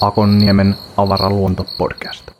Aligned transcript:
Akonniemen 0.00 0.74
avaraluontopodcast. 0.96 2.30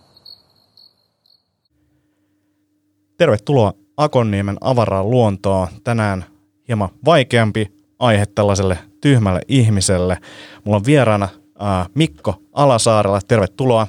Tervetuloa 3.17 3.73
Akonniemen 3.97 4.57
avaraan 4.61 5.11
luontoon. 5.11 5.69
Tänään 5.85 6.25
hieman 6.69 6.89
vaikeampi 7.05 7.73
aihe 7.99 8.27
tällaiselle 8.27 8.79
tyhmälle 9.01 9.41
ihmiselle. 9.49 10.19
Mulla 10.65 10.77
on 10.77 10.85
vieraana 10.87 11.29
äh, 11.63 11.89
Mikko 11.95 12.35
Alasaarella. 12.53 13.21
Tervetuloa. 13.29 13.87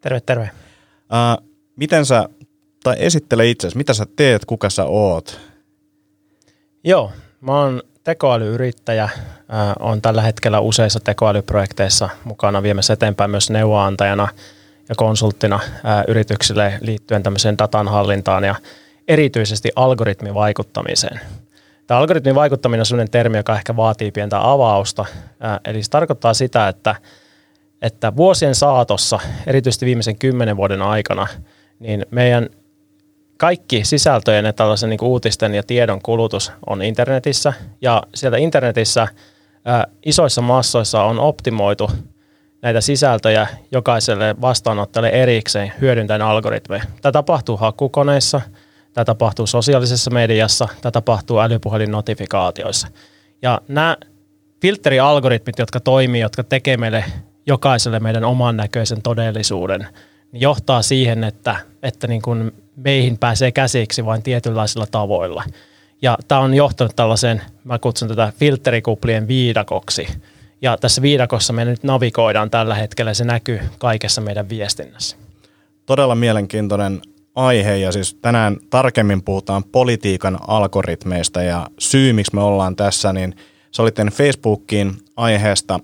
Terve, 0.00 0.20
terve. 0.20 0.44
Äh, 0.44 1.46
miten 1.76 2.06
sä, 2.06 2.28
tai 2.84 2.96
esittele 2.98 3.46
itsesi, 3.46 3.76
mitä 3.76 3.94
sä 3.94 4.06
teet, 4.16 4.44
kuka 4.44 4.70
sä 4.70 4.84
oot? 4.84 5.40
Joo, 6.84 7.12
mä 7.40 7.60
oon 7.60 7.82
tekoälyyrittäjä. 8.04 9.08
On 9.80 10.02
tällä 10.02 10.22
hetkellä 10.22 10.60
useissa 10.60 11.00
tekoälyprojekteissa 11.00 12.08
mukana 12.24 12.62
viemässä 12.62 12.92
eteenpäin 12.92 13.30
myös 13.30 13.50
neuvoantajana 13.50 14.28
ja 14.88 14.94
konsulttina 14.94 15.60
yrityksille 16.08 16.78
liittyen 16.80 17.22
tämmöiseen 17.22 17.58
datan 17.58 17.88
hallintaan 17.88 18.44
ja 18.44 18.54
erityisesti 19.08 19.70
algoritmivaikuttamiseen. 19.76 21.20
Tämä 21.86 22.00
algoritmin 22.00 22.34
vaikuttaminen 22.34 22.80
on 22.80 22.86
sellainen 22.86 23.10
termi, 23.10 23.36
joka 23.36 23.56
ehkä 23.56 23.76
vaatii 23.76 24.10
pientä 24.10 24.50
avausta. 24.50 25.04
Eli 25.64 25.82
se 25.82 25.90
tarkoittaa 25.90 26.34
sitä, 26.34 26.68
että, 26.68 26.94
että 27.82 28.16
vuosien 28.16 28.54
saatossa, 28.54 29.20
erityisesti 29.46 29.86
viimeisen 29.86 30.18
kymmenen 30.18 30.56
vuoden 30.56 30.82
aikana, 30.82 31.26
niin 31.78 32.06
meidän 32.10 32.48
kaikki 33.38 33.84
sisältöjen 33.84 34.44
ja 34.44 34.52
tällaisen 34.52 34.90
niin 34.90 34.98
uutisten 35.02 35.54
ja 35.54 35.62
tiedon 35.62 36.02
kulutus 36.02 36.52
on 36.66 36.82
internetissä. 36.82 37.52
Ja 37.80 38.02
sieltä 38.14 38.36
internetissä 38.36 39.08
ää, 39.64 39.86
isoissa 40.06 40.42
massoissa 40.42 41.02
on 41.02 41.18
optimoitu 41.18 41.90
näitä 42.62 42.80
sisältöjä 42.80 43.46
jokaiselle 43.72 44.36
vastaanottajalle 44.40 45.08
erikseen 45.08 45.72
hyödyntäen 45.80 46.22
algoritmeja. 46.22 46.82
Tämä 47.02 47.12
tapahtuu 47.12 47.56
hakukoneissa, 47.56 48.40
tämä 48.92 49.04
tapahtuu 49.04 49.46
sosiaalisessa 49.46 50.10
mediassa, 50.10 50.68
tämä 50.80 50.90
tapahtuu 50.90 51.38
älypuhelin-notifikaatioissa. 51.38 52.88
Ja 53.42 53.60
nämä 53.68 53.96
filterialgoritmit, 54.60 55.58
jotka 55.58 55.80
toimii, 55.80 56.20
jotka 56.20 56.44
tekee 56.44 56.76
meille 56.76 57.04
jokaiselle 57.46 58.00
meidän 58.00 58.24
oman 58.24 58.56
näköisen 58.56 59.02
todellisuuden, 59.02 59.86
niin 60.32 60.40
johtaa 60.40 60.82
siihen, 60.82 61.24
että, 61.24 61.56
että 61.82 62.06
niin 62.06 62.22
kuin 62.22 62.52
meihin 62.84 63.18
pääsee 63.18 63.52
käsiksi 63.52 64.04
vain 64.04 64.22
tietynlaisilla 64.22 64.86
tavoilla. 64.90 65.44
Ja 66.02 66.18
tämä 66.28 66.40
on 66.40 66.54
johtanut 66.54 66.96
tällaiseen, 66.96 67.42
mä 67.64 67.78
kutsun 67.78 68.08
tätä 68.08 68.32
filterikuplien 68.38 69.28
viidakoksi. 69.28 70.08
Ja 70.62 70.76
tässä 70.76 71.02
viidakossa 71.02 71.52
me 71.52 71.64
nyt 71.64 71.82
navigoidaan 71.82 72.50
tällä 72.50 72.74
hetkellä, 72.74 73.14
se 73.14 73.24
näkyy 73.24 73.60
kaikessa 73.78 74.20
meidän 74.20 74.48
viestinnässä. 74.48 75.16
Todella 75.86 76.14
mielenkiintoinen 76.14 77.00
aihe 77.34 77.76
ja 77.76 77.92
siis 77.92 78.14
tänään 78.14 78.56
tarkemmin 78.70 79.22
puhutaan 79.22 79.64
politiikan 79.64 80.38
algoritmeista 80.48 81.42
ja 81.42 81.66
syy, 81.78 82.12
miksi 82.12 82.34
me 82.34 82.42
ollaan 82.42 82.76
tässä, 82.76 83.12
niin 83.12 83.34
sä 83.70 83.82
olit 83.82 83.96
Facebookiin 84.12 84.92
aiheesta 85.16 85.80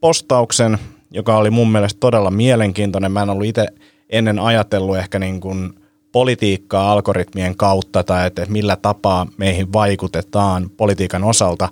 postauksen, 0.00 0.78
joka 1.10 1.36
oli 1.36 1.50
mun 1.50 1.72
mielestä 1.72 2.00
todella 2.00 2.30
mielenkiintoinen. 2.30 3.12
Mä 3.12 3.22
en 3.22 3.30
ollut 3.30 3.46
itse 3.46 3.66
ennen 4.10 4.38
ajatellut 4.38 4.96
ehkä 4.96 5.18
niin 5.18 5.40
kuin 5.40 5.81
politiikkaa 6.12 6.92
algoritmien 6.92 7.56
kautta 7.56 8.04
tai 8.04 8.26
että 8.26 8.46
millä 8.48 8.76
tapaa 8.76 9.26
meihin 9.36 9.72
vaikutetaan 9.72 10.70
politiikan 10.76 11.24
osalta. 11.24 11.68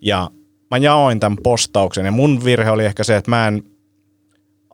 Ja 0.00 0.30
mä 0.70 0.78
jaoin 0.78 1.20
tämän 1.20 1.38
postauksen 1.42 2.04
ja 2.04 2.12
mun 2.12 2.44
virhe 2.44 2.70
oli 2.70 2.84
ehkä 2.84 3.04
se, 3.04 3.16
että 3.16 3.30
mä 3.30 3.48
en 3.48 3.62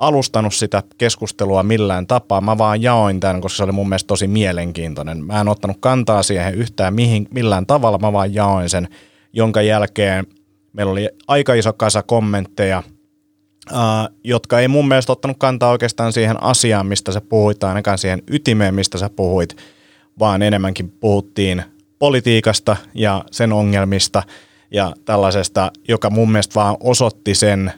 alustanut 0.01 0.55
sitä 0.55 0.83
keskustelua 0.99 1.63
millään 1.63 2.07
tapaa. 2.07 2.41
Mä 2.41 2.59
vaan 2.59 2.83
jaoin 2.83 3.21
tämän, 3.21 3.41
koska 3.41 3.57
se 3.57 3.65
oli 3.65 3.73
mun 3.73 3.89
mielestä 3.89 4.07
tosi 4.07 4.29
mielenkiintoinen. 4.29 5.25
Mä 5.25 5.41
en 5.41 5.49
ottanut 5.49 5.77
kantaa 5.81 6.23
siihen 6.23 6.55
yhtään 6.55 6.95
mihin, 6.95 7.29
millään 7.35 7.67
tavalla, 7.67 7.99
mä 7.99 8.13
vaan 8.13 8.35
jaoin 8.35 8.69
sen, 8.69 8.89
jonka 9.33 9.63
jälkeen 9.63 10.27
meillä 10.73 10.93
oli 10.93 11.09
aika 11.29 11.55
iso 11.55 11.73
kasa 11.73 12.03
kommentteja– 12.03 12.83
Uh, 13.73 14.17
jotka 14.25 14.61
ei 14.61 14.69
mun 14.69 14.89
mielestä 14.89 15.13
ottanut 15.13 15.37
kantaa 15.41 15.71
oikeastaan 15.71 16.13
siihen 16.13 16.43
asiaan, 16.43 16.87
mistä 16.87 17.13
sä 17.13 17.21
puhuit, 17.21 17.59
tai 17.59 17.69
ainakaan 17.69 17.99
siihen 17.99 18.23
ytimeen, 18.31 18.75
mistä 18.75 18.99
sä 18.99 19.11
puhuit, 19.17 19.57
vaan 20.19 20.43
enemmänkin 20.43 20.91
puhuttiin 20.91 21.63
politiikasta 21.99 22.77
ja 22.95 23.25
sen 23.31 23.53
ongelmista 23.53 24.23
ja 24.71 24.93
tällaisesta, 25.05 25.73
joka 25.89 26.11
mun 26.11 26.33
mielestä 26.33 26.55
vaan 26.55 26.77
osoitti 26.81 27.35
sen, 27.35 27.73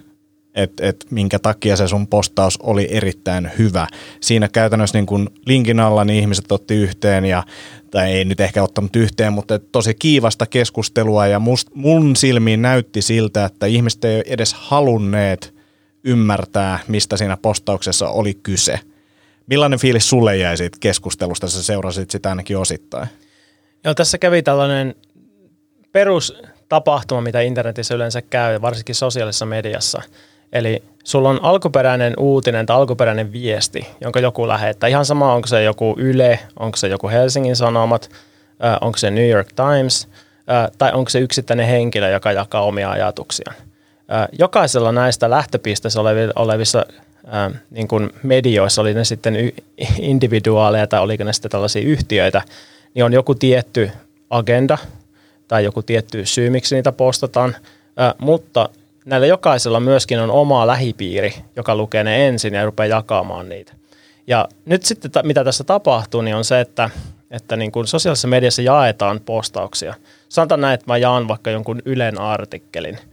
että 0.54 0.88
et 0.88 1.06
minkä 1.10 1.38
takia 1.38 1.76
se 1.76 1.88
sun 1.88 2.06
postaus 2.06 2.58
oli 2.62 2.88
erittäin 2.90 3.50
hyvä. 3.58 3.86
Siinä 4.20 4.48
käytännössä 4.48 4.98
niin 4.98 5.06
kun 5.06 5.30
linkin 5.46 5.80
alla 5.80 6.04
niin 6.04 6.20
ihmiset 6.20 6.52
otti 6.52 6.74
yhteen 6.74 7.24
ja 7.24 7.42
tai 7.90 8.12
ei 8.12 8.24
nyt 8.24 8.40
ehkä 8.40 8.62
ottanut 8.62 8.96
yhteen, 8.96 9.32
mutta 9.32 9.58
tosi 9.58 9.94
kiivasta 9.94 10.46
keskustelua 10.46 11.26
ja 11.26 11.38
must, 11.38 11.68
mun 11.74 12.16
silmiin 12.16 12.62
näytti 12.62 13.02
siltä, 13.02 13.44
että 13.44 13.66
ihmiset 13.66 14.04
ei 14.04 14.22
edes 14.26 14.54
halunneet– 14.54 15.54
ymmärtää, 16.04 16.78
mistä 16.88 17.16
siinä 17.16 17.36
postauksessa 17.36 18.08
oli 18.08 18.34
kyse. 18.34 18.80
Millainen 19.46 19.78
fiilis 19.78 20.08
sulle 20.08 20.36
jäi 20.36 20.56
siitä 20.56 20.76
keskustelusta, 20.80 21.48
sä 21.48 21.62
seurasit 21.62 22.10
sitä 22.10 22.28
ainakin 22.28 22.58
osittain? 22.58 23.08
Joo, 23.84 23.94
tässä 23.94 24.18
kävi 24.18 24.42
tällainen 24.42 24.94
perustapahtuma, 25.92 27.20
mitä 27.20 27.40
internetissä 27.40 27.94
yleensä 27.94 28.22
käy, 28.22 28.60
varsinkin 28.60 28.94
sosiaalisessa 28.94 29.46
mediassa. 29.46 30.02
Eli 30.52 30.82
sulla 31.04 31.28
on 31.28 31.38
alkuperäinen 31.42 32.14
uutinen 32.18 32.66
tai 32.66 32.76
alkuperäinen 32.76 33.32
viesti, 33.32 33.86
jonka 34.00 34.20
joku 34.20 34.48
lähettää. 34.48 34.88
Ihan 34.88 35.04
sama, 35.04 35.34
onko 35.34 35.46
se 35.46 35.62
joku 35.62 35.94
Yle, 35.98 36.38
onko 36.58 36.76
se 36.76 36.88
joku 36.88 37.08
Helsingin 37.08 37.56
Sanomat, 37.56 38.10
onko 38.80 38.98
se 38.98 39.10
New 39.10 39.28
York 39.28 39.48
Times, 39.52 40.08
tai 40.78 40.92
onko 40.92 41.10
se 41.10 41.18
yksittäinen 41.18 41.66
henkilö, 41.66 42.10
joka 42.10 42.32
jakaa 42.32 42.62
omia 42.62 42.90
ajatuksiaan 42.90 43.69
jokaisella 44.38 44.92
näistä 44.92 45.30
lähtöpisteessä 45.30 46.00
olevissa 46.36 46.86
niin 47.70 47.88
kuin 47.88 48.10
medioissa, 48.22 48.82
oli 48.82 48.94
ne 48.94 49.04
sitten 49.04 49.52
individuaaleja 49.98 50.86
tai 50.86 51.00
oliko 51.00 51.24
ne 51.24 51.32
sitten 51.32 51.50
tällaisia 51.50 51.82
yhtiöitä, 51.82 52.42
niin 52.94 53.04
on 53.04 53.12
joku 53.12 53.34
tietty 53.34 53.90
agenda 54.30 54.78
tai 55.48 55.64
joku 55.64 55.82
tietty 55.82 56.26
syy, 56.26 56.50
miksi 56.50 56.74
niitä 56.74 56.92
postataan, 56.92 57.56
mutta 58.18 58.68
näillä 59.04 59.26
jokaisella 59.26 59.80
myöskin 59.80 60.20
on 60.20 60.30
oma 60.30 60.66
lähipiiri, 60.66 61.34
joka 61.56 61.76
lukee 61.76 62.04
ne 62.04 62.28
ensin 62.28 62.54
ja 62.54 62.64
rupeaa 62.64 62.86
jakamaan 62.86 63.48
niitä. 63.48 63.72
Ja 64.26 64.48
nyt 64.64 64.82
sitten 64.82 65.10
mitä 65.22 65.44
tässä 65.44 65.64
tapahtuu, 65.64 66.20
niin 66.22 66.36
on 66.36 66.44
se, 66.44 66.60
että, 66.60 66.90
että 67.30 67.56
niin 67.56 67.72
kuin 67.72 67.86
sosiaalisessa 67.86 68.28
mediassa 68.28 68.62
jaetaan 68.62 69.20
postauksia. 69.20 69.94
Sanotaan 70.28 70.60
näin, 70.60 70.74
että 70.74 70.86
mä 70.86 70.96
jaan 70.96 71.28
vaikka 71.28 71.50
jonkun 71.50 71.82
Ylen 71.84 72.20
artikkelin– 72.20 72.98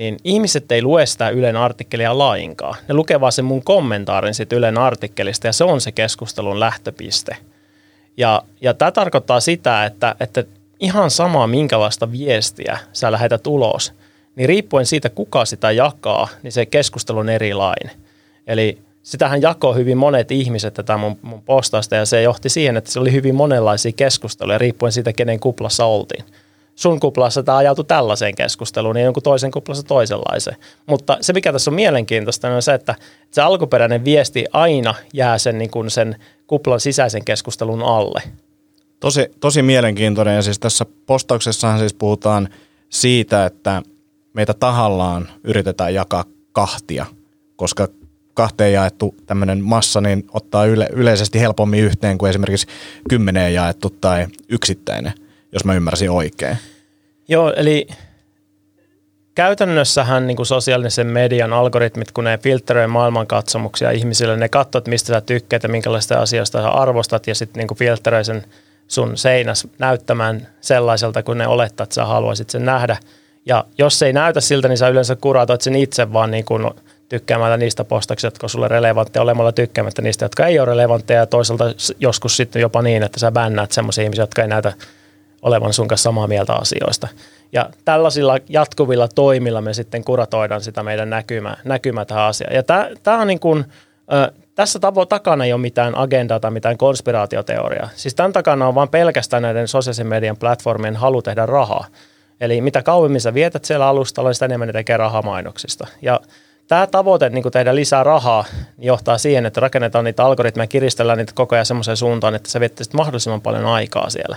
niin 0.00 0.16
ihmiset 0.24 0.72
ei 0.72 0.82
lue 0.82 1.06
sitä 1.06 1.28
Ylen 1.28 1.56
artikkelia 1.56 2.18
lainkaan. 2.18 2.76
Ne 2.88 2.94
lukee 2.94 3.20
vaan 3.20 3.32
sen 3.32 3.44
mun 3.44 3.62
kommentaarin 3.62 4.34
siitä 4.34 4.56
Ylen 4.56 4.78
artikkelista 4.78 5.46
ja 5.46 5.52
se 5.52 5.64
on 5.64 5.80
se 5.80 5.92
keskustelun 5.92 6.60
lähtöpiste. 6.60 7.36
Ja, 8.16 8.42
ja 8.60 8.74
tämä 8.74 8.90
tarkoittaa 8.90 9.40
sitä, 9.40 9.84
että, 9.84 10.14
että 10.20 10.44
ihan 10.80 11.10
sama 11.10 11.46
minkälaista 11.46 12.12
viestiä 12.12 12.78
sä 12.92 13.12
lähetät 13.12 13.46
ulos, 13.46 13.92
niin 14.36 14.48
riippuen 14.48 14.86
siitä 14.86 15.08
kuka 15.08 15.44
sitä 15.44 15.70
jakaa, 15.70 16.28
niin 16.42 16.52
se 16.52 16.66
keskustelu 16.66 17.18
on 17.18 17.28
erilainen. 17.28 17.90
Eli 18.46 18.78
sitähän 19.02 19.42
jakoi 19.42 19.74
hyvin 19.74 19.98
monet 19.98 20.30
ihmiset 20.30 20.74
tätä 20.74 20.96
mun, 20.96 21.18
mun 21.22 21.42
postausta 21.42 21.96
ja 21.96 22.06
se 22.06 22.22
johti 22.22 22.48
siihen, 22.48 22.76
että 22.76 22.92
se 22.92 23.00
oli 23.00 23.12
hyvin 23.12 23.34
monenlaisia 23.34 23.92
keskusteluja 23.92 24.58
riippuen 24.58 24.92
siitä, 24.92 25.12
kenen 25.12 25.40
kuplassa 25.40 25.84
oltiin 25.84 26.24
sun 26.80 27.00
kuplassa 27.00 27.42
tämä 27.42 27.58
ajautui 27.58 27.84
tällaiseen 27.84 28.34
keskusteluun 28.34 28.96
ja 28.96 29.04
jonkun 29.04 29.22
toisen 29.22 29.50
kuplassa 29.50 29.82
toisenlaiseen. 29.82 30.56
Mutta 30.86 31.18
se, 31.20 31.32
mikä 31.32 31.52
tässä 31.52 31.70
on 31.70 31.74
mielenkiintoista, 31.74 32.48
on 32.48 32.62
se, 32.62 32.74
että 32.74 32.94
se 33.30 33.42
alkuperäinen 33.42 34.04
viesti 34.04 34.44
aina 34.52 34.94
jää 35.14 35.38
sen, 35.38 35.58
niin 35.58 35.70
kuin 35.70 35.90
sen 35.90 36.16
kuplan 36.46 36.80
sisäisen 36.80 37.24
keskustelun 37.24 37.82
alle. 37.82 38.22
Tosi, 39.00 39.26
tosi 39.40 39.62
mielenkiintoinen 39.62 40.36
ja 40.36 40.42
siis 40.42 40.58
tässä 40.58 40.86
postauksessahan 41.06 41.78
siis 41.78 41.94
puhutaan 41.94 42.48
siitä, 42.88 43.46
että 43.46 43.82
meitä 44.32 44.54
tahallaan 44.54 45.28
yritetään 45.44 45.94
jakaa 45.94 46.24
kahtia, 46.52 47.06
koska 47.56 47.88
kahteen 48.34 48.72
jaettu 48.72 49.14
tämmöinen 49.26 49.64
massa 49.64 50.00
niin 50.00 50.24
ottaa 50.32 50.64
yle, 50.64 50.88
yleisesti 50.92 51.40
helpommin 51.40 51.80
yhteen 51.80 52.18
kuin 52.18 52.30
esimerkiksi 52.30 52.66
kymmeneen 53.08 53.54
jaettu 53.54 53.90
tai 53.90 54.26
yksittäinen– 54.48 55.12
jos 55.52 55.64
mä 55.64 55.74
ymmärsin 55.74 56.10
oikein. 56.10 56.58
Joo, 57.28 57.52
eli 57.56 57.86
käytännössähän 59.34 60.26
niin 60.26 60.36
kuin 60.36 60.46
sosiaalisen 60.46 61.06
median 61.06 61.52
algoritmit, 61.52 62.12
kun 62.12 62.24
ne 62.24 62.38
filtteröi 62.38 62.86
maailmankatsomuksia 62.86 63.90
ihmisille, 63.90 64.36
ne 64.36 64.48
katsovat, 64.48 64.88
mistä 64.88 65.06
sä 65.06 65.20
tykkäät 65.20 65.62
ja 65.62 65.68
minkälaista 65.68 66.18
asioista 66.18 66.62
sä 66.62 66.68
arvostat 66.68 67.26
ja 67.26 67.34
sitten 67.34 67.60
niin 67.60 67.78
filtteröi 67.78 68.24
sen 68.24 68.44
sun 68.88 69.16
seinäs 69.16 69.68
näyttämään 69.78 70.48
sellaiselta, 70.60 71.22
kun 71.22 71.38
ne 71.38 71.46
olettaa, 71.46 71.84
että 71.84 71.94
sä 71.94 72.04
haluaisit 72.04 72.50
sen 72.50 72.64
nähdä. 72.64 72.96
Ja 73.46 73.64
jos 73.78 73.98
se 73.98 74.06
ei 74.06 74.12
näytä 74.12 74.40
siltä, 74.40 74.68
niin 74.68 74.78
sä 74.78 74.88
yleensä 74.88 75.16
kuratoit 75.16 75.60
sen 75.60 75.76
itse 75.76 76.12
vaan 76.12 76.30
niin 76.30 76.44
kuin 76.44 76.70
tykkäämällä 77.08 77.56
niistä 77.56 77.84
postauksista, 77.84 78.26
jotka 78.26 78.44
on 78.44 78.50
sulle 78.50 78.68
relevantteja, 78.68 79.22
olemalla 79.22 79.52
tykkäämättä 79.52 80.02
niistä, 80.02 80.24
jotka 80.24 80.46
ei 80.46 80.58
ole 80.58 80.66
relevantteja, 80.66 81.20
ja 81.20 81.26
toisaalta 81.26 81.64
joskus 81.98 82.36
sitten 82.36 82.62
jopa 82.62 82.82
niin, 82.82 83.02
että 83.02 83.20
sä 83.20 83.32
bännäät 83.32 83.72
semmoisia 83.72 84.04
ihmisiä, 84.04 84.22
jotka 84.22 84.42
ei 84.42 84.48
näytä 84.48 84.72
olevan 85.42 85.72
sun 85.72 85.88
kanssa 85.88 86.02
samaa 86.02 86.26
mieltä 86.26 86.54
asioista. 86.54 87.08
Ja 87.52 87.70
tällaisilla 87.84 88.38
jatkuvilla 88.48 89.08
toimilla 89.08 89.60
me 89.60 89.74
sitten 89.74 90.04
kuratoidaan 90.04 90.60
sitä 90.60 90.82
meidän 90.82 91.10
näkymää, 91.10 91.56
näkymää 91.64 92.04
tähän 92.04 92.24
asiaan. 92.24 92.54
Ja 92.54 92.62
tämä 93.02 93.20
on 93.20 93.26
niin 93.26 93.40
kuin, 93.40 93.64
tässä 94.54 94.78
tavo 94.78 95.06
takana 95.06 95.44
ei 95.44 95.52
ole 95.52 95.60
mitään 95.60 95.98
agendaa 95.98 96.40
tai 96.40 96.50
mitään 96.50 96.78
konspiraatioteoriaa. 96.78 97.88
Siis 97.94 98.14
tämän 98.14 98.32
takana 98.32 98.68
on 98.68 98.74
vain 98.74 98.88
pelkästään 98.88 99.42
näiden 99.42 99.68
sosiaalisen 99.68 100.06
median 100.06 100.36
platformien 100.36 100.96
halu 100.96 101.22
tehdä 101.22 101.46
rahaa. 101.46 101.86
Eli 102.40 102.60
mitä 102.60 102.82
kauemmin 102.82 103.20
sä 103.20 103.34
vietät 103.34 103.64
siellä 103.64 103.86
alustalla, 103.86 104.28
niin 104.28 104.34
sitä 104.34 104.44
enemmän 104.44 104.66
ne 104.66 104.72
tekee 104.72 104.96
rahaa 104.96 105.22
mainoksista. 105.22 105.86
Ja 106.02 106.20
tämä 106.68 106.86
tavoite 106.86 107.28
niin 107.28 107.50
tehdä 107.52 107.74
lisää 107.74 108.04
rahaa 108.04 108.44
niin 108.76 108.86
johtaa 108.86 109.18
siihen, 109.18 109.46
että 109.46 109.60
rakennetaan 109.60 110.04
niitä 110.04 110.24
algoritmeja, 110.24 110.66
kiristellään 110.66 111.18
niitä 111.18 111.32
koko 111.34 111.54
ajan 111.54 111.66
semmoiseen 111.66 111.96
suuntaan, 111.96 112.34
että 112.34 112.50
sä 112.50 112.60
viettäisit 112.60 112.94
mahdollisimman 112.94 113.40
paljon 113.40 113.66
aikaa 113.66 114.10
siellä. 114.10 114.36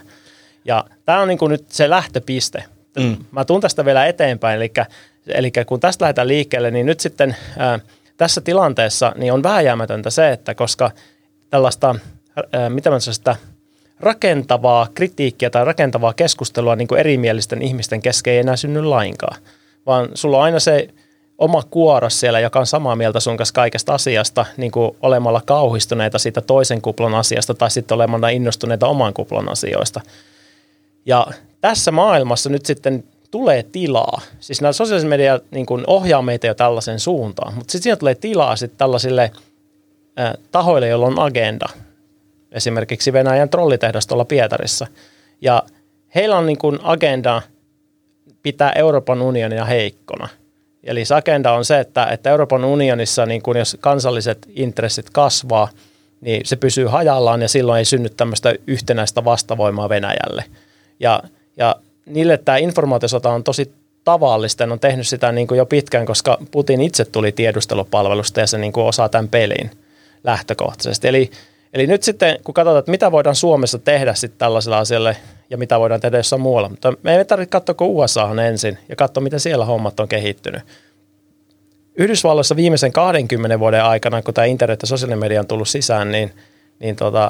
Ja 0.66 0.86
tämä 1.06 1.22
on 1.22 1.28
niin 1.28 1.40
nyt 1.50 1.66
se 1.70 1.90
lähtöpiste. 1.90 2.64
Mm. 3.00 3.18
Mä 3.32 3.46
tuun 3.46 3.62
tästä 3.62 3.86
vielä 3.86 4.06
eteenpäin, 4.06 4.58
eli, 4.58 4.72
eli 5.28 5.52
kun 5.66 5.80
tästä 5.80 6.04
lähdetään 6.04 6.28
liikkeelle, 6.28 6.72
niin 6.72 6.86
nyt 6.86 7.00
sitten 7.00 7.36
ää, 7.58 7.80
tässä 8.18 8.42
tilanteessa 8.42 9.14
niin 9.18 9.34
on 9.34 9.44
vääjäämätöntä 9.44 10.10
se, 10.10 10.32
että 10.32 10.56
koska 10.56 10.92
tällaista, 11.50 11.96
ää, 12.52 12.70
mitä 12.70 12.90
mä 12.90 13.00
sitä 13.00 13.36
rakentavaa 14.00 14.88
kritiikkiä 14.94 15.50
tai 15.50 15.66
rakentavaa 15.66 16.14
keskustelua 16.14 16.76
niin 16.76 16.88
kuin 16.88 17.00
erimielisten 17.00 17.62
ihmisten 17.62 18.02
kesken 18.02 18.34
ei 18.34 18.40
enää 18.40 18.56
synny 18.56 18.84
lainkaan, 18.84 19.38
vaan 19.86 20.10
sulla 20.14 20.38
on 20.38 20.44
aina 20.44 20.60
se 20.60 20.88
oma 21.38 21.64
kuoros 21.70 22.20
siellä, 22.20 22.40
joka 22.40 22.60
on 22.60 22.66
samaa 22.66 22.96
mieltä 22.96 23.20
sun 23.20 23.38
kanssa 23.38 23.54
kaikesta 23.54 23.94
asiasta, 23.94 24.46
niin 24.58 24.72
kuin 24.72 24.98
olemalla 25.02 25.42
kauhistuneita 25.46 26.20
siitä 26.20 26.42
toisen 26.42 26.82
kuplan 26.82 27.16
asiasta 27.16 27.54
tai 27.54 27.72
sitten 27.72 27.96
olemalla 27.96 28.30
innostuneita 28.30 28.88
oman 28.88 29.14
kuplan 29.14 29.52
asioista. 29.52 30.02
Ja 31.06 31.28
tässä 31.62 31.92
maailmassa 31.92 32.50
nyt 32.50 32.66
sitten 32.66 33.04
tulee 33.32 33.64
tilaa. 33.64 34.22
Siis 34.40 34.62
nämä 34.62 34.74
sosiaalisen 34.74 35.10
mediat 35.10 35.44
niin 35.52 35.66
kuin 35.66 35.84
ohjaa 35.88 36.22
meitä 36.22 36.48
jo 36.48 36.54
tällaisen 36.54 37.00
suuntaan, 37.00 37.54
mutta 37.54 37.72
sitten 37.72 37.84
siinä 37.84 37.96
tulee 37.96 38.16
tilaa 38.16 38.56
sitten 38.56 38.78
tällaisille 38.78 39.32
äh, 40.20 40.34
tahoille, 40.52 40.88
joilla 40.88 41.06
on 41.06 41.20
agenda. 41.20 41.66
Esimerkiksi 42.52 43.14
Venäjän 43.14 43.50
trollitehdas 43.50 44.08
tuolla 44.08 44.26
Pietarissa. 44.26 44.88
Ja 45.42 45.64
heillä 46.16 46.38
on 46.38 46.46
niin 46.46 46.58
kuin 46.58 46.80
agenda 46.84 47.42
pitää 48.44 48.72
Euroopan 48.76 49.22
unionia 49.22 49.66
heikkona. 49.66 50.30
Eli 50.84 51.06
se 51.06 51.16
agenda 51.16 51.52
on 51.52 51.66
se, 51.66 51.80
että, 51.80 52.06
että 52.06 52.30
Euroopan 52.30 52.66
unionissa, 52.66 53.26
niin 53.26 53.42
kun 53.42 53.58
jos 53.58 53.78
kansalliset 53.80 54.48
intressit 54.56 55.10
kasvaa, 55.10 55.70
niin 56.22 56.42
se 56.46 56.56
pysyy 56.56 56.86
hajallaan 56.86 57.42
ja 57.42 57.48
silloin 57.48 57.78
ei 57.78 57.86
synny 57.86 58.10
tämmöistä 58.10 58.56
yhtenäistä 58.68 59.26
vastavoimaa 59.26 59.90
Venäjälle. 59.90 60.44
Ja, 61.00 61.24
ja 61.58 61.76
niille 62.06 62.38
tämä 62.38 62.58
informaatiosota 62.58 63.30
on 63.30 63.44
tosi 63.44 63.74
tavallista. 64.04 64.64
On 64.64 64.80
tehnyt 64.80 65.08
sitä 65.08 65.32
niin 65.32 65.48
kuin 65.48 65.58
jo 65.58 65.66
pitkään, 65.66 66.06
koska 66.06 66.38
Putin 66.52 66.82
itse 66.82 67.06
tuli 67.06 67.32
tiedustelupalvelusta 67.32 68.40
ja 68.40 68.48
se 68.48 68.58
niin 68.58 68.74
kuin 68.74 68.86
osaa 68.86 69.10
tämän 69.10 69.28
pelin 69.28 69.72
lähtökohtaisesti. 70.24 71.08
Eli, 71.08 71.32
eli 71.74 71.88
nyt 71.88 72.04
sitten, 72.04 72.40
kun 72.44 72.54
katsotaan, 72.54 72.80
että 72.80 72.92
mitä 72.92 73.12
voidaan 73.12 73.36
Suomessa 73.36 73.80
tehdä 73.80 74.14
sitten 74.14 74.40
tällaisella 74.40 74.78
asialle 74.78 75.18
ja 75.50 75.58
mitä 75.58 75.80
voidaan 75.80 76.02
tehdä 76.02 76.18
jossain 76.18 76.42
muualla. 76.42 76.70
Mutta 76.70 76.94
me 77.04 77.18
ei 77.18 77.26
tarvitse 77.26 77.52
katsoa 77.52 77.76
kuin 77.76 77.90
USAhan 77.90 78.40
ensin 78.40 78.78
ja 78.90 78.96
katsoa, 78.96 79.24
miten 79.24 79.40
siellä 79.40 79.66
hommat 79.66 80.00
on 80.00 80.08
kehittynyt. 80.08 80.62
Yhdysvalloissa 81.96 82.56
viimeisen 82.56 82.92
20 82.92 83.60
vuoden 83.60 83.84
aikana, 83.84 84.22
kun 84.22 84.34
tämä 84.34 84.46
internet 84.46 84.82
ja 84.82 84.88
sosiaalinen 84.88 85.20
media 85.20 85.40
on 85.40 85.48
tullut 85.48 85.68
sisään, 85.68 86.12
niin, 86.12 86.34
niin 86.80 86.96
tota, 86.96 87.30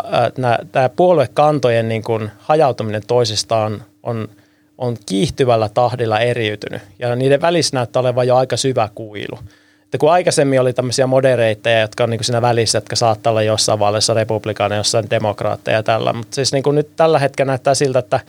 tämä 0.71 0.89
puoluekantojen 0.89 1.89
niin 1.89 2.03
kuin 2.03 2.31
hajautuminen 2.37 3.01
toisistaan 3.07 3.83
on, 4.03 4.29
on 4.77 4.97
kiihtyvällä 5.05 5.69
tahdilla 5.69 6.19
eriytynyt. 6.19 6.81
Ja 6.99 7.15
niiden 7.15 7.41
välissä 7.41 7.77
näyttää 7.77 7.99
olevan 7.99 8.27
jo 8.27 8.35
aika 8.35 8.57
syvä 8.57 8.89
kuilu. 8.95 9.39
Että 9.83 9.97
kun 9.97 10.11
aikaisemmin 10.11 10.61
oli 10.61 10.73
tämmöisiä 10.73 11.07
modereitteja, 11.07 11.81
jotka 11.81 12.03
on 12.03 12.09
niin 12.09 12.17
kuin 12.17 12.25
siinä 12.25 12.41
välissä, 12.41 12.77
jotka 12.77 12.95
saattaa 12.95 13.31
olla 13.31 13.41
jossain 13.41 13.79
vaiheessa 13.79 14.13
republikaaneja, 14.13 14.79
jossain 14.79 15.09
demokraatteja 15.09 15.77
ja 15.77 15.83
tällä. 15.83 16.13
Mutta 16.13 16.35
siis 16.35 16.53
niin 16.53 16.63
kuin 16.63 16.75
nyt 16.75 16.95
tällä 16.95 17.19
hetkellä 17.19 17.49
näyttää 17.49 17.75
siltä, 17.75 17.99
että, 17.99 18.19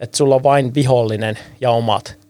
että 0.00 0.16
sulla 0.16 0.34
on 0.34 0.42
vain 0.42 0.74
vihollinen 0.74 1.38
ja 1.60 1.70
omat. 1.70 2.21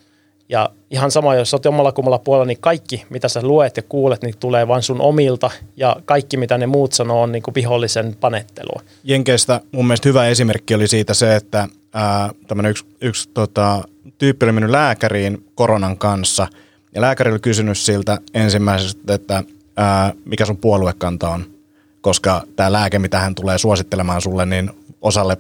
Ja 0.53 0.71
ihan 0.91 1.11
sama, 1.11 1.35
jos 1.35 1.55
olet 1.55 1.67
omalla 1.67 1.93
kummalla 1.93 2.19
puolella, 2.19 2.47
niin 2.47 2.61
kaikki, 2.61 3.07
mitä 3.11 3.29
sä 3.29 3.43
luet 3.43 3.77
ja 3.77 3.83
kuulet, 3.83 4.23
niin 4.23 4.35
tulee 4.41 4.69
vain 4.69 4.83
sun 4.83 5.01
omilta. 5.01 5.51
Ja 5.77 5.97
kaikki, 6.05 6.37
mitä 6.37 6.59
ne 6.59 6.67
muut 6.67 6.93
sanoo, 6.93 7.23
on 7.23 7.33
niin 7.33 7.43
kuin 7.43 7.55
vihollisen 7.55 8.17
panettelua. 8.21 8.83
Jenkeistä 9.05 9.61
mun 9.73 9.87
mielestä 9.87 10.09
hyvä 10.09 10.27
esimerkki 10.27 10.75
oli 10.75 10.89
siitä 10.89 11.15
se, 11.15 11.37
että 11.37 11.69
tämmöinen 12.47 12.71
yksi, 12.71 12.85
yksi 13.01 13.31
tota, 13.35 13.83
tyyppi 14.19 14.47
oli 14.47 14.53
mennyt 14.53 14.71
lääkäriin 14.71 15.47
koronan 15.55 15.99
kanssa. 15.99 16.47
Ja 16.95 17.01
lääkäri 17.01 17.31
oli 17.31 17.39
kysynyt 17.39 17.79
siltä 17.79 18.19
ensimmäisestä, 18.35 19.15
että 19.15 19.43
ää, 19.77 20.13
mikä 20.25 20.45
sun 20.45 20.57
puoluekanta 20.57 21.29
on. 21.29 21.45
Koska 22.01 22.43
tämä 22.57 22.73
lääke, 22.73 22.99
mitä 22.99 23.19
hän 23.19 23.35
tulee 23.35 23.59
suosittelemaan 23.59 24.21
sulle, 24.21 24.47
niin 24.47 24.71
osalle 25.01 25.37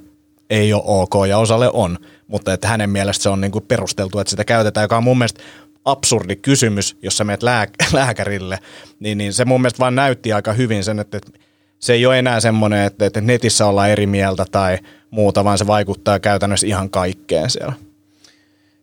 ei 0.52 0.72
ole 0.72 0.82
ok 0.86 1.12
ja 1.28 1.38
osalle 1.38 1.70
on, 1.72 1.98
mutta 2.26 2.52
että 2.52 2.68
hänen 2.68 2.90
mielestä 2.90 3.22
se 3.22 3.28
on 3.28 3.40
niin 3.40 3.52
kuin 3.52 3.64
perusteltu, 3.68 4.18
että 4.18 4.30
sitä 4.30 4.44
käytetään, 4.44 4.84
joka 4.84 4.96
on 4.96 5.04
mun 5.04 5.18
mielestä 5.18 5.42
absurdi 5.84 6.36
kysymys, 6.36 6.96
jos 7.02 7.16
sä 7.16 7.24
menet 7.24 7.42
lää- 7.42 7.66
lääkärille, 7.92 8.58
niin, 9.00 9.18
niin 9.18 9.32
se 9.32 9.44
mun 9.44 9.60
mielestä 9.60 9.78
vaan 9.78 9.94
näytti 9.94 10.32
aika 10.32 10.52
hyvin 10.52 10.84
sen, 10.84 10.98
että, 10.98 11.16
että 11.16 11.30
se 11.78 11.92
ei 11.92 12.06
ole 12.06 12.18
enää 12.18 12.40
semmoinen, 12.40 12.86
että, 12.86 13.06
että 13.06 13.20
netissä 13.20 13.66
ollaan 13.66 13.90
eri 13.90 14.06
mieltä 14.06 14.44
tai 14.50 14.78
muuta, 15.10 15.44
vaan 15.44 15.58
se 15.58 15.66
vaikuttaa 15.66 16.20
käytännössä 16.20 16.66
ihan 16.66 16.90
kaikkeen 16.90 17.50
siellä. 17.50 17.72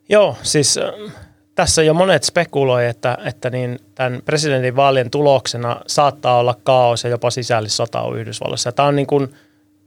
Joo, 0.10 0.38
siis 0.44 0.80
tässä 1.56 1.84
jo 1.84 1.94
monet 1.94 2.24
spekuloi, 2.24 2.86
että, 2.86 3.18
että 3.26 3.50
niin 3.50 3.80
tämän 3.96 4.22
presidentin 4.26 4.76
vaalien 4.76 5.10
tuloksena 5.10 5.82
saattaa 5.88 6.38
olla 6.38 6.56
kaos 6.64 7.04
ja 7.04 7.10
jopa 7.10 7.32
sisällissota 7.32 8.04
Yhdysvalloissa. 8.16 8.72
Tämä 8.72 8.88
on 8.88 8.96
niin 8.96 9.08
kuin– 9.08 9.30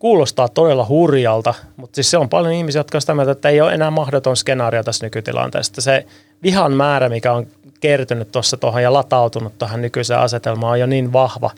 kuulostaa 0.03 0.49
todella 0.49 0.87
hurjalta, 0.89 1.55
mutta 1.77 1.95
siis 1.95 2.11
se 2.11 2.19
on 2.19 2.29
paljon 2.29 2.53
ihmisiä, 2.53 2.79
jotka 2.79 2.99
on 2.99 3.01
sitä 3.01 3.15
mieltä, 3.15 3.33
että 3.33 3.49
ei 3.49 3.61
ole 3.61 3.75
enää 3.75 3.91
mahdoton 3.91 4.37
skenaario 4.37 4.83
tässä 4.83 5.07
nykytilanteessa. 5.07 5.83
Se 5.83 6.07
vihan 6.43 6.73
määrä, 6.73 7.09
mikä 7.09 7.33
on 7.33 7.47
kertynyt 7.81 8.33
tuossa 8.33 8.57
tuohon 8.57 8.83
ja 8.83 8.93
latautunut 8.93 9.59
tuohon 9.59 9.83
nykyiseen 9.83 10.21
asetelmaan 10.21 10.73
on 10.73 10.81
jo 10.81 10.87
niin 10.87 11.13
vahva, 11.13 11.51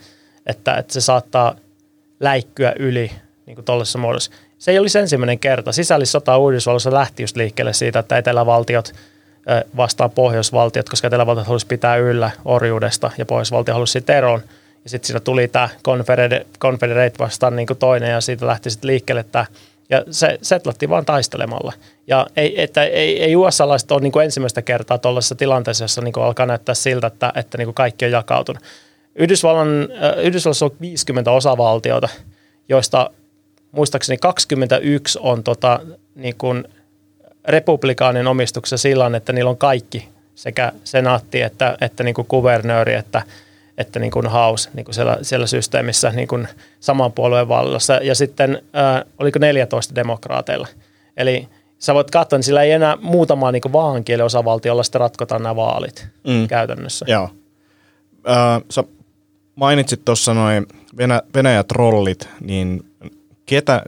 että, 0.47 0.75
että 0.75 0.93
se 0.93 1.01
saattaa 1.01 1.55
läikkyä 2.21 2.75
yli 2.79 3.11
niin 3.47 3.55
kuin 3.55 3.65
tuollaisessa 3.65 3.99
muodossa. 3.99 4.31
Se 4.59 4.71
ei 4.71 4.79
olisi 4.79 4.99
ensimmäinen 4.99 5.39
kerta. 5.39 5.73
Sisällissota 5.73 6.37
Yhdysvalloissa 6.49 6.93
lähti 6.93 7.23
just 7.23 7.37
liikkeelle 7.37 7.73
siitä, 7.73 7.99
että 7.99 8.19
etelävaltiot 8.19 8.93
vastaan 9.77 10.11
pohjoisvaltiot, 10.11 10.89
koska 10.89 11.07
etelävaltiot 11.07 11.47
halusivat 11.47 11.69
pitää 11.69 11.97
yllä 11.97 12.31
orjuudesta 12.45 13.11
ja 13.19 13.27
pohjoisvaltio 13.27 13.75
halusi 13.75 13.93
siitä 13.93 14.19
eroon– 14.19 14.43
ja 14.85 14.91
sitten 14.91 15.07
siinä 15.07 15.21
tuli 15.21 15.49
tämä 15.49 15.69
Confederate, 15.85 16.47
Confederate 16.61 17.19
vastaan 17.19 17.57
niin 17.57 17.67
toinen 17.79 18.11
ja 18.11 18.21
siitä 18.21 18.47
lähti 18.47 18.71
sitten 18.71 18.88
liikkeelle 18.88 19.25
tämä 19.33 19.47
ja 19.91 20.05
se 20.11 20.38
setlattiin 20.43 20.91
vaan 20.91 21.05
taistelemalla. 21.05 21.73
Ja 22.07 22.26
ei, 22.37 22.62
että 22.62 22.85
ei, 22.85 23.23
ei 23.23 23.37
USA-laiset 23.37 23.93
ole 23.93 24.00
niin 24.00 24.12
kuin 24.12 24.25
ensimmäistä 24.25 24.62
kertaa 24.62 24.99
tuollaisessa 24.99 25.35
tilanteessa, 25.35 25.85
jossa 25.85 26.00
niin 26.00 26.12
kuin 26.12 26.25
alkaa 26.25 26.47
näyttää 26.47 26.75
siltä, 26.75 27.07
että, 27.07 27.33
että 27.35 27.59
niin 27.59 27.67
kuin 27.67 27.75
kaikki 27.75 28.05
on 28.05 28.11
jakautunut. 28.11 28.62
Yhdysvallan, 29.14 29.69
äh, 29.69 30.25
Yhdysvallassa 30.25 30.64
on 30.64 30.76
50 30.81 31.31
osavaltiota, 31.31 32.09
joista 32.69 33.11
muistaakseni 33.73 34.17
21 34.17 35.19
on 35.23 35.45
tota, 35.45 35.81
niin 36.14 36.35
kuin 36.38 36.64
republikaanin 37.45 38.26
omistuksessa 38.26 38.83
sillä 38.83 39.17
että 39.17 39.33
niillä 39.33 39.50
on 39.50 39.57
kaikki, 39.57 40.09
sekä 40.35 40.73
senaatti 40.85 41.43
että, 41.43 41.76
että 41.81 42.05
niin 42.05 42.14
kuin 42.14 42.29
kuvernööri, 42.29 42.95
että– 42.95 43.23
että 43.78 43.99
niin 43.99 44.11
kuin 44.11 44.26
House 44.26 44.71
niin 44.75 44.85
kuin 44.85 44.95
siellä, 44.95 45.19
siellä 45.23 45.47
systeemissä 45.47 46.11
niin 46.11 46.28
kuin 46.28 46.49
saman 46.81 47.12
puolueen 47.12 47.49
vallassa. 47.49 47.95
Ja 47.95 48.14
sitten 48.14 48.62
ää, 48.73 49.04
oliko 49.19 49.38
14 49.38 49.95
demokraateilla. 49.95 50.69
Eli 51.16 51.49
sä 51.78 51.95
voit 51.95 52.11
katsoa, 52.11 52.37
niin 52.37 52.45
sillä 52.45 52.62
ei 52.62 52.73
enää 52.73 52.97
muutamaa 53.00 53.52
niin 53.52 53.73
vaankielen 53.73 54.26
osavaltiolla 54.26 54.83
sitten 54.83 55.00
ratkotaan 55.00 55.43
nämä 55.43 55.57
vaalit 55.57 56.07
mm. 56.26 56.49
käytännössä. 56.49 57.07
Joo. 57.09 57.31
Äh, 58.28 58.62
sä 58.71 58.85
mainitsit 59.57 60.04
tuossa 60.04 60.35
noin 60.35 60.66
Venä, 60.97 61.23
Venäjä-trollit, 61.35 62.28
niin 62.40 62.85
ketä, 63.47 63.83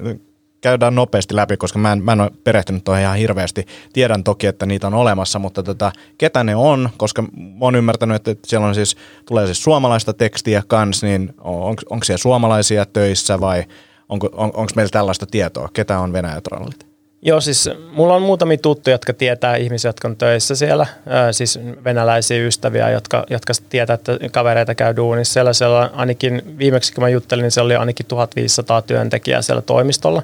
käydään 0.60 0.94
nopeasti 0.94 1.36
läpi, 1.36 1.56
koska 1.56 1.78
mä 1.78 1.92
en, 1.92 2.04
mä 2.04 2.12
en 2.12 2.20
ole 2.20 2.30
perehtynyt 2.44 2.84
tuohon 2.84 3.02
ihan 3.02 3.16
hirveästi. 3.16 3.66
Tiedän 3.92 4.24
toki, 4.24 4.46
että 4.46 4.66
niitä 4.66 4.86
on 4.86 4.94
olemassa, 4.94 5.38
mutta 5.38 5.62
tota, 5.62 5.92
ketä 6.18 6.44
ne 6.44 6.56
on, 6.56 6.90
koska 6.96 7.22
mä 7.22 7.58
oon 7.60 7.76
ymmärtänyt, 7.76 8.28
että 8.28 8.48
siellä 8.48 8.66
on 8.66 8.74
siis, 8.74 8.96
tulee 9.26 9.46
siis 9.46 9.62
suomalaista 9.62 10.12
tekstiä 10.12 10.62
kans, 10.66 11.02
niin 11.02 11.34
on, 11.40 11.76
onko 11.90 12.04
siellä 12.04 12.22
suomalaisia 12.22 12.86
töissä 12.86 13.40
vai 13.40 13.64
Onko, 14.08 14.28
on, 14.32 14.50
onko 14.54 14.72
meillä 14.76 14.90
tällaista 14.90 15.26
tietoa? 15.26 15.68
Ketä 15.72 15.98
on 15.98 16.12
Venäjä-trollit? 16.12 16.86
Joo, 17.22 17.40
siis 17.40 17.70
mulla 17.92 18.14
on 18.14 18.22
muutamia 18.22 18.58
tuttuja, 18.58 18.94
jotka 18.94 19.12
tietää 19.12 19.56
ihmisiä, 19.56 19.88
jotka 19.88 20.08
on 20.08 20.16
töissä 20.16 20.54
siellä, 20.54 20.86
ää, 21.06 21.32
siis 21.32 21.58
venäläisiä 21.84 22.46
ystäviä, 22.46 22.90
jotka, 22.90 23.24
jotka 23.30 23.52
tietää, 23.68 23.94
että 23.94 24.18
kavereita 24.32 24.74
käy 24.74 24.96
duunissa. 24.96 25.32
Siellä, 25.32 25.52
siellä 25.52 25.90
ainakin, 25.94 26.58
viimeksi 26.58 26.92
kun 26.92 27.04
mä 27.04 27.08
juttelin, 27.08 27.42
niin 27.42 27.50
se 27.50 27.60
oli 27.60 27.76
ainakin 27.76 28.06
1500 28.06 28.82
työntekijää 28.82 29.42
siellä 29.42 29.62
toimistolla. 29.62 30.22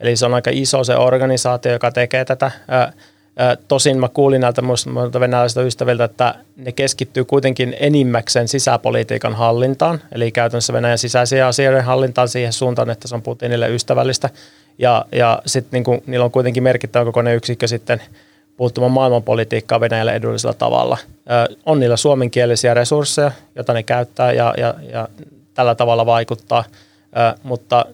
Eli 0.00 0.16
se 0.16 0.26
on 0.26 0.34
aika 0.34 0.50
iso 0.54 0.84
se 0.84 0.96
organisaatio, 0.96 1.72
joka 1.72 1.90
tekee 1.90 2.24
tätä. 2.24 2.50
Tosin 3.68 3.98
mä 3.98 4.08
kuulin 4.08 4.40
näiltä 4.40 4.62
muilta 4.62 5.20
venäläisiltä 5.20 5.66
ystäviltä, 5.66 6.04
että 6.04 6.34
ne 6.56 6.72
keskittyy 6.72 7.24
kuitenkin 7.24 7.76
enimmäkseen 7.80 8.48
sisäpolitiikan 8.48 9.34
hallintaan, 9.34 10.00
eli 10.12 10.32
käytännössä 10.32 10.72
Venäjän 10.72 10.98
sisäisiä 10.98 11.46
asioiden 11.46 11.84
hallintaan 11.84 12.28
siihen 12.28 12.52
suuntaan, 12.52 12.90
että 12.90 13.08
se 13.08 13.14
on 13.14 13.22
Putinille 13.22 13.68
ystävällistä– 13.68 14.30
ja, 14.78 15.04
ja 15.12 15.42
sitten 15.46 15.82
niin 15.86 16.02
niillä 16.06 16.24
on 16.24 16.30
kuitenkin 16.30 16.62
merkittävä 16.62 17.04
kokoinen 17.04 17.36
yksikkö 17.36 17.66
sitten 17.66 18.02
puuttumaan 18.56 18.92
maailmanpolitiikkaa 18.92 19.80
Venäjälle 19.80 20.14
edullisella 20.14 20.54
tavalla. 20.54 20.98
On 21.66 21.80
niillä 21.80 21.96
suomenkielisiä 21.96 22.74
resursseja, 22.74 23.32
joita 23.54 23.72
ne 23.72 23.82
käyttää 23.82 24.32
ja, 24.32 24.54
ja, 24.58 24.74
ja 24.92 25.08
tällä 25.54 25.74
tavalla 25.74 26.06
vaikuttaa, 26.06 26.64
mutta 27.42 27.84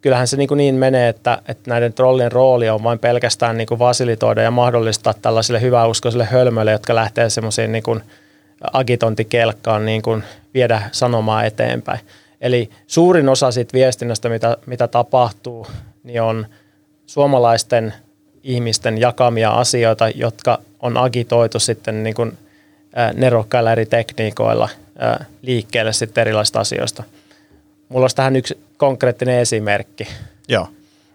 kyllähän 0.00 0.26
se 0.26 0.36
niin, 0.36 0.48
niin 0.56 0.74
menee, 0.74 1.08
että, 1.08 1.42
että 1.48 1.70
näiden 1.70 1.92
trollien 1.92 2.32
rooli 2.32 2.68
on 2.68 2.84
vain 2.84 2.98
pelkästään 2.98 3.56
niin 3.56 3.66
kuin 3.66 3.78
fasilitoida 3.78 4.42
ja 4.42 4.50
mahdollistaa 4.50 5.14
tällaisille 5.14 5.60
hyväuskoisille 5.60 6.24
hölmöille, 6.24 6.72
jotka 6.72 6.94
lähtee 6.94 7.30
semmoisiin 7.30 7.72
niin 7.72 7.82
kuin 7.82 8.02
agitointikelkkaan 8.72 9.84
niin 9.84 10.02
kuin 10.02 10.24
viedä 10.54 10.82
sanomaa 10.92 11.44
eteenpäin. 11.44 12.00
Eli 12.40 12.70
suurin 12.86 13.28
osa 13.28 13.50
siitä 13.50 13.72
viestinnästä, 13.72 14.28
mitä, 14.28 14.56
mitä 14.66 14.88
tapahtuu 14.88 15.66
niin 16.04 16.22
on 16.22 16.46
suomalaisten 17.06 17.94
ihmisten 18.42 18.98
jakamia 18.98 19.50
asioita, 19.50 20.08
jotka 20.08 20.58
on 20.80 20.96
agitoitu 20.96 21.60
sitten 21.60 22.02
niin 22.02 22.14
kuin, 22.14 22.38
nerokkailla 23.14 23.72
eri 23.72 23.86
tekniikoilla 23.86 24.68
liikkeelle 25.42 25.92
sitten 25.92 26.22
erilaisista 26.22 26.60
asioista. 26.60 27.02
Mulla 27.88 28.04
olisi 28.04 28.16
tähän 28.16 28.36
yksi 28.36 28.58
konkreettinen 28.78 29.38
esimerkki. 29.38 30.08
Joo. 30.48 30.66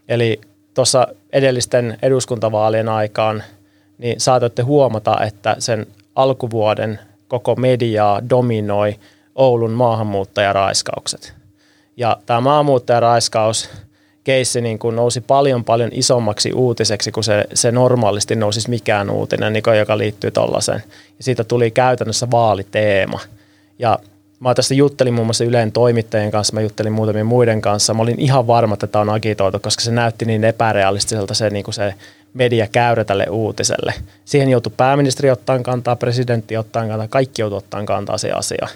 Eli 0.09 0.41
tuossa 0.73 1.07
edellisten 1.33 1.97
eduskuntavaalien 2.01 2.89
aikaan 2.89 3.43
niin 3.97 4.19
saatoitte 4.19 4.61
huomata, 4.61 5.21
että 5.25 5.55
sen 5.59 5.87
alkuvuoden 6.15 6.99
koko 7.27 7.55
mediaa 7.55 8.29
dominoi 8.29 8.95
Oulun 9.35 9.71
maahanmuuttajaraiskaukset. 9.71 11.33
Ja 11.97 12.17
tämä 12.25 12.41
maahanmuuttajaraiskaus– 12.41 13.69
keissi 14.23 14.61
niin 14.61 14.79
kuin 14.79 14.95
nousi 14.95 15.21
paljon 15.21 15.63
paljon 15.63 15.89
isommaksi 15.93 16.53
uutiseksi 16.53 17.11
kuin 17.11 17.23
se, 17.23 17.45
se 17.53 17.71
normaalisti 17.71 18.35
nousisi 18.35 18.69
mikään 18.69 19.09
uutinen, 19.09 19.53
niin 19.53 19.63
kuin, 19.63 19.77
joka 19.77 19.97
liittyy 19.97 20.31
tuollaiseen. 20.31 20.83
Ja 21.17 21.23
siitä 21.23 21.43
tuli 21.43 21.71
käytännössä 21.71 22.27
vaaliteema. 22.31 23.19
Ja 23.79 23.99
mä 24.43 24.53
tästä 24.53 24.73
juttelin 24.73 25.13
muun 25.13 25.27
muassa 25.27 25.43
Yleen 25.43 25.71
toimittajien 25.71 26.31
kanssa, 26.31 26.53
mä 26.53 26.61
juttelin 26.61 26.91
muutamien 26.91 27.25
muiden 27.25 27.61
kanssa. 27.61 27.93
Mä 27.93 28.03
olin 28.03 28.19
ihan 28.19 28.47
varma, 28.47 28.73
että 28.73 28.87
tämä 28.87 29.01
on 29.01 29.09
agitoitu, 29.09 29.59
koska 29.59 29.83
se 29.83 29.91
näytti 29.91 30.25
niin 30.25 30.43
epärealistiselta 30.43 31.33
se, 31.33 31.49
niin 31.49 31.63
kuin 31.63 31.75
se 31.75 31.93
media 32.33 32.67
käyrä 32.67 33.03
tälle 33.03 33.25
uutiselle. 33.29 33.93
Siihen 34.25 34.49
joutui 34.49 34.73
pääministeri 34.77 35.29
ottaa 35.29 35.59
kantaa, 35.59 35.95
presidentti 35.95 36.57
ottaa 36.57 36.87
kantaa, 36.87 37.07
kaikki 37.07 37.41
joutuu 37.41 37.57
ottaa 37.57 37.83
kantaa 37.83 38.17
se 38.17 38.31
asia. 38.31 38.67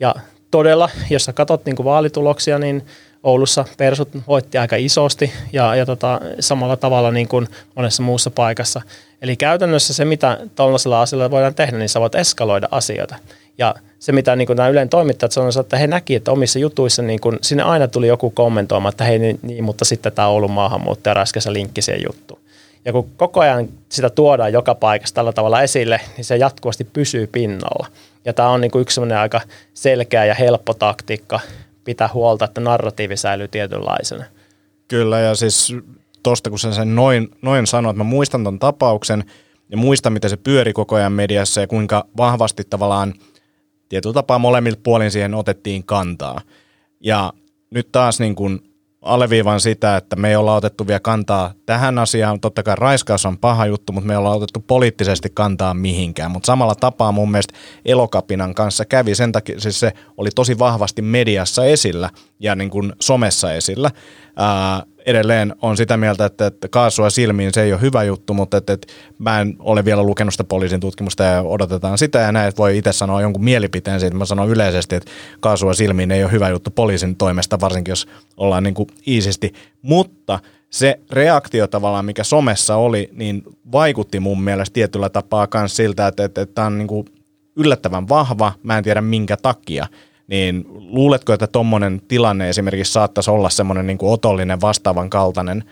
Ja 0.00 0.14
todella, 0.50 0.90
jos 1.10 1.24
sä 1.24 1.32
katsot 1.32 1.64
niin 1.64 1.76
kuin 1.76 1.84
vaalituloksia, 1.84 2.58
niin 2.58 2.86
Oulussa 3.22 3.64
persut 3.76 4.08
voitti 4.28 4.58
aika 4.58 4.76
isosti 4.76 5.32
ja, 5.52 5.74
ja 5.74 5.86
tota, 5.86 6.20
samalla 6.40 6.76
tavalla 6.76 7.10
niin 7.10 7.28
kuin 7.28 7.48
monessa 7.76 8.02
muussa 8.02 8.30
paikassa. 8.30 8.82
Eli 9.22 9.36
käytännössä 9.36 9.94
se, 9.94 10.04
mitä 10.04 10.38
tuollaisella 10.54 11.02
asialla 11.02 11.30
voidaan 11.30 11.54
tehdä, 11.54 11.78
niin 11.78 11.88
sä 11.88 12.00
voit 12.00 12.14
eskaloida 12.14 12.68
asioita. 12.70 13.16
Ja 13.58 13.74
se, 14.02 14.12
mitä 14.12 14.36
niin 14.36 14.48
nämä 14.56 14.68
Ylen 14.68 14.88
toimittajat 14.88 15.32
sanoivat, 15.32 15.56
että 15.56 15.78
he 15.78 15.86
näki, 15.86 16.14
että 16.14 16.32
omissa 16.32 16.58
jutuissa 16.58 17.02
niin 17.02 17.20
kuin, 17.20 17.38
sinne 17.42 17.62
aina 17.62 17.88
tuli 17.88 18.08
joku 18.08 18.30
kommentoima, 18.30 18.88
että 18.88 19.04
hei 19.04 19.18
niin, 19.18 19.38
niin 19.42 19.64
mutta 19.64 19.84
sitten 19.84 20.12
tämä 20.12 20.28
Oulun 20.28 20.50
maahanmuuttaja 20.50 21.14
räskässä 21.14 21.52
linkki 21.52 21.82
siihen 21.82 22.02
juttuun. 22.06 22.40
Ja 22.84 22.92
kun 22.92 23.10
koko 23.16 23.40
ajan 23.40 23.68
sitä 23.88 24.10
tuodaan 24.10 24.52
joka 24.52 24.74
paikassa 24.74 25.14
tällä 25.14 25.32
tavalla 25.32 25.62
esille, 25.62 26.00
niin 26.16 26.24
se 26.24 26.36
jatkuvasti 26.36 26.84
pysyy 26.84 27.26
pinnalla. 27.26 27.86
Ja 28.24 28.32
tämä 28.32 28.48
on 28.48 28.60
niin 28.60 28.70
kuin 28.70 28.82
yksi 28.82 29.00
aika 29.00 29.40
selkeä 29.74 30.24
ja 30.24 30.34
helppo 30.34 30.74
taktiikka 30.74 31.40
pitää 31.84 32.10
huolta, 32.14 32.44
että 32.44 32.60
narratiivi 32.60 33.16
säilyy 33.16 33.48
tietynlaisena. 33.48 34.24
Kyllä, 34.88 35.20
ja 35.20 35.34
siis 35.34 35.76
tuosta 36.22 36.50
kun 36.50 36.58
sä 36.58 36.72
sen 36.72 36.94
noin, 36.94 37.28
noin 37.42 37.66
sanoit, 37.66 37.96
mä 37.96 38.04
muistan 38.04 38.44
ton 38.44 38.58
tapauksen 38.58 39.24
ja 39.70 39.76
muistan, 39.76 40.12
miten 40.12 40.30
se 40.30 40.36
pyöri 40.36 40.72
koko 40.72 40.96
ajan 40.96 41.12
mediassa 41.12 41.60
ja 41.60 41.66
kuinka 41.66 42.06
vahvasti 42.16 42.64
tavallaan 42.70 43.14
tietyllä 43.92 44.14
tapaa 44.14 44.38
molemmilta 44.38 44.80
puolin 44.82 45.10
siihen 45.10 45.34
otettiin 45.34 45.84
kantaa. 45.84 46.40
Ja 47.00 47.32
nyt 47.70 47.92
taas 47.92 48.20
niin 48.20 48.34
kuin 48.34 48.60
alleviivan 49.02 49.60
sitä, 49.60 49.96
että 49.96 50.16
me 50.16 50.28
ei 50.28 50.36
olla 50.36 50.54
otettu 50.54 50.86
vielä 50.86 51.00
kantaa 51.00 51.52
tähän 51.66 51.98
asiaan. 51.98 52.40
Totta 52.40 52.62
kai 52.62 52.76
raiskaus 52.76 53.26
on 53.26 53.38
paha 53.38 53.66
juttu, 53.66 53.92
mutta 53.92 54.06
me 54.06 54.12
ei 54.12 54.16
olla 54.16 54.30
otettu 54.30 54.64
poliittisesti 54.66 55.30
kantaa 55.34 55.74
mihinkään. 55.74 56.30
Mutta 56.30 56.46
samalla 56.46 56.74
tapaa 56.74 57.12
mun 57.12 57.30
mielestä 57.30 57.54
Elokapinan 57.84 58.54
kanssa 58.54 58.84
kävi 58.84 59.14
sen 59.14 59.32
takia, 59.32 59.60
siis 59.60 59.80
se 59.80 59.92
oli 60.16 60.30
tosi 60.34 60.58
vahvasti 60.58 61.02
mediassa 61.02 61.64
esillä 61.64 62.10
ja 62.42 62.54
niin 62.54 62.70
kuin 62.70 62.92
somessa 63.00 63.52
esillä. 63.52 63.90
Ää, 64.36 64.82
edelleen 65.06 65.54
on 65.62 65.76
sitä 65.76 65.96
mieltä, 65.96 66.24
että, 66.24 66.46
että 66.46 66.68
kaasua 66.68 67.10
silmiin 67.10 67.54
se 67.54 67.62
ei 67.62 67.72
ole 67.72 67.80
hyvä 67.80 68.02
juttu, 68.02 68.34
mutta 68.34 68.56
että, 68.56 68.72
että 68.72 68.92
mä 69.18 69.40
en 69.40 69.56
ole 69.58 69.84
vielä 69.84 70.02
lukenut 70.02 70.34
sitä 70.34 70.44
poliisin 70.44 70.80
tutkimusta 70.80 71.24
ja 71.24 71.42
odotetaan 71.42 71.98
sitä 71.98 72.18
ja 72.18 72.32
näin, 72.32 72.48
että 72.48 72.58
voi 72.58 72.78
itse 72.78 72.92
sanoa 72.92 73.20
jonkun 73.20 73.44
mielipiteen 73.44 74.00
siitä. 74.00 74.16
Mä 74.16 74.24
sanon 74.24 74.48
yleisesti, 74.48 74.94
että 74.94 75.10
kaasua 75.40 75.74
silmiin 75.74 76.10
ei 76.10 76.24
ole 76.24 76.32
hyvä 76.32 76.48
juttu 76.48 76.70
poliisin 76.70 77.16
toimesta, 77.16 77.60
varsinkin 77.60 77.92
jos 77.92 78.06
ollaan 78.36 78.62
niin 78.62 78.74
kuin 78.74 78.88
iisisti. 79.06 79.52
Mutta 79.82 80.38
se 80.70 81.00
reaktio 81.10 81.66
tavallaan, 81.66 82.04
mikä 82.04 82.24
somessa 82.24 82.76
oli, 82.76 83.10
niin 83.12 83.42
vaikutti 83.72 84.20
mun 84.20 84.42
mielestä 84.42 84.74
tietyllä 84.74 85.08
tapaa 85.08 85.48
myös 85.54 85.76
siltä, 85.76 86.06
että, 86.06 86.46
tämä 86.46 86.66
on 86.66 86.78
niin 86.78 86.88
kuin 86.88 87.06
yllättävän 87.56 88.08
vahva, 88.08 88.52
mä 88.62 88.78
en 88.78 88.84
tiedä 88.84 89.00
minkä 89.00 89.36
takia– 89.36 89.86
niin 90.32 90.64
luuletko, 90.68 91.32
että 91.32 91.46
tuommoinen 91.46 92.02
tilanne 92.08 92.48
esimerkiksi 92.48 92.92
saattaisi 92.92 93.30
olla 93.30 93.50
semmoinen 93.50 93.86
niin 93.86 93.98
otollinen 94.02 94.60
vastaavan 94.60 95.10
kaltainen 95.10 95.64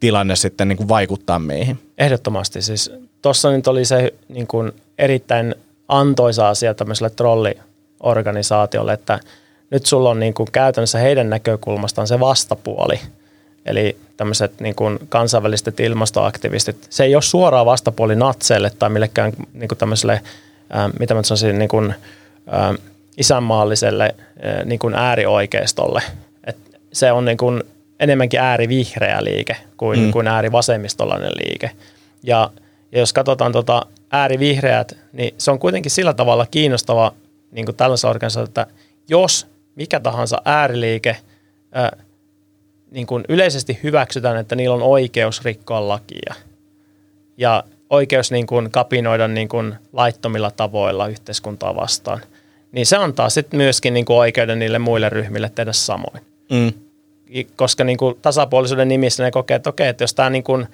tilanne 0.00 0.36
sitten 0.36 0.68
niin 0.68 0.76
kuin 0.76 0.88
vaikuttaa 0.88 1.38
meihin? 1.38 1.78
Ehdottomasti. 1.98 2.62
Siis 2.62 2.90
tuossa 3.22 3.50
nyt 3.50 3.66
oli 3.66 3.84
se 3.84 4.14
niin 4.28 4.46
kuin 4.46 4.72
erittäin 4.98 5.54
antoisa 5.88 6.48
asia 6.48 6.74
tämmöiselle 6.74 7.10
trolliorganisaatiolle, 7.10 8.92
että 8.92 9.20
nyt 9.70 9.86
sulla 9.86 10.10
on 10.10 10.20
niin 10.20 10.34
kuin 10.34 10.48
käytännössä 10.52 10.98
heidän 10.98 11.30
näkökulmastaan 11.30 12.06
se 12.06 12.20
vastapuoli, 12.20 13.00
eli 13.66 13.96
tämmöiset 14.16 14.60
niin 14.60 14.74
kuin 14.74 14.98
kansainväliset 15.08 15.80
ilmastoaktivistit. 15.80 16.86
Se 16.90 17.04
ei 17.04 17.14
ole 17.14 17.22
suoraan 17.22 17.66
vastapuoli 17.66 18.16
natseille 18.16 18.70
tai 18.78 18.90
millekään 18.90 19.32
niin 19.54 19.68
kuin 19.68 19.78
tämmöiselle, 19.78 20.20
ää, 20.70 20.90
mitä 21.00 21.14
mä 21.14 21.22
sanoisin, 21.22 21.58
niin 21.58 21.68
kuin, 21.68 21.94
ää, 22.46 22.74
isänmaalliselle 23.16 24.14
niin 24.64 24.78
kuin 24.78 24.94
äärioikeistolle. 24.94 26.02
Et 26.44 26.56
se 26.92 27.12
on 27.12 27.24
niin 27.24 27.36
kuin 27.36 27.62
enemmänkin 28.00 28.40
äärivihreä 28.40 29.24
liike 29.24 29.56
kuin, 29.76 29.98
mm. 29.98 30.12
kuin 30.12 30.26
äärivasemmistolainen 30.26 31.32
liike. 31.44 31.70
Ja, 32.22 32.50
ja 32.92 32.98
jos 32.98 33.12
katsotaan 33.12 33.52
tota 33.52 33.86
äärivihreät, 34.10 34.96
niin 35.12 35.34
se 35.38 35.50
on 35.50 35.58
kuitenkin 35.58 35.90
sillä 35.90 36.14
tavalla 36.14 36.46
kiinnostava 36.50 37.12
niin 37.50 37.66
kuin 37.66 37.76
tällaisessa 37.76 38.10
organisaatiossa, 38.10 38.62
että 38.62 38.74
jos 39.08 39.46
mikä 39.74 40.00
tahansa 40.00 40.42
ääriliike 40.44 41.16
ää, 41.72 41.96
niin 42.90 43.06
kuin 43.06 43.24
yleisesti 43.28 43.78
hyväksytään, 43.82 44.36
että 44.36 44.56
niillä 44.56 44.74
on 44.74 44.82
oikeus 44.82 45.44
rikkoa 45.44 45.88
lakia 45.88 46.34
ja 47.36 47.64
oikeus 47.90 48.30
niin 48.30 48.46
kuin 48.46 48.70
kapinoida 48.70 49.28
niin 49.28 49.48
kuin 49.48 49.74
laittomilla 49.92 50.50
tavoilla 50.50 51.06
yhteiskuntaa 51.06 51.76
vastaan– 51.76 52.20
niin 52.72 52.86
se 52.86 52.96
antaa 52.96 53.30
sitten 53.30 53.58
myöskin 53.58 53.94
niin 53.94 54.04
kuin 54.04 54.16
oikeuden 54.16 54.58
niille 54.58 54.78
muille 54.78 55.08
ryhmille 55.08 55.50
tehdä 55.54 55.72
samoin. 55.72 56.22
Mm. 56.50 56.72
Koska 57.56 57.84
niin 57.84 57.98
kuin 57.98 58.18
tasapuolisuuden 58.22 58.88
nimissä 58.88 59.22
ne 59.22 59.30
kokee, 59.30 59.54
että 59.54 59.70
okei, 59.70 59.88
että 59.88 60.04
jos 60.04 60.14
tämä 60.14 60.30
niin 60.30 60.44
kuin 60.44 60.66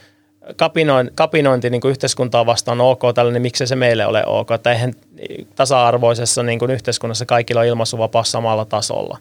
kapinointi, 0.56 1.12
kapinointi 1.16 1.70
niin 1.70 1.80
kuin 1.80 1.90
yhteiskuntaa 1.90 2.46
vastaan 2.46 2.80
on 2.80 2.86
ok 2.86 3.00
tällainen, 3.14 3.32
niin 3.32 3.42
miksi 3.42 3.66
se 3.66 3.76
meille 3.76 4.06
ole 4.06 4.26
ok? 4.26 4.50
Että 4.50 4.72
eihän 4.72 4.92
tasa-arvoisessa 5.54 6.42
niin 6.42 6.58
kuin 6.58 6.70
yhteiskunnassa 6.70 7.26
kaikilla 7.26 7.60
on 7.60 7.66
ilmaisuvapaus 7.66 8.32
samalla 8.32 8.64
tasolla. 8.64 9.18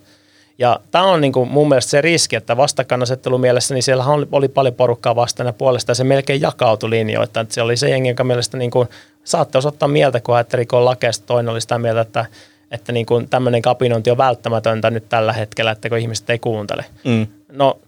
Ja 0.60 0.80
tämä 0.92 1.04
on 1.04 1.22
niin 1.22 1.34
kuin 1.34 1.50
mun 1.50 1.70
mielestä 1.70 1.90
se 1.90 2.02
riski, 2.02 2.36
että 2.36 2.58
vastakkainasettelu 2.58 3.38
mielessä, 3.38 3.74
niin 3.74 3.84
siellä 3.84 4.06
oli 4.32 4.48
paljon 4.48 4.74
porukkaa 4.74 5.16
vastaan 5.16 5.48
ja 5.48 5.54
puolesta, 5.54 5.92
ja 5.92 5.96
se 5.96 6.04
melkein 6.04 6.42
jakautui 6.42 6.90
linjoita. 6.90 7.40
Että 7.40 7.54
se 7.54 7.62
oli 7.62 7.78
se 7.78 7.90
jengi, 7.90 8.10
joka 8.10 8.24
mielestä 8.24 8.58
niin 8.58 8.72
kuin, 8.72 8.90
saatte 9.24 9.58
osoittaa 9.58 9.88
mieltä, 9.88 10.20
kun 10.20 10.36
ajatteli, 10.36 10.66
kun 10.66 10.80
on 10.80 10.86
lakeista, 10.86 11.26
toinen 11.26 11.50
oli 11.50 11.62
sitä 11.62 11.78
mieltä, 11.78 12.02
että 12.02 12.26
että 12.72 12.92
niin 12.92 13.06
kuin 13.06 13.30
tämmöinen 13.30 13.62
kapinointi 13.62 14.12
on 14.12 14.18
välttämätöntä 14.18 14.90
nyt 14.90 15.10
tällä 15.10 15.34
hetkellä, 15.34 15.72
että 15.72 15.90
kun 15.90 15.98
ihmiset 15.98 16.30
ei 16.30 16.40
kuuntele. 16.40 16.86
Mm. 17.04 17.28
No 17.52 17.80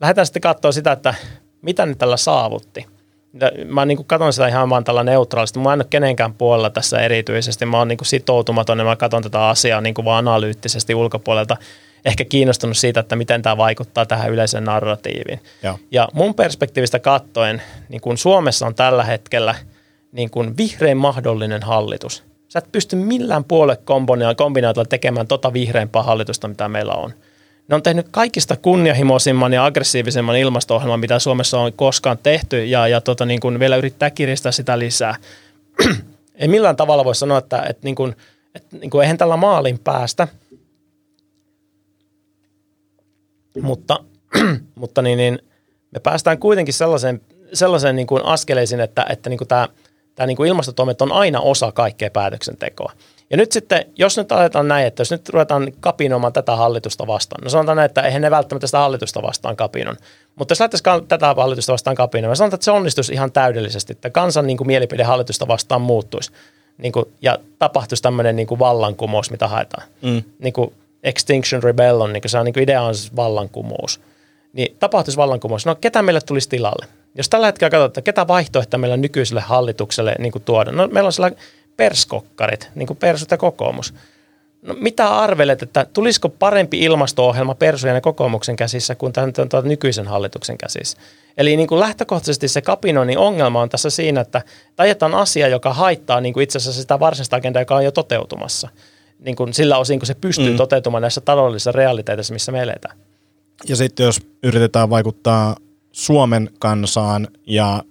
lähdetään 0.00 0.26
sitten 0.26 0.42
katsoa 0.42 0.72
sitä, 0.72 0.92
että 0.92 1.14
mitä 1.62 1.86
ne 1.86 1.94
tällä 1.94 2.16
saavutti. 2.16 2.86
Mä 3.64 3.86
niin 3.86 4.04
katson 4.04 4.32
sitä 4.32 4.48
ihan 4.48 4.70
vaan 4.70 4.84
tällä 4.84 5.04
neutraalisti. 5.04 5.58
Mä 5.58 5.72
en 5.72 5.78
ole 5.78 5.86
kenenkään 5.90 6.34
puolella 6.34 6.70
tässä 6.70 7.00
erityisesti. 7.00 7.66
Mä 7.66 7.78
oon 7.78 7.88
niin 7.88 7.98
sitoutumaton 8.02 8.78
ja 8.78 8.84
mä 8.84 8.96
katson 8.96 9.22
tätä 9.22 9.48
asiaa 9.48 9.80
niin 9.80 9.94
vaan 10.04 10.28
analyyttisesti 10.28 10.94
ulkopuolelta. 10.94 11.56
Ehkä 12.04 12.24
kiinnostunut 12.24 12.76
siitä, 12.76 13.00
että 13.00 13.16
miten 13.16 13.42
tämä 13.42 13.56
vaikuttaa 13.56 14.06
tähän 14.06 14.30
yleiseen 14.30 14.64
narratiiviin. 14.64 15.40
Ja, 15.62 15.78
ja 15.90 16.08
mun 16.12 16.34
perspektiivistä 16.34 16.98
katsoen, 16.98 17.62
niin 17.88 18.00
kun 18.00 18.18
Suomessa 18.18 18.66
on 18.66 18.74
tällä 18.74 19.04
hetkellä 19.04 19.54
niin 20.12 20.30
kun 20.30 20.56
vihrein 20.56 20.96
mahdollinen 20.96 21.62
hallitus. 21.62 22.27
Sä 22.48 22.58
et 22.58 22.72
pysty 22.72 22.96
millään 22.96 23.44
puoluekombinaatiolla 23.44 24.88
tekemään 24.88 25.26
tota 25.26 25.52
vihreimpää 25.52 26.02
hallitusta, 26.02 26.48
mitä 26.48 26.68
meillä 26.68 26.92
on– 26.92 27.14
ne 27.68 27.74
on 27.74 27.82
tehnyt 27.82 28.06
kaikista 28.10 28.56
kunnianhimoisimman 28.56 29.52
ja 29.52 29.64
aggressiivisemman 29.64 30.36
ilmasto-ohjelman, 30.36 31.00
mitä 31.00 31.18
Suomessa 31.18 31.60
on 31.60 31.72
koskaan 31.72 32.18
tehty, 32.18 32.64
ja, 32.64 32.88
ja 32.88 33.00
tota, 33.00 33.24
niin 33.24 33.40
kuin 33.40 33.58
vielä 33.58 33.76
yrittää 33.76 34.10
kiristää 34.10 34.52
sitä 34.52 34.78
lisää. 34.78 35.14
Ei 36.34 36.48
millään 36.48 36.76
tavalla 36.76 37.04
voi 37.04 37.14
sanoa, 37.14 37.38
että, 37.38 37.62
että, 37.68 37.80
niin 37.84 37.94
kuin, 37.94 38.16
että 38.54 38.76
niin 38.76 38.90
kuin 38.90 39.02
eihän 39.02 39.18
tällä 39.18 39.36
maalin 39.36 39.78
päästä, 39.78 40.28
mutta, 43.62 44.04
mutta 44.80 45.02
niin, 45.02 45.16
niin, 45.16 45.38
me 45.90 46.00
päästään 46.00 46.38
kuitenkin 46.38 46.74
sellaiseen, 46.74 47.20
sellaiseen 47.52 47.96
niin 47.96 48.06
kuin 48.06 48.24
askeleisiin, 48.24 48.80
että, 48.80 49.06
että 49.08 49.30
niin 49.30 49.38
kuin 49.38 49.48
tämä, 49.48 49.68
tämä 50.18 50.26
niin 50.26 50.36
kuin 50.36 50.48
ilmastotoimet 50.48 51.02
on 51.02 51.12
aina 51.12 51.40
osa 51.40 51.72
kaikkea 51.72 52.10
päätöksentekoa. 52.10 52.92
Ja 53.30 53.36
nyt 53.36 53.52
sitten, 53.52 53.86
jos 53.96 54.16
nyt 54.16 54.32
aletaan 54.32 54.68
näin, 54.68 54.86
että 54.86 55.00
jos 55.00 55.10
nyt 55.10 55.28
ruvetaan 55.28 55.72
kapinoimaan 55.80 56.32
tätä 56.32 56.56
hallitusta 56.56 57.06
vastaan, 57.06 57.44
no 57.44 57.50
sanotaan 57.50 57.76
näin, 57.76 57.86
että 57.86 58.02
eihän 58.02 58.22
ne 58.22 58.30
välttämättä 58.30 58.66
sitä 58.66 58.78
hallitusta 58.78 59.22
vastaan 59.22 59.56
kapinon, 59.56 59.96
mutta 60.36 60.52
jos 60.52 60.60
lähtäisiin 60.60 61.06
tätä 61.08 61.34
hallitusta 61.34 61.72
vastaan 61.72 61.96
kapinoimaan, 61.96 62.36
sanotaan, 62.36 62.56
että 62.56 62.64
se 62.64 62.70
onnistuisi 62.70 63.12
ihan 63.12 63.32
täydellisesti, 63.32 63.92
että 63.92 64.10
kansan 64.10 64.46
niin 64.46 64.56
kuin 64.56 64.66
mielipide 64.66 65.02
hallitusta 65.02 65.48
vastaan 65.48 65.80
muuttuisi 65.80 66.32
niin 66.78 66.92
kuin, 66.92 67.04
ja 67.22 67.38
tapahtuisi 67.58 68.02
tämmöinen 68.02 68.36
niin 68.36 68.46
kuin 68.46 68.58
vallankumous, 68.58 69.30
mitä 69.30 69.48
haetaan. 69.48 69.88
Mm. 70.02 70.22
Niin 70.38 70.52
kuin 70.52 70.74
Extinction 71.02 71.62
Rebellion, 71.62 72.12
niin 72.12 72.22
kuin 72.22 72.30
se 72.30 72.38
on, 72.38 72.44
niin 72.44 72.52
kuin 72.54 72.62
idea 72.62 72.82
on 72.82 72.94
siis 72.94 73.16
vallankumous. 73.16 74.00
Niin 74.52 74.76
tapahtuisi 74.78 75.16
vallankumous. 75.16 75.66
No 75.66 75.74
ketä 75.74 76.02
meille 76.02 76.20
tulisi 76.20 76.48
tilalle? 76.48 76.86
Jos 77.18 77.28
tällä 77.28 77.46
hetkellä 77.46 77.70
katsotaan, 77.70 77.88
että 77.88 78.02
ketä 78.02 78.28
vaihtoehtoja 78.28 78.78
meillä 78.78 78.96
nykyiselle 78.96 79.40
hallitukselle 79.40 80.14
niin 80.18 80.32
kuin 80.32 80.44
tuoda. 80.44 80.72
No 80.72 80.86
meillä 80.86 81.06
on 81.06 81.12
sellainen 81.12 81.40
perskokkarit, 81.76 82.70
niin 82.74 82.86
kuin 82.86 82.96
persut 82.96 83.30
ja 83.30 83.36
kokoomus. 83.36 83.94
No, 84.62 84.74
mitä 84.80 85.08
arvelet, 85.08 85.62
että 85.62 85.86
tulisiko 85.92 86.28
parempi 86.28 86.80
ilmasto-ohjelma 86.80 87.54
persujen 87.54 87.94
ja 87.94 88.00
kokoomuksen 88.00 88.56
käsissä 88.56 88.94
kuin 88.94 89.12
tämän, 89.12 89.32
tämän 89.32 89.68
nykyisen 89.68 90.06
hallituksen 90.06 90.58
käsissä? 90.58 90.98
Eli 91.36 91.56
niin 91.56 91.68
kuin 91.68 91.80
lähtökohtaisesti 91.80 92.48
se 92.48 92.60
kapinoinnin 92.60 93.18
ongelma 93.18 93.62
on 93.62 93.68
tässä 93.68 93.90
siinä, 93.90 94.20
että 94.20 94.42
ajetaan 94.78 95.14
asia, 95.14 95.48
joka 95.48 95.72
haittaa 95.72 96.20
niin 96.20 96.34
kuin 96.34 96.44
itse 96.44 96.58
asiassa 96.58 96.80
sitä 96.80 97.00
varsinaista 97.00 97.36
agendaa, 97.36 97.62
joka 97.62 97.76
on 97.76 97.84
jo 97.84 97.90
toteutumassa. 97.90 98.68
Niin 99.18 99.36
kuin 99.36 99.54
sillä 99.54 99.78
osin, 99.78 99.98
kun 99.98 100.06
se 100.06 100.14
pystyy 100.14 100.50
mm. 100.50 100.56
toteutumaan 100.56 101.02
näissä 101.02 101.20
taloudellisissa 101.20 101.72
realiteeteissa, 101.72 102.32
missä 102.32 102.52
me 102.52 102.62
eletään. 102.62 102.98
Ja 103.68 103.76
sitten 103.76 104.04
jos 104.04 104.20
yritetään 104.42 104.90
vaikuttaa 104.90 105.56
Suomen 105.98 106.50
kansaan 106.58 107.28
ja 107.46 107.82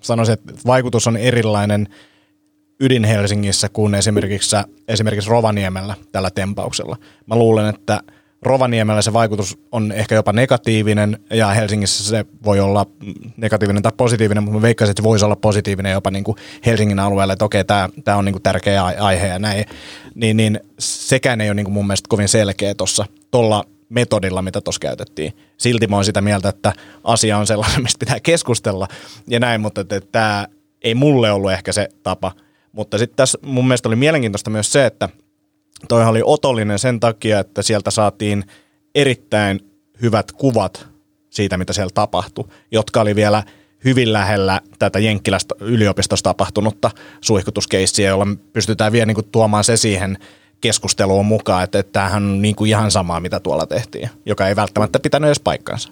sanoisin, 0.00 0.32
että 0.32 0.52
vaikutus 0.66 1.06
on 1.06 1.16
erilainen– 1.16 1.88
ydin 2.80 3.04
Helsingissä 3.04 3.68
kuin 3.68 3.94
esimerkiksi, 3.94 4.56
esimerkiksi 4.88 5.30
Rovaniemellä 5.30 5.94
tällä 6.12 6.30
tempauksella. 6.30 6.96
Mä 7.26 7.36
luulen, 7.36 7.66
että 7.66 8.00
Rovaniemellä 8.42 9.02
se 9.02 9.12
vaikutus 9.12 9.58
on 9.72 9.92
ehkä 9.92 10.14
jopa 10.14 10.32
negatiivinen 10.32 11.18
ja 11.30 11.48
Helsingissä 11.48 12.04
se 12.04 12.24
voi 12.44 12.60
olla 12.60 12.86
negatiivinen 13.36 13.82
tai 13.82 13.92
positiivinen, 13.96 14.42
mutta 14.42 14.58
mä 14.58 14.62
veikkaisin, 14.62 14.90
että 14.90 15.02
se 15.02 15.08
voisi 15.08 15.24
olla 15.24 15.36
positiivinen 15.36 15.92
jopa 15.92 16.10
niin 16.10 16.24
kuin 16.24 16.36
Helsingin 16.66 16.98
alueelle, 16.98 17.32
että 17.32 17.44
okei, 17.44 17.64
tämä, 17.64 17.88
tämä 18.04 18.16
on 18.16 18.24
niin 18.24 18.32
kuin 18.32 18.42
tärkeä 18.42 18.84
aihe 18.84 19.26
ja 19.26 19.38
näin. 19.38 19.64
Niin, 20.14 20.36
niin 20.36 20.60
sekään 20.78 21.40
ei 21.40 21.48
ole 21.48 21.54
niin 21.54 21.64
kuin 21.64 21.74
mun 21.74 21.86
mielestä 21.86 22.08
kovin 22.08 22.28
selkeä 22.28 22.74
tuossa 22.74 23.06
tuolla 23.30 23.64
metodilla, 23.94 24.42
mitä 24.42 24.60
tuossa 24.60 24.80
käytettiin. 24.80 25.36
Silti 25.56 25.86
mä 25.86 25.96
oon 25.96 26.04
sitä 26.04 26.20
mieltä, 26.20 26.48
että 26.48 26.72
asia 27.04 27.38
on 27.38 27.46
sellainen, 27.46 27.82
mistä 27.82 27.98
pitää 27.98 28.20
keskustella 28.20 28.88
ja 29.26 29.40
näin, 29.40 29.60
mutta 29.60 29.80
että, 29.80 30.00
tämä 30.00 30.46
ei 30.82 30.94
mulle 30.94 31.32
ollut 31.32 31.52
ehkä 31.52 31.72
se 31.72 31.88
tapa– 32.02 32.32
mutta 32.74 32.98
sitten 32.98 33.16
tässä 33.16 33.38
mun 33.42 33.68
mielestä 33.68 33.88
oli 33.88 33.96
mielenkiintoista 33.96 34.50
myös 34.50 34.72
se, 34.72 34.86
että 34.86 35.08
toihan 35.88 36.10
oli 36.10 36.22
otollinen 36.24 36.78
sen 36.78 37.00
takia, 37.00 37.40
että 37.40 37.62
sieltä 37.62 37.90
saatiin 37.90 38.44
erittäin 38.94 39.60
hyvät 40.02 40.32
kuvat 40.32 40.86
siitä, 41.30 41.56
mitä 41.56 41.72
siellä 41.72 41.90
tapahtui, 41.94 42.48
jotka 42.70 43.00
oli 43.00 43.14
vielä 43.14 43.42
hyvin 43.84 44.12
lähellä 44.12 44.60
tätä 44.78 44.98
Jenkkilästä 44.98 45.54
yliopistosta 45.60 46.30
tapahtunutta 46.30 46.90
suihkutuskeissiä, 47.20 48.08
jolla 48.08 48.26
pystytään 48.52 48.92
vielä 48.92 49.06
niin 49.06 49.14
kuin 49.14 49.28
tuomaan 49.32 49.64
se 49.64 49.76
siihen 49.76 50.18
keskusteluun 50.60 51.26
mukaan, 51.26 51.64
että, 51.64 51.78
että 51.78 51.92
tämähän 51.92 52.24
on 52.24 52.42
niin 52.42 52.56
kuin 52.56 52.68
ihan 52.68 52.90
samaa, 52.90 53.20
mitä 53.20 53.40
tuolla 53.40 53.66
tehtiin, 53.66 54.10
joka 54.26 54.48
ei 54.48 54.56
välttämättä 54.56 55.00
pitänyt 55.00 55.28
edes 55.28 55.40
paikkaansa. 55.40 55.88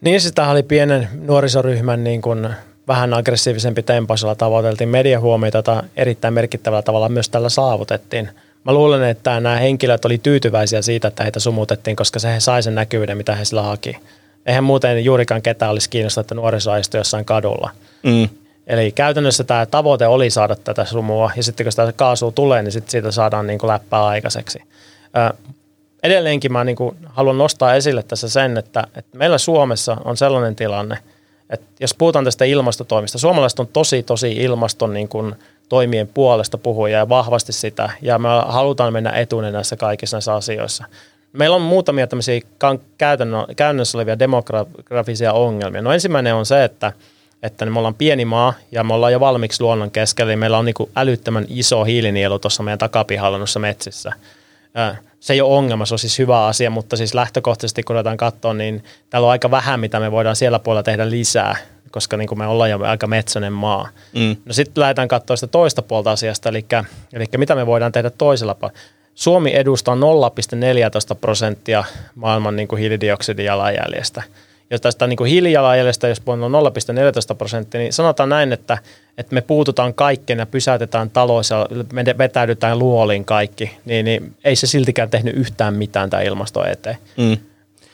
Niin, 0.00 0.20
sitä 0.20 0.48
oli 0.48 0.62
pienen 0.62 1.08
nuorisoryhmän 1.14 2.04
niin 2.04 2.22
kuin 2.22 2.48
vähän 2.88 3.14
aggressiivisempi 3.14 3.82
tempoisella 3.82 4.34
tavoiteltiin 4.34 4.88
mediahuomiota, 4.88 5.58
jota 5.58 5.84
erittäin 5.96 6.34
merkittävällä 6.34 6.82
tavalla 6.82 7.08
myös 7.08 7.28
tällä 7.28 7.48
saavutettiin. 7.48 8.28
Mä 8.64 8.72
luulen, 8.72 9.02
että 9.02 9.40
nämä 9.40 9.56
henkilöt 9.56 10.04
oli 10.04 10.18
tyytyväisiä 10.18 10.82
siitä, 10.82 11.08
että 11.08 11.22
heitä 11.22 11.40
sumutettiin, 11.40 11.96
koska 11.96 12.18
se 12.18 12.32
he 12.32 12.40
sai 12.40 12.62
sen 12.62 12.74
näkyvyyden, 12.74 13.16
mitä 13.16 13.34
he 13.34 13.44
sillä 13.44 13.62
haki. 13.62 13.96
Eihän 14.46 14.64
muuten 14.64 15.04
juurikaan 15.04 15.42
ketään 15.42 15.70
olisi 15.70 15.90
kiinnostunut, 15.90 16.24
että 16.24 16.34
nuoriso 16.34 16.70
jossain 16.94 17.24
kadulla. 17.24 17.70
Mm. 18.02 18.28
Eli 18.66 18.92
käytännössä 18.92 19.44
tämä 19.44 19.66
tavoite 19.66 20.06
oli 20.06 20.30
saada 20.30 20.56
tätä 20.56 20.84
sumua, 20.84 21.30
ja 21.36 21.42
sitten 21.42 21.64
kun 21.64 21.72
sitä 21.72 21.92
kaasua 21.96 22.32
tulee, 22.32 22.62
niin 22.62 22.72
sitten 22.72 22.90
siitä 22.90 23.10
saadaan 23.10 23.46
niin 23.46 23.58
kuin 23.58 23.68
läppää 23.68 24.06
aikaiseksi. 24.06 24.62
Ö, 25.16 25.36
edelleenkin 26.02 26.52
mä 26.52 26.64
niin 26.64 26.76
kuin 26.76 26.96
haluan 27.06 27.38
nostaa 27.38 27.74
esille 27.74 28.02
tässä 28.02 28.28
sen, 28.28 28.58
että, 28.58 28.86
että 28.96 29.18
meillä 29.18 29.38
Suomessa 29.38 29.96
on 30.04 30.16
sellainen 30.16 30.56
tilanne– 30.56 30.98
et 31.52 31.62
jos 31.80 31.94
puhutaan 31.94 32.24
tästä 32.24 32.44
ilmastotoimista, 32.44 33.18
suomalaiset 33.18 33.60
on 33.60 33.68
tosi, 33.72 34.02
tosi 34.02 34.32
ilmaston 34.32 34.92
niin 34.92 35.08
kuin, 35.08 35.34
toimien 35.68 36.08
puolesta 36.08 36.58
puhuja 36.58 36.98
ja 36.98 37.08
vahvasti 37.08 37.52
sitä, 37.52 37.90
ja 38.02 38.18
me 38.18 38.28
halutaan 38.46 38.92
mennä 38.92 39.10
etuinen 39.10 39.52
näissä 39.52 39.76
kaikissa 39.76 40.16
näissä 40.16 40.34
asioissa. 40.34 40.84
Meillä 41.32 41.56
on 41.56 41.62
muutamia 41.62 42.06
tämmöisiä 42.06 42.40
käytännössä 43.56 43.98
olevia 43.98 44.18
demografisia 44.18 45.32
ongelmia. 45.32 45.82
No 45.82 45.92
ensimmäinen 45.92 46.34
on 46.34 46.46
se, 46.46 46.64
että, 46.64 46.92
että 47.42 47.66
me 47.66 47.78
ollaan 47.78 47.94
pieni 47.94 48.24
maa 48.24 48.54
ja 48.72 48.84
me 48.84 48.94
ollaan 48.94 49.12
jo 49.12 49.20
valmiiksi 49.20 49.62
luonnon 49.62 49.90
keskellä, 49.90 50.36
meillä 50.36 50.58
on 50.58 50.64
niin 50.64 50.74
kuin 50.74 50.90
älyttömän 50.96 51.46
iso 51.48 51.84
hiilinielu 51.84 52.38
tuossa 52.38 52.62
meidän 52.62 52.78
takapihalla 52.78 53.38
noissa 53.38 53.60
metsissä 53.60 54.12
se 55.22 55.32
ei 55.32 55.40
ole 55.40 55.56
ongelma, 55.56 55.86
se 55.86 55.94
on 55.94 55.98
siis 55.98 56.18
hyvä 56.18 56.46
asia, 56.46 56.70
mutta 56.70 56.96
siis 56.96 57.14
lähtökohtaisesti 57.14 57.82
kun 57.82 57.94
ruvetaan 57.94 58.16
katsoa, 58.16 58.54
niin 58.54 58.84
täällä 59.10 59.26
on 59.26 59.32
aika 59.32 59.50
vähän, 59.50 59.80
mitä 59.80 60.00
me 60.00 60.12
voidaan 60.12 60.36
siellä 60.36 60.58
puolella 60.58 60.82
tehdä 60.82 61.10
lisää, 61.10 61.56
koska 61.90 62.16
niin 62.16 62.28
kuin 62.28 62.38
me 62.38 62.46
ollaan 62.46 62.70
jo 62.70 62.78
aika 62.82 63.06
metsäinen 63.06 63.52
maa. 63.52 63.88
Mm. 64.14 64.36
No 64.44 64.52
sitten 64.52 64.80
lähdetään 64.80 65.08
katsoa 65.08 65.36
sitä 65.36 65.46
toista 65.46 65.82
puolta 65.82 66.10
asiasta, 66.10 66.48
eli, 66.48 66.66
eli 67.12 67.24
mitä 67.36 67.54
me 67.54 67.66
voidaan 67.66 67.92
tehdä 67.92 68.10
toisella 68.10 68.54
puolella. 68.54 68.80
Suomi 69.14 69.54
edustaa 69.54 69.94
0,14 69.94 70.00
prosenttia 71.20 71.84
maailman 72.14 72.56
niin 72.56 72.68
kuin 72.68 72.80
hiilidioksidijalanjäljestä 72.80 74.22
jos 74.72 74.80
tästä 74.80 75.06
niin 75.06 75.26
hiilijalanjäljestä, 75.26 76.08
jos 76.08 76.22
on 76.26 76.40
0,14 76.40 77.34
prosenttia, 77.38 77.80
niin 77.80 77.92
sanotaan 77.92 78.28
näin, 78.28 78.52
että, 78.52 78.78
että 79.18 79.34
me 79.34 79.40
puututaan 79.40 79.94
kaikkeen 79.94 80.38
ja 80.38 80.46
pysäytetään 80.46 81.10
talous 81.10 81.50
ja 81.50 81.66
me 81.92 82.04
vetäydytään 82.18 82.78
luoliin 82.78 83.24
kaikki, 83.24 83.78
niin, 83.84 84.04
niin 84.04 84.34
ei 84.44 84.56
se 84.56 84.66
siltikään 84.66 85.10
tehnyt 85.10 85.36
yhtään 85.36 85.74
mitään 85.74 86.10
tämä 86.10 86.22
ilmasto 86.22 86.64
eteen. 86.64 86.96
Mm. 87.16 87.36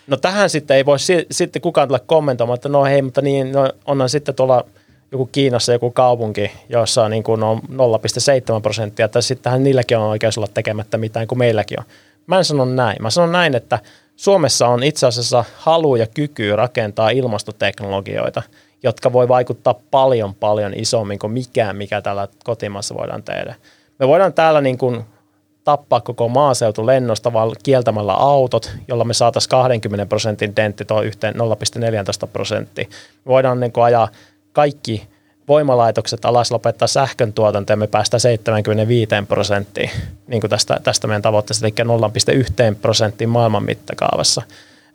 No 0.06 0.16
tähän 0.16 0.50
sitten 0.50 0.76
ei 0.76 0.86
voi 0.86 0.98
si- 0.98 1.26
sitten 1.30 1.62
kukaan 1.62 1.88
tulla 1.88 1.98
kommentoimaan, 1.98 2.54
että 2.54 2.68
no 2.68 2.84
hei, 2.84 3.02
mutta 3.02 3.22
niin, 3.22 3.52
no, 3.52 3.72
onhan 3.86 4.08
sitten 4.08 4.34
tuolla 4.34 4.64
joku 5.12 5.26
Kiinassa 5.32 5.72
joku 5.72 5.90
kaupunki, 5.90 6.50
jossa 6.68 7.08
niin 7.08 7.22
kuin 7.22 7.42
on 7.42 7.58
0,7 7.58 8.60
prosenttia, 8.62 9.04
että 9.04 9.20
sittenhän 9.20 9.64
niilläkin 9.64 9.98
on 9.98 10.08
oikeus 10.08 10.38
olla 10.38 10.48
tekemättä 10.54 10.98
mitään 10.98 11.26
kuin 11.26 11.38
meilläkin 11.38 11.80
on. 11.80 11.84
Mä 12.26 12.38
en 12.38 12.44
sano 12.44 12.64
näin. 12.64 12.96
Mä 13.00 13.10
sanon 13.10 13.32
näin, 13.32 13.54
että 13.54 13.78
Suomessa 14.18 14.68
on 14.68 14.82
itse 14.82 15.06
asiassa 15.06 15.44
halu 15.56 15.96
ja 15.96 16.06
kyky 16.06 16.56
rakentaa 16.56 17.10
ilmastoteknologioita, 17.10 18.42
jotka 18.82 19.12
voi 19.12 19.28
vaikuttaa 19.28 19.74
paljon 19.90 20.34
paljon 20.34 20.74
isommin 20.74 21.18
kuin 21.18 21.32
mikään, 21.32 21.76
mikä 21.76 22.00
tällä 22.00 22.28
kotimaassa 22.44 22.94
voidaan 22.94 23.22
tehdä. 23.22 23.54
Me 23.98 24.08
voidaan 24.08 24.32
täällä 24.32 24.60
niin 24.60 24.78
kuin 24.78 25.04
tappaa 25.64 26.00
koko 26.00 26.28
maaseutu 26.28 26.86
lennosta 26.86 27.32
vaan 27.32 27.50
kieltämällä 27.62 28.12
autot, 28.12 28.72
jolla 28.88 29.04
me 29.04 29.14
saataisiin 29.14 29.50
20 29.50 30.06
prosentin 30.06 30.56
dentti 30.56 30.84
tuo 30.84 31.02
yhteen 31.02 31.34
0,14 31.34 32.28
prosenttia. 32.32 32.88
Me 33.24 33.28
voidaan 33.28 33.60
niin 33.60 33.72
kuin 33.72 33.84
ajaa 33.84 34.08
kaikki 34.52 35.08
voimalaitokset 35.48 36.24
alas 36.24 36.50
lopettaa 36.50 36.88
sähkön 36.88 37.32
tuotanto 37.32 37.72
ja 37.72 37.76
me 37.76 37.86
päästään 37.86 38.20
75 38.20 39.08
prosenttiin 39.28 39.90
niin 40.26 40.40
kuin 40.40 40.50
tästä, 40.50 40.80
tästä 40.84 41.06
meidän 41.06 41.22
tavoitteesta, 41.22 41.66
eli 41.66 41.74
0,1 42.72 42.76
prosenttiin 42.82 43.30
maailman 43.30 43.62
mittakaavassa. 43.62 44.42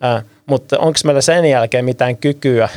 Äh, 0.04 0.24
mutta 0.46 0.80
onko 0.80 1.00
meillä 1.04 1.22
sen 1.22 1.46
jälkeen 1.46 1.86
mitään 1.86 2.18
kykyä 2.18 2.70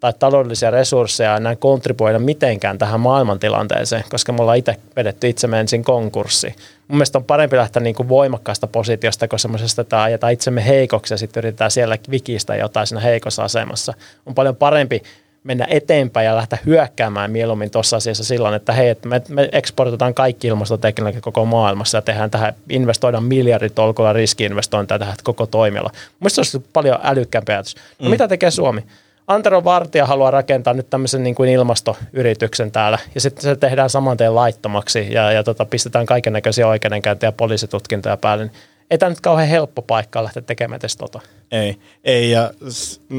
tai 0.00 0.12
taloudellisia 0.18 0.70
resursseja 0.70 1.36
enää 1.36 1.56
kontribuoida 1.56 2.18
mitenkään 2.18 2.78
tähän 2.78 3.00
maailmantilanteeseen, 3.00 4.04
koska 4.10 4.32
me 4.32 4.40
ollaan 4.40 4.58
itse 4.58 4.76
vedetty 4.96 5.28
itsemme 5.28 5.60
ensin 5.60 5.84
konkurssi. 5.84 6.46
Mun 6.88 6.96
mielestä 6.96 7.18
on 7.18 7.24
parempi 7.24 7.56
lähteä 7.56 7.82
niin 7.82 7.94
kuin 7.94 8.08
voimakkaasta 8.08 8.66
positiosta 8.66 9.28
kuin 9.28 9.40
semmoisesta, 9.40 9.82
että 9.82 10.02
ajetaan 10.02 10.32
itsemme 10.32 10.66
heikoksi 10.66 11.14
ja 11.14 11.18
sitten 11.18 11.40
yritetään 11.40 11.70
siellä 11.70 11.98
vikistä 12.10 12.56
jotain 12.56 12.86
siinä 12.86 13.00
heikossa 13.00 13.44
asemassa. 13.44 13.94
On 14.26 14.34
paljon 14.34 14.56
parempi 14.56 15.02
mennä 15.46 15.66
eteenpäin 15.70 16.26
ja 16.26 16.36
lähteä 16.36 16.58
hyökkäämään 16.66 17.30
mieluummin 17.30 17.70
tuossa 17.70 17.96
asiassa 17.96 18.24
silloin, 18.24 18.54
että 18.54 18.72
hei, 18.72 18.88
että 18.88 19.08
me, 19.08 19.22
me 19.28 19.48
eksportotaan 19.52 20.14
kaikki 20.14 20.46
ilmastoteknologia 20.46 21.20
koko 21.20 21.44
maailmassa 21.44 21.98
ja 21.98 22.02
tehdään 22.02 22.30
tähän, 22.30 22.54
investoidaan 22.70 23.24
miljarditolkulla 23.24 24.12
riskiinvestointeja 24.12 24.98
tähän 24.98 25.14
koko 25.24 25.46
toimiala. 25.46 25.90
Mielestäni 26.20 26.44
se 26.44 26.56
olisi 26.56 26.70
paljon 26.72 26.98
älykkäämpi 27.02 27.52
ajatus. 27.52 27.76
No 27.98 28.04
mm. 28.04 28.10
mitä 28.10 28.28
tekee 28.28 28.50
Suomi? 28.50 28.84
Antero 29.26 29.64
Vartija 29.64 30.06
haluaa 30.06 30.30
rakentaa 30.30 30.74
nyt 30.74 30.90
tämmöisen 30.90 31.22
niin 31.22 31.34
kuin 31.34 31.50
ilmastoyrityksen 31.50 32.72
täällä, 32.72 32.98
ja 33.14 33.20
sitten 33.20 33.42
se 33.42 33.56
tehdään 33.56 33.90
saman 33.90 34.16
tien 34.16 34.34
laittomaksi, 34.34 35.06
ja, 35.10 35.32
ja 35.32 35.42
tota, 35.42 35.64
pistetään 35.64 36.06
kaiken 36.06 36.32
näköisiä 36.32 36.68
oikeudenkäyntiä 36.68 37.26
ja 37.26 37.32
poliisitutkintoja 37.32 38.16
päälle. 38.16 38.44
Niin 38.44 38.52
ei 38.90 38.98
tämä 38.98 39.10
nyt 39.10 39.20
kauhean 39.20 39.48
helppo 39.48 39.82
paikka 39.82 40.24
lähteä 40.24 40.42
tekemään 40.42 40.80
tästä 40.80 41.00
tota. 41.00 41.20
Ei, 41.50 41.76
ei 42.04 42.30
ja 42.30 42.50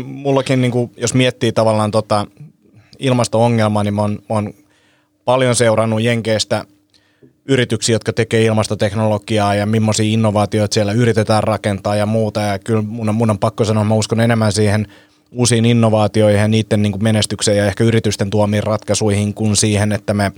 mullakin, 0.04 0.62
niin 0.62 0.72
kuin, 0.72 0.92
jos 0.98 1.14
miettii 1.14 1.52
tavallaan 1.52 1.92
tota 1.92 2.26
ilmasto-ongelmaa, 3.00 3.84
niin 3.84 3.94
mä 3.94 4.02
oon, 4.02 4.12
mä 4.12 4.36
oon 4.36 4.54
paljon 5.26 5.56
seurannut 5.56 6.02
Jenkeistä 6.02 6.66
yrityksiä, 7.46 7.96
jotka 7.96 8.14
tekee 8.14 8.44
ilmastoteknologiaa 8.44 9.56
ja 9.56 9.66
millaisia 9.66 10.14
innovaatioita 10.14 10.74
siellä 10.74 10.92
yritetään 10.92 11.44
rakentaa 11.44 11.96
ja 11.96 12.06
muuta. 12.06 12.42
Ja 12.42 12.60
kyllä 12.60 12.82
mun 12.82 13.10
on, 13.10 13.16
mun 13.16 13.30
on 13.30 13.40
pakko 13.40 13.66
sanoa, 13.66 13.84
mä 13.84 13.94
uskon 13.94 14.20
enemmän 14.20 14.52
siihen– 14.52 14.88
uusiin 15.32 15.66
innovaatioihin 15.66 16.42
ja 16.42 16.48
niiden 16.48 16.82
niin 16.82 16.92
kuin 16.92 17.04
menestykseen 17.04 17.58
ja 17.58 17.66
ehkä 17.66 17.84
yritysten 17.84 18.30
tuomiin 18.30 18.64
ratkaisuihin 18.64 19.34
kuin 19.34 19.56
siihen, 19.56 19.92
että 19.92 20.14
me 20.14 20.32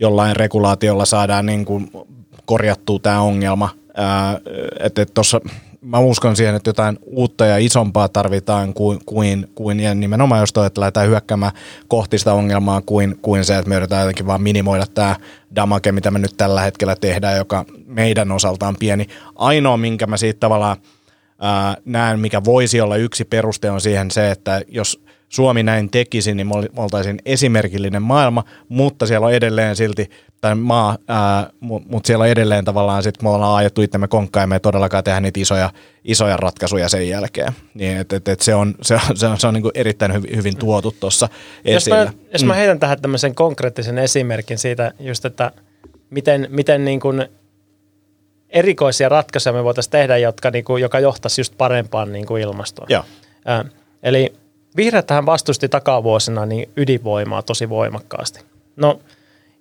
jollain 0.00 0.36
regulaatiolla 0.36 1.04
saadaan 1.04 1.46
niin 1.46 1.64
kuin 1.64 1.90
korjattua 2.44 2.98
tämä 2.98 3.20
ongelma. 3.20 3.68
Että 4.80 5.02
et 5.02 5.14
tuossa 5.14 5.40
mä 5.80 5.98
uskon 5.98 6.36
siihen, 6.36 6.54
että 6.54 6.68
jotain 6.68 6.98
uutta 7.02 7.46
ja 7.46 7.58
isompaa 7.58 8.08
tarvitaan 8.08 8.74
kuin, 8.74 8.98
kuin, 9.06 9.50
kuin 9.54 9.80
ja 9.80 9.94
nimenomaan 9.94 10.40
jos 10.40 10.52
toi, 10.52 10.66
että 10.66 10.80
lähdetään 10.80 11.08
hyökkäämään 11.08 11.52
kohti 11.88 12.18
sitä 12.18 12.32
ongelmaa 12.32 12.80
kuin, 12.80 13.18
kuin 13.22 13.44
se, 13.44 13.58
että 13.58 13.68
me 13.68 13.76
yritetään 13.76 14.02
jotenkin 14.02 14.26
vaan 14.26 14.42
minimoida 14.42 14.86
tämä 14.94 15.16
damake, 15.56 15.92
mitä 15.92 16.10
me 16.10 16.18
nyt 16.18 16.34
tällä 16.36 16.60
hetkellä 16.60 16.96
tehdään, 16.96 17.36
joka 17.36 17.64
meidän 17.86 18.32
osaltaan 18.32 18.76
pieni. 18.78 19.06
Ainoa, 19.34 19.76
minkä 19.76 20.06
mä 20.06 20.16
siitä 20.16 20.40
tavallaan– 20.40 20.76
näen, 21.84 22.20
mikä 22.20 22.44
voisi 22.44 22.80
olla 22.80 22.96
yksi 22.96 23.24
peruste 23.24 23.70
on 23.70 23.80
siihen 23.80 24.10
se, 24.10 24.30
että 24.30 24.62
jos 24.68 25.03
Suomi 25.34 25.62
näin 25.62 25.90
tekisi, 25.90 26.34
niin 26.34 26.46
me 26.46 26.52
oltaisiin 26.76 27.18
esimerkillinen 27.24 28.02
maailma, 28.02 28.44
mutta 28.68 29.06
siellä 29.06 29.26
on 29.26 29.32
edelleen 29.32 29.76
silti, 29.76 30.10
tai 30.40 30.54
maa, 30.54 30.98
mutta 31.60 32.06
siellä 32.06 32.22
on 32.22 32.28
edelleen 32.28 32.64
tavallaan 32.64 33.02
sit, 33.02 33.22
me 33.22 33.28
ollaan 33.28 33.56
ajettu 33.56 33.82
itsemme 33.82 34.08
konkkaan 34.08 34.42
ja 34.42 34.46
me 34.46 34.56
ei 34.56 34.60
todellakaan 34.60 35.04
tehdä 35.04 35.20
niitä 35.20 35.40
isoja, 35.40 35.70
isoja 36.04 36.36
ratkaisuja 36.36 36.88
sen 36.88 37.08
jälkeen. 37.08 37.52
Niin, 37.74 37.96
et, 37.96 38.12
et, 38.12 38.28
et 38.28 38.40
se 38.40 38.54
on, 38.54 38.74
se 38.82 38.94
on, 38.94 39.00
se 39.16 39.26
on, 39.26 39.40
se 39.40 39.46
on 39.46 39.54
niin 39.54 39.70
erittäin 39.74 40.12
hyvin, 40.12 40.36
hyvin 40.36 40.56
tuotu 40.56 40.94
tuossa 41.00 41.28
esillä. 41.64 41.98
Jos 41.98 42.06
mä, 42.06 42.12
jos 42.32 42.44
mä 42.44 42.52
mm. 42.52 42.56
heitän 42.56 42.80
tähän 42.80 43.02
tämmöisen 43.02 43.34
konkreettisen 43.34 43.98
esimerkin 43.98 44.58
siitä 44.58 44.92
just, 45.00 45.24
että 45.24 45.52
miten, 46.10 46.46
miten 46.50 46.84
niin 46.84 47.00
kuin 47.00 47.28
erikoisia 48.48 49.08
ratkaisuja 49.08 49.52
me 49.52 49.64
voitaisiin 49.64 49.92
tehdä, 49.92 50.16
jotka, 50.16 50.50
niin 50.50 50.64
kuin, 50.64 50.82
joka 50.82 51.00
johtaisi 51.00 51.40
just 51.40 51.54
parempaan 51.58 52.12
niin 52.12 52.26
kuin 52.26 52.42
ilmastoon. 52.42 52.86
Ja. 52.90 53.04
Ä, 53.48 53.64
eli 54.02 54.43
vihreät 54.76 55.06
tähän 55.06 55.26
vastusti 55.26 55.68
takavuosina 55.68 56.46
niin 56.46 56.68
ydinvoimaa 56.76 57.42
tosi 57.42 57.68
voimakkaasti. 57.68 58.40
No, 58.76 59.00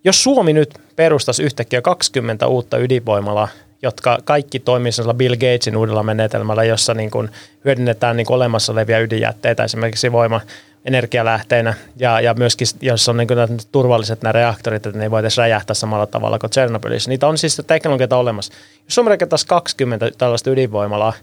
jos 0.04 0.24
Suomi 0.24 0.54
nyt 0.54 0.80
perustaisi 0.96 1.44
yhtäkkiä 1.44 1.82
20 1.82 2.48
uutta 2.48 2.78
ydinvoimalaa, 2.78 3.48
jotka 3.82 4.18
kaikki 4.24 4.60
toimisivat 4.60 5.18
Bill 5.18 5.36
Gatesin 5.36 5.78
uudella 5.78 6.04
menetelmällä, 6.04 6.64
jossa 6.64 6.94
niin 6.94 7.12
kuin 7.12 7.30
hyödynnetään 7.66 8.18
niin 8.18 8.26
kuin 8.26 8.36
olemassa 8.36 8.72
olevia 8.72 9.00
ydinjätteitä 9.00 9.64
esimerkiksi 9.64 10.12
voima, 10.12 10.42
energialähteenä 10.86 11.74
ja, 11.96 12.22
ja 12.22 12.34
myöskin, 12.34 12.68
jos 12.82 13.10
on 13.10 13.18
niin 13.18 13.28
kuin 13.28 13.40
turvalliset 13.72 14.22
nämä 14.22 14.32
reaktorit, 14.32 14.86
että 14.86 15.00
ne 15.00 15.06
ei 15.06 15.12
voitaisiin 15.12 15.44
räjähtää 15.44 15.74
samalla 15.74 16.08
tavalla 16.08 16.40
kuin 16.40 16.50
Tchernobylissä. 16.50 17.10
Niitä 17.10 17.28
on 17.28 17.38
siis 17.38 17.62
teknologioita 17.68 18.18
olemassa. 18.18 18.54
Jos 18.76 18.96
Suomi 18.96 19.10
rakentaisi 19.10 19.48
20 19.48 20.12
tällaista 20.18 20.52
ydinvoimalaa 20.52 21.14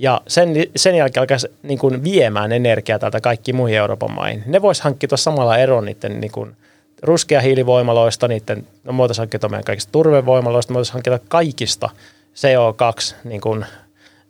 ja 0.00 0.20
sen, 0.28 0.48
sen 0.76 0.94
jälkeen 0.94 1.22
alkaisi 1.22 1.48
niin 1.62 1.78
kuin 1.78 2.04
viemään 2.04 2.52
energiaa 2.52 2.98
täältä 2.98 3.20
kaikkiin 3.20 3.56
muihin 3.56 3.78
Euroopan 3.78 4.12
maihin, 4.12 4.42
ne 4.46 4.62
voisi 4.62 4.82
hankkia 4.82 5.16
samalla 5.16 5.58
eron 5.58 5.84
niiden 5.84 6.20
niin 6.20 6.32
kuin 6.32 6.56
ruskea 7.02 7.40
hiilivoimaloista, 7.40 8.28
niiden, 8.28 8.66
no 8.84 8.96
voitaisiin 8.96 9.22
hankkia 9.22 9.48
meidän 9.48 9.64
kaikista 9.64 9.92
turvevoimaloista, 9.92 10.72
me 10.72 10.74
voitaisiin 10.74 10.92
hankkia 10.92 11.18
kaikista 11.28 11.90
CO2 12.34 13.14
niin 13.24 13.40
kuin 13.40 13.66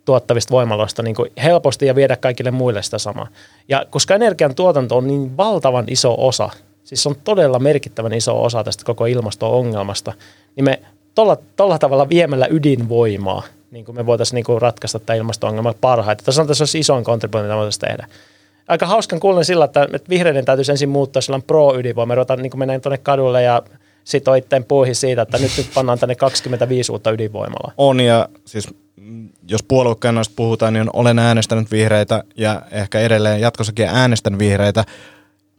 tuottavista 0.05 0.51
voimaloista 0.51 1.03
niin 1.03 1.17
kuin 1.17 1.33
helposti 1.43 1.87
ja 1.87 1.95
viedä 1.95 2.17
kaikille 2.17 2.51
muille 2.51 2.83
sitä 2.83 2.99
samaa. 2.99 3.29
Ja 3.69 3.87
koska 3.91 4.15
energian 4.15 4.55
tuotanto 4.55 4.97
on 4.97 5.07
niin 5.07 5.37
valtavan 5.37 5.85
iso 5.89 6.15
osa, 6.19 6.51
siis 6.85 7.07
on 7.07 7.15
todella 7.25 7.59
merkittävän 7.59 8.13
iso 8.13 8.45
osa 8.45 8.65
tästä 8.65 8.85
koko 8.85 9.07
ilmasto-ongelmasta, 9.07 10.13
niin 10.57 10.65
me 10.65 10.81
tuolla 11.57 11.79
tavalla 11.79 12.09
viemällä 12.09 12.47
ydinvoimaa, 12.51 13.43
niin 13.71 13.85
kuin 13.85 13.97
me 13.97 14.07
voitaisiin 14.07 14.35
niin 14.35 14.45
kuin 14.45 14.63
ratkaista 14.63 14.99
tämä 14.99 15.17
ilmasto-ongelma 15.17 15.75
parhaiten. 15.81 16.25
Tässä 16.25 16.43
on 16.43 16.49
tässä 16.49 16.63
olisi 16.63 16.79
isoin 16.79 17.05
kontribuutio, 17.05 17.45
mitä 17.45 17.57
voitaisiin 17.57 17.89
tehdä. 17.89 18.07
Aika 18.69 18.87
hauskan 18.87 19.21
kuulen 19.21 19.45
sillä, 19.45 19.65
että 19.65 19.89
vihreiden 20.09 20.45
täytyisi 20.45 20.73
ensin 20.73 20.89
muuttaa 20.89 21.23
sellainen 21.23 21.47
pro-ydinvoima, 21.47 22.15
ruvetaan 22.15 22.43
niin 22.43 22.59
mennään 22.59 22.81
tuonne 22.81 22.99
kadulle 22.99 23.43
ja 23.43 23.63
sitoo 24.05 24.35
itteen 24.35 24.65
puihin 24.65 24.95
siitä, 24.95 25.23
että 25.23 25.39
nyt, 25.39 25.53
nyt 25.57 25.71
pannaan 25.75 25.99
tänne 25.99 26.15
25 26.15 26.93
uutta 26.93 27.11
ydinvoimalla. 27.11 27.73
On 27.77 28.01
ja 28.01 28.29
siis 28.45 28.69
jos 29.49 29.63
puoluekannoista 29.63 30.33
puhutaan, 30.37 30.73
niin 30.73 30.91
olen 30.93 31.19
äänestänyt 31.19 31.71
vihreitä 31.71 32.25
ja 32.37 32.63
ehkä 32.71 33.01
edelleen 33.01 33.41
jatkossakin 33.41 33.87
äänestän 33.87 34.39
vihreitä, 34.39 34.85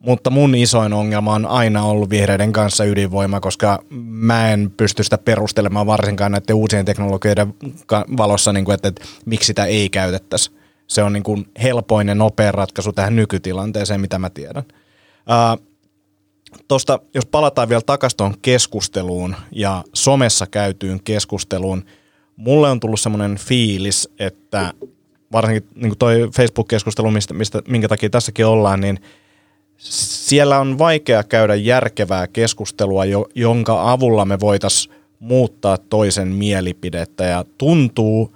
mutta 0.06 0.30
mun 0.30 0.56
isoin 0.56 0.94
ongelma 0.94 1.34
on 1.34 1.46
aina 1.46 1.84
ollut 1.84 2.10
vihreiden 2.10 2.54
kanssa 2.54 2.86
ydinvoima, 2.86 3.40
koska 3.40 3.84
mä 4.10 4.52
en 4.52 4.74
pysty 4.78 5.04
sitä 5.04 5.18
perustelemaan 5.18 5.86
varsinkaan 5.86 6.32
näiden 6.32 6.56
uusien 6.56 6.86
teknologioiden 6.86 7.54
valossa, 8.18 8.54
niin 8.54 8.66
kuin, 8.66 8.76
että, 8.76 8.88
että 8.88 9.02
miksi 9.26 9.48
sitä 9.48 9.66
ei 9.66 9.90
käytettäisi. 9.90 10.52
Se 10.88 11.04
on 11.04 11.14
niin 11.14 11.24
kuin 11.24 11.46
helpoin 11.64 12.08
ja 12.08 12.16
nopea 12.16 12.52
ratkaisu 12.52 12.94
tähän 12.94 13.16
nykytilanteeseen, 13.16 14.02
mitä 14.02 14.20
mä 14.20 14.30
tiedän. 14.30 14.64
Uh, 15.58 15.68
Tuosta, 16.68 17.00
jos 17.14 17.26
palataan 17.26 17.70
vielä 17.70 17.82
takaisin 17.86 18.18
tuohon 18.18 18.36
keskusteluun 18.42 19.36
ja 19.52 19.84
somessa 19.94 20.48
käytyyn 20.48 21.04
keskusteluun– 21.04 21.86
mulle 22.36 22.70
on 22.70 22.80
tullut 22.80 23.00
semmoinen 23.00 23.38
fiilis, 23.38 24.10
että 24.20 24.74
varsinkin 25.32 25.70
niin 25.76 25.98
toi 26.00 26.30
Facebook-keskustelu, 26.36 27.12
mistä, 27.12 27.34
mistä, 27.34 27.62
minkä 27.68 27.88
takia 27.88 28.10
tässäkin 28.10 28.46
ollaan, 28.46 28.82
niin 28.82 29.00
siellä 29.90 30.60
on 30.60 30.78
vaikea 30.78 31.24
käydä 31.24 31.56
järkevää 31.56 32.28
keskustelua, 32.28 33.06
jo, 33.06 33.26
jonka 33.36 33.92
avulla 33.92 34.26
me 34.26 34.40
voitaisiin 34.40 34.96
muuttaa 35.20 35.78
toisen 35.78 36.28
mielipidettä 36.28 37.24
ja 37.24 37.46
tuntuu, 37.58 38.36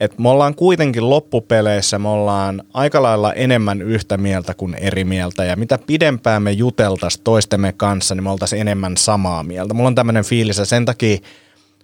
että 0.00 0.22
me 0.22 0.28
ollaan 0.28 0.54
kuitenkin 0.54 1.10
loppupeleissä, 1.10 1.98
me 1.98 2.08
ollaan 2.08 2.62
aika 2.74 3.02
lailla 3.02 3.32
enemmän 3.32 3.82
yhtä 3.82 4.16
mieltä 4.16 4.54
kuin 4.54 4.74
eri 4.74 5.04
mieltä 5.04 5.44
ja 5.44 5.56
mitä 5.56 5.78
pidempään 5.86 6.42
me 6.42 6.52
juteltaisiin 6.52 7.24
toistemme 7.24 7.72
kanssa, 7.72 8.14
niin 8.14 8.24
me 8.24 8.30
oltaisiin 8.30 8.60
enemmän 8.60 8.96
samaa 8.96 9.42
mieltä. 9.42 9.74
Mulla 9.74 9.88
on 9.88 9.94
tämmöinen 9.94 10.24
fiilis 10.24 10.58
ja 10.58 10.64
sen 10.64 10.84
takia 10.84 11.18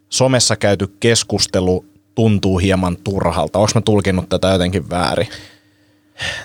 somessa 0.08 0.56
käyty 0.56 0.86
keskustelu 1.00 1.84
tuntuu 2.14 2.58
hieman 2.58 2.96
turhalta. 3.04 3.58
Onko 3.58 3.70
mä 3.74 3.80
tulkinut 3.80 4.28
tätä 4.28 4.48
jotenkin 4.48 4.90
väärin? 4.90 5.28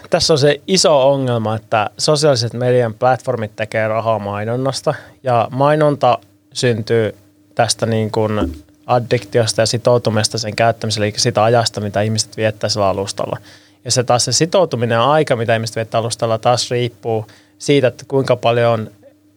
Tässä 0.09 0.33
on 0.33 0.39
se 0.39 0.61
iso 0.67 1.09
ongelma, 1.11 1.55
että 1.55 1.89
sosiaaliset 1.97 2.53
median 2.53 2.93
platformit 2.93 3.55
tekee 3.55 3.87
rahaa 3.87 4.19
mainonnasta 4.19 4.93
ja 5.23 5.47
mainonta 5.51 6.17
syntyy 6.53 7.15
tästä 7.55 7.85
niin 7.85 8.11
kuin 8.11 8.63
addiktiosta 8.85 9.61
ja 9.61 9.65
sitoutumista 9.65 10.37
sen 10.37 10.55
käyttämisellä, 10.55 11.05
eli 11.05 11.13
sitä 11.17 11.43
ajasta, 11.43 11.81
mitä 11.81 12.01
ihmiset 12.01 12.37
viettää 12.37 12.69
sillä 12.69 12.87
alustalla. 12.87 13.37
Ja 13.85 13.91
se 13.91 14.03
taas 14.03 14.25
se 14.25 14.31
sitoutuminen 14.31 14.95
ja 14.95 15.11
aika, 15.11 15.35
mitä 15.35 15.55
ihmiset 15.55 15.75
viettää 15.75 15.99
alustalla, 15.99 16.37
taas 16.37 16.71
riippuu 16.71 17.25
siitä, 17.59 17.87
että 17.87 18.05
kuinka 18.07 18.35
paljon 18.35 18.91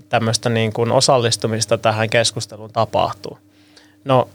tämmöistä 0.09 0.49
niin 0.49 0.73
kuin 0.73 0.93
osallistumista 0.93 1.79
tähän 1.79 2.11
keskusteluun 2.11 2.73
tapahtuu. 2.73 3.39
No 4.05 4.29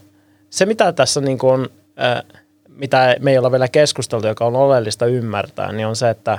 se, 0.50 0.66
mitä 0.66 0.92
tässä 0.92 1.20
niin 1.20 1.38
kuin, 1.38 1.68
äh, 2.00 2.42
mitä 2.76 3.16
me 3.20 3.30
ei 3.30 3.38
olla 3.38 3.52
vielä 3.52 3.68
keskusteltu, 3.68 4.26
joka 4.26 4.44
on 4.44 4.56
oleellista 4.56 5.06
ymmärtää, 5.06 5.72
niin 5.72 5.86
on 5.86 5.96
se, 5.96 6.10
että 6.10 6.38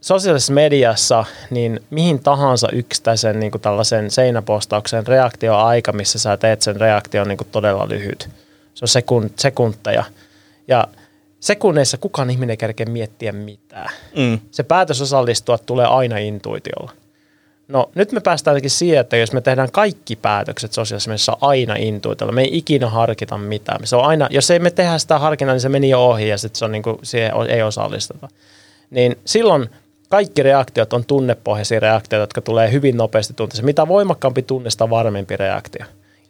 sosiaalisessa 0.00 0.52
mediassa 0.52 1.24
niin 1.50 1.80
mihin 1.90 2.20
tahansa 2.20 2.68
yksittäisen 2.72 3.40
niin 3.40 3.50
kuin 3.50 3.62
tällaisen 3.62 4.10
seinäpostauksen 4.10 5.06
reaktioaika, 5.06 5.92
missä 5.92 6.18
sä 6.18 6.36
teet 6.36 6.62
sen 6.62 6.76
reaktion 6.76 7.28
niin 7.28 7.38
kuin 7.38 7.48
todella 7.52 7.88
lyhyt. 7.88 8.28
Se 8.74 8.84
on 8.84 8.88
sekund, 8.88 9.30
sekunteja. 9.36 10.04
Ja 10.68 10.88
sekunneissa 11.40 11.96
kukaan 11.96 12.30
ihminen 12.30 12.50
ei 12.50 12.56
kerkeä 12.56 12.86
miettiä 12.86 13.32
mitään. 13.32 13.90
Mm. 14.16 14.38
Se 14.50 14.62
päätös 14.62 15.02
osallistua 15.02 15.58
tulee 15.58 15.86
aina 15.86 16.18
intuitiolla. 16.18 16.92
No 17.68 17.90
nyt 17.94 18.12
me 18.12 18.20
päästään 18.20 18.60
siihen, 18.66 19.00
että 19.00 19.16
jos 19.16 19.32
me 19.32 19.40
tehdään 19.40 19.70
kaikki 19.72 20.16
päätökset 20.16 20.72
sosiaalisessa 20.72 21.10
mediassa 21.10 21.36
aina 21.40 21.74
intuitiolla, 21.76 22.32
me 22.32 22.42
ei 22.42 22.56
ikinä 22.56 22.90
harkita 22.90 23.38
mitään. 23.38 23.86
Se 23.86 23.96
on 23.96 24.04
aina, 24.04 24.28
jos 24.30 24.50
ei 24.50 24.58
me 24.58 24.70
tehdä 24.70 24.98
sitä 24.98 25.18
harkintaa, 25.18 25.54
niin 25.54 25.60
se 25.60 25.68
meni 25.68 25.90
jo 25.90 26.06
ohi 26.06 26.28
ja 26.28 26.38
sitten 26.38 26.58
se 26.58 26.64
on 26.64 26.72
niin 26.72 26.82
kuin, 26.82 26.98
siihen 27.02 27.32
ei 27.48 27.62
osallistuta. 27.62 28.28
Niin 28.90 29.16
silloin 29.24 29.70
kaikki 30.08 30.42
reaktiot 30.42 30.92
on 30.92 31.04
tunnepohjaisia 31.04 31.80
reaktioita, 31.80 32.22
jotka 32.22 32.40
tulee 32.40 32.72
hyvin 32.72 32.96
nopeasti 32.96 33.34
tunteeseen. 33.34 33.66
Mitä 33.66 33.88
voimakkaampi 33.88 34.42
tunne, 34.42 34.70
sitä 34.70 34.90
varmempi 34.90 35.36
reaktio. 35.36 35.86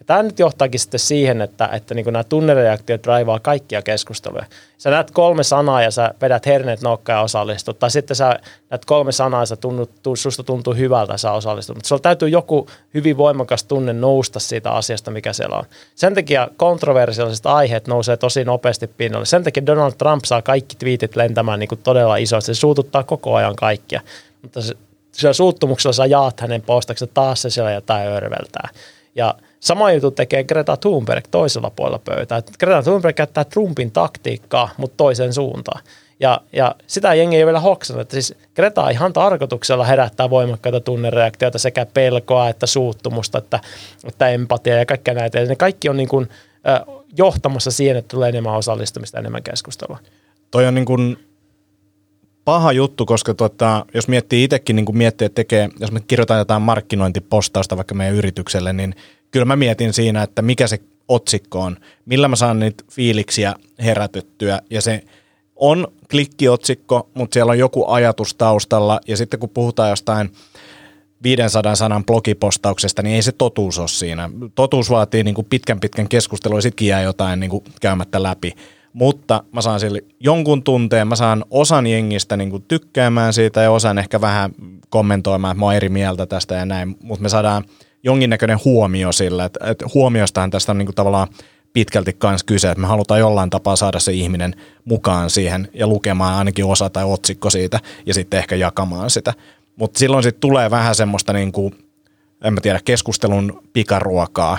Tämä 0.06 0.22
nyt 0.22 0.38
johtaakin 0.38 0.80
sitten 0.80 1.00
siihen, 1.00 1.40
että, 1.40 1.68
että 1.72 1.94
niin 1.94 2.06
nämä 2.06 2.24
tunnereaktiot 2.24 3.06
raivaa 3.06 3.40
kaikkia 3.40 3.82
keskusteluja. 3.82 4.44
Sä 4.78 4.90
näet 4.90 5.10
kolme 5.10 5.44
sanaa 5.44 5.82
ja 5.82 5.90
sä 5.90 6.14
vedät 6.22 6.46
herneet 6.46 6.82
nokkaan 6.82 7.16
ja 7.16 7.22
osallistut. 7.22 7.78
Tai 7.78 7.90
sitten 7.90 8.16
sä 8.16 8.38
näet 8.70 8.84
kolme 8.84 9.12
sanaa 9.12 9.42
ja 9.42 9.46
sä 9.46 9.56
tunnut, 9.56 9.90
susta 10.14 10.42
tuntuu 10.42 10.74
hyvältä 10.74 11.12
ja 11.12 11.18
sä 11.18 11.32
osallistut. 11.32 11.76
Mutta 11.76 11.88
sulla 11.88 12.00
täytyy 12.00 12.28
joku 12.28 12.68
hyvin 12.94 13.16
voimakas 13.16 13.64
tunne 13.64 13.92
nousta 13.92 14.40
siitä 14.40 14.70
asiasta, 14.70 15.10
mikä 15.10 15.32
siellä 15.32 15.58
on. 15.58 15.64
Sen 15.94 16.14
takia 16.14 16.48
kontroversiaaliset 16.56 17.46
aiheet 17.46 17.86
nousee 17.86 18.16
tosi 18.16 18.44
nopeasti 18.44 18.86
pinnalle. 18.86 19.26
Sen 19.26 19.44
takia 19.44 19.66
Donald 19.66 19.92
Trump 19.98 20.24
saa 20.24 20.42
kaikki 20.42 20.76
twiitit 20.76 21.16
lentämään 21.16 21.60
niin 21.60 21.68
kuin 21.68 21.80
todella 21.84 22.16
isosti. 22.16 22.54
Se 22.54 22.60
suututtaa 22.60 23.02
koko 23.02 23.34
ajan 23.34 23.56
kaikkia. 23.56 24.00
Mutta 24.42 24.62
se, 24.62 24.74
sillä 25.12 25.32
suuttumuksella 25.32 25.92
sä 25.92 26.06
jaat 26.06 26.40
hänen 26.40 26.62
postauksen 26.62 27.08
taas 27.14 27.42
se 27.42 27.50
siellä 27.50 27.72
jotain 27.72 28.08
örveltää. 28.08 28.68
Ja 29.14 29.34
Sama 29.64 29.92
juttu 29.92 30.10
tekee 30.10 30.44
Greta 30.44 30.76
Thunberg 30.76 31.24
toisella 31.30 31.70
puolella 31.70 31.98
pöytää. 31.98 32.42
Greta 32.58 32.82
Thunberg 32.82 33.16
käyttää 33.16 33.44
Trumpin 33.44 33.90
taktiikkaa, 33.90 34.68
mutta 34.76 34.96
toiseen 34.96 35.32
suuntaan. 35.32 35.82
Ja, 36.20 36.40
ja 36.52 36.74
sitä 36.86 37.14
jengi 37.14 37.36
ei 37.36 37.46
vielä 37.46 37.60
hoksannut, 37.60 38.02
että 38.02 38.12
siis 38.12 38.34
Greta 38.56 38.90
ihan 38.90 39.12
tarkoituksella 39.12 39.84
herättää 39.84 40.30
voimakkaita 40.30 40.80
tunnereaktioita 40.80 41.58
sekä 41.58 41.86
pelkoa 41.86 42.48
että 42.48 42.66
suuttumusta 42.66 43.38
että, 43.38 43.60
että 44.04 44.28
empatiaa 44.28 44.78
ja 44.78 44.86
kaikkea 44.86 45.14
näitä. 45.14 45.40
Ja 45.40 45.46
ne 45.46 45.56
kaikki 45.56 45.88
on 45.88 45.96
niin 45.96 46.08
kuin, 46.08 46.28
äh, 46.68 46.80
johtamassa 47.16 47.70
siihen, 47.70 47.96
että 47.96 48.08
tulee 48.08 48.28
enemmän 48.28 48.54
osallistumista, 48.54 49.18
enemmän 49.18 49.42
keskustelua. 49.42 49.98
Toi 50.50 50.66
on 50.66 50.74
niin 50.74 50.84
kuin 50.84 51.18
paha 52.44 52.72
juttu, 52.72 53.06
koska 53.06 53.34
tota, 53.34 53.86
jos 53.94 54.08
miettii 54.08 54.44
itsekin, 54.44 54.76
niin 54.76 54.86
kuin 54.86 54.98
miettii, 54.98 55.26
että 55.26 55.34
tekee, 55.34 55.68
jos 55.80 55.92
me 55.92 56.00
kirjoitan 56.00 56.38
jotain 56.38 56.62
markkinointipostausta 56.62 57.76
vaikka 57.76 57.94
meidän 57.94 58.16
yritykselle, 58.16 58.72
niin 58.72 58.94
kyllä 59.34 59.44
mä 59.44 59.56
mietin 59.56 59.92
siinä, 59.92 60.22
että 60.22 60.42
mikä 60.42 60.66
se 60.66 60.78
otsikko 61.08 61.60
on, 61.60 61.76
millä 62.06 62.28
mä 62.28 62.36
saan 62.36 62.58
niitä 62.58 62.84
fiiliksiä 62.92 63.54
herätettyä. 63.84 64.60
Ja 64.70 64.80
se 64.80 65.04
on 65.56 65.88
klikkiotsikko, 66.10 67.10
mutta 67.14 67.34
siellä 67.34 67.50
on 67.50 67.58
joku 67.58 67.86
ajatus 67.86 68.34
taustalla. 68.34 69.00
Ja 69.08 69.16
sitten 69.16 69.40
kun 69.40 69.48
puhutaan 69.48 69.90
jostain 69.90 70.32
500 71.22 71.76
sanan 71.76 72.04
blogipostauksesta, 72.04 73.02
niin 73.02 73.16
ei 73.16 73.22
se 73.22 73.32
totuus 73.32 73.78
ole 73.78 73.88
siinä. 73.88 74.30
Totuus 74.54 74.90
vaatii 74.90 75.24
niin 75.24 75.34
kuin 75.34 75.46
pitkän 75.50 75.80
pitkän 75.80 76.08
keskustelua 76.08 76.58
ja 76.58 76.62
sittenkin 76.62 76.88
jää 76.88 77.02
jotain 77.02 77.40
niin 77.40 77.50
kuin 77.50 77.64
käymättä 77.80 78.22
läpi. 78.22 78.52
Mutta 78.92 79.44
mä 79.52 79.62
saan 79.62 79.80
sille 79.80 80.04
jonkun 80.20 80.62
tunteen, 80.62 81.08
mä 81.08 81.16
saan 81.16 81.44
osan 81.50 81.86
jengistä 81.86 82.36
niin 82.36 82.50
kuin 82.50 82.64
tykkäämään 82.68 83.32
siitä 83.32 83.62
ja 83.62 83.70
osan 83.70 83.98
ehkä 83.98 84.20
vähän 84.20 84.50
kommentoimaan, 84.88 85.52
että 85.52 85.60
mä 85.60 85.66
oon 85.66 85.74
eri 85.74 85.88
mieltä 85.88 86.26
tästä 86.26 86.54
ja 86.54 86.64
näin, 86.64 86.96
mutta 87.02 87.22
me 87.22 87.28
saadaan– 87.28 87.64
jonkinnäköinen 88.04 88.58
huomio 88.64 89.12
sillä, 89.12 89.44
että, 89.44 89.70
että 89.70 89.86
huomiostahan 89.94 90.50
tästä 90.50 90.72
on 90.72 90.78
niin 90.78 90.86
kuin 90.86 90.94
tavallaan 90.94 91.28
pitkälti 91.72 92.16
myös 92.24 92.44
kyse, 92.44 92.70
että 92.70 92.80
me 92.80 92.86
halutaan 92.86 93.20
jollain 93.20 93.50
tapaa 93.50 93.76
saada 93.76 93.98
se 93.98 94.12
ihminen 94.12 94.54
mukaan 94.84 95.30
siihen 95.30 95.68
ja 95.74 95.86
lukemaan 95.86 96.38
ainakin 96.38 96.64
osa 96.64 96.90
tai 96.90 97.04
otsikko 97.04 97.50
siitä 97.50 97.80
ja 98.06 98.14
sitten 98.14 98.38
ehkä 98.38 98.56
jakamaan 98.56 99.10
sitä. 99.10 99.34
Mutta 99.76 99.98
silloin 99.98 100.22
sitten 100.22 100.40
tulee 100.40 100.70
vähän 100.70 100.94
semmoista 100.94 101.32
niin 101.32 101.52
kuin, 101.52 101.74
en 102.44 102.54
mä 102.54 102.60
tiedä, 102.60 102.80
keskustelun 102.84 103.62
pikaruokaa. 103.72 104.58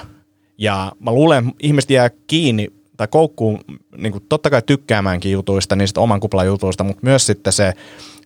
Ja 0.58 0.92
mä 1.00 1.12
luulen, 1.12 1.52
ihmiset 1.60 1.90
jää 1.90 2.10
kiinni 2.28 2.68
tai 2.98 3.08
koukkuun 3.08 3.60
niin 3.98 4.12
kuin 4.12 4.24
totta 4.30 4.50
kai 4.50 4.62
tykkäämäänkin 4.66 5.32
jutuista, 5.32 5.76
niistä 5.76 6.02
oman 6.02 6.20
kuplan 6.20 6.48
jutuista, 6.48 6.84
mutta 6.84 7.00
myös 7.04 7.26
sitten 7.26 7.54
se 7.54 7.74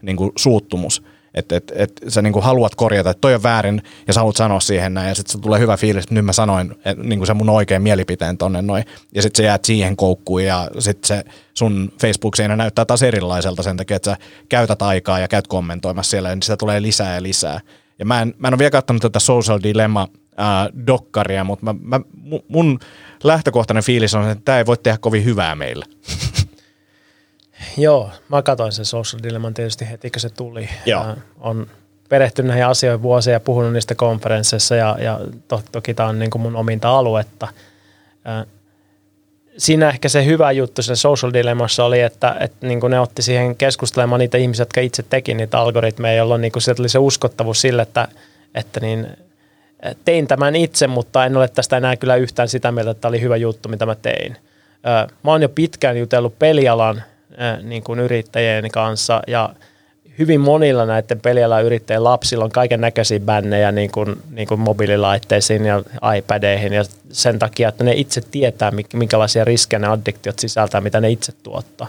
niin 0.01 0.17
kuin 0.17 0.31
suuttumus– 0.35 1.03
että 1.33 1.55
et, 1.55 1.71
et 1.75 2.01
sä 2.07 2.21
niinku 2.21 2.41
haluat 2.41 2.75
korjata, 2.75 3.09
että 3.09 3.21
toi 3.21 3.35
on 3.35 3.43
väärin 3.43 3.81
ja 4.07 4.13
sä 4.13 4.19
haluat 4.19 4.35
sanoa 4.35 4.59
siihen 4.59 4.93
näin 4.93 5.09
ja 5.09 5.15
sitten 5.15 5.41
tulee 5.41 5.59
hyvä 5.59 5.77
fiilis, 5.77 6.03
että 6.03 6.15
nyt 6.15 6.25
mä 6.25 6.33
sanoin 6.33 6.75
et, 6.85 6.97
niinku 6.97 7.25
se 7.25 7.33
mun 7.33 7.49
oikein 7.49 7.81
mielipiteen 7.81 8.37
tonne 8.37 8.61
noin 8.61 8.85
ja 9.15 9.21
sitten 9.21 9.43
sä 9.43 9.47
jäät 9.47 9.65
siihen 9.65 9.95
koukkuun 9.95 10.43
ja 10.43 10.67
sitten 10.79 11.07
se 11.07 11.23
sun 11.53 11.91
Facebook-seinä 12.01 12.55
näyttää 12.55 12.85
taas 12.85 13.03
erilaiselta 13.03 13.63
sen 13.63 13.77
takia, 13.77 13.95
että 13.95 14.11
sä 14.11 14.17
käytät 14.49 14.81
aikaa 14.81 15.19
ja 15.19 15.27
käyt 15.27 15.47
kommentoimassa 15.47 16.09
siellä 16.09 16.29
ja 16.29 16.35
niin 16.35 16.43
sitä 16.43 16.57
tulee 16.57 16.81
lisää 16.81 17.15
ja 17.15 17.23
lisää. 17.23 17.59
Ja 17.99 18.05
mä 18.05 18.21
en, 18.21 18.33
mä 18.37 18.47
en 18.47 18.53
ole 18.53 18.59
vielä 18.59 18.71
katsonut 18.71 19.01
tätä 19.01 19.19
Social 19.19 19.59
Dilemma 19.63 20.07
äh, 20.39 20.85
dokkaria, 20.87 21.43
mutta 21.43 21.65
mä, 21.65 21.75
mä, 21.81 21.99
mun 22.47 22.79
lähtökohtainen 23.23 23.83
fiilis 23.83 24.15
on, 24.15 24.29
että 24.29 24.45
tämä 24.45 24.57
ei 24.57 24.65
voi 24.65 24.77
tehdä 24.77 24.97
kovin 24.97 25.25
hyvää 25.25 25.55
meille. 25.55 25.85
Joo, 27.77 28.09
mä 28.29 28.41
katsoin 28.41 28.71
sen 28.71 28.85
Social 28.85 29.23
Dilemman 29.23 29.53
tietysti 29.53 29.89
heti, 29.89 30.11
kun 30.11 30.19
se 30.19 30.29
tuli. 30.29 30.69
Joo. 30.85 31.05
on 31.39 31.67
perehtynyt 32.09 32.47
näihin 32.47 32.65
asioihin 32.65 33.01
vuosia 33.01 33.33
ja 33.33 33.39
puhunut 33.39 33.73
niistä 33.73 33.95
konferensseissa 33.95 34.75
ja, 34.75 34.97
ja 35.01 35.19
to, 35.47 35.61
toki 35.71 35.93
tämä 35.93 36.09
on 36.09 36.19
niin 36.19 36.31
kuin 36.31 36.41
mun 36.41 36.55
ominta 36.55 36.89
aluetta. 36.89 37.47
siinä 39.57 39.89
ehkä 39.89 40.09
se 40.09 40.25
hyvä 40.25 40.51
juttu 40.51 40.81
sen 40.81 40.97
Social 40.97 41.33
Dilemmassa 41.33 41.85
oli, 41.85 42.01
että, 42.01 42.35
että 42.39 42.67
niin 42.67 42.79
kuin 42.79 42.91
ne 42.91 42.99
otti 42.99 43.21
siihen 43.21 43.55
keskustelemaan 43.55 44.19
niitä 44.19 44.37
ihmisiä, 44.37 44.61
jotka 44.61 44.81
itse 44.81 45.03
teki 45.03 45.33
niitä 45.33 45.59
algoritmeja, 45.59 46.17
jolloin 46.17 46.41
niin 46.41 46.51
kuin 46.51 46.63
se 46.63 46.75
oli 46.79 46.89
se 46.89 46.99
uskottavuus 46.99 47.61
sille, 47.61 47.81
että, 47.81 48.07
että 48.55 48.79
niin, 48.79 49.07
tein 50.05 50.27
tämän 50.27 50.55
itse, 50.55 50.87
mutta 50.87 51.25
en 51.25 51.37
ole 51.37 51.47
tästä 51.47 51.77
enää 51.77 51.95
kyllä 51.95 52.15
yhtään 52.15 52.47
sitä 52.47 52.71
mieltä, 52.71 52.91
että 52.91 53.01
tämä 53.01 53.09
oli 53.09 53.21
hyvä 53.21 53.35
juttu, 53.35 53.69
mitä 53.69 53.85
mä 53.85 53.95
tein. 53.95 54.37
Mä 55.23 55.31
oon 55.31 55.41
jo 55.41 55.49
pitkään 55.49 55.97
jutellut 55.97 56.39
pelialan 56.39 57.03
niin 57.63 57.83
kuin 57.83 57.99
yrittäjien 57.99 58.71
kanssa 58.71 59.21
ja 59.27 59.49
hyvin 60.19 60.39
monilla 60.39 60.85
näiden 60.85 61.19
pelialan 61.19 61.65
yrittäjien 61.65 62.03
lapsilla 62.03 62.43
on 62.43 62.51
kaiken 62.51 62.81
näköisiä 62.81 63.19
bännejä 63.19 63.71
niin 63.71 63.91
kuin, 63.91 64.15
niin 64.31 64.47
kuin 64.47 64.59
mobiililaitteisiin 64.59 65.65
ja 65.65 65.83
iPadeihin 66.17 66.73
ja 66.73 66.83
sen 67.11 67.39
takia, 67.39 67.69
että 67.69 67.83
ne 67.83 67.93
itse 67.95 68.21
tietää, 68.31 68.71
minkälaisia 68.93 69.45
riskejä 69.45 69.79
ne 69.79 69.87
addiktiot 69.87 70.39
sisältää, 70.39 70.81
mitä 70.81 71.01
ne 71.01 71.09
itse 71.09 71.31
tuottaa. 71.43 71.87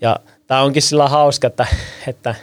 Ja 0.00 0.16
tämä 0.46 0.62
onkin 0.62 0.82
sillä 0.82 1.08
hauska, 1.08 1.46
että, 1.46 1.66
että 2.06 2.34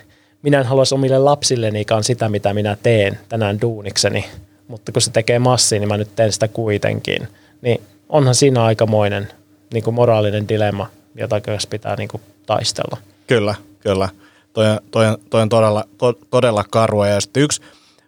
minä 0.41 0.60
en 0.60 0.65
haluaisi 0.65 0.95
omille 0.95 1.17
lapsillenikaan 1.17 2.04
sitä, 2.04 2.30
mitä 2.30 2.54
minä 2.54 2.78
teen 2.84 3.19
tänään 3.30 3.62
duunikseni, 3.62 4.26
mutta 4.67 4.91
kun 4.91 5.02
se 5.02 5.12
tekee 5.12 5.39
massiin, 5.39 5.80
niin 5.80 5.88
mä 5.88 5.98
nyt 5.98 6.15
teen 6.15 6.32
sitä 6.32 6.48
kuitenkin. 6.48 7.28
Niin 7.62 7.82
onhan 8.10 8.36
siinä 8.36 8.63
aikamoinen 8.63 9.28
niin 9.74 9.84
kuin 9.84 9.93
moraalinen 9.93 10.48
dilemma 10.48 10.89
jota 11.15 11.41
kanssa 11.41 11.69
pitää 11.69 11.95
niin 11.95 12.10
kuin 12.10 12.22
taistella. 12.45 12.98
Kyllä, 13.28 13.56
kyllä. 13.80 14.10
Toi, 14.54 14.65
toi, 14.91 15.06
toi 15.30 15.41
on 15.41 15.50
todella, 15.50 15.84
to, 15.98 16.13
todella 16.13 16.63
karua. 16.72 17.08
Ja 17.08 17.22
sitten 17.22 17.43
yksi, 17.43 17.62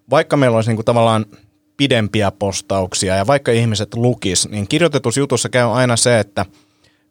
vaikka 0.09 0.37
meillä 0.37 0.55
olisi 0.55 0.69
niin 0.69 0.77
kuin 0.77 0.85
tavallaan 0.85 1.25
pidempiä 1.77 2.31
postauksia 2.31 3.15
ja 3.15 3.27
vaikka 3.27 3.51
ihmiset 3.51 3.93
lukis, 3.93 4.49
niin 4.49 4.67
kirjoitetussa 4.67 5.19
jutussa 5.19 5.49
käy 5.49 5.71
aina 5.71 5.95
se, 5.95 6.19
että 6.19 6.45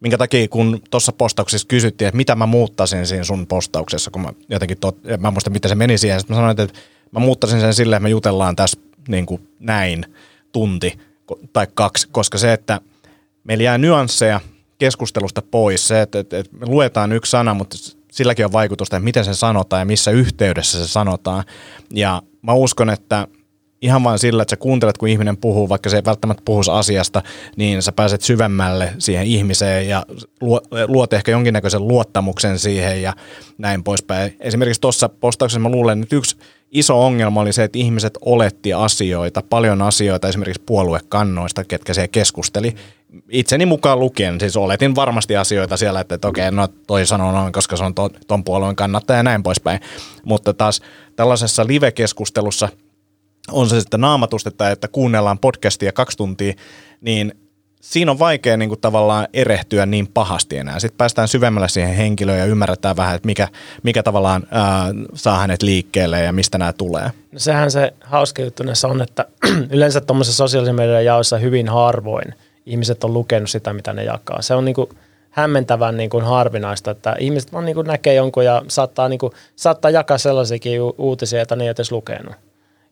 minkä 0.01 0.19
takia 0.19 0.49
kun 0.49 0.83
tuossa 0.91 1.13
postauksessa 1.13 1.69
kysyttiin, 1.69 2.09
että 2.09 2.17
mitä 2.17 2.35
mä 2.35 2.47
muuttaisin 2.47 3.07
siinä 3.07 3.25
sun 3.25 3.47
postauksessa, 3.47 4.11
kun 4.11 4.23
mä 4.23 4.33
jotenkin, 4.49 4.79
tot, 4.81 4.99
mä 5.19 5.31
muista 5.31 5.51
miten 5.51 5.69
se 5.69 5.75
meni 5.75 5.99
siihen, 5.99 6.21
sitten 6.21 6.37
mä 6.37 6.41
sanoin, 6.41 6.61
että 6.61 6.81
mä 7.13 7.21
muuttaisin 7.21 7.61
sen 7.61 7.75
silleen, 7.75 7.97
että 7.97 8.03
me 8.03 8.11
jutellaan 8.11 8.57
tässä 8.57 8.81
niin 9.09 9.27
kuin 9.27 9.49
näin 9.59 10.05
tunti 10.53 10.99
tai 11.53 11.67
kaksi, 11.75 12.09
koska 12.13 12.39
se, 12.39 12.53
että 12.53 12.81
meillä 13.45 13.65
jää 13.65 13.79
nyansseja, 13.79 14.41
keskustelusta 14.81 15.43
pois 15.51 15.89
se, 15.89 16.03
että, 16.03 16.19
että, 16.19 16.39
että 16.39 16.57
me 16.57 16.67
luetaan 16.67 17.13
yksi 17.13 17.31
sana, 17.31 17.55
mutta 17.55 17.77
silläkin 18.13 18.45
on 18.45 18.53
vaikutusta, 18.53 18.97
että 18.97 19.05
miten 19.05 19.25
se 19.25 19.35
sanotaan 19.35 19.81
ja 19.81 19.87
missä 19.87 20.11
yhteydessä 20.11 20.79
se 20.79 20.89
sanotaan. 20.89 21.45
Ja 21.91 22.23
mä 22.43 22.53
uskon, 22.53 22.91
että 22.91 23.27
ihan 23.83 24.05
vain 24.05 24.19
sillä, 24.19 24.43
että 24.43 24.53
sä 24.53 24.57
kuuntelet, 24.57 24.99
kun 24.99 25.09
ihminen 25.09 25.37
puhuu, 25.37 25.69
vaikka 25.69 25.91
se 25.91 25.97
ei 25.97 26.05
välttämättä 26.05 26.43
puhu 26.45 26.63
asiasta, 26.73 27.23
niin 27.57 27.83
sä 27.83 27.93
pääset 27.93 28.23
syvemmälle 28.23 28.93
siihen 28.99 29.27
ihmiseen 29.27 29.89
ja 29.89 30.07
luot 30.89 31.13
ehkä 31.13 31.31
jonkinnäköisen 31.31 31.89
luottamuksen 31.89 32.59
siihen 32.59 33.03
ja 33.03 33.13
näin 33.59 33.85
poispäin. 33.85 34.37
Esimerkiksi 34.41 34.81
tuossa 34.81 35.09
postauksessa 35.09 35.61
mä 35.61 35.69
luulen, 35.69 36.03
että 36.03 36.17
yksi 36.17 36.37
iso 36.71 37.07
ongelma 37.07 37.41
oli 37.41 37.53
se, 37.53 37.65
että 37.65 37.79
ihmiset 37.79 38.19
oletti 38.21 38.73
asioita, 38.73 39.43
paljon 39.51 39.83
asioita 39.83 40.29
esimerkiksi 40.29 40.63
puoluekannoista, 40.67 41.65
ketkä 41.65 41.95
siellä 41.95 42.09
keskusteli. 42.09 42.75
Itseni 43.29 43.67
mukaan 43.67 44.01
lukien, 44.01 44.41
siis 44.41 44.57
oletin 44.57 44.95
varmasti 44.95 45.37
asioita 45.37 45.77
siellä, 45.77 46.01
että, 46.01 46.15
että 46.15 46.29
okei, 46.29 46.51
no 46.51 46.69
toi 46.87 47.07
sanoo 47.07 47.33
noin, 47.33 47.53
koska 47.53 47.77
se 47.77 47.85
on 47.85 47.95
to, 47.95 48.11
ton 48.27 48.45
puolueen 48.45 48.77
kannattaja 48.77 49.17
ja 49.17 49.23
näin 49.23 49.43
poispäin. 49.43 49.81
Mutta 50.25 50.55
taas 50.55 50.81
tällaisessa 51.17 51.67
live-keskustelussa, 51.67 52.69
on 53.53 53.69
se 53.69 53.81
sitten 53.81 54.01
naamatusta 54.01 54.51
tai 54.51 54.73
että 54.73 54.89
kuunnellaan 54.89 55.39
podcastia 55.39 55.93
kaksi 55.93 56.17
tuntia, 56.17 56.55
niin 57.01 57.35
siinä 57.81 58.11
on 58.11 58.19
vaikea 58.19 58.57
niin 58.57 58.69
kuin 58.69 58.81
tavallaan 58.81 59.29
erehtyä 59.33 59.87
niin 59.87 60.07
pahasti 60.07 60.57
enää. 60.57 60.81
Sitten 60.81 60.99
päästään 60.99 61.29
syvemmälle 61.29 61.69
siihen 61.69 61.95
henkilöön 61.95 62.39
ja 62.39 62.45
ymmärretään 62.45 62.97
vähän, 62.97 63.15
että 63.15 63.27
mikä, 63.27 63.49
mikä 63.83 64.03
tavallaan 64.03 64.47
ää, 64.51 64.87
saa 65.15 65.39
hänet 65.39 65.63
liikkeelle 65.63 66.21
ja 66.21 66.33
mistä 66.33 66.59
nämä 66.59 66.73
tulee. 66.73 67.11
No 67.33 67.39
sehän 67.39 67.71
se 67.71 67.93
hauska 68.05 68.43
juttu 68.43 68.63
näissä 68.63 68.89
on, 68.89 69.03
että 69.03 69.25
yleensä 69.71 70.01
tuommoisessa 70.01 70.37
sosiaalisen 70.37 70.75
median 70.75 71.05
jaossa 71.05 71.39
hyvin 71.39 71.69
harvoin 71.69 72.35
ihmiset 72.71 73.05
on 73.05 73.15
lukenut 73.15 73.51
sitä, 73.51 73.73
mitä 73.73 73.93
ne 73.93 74.05
jakaa. 74.05 74.43
Se 74.43 74.55
on 74.55 74.65
niin 74.65 74.75
kuin 74.75 74.89
hämmentävän 75.31 75.97
niin 75.97 76.11
kuin 76.11 76.25
harvinaista, 76.25 76.91
että 76.91 77.17
ihmiset 77.19 77.53
vaan 77.53 77.65
niin 77.65 77.75
kuin 77.75 77.87
näkee 77.87 78.15
jonkun 78.15 78.45
ja 78.45 78.63
saattaa, 78.69 79.09
niin 79.09 79.19
kuin, 79.19 79.33
saattaa 79.57 79.91
jakaa 79.91 80.19
sellaisiakin 80.19 80.81
uutisia, 80.99 81.39
joita 81.39 81.57
ne 81.57 81.65
ei 81.65 81.69
edes 81.69 81.93
lukenut. 81.93 82.35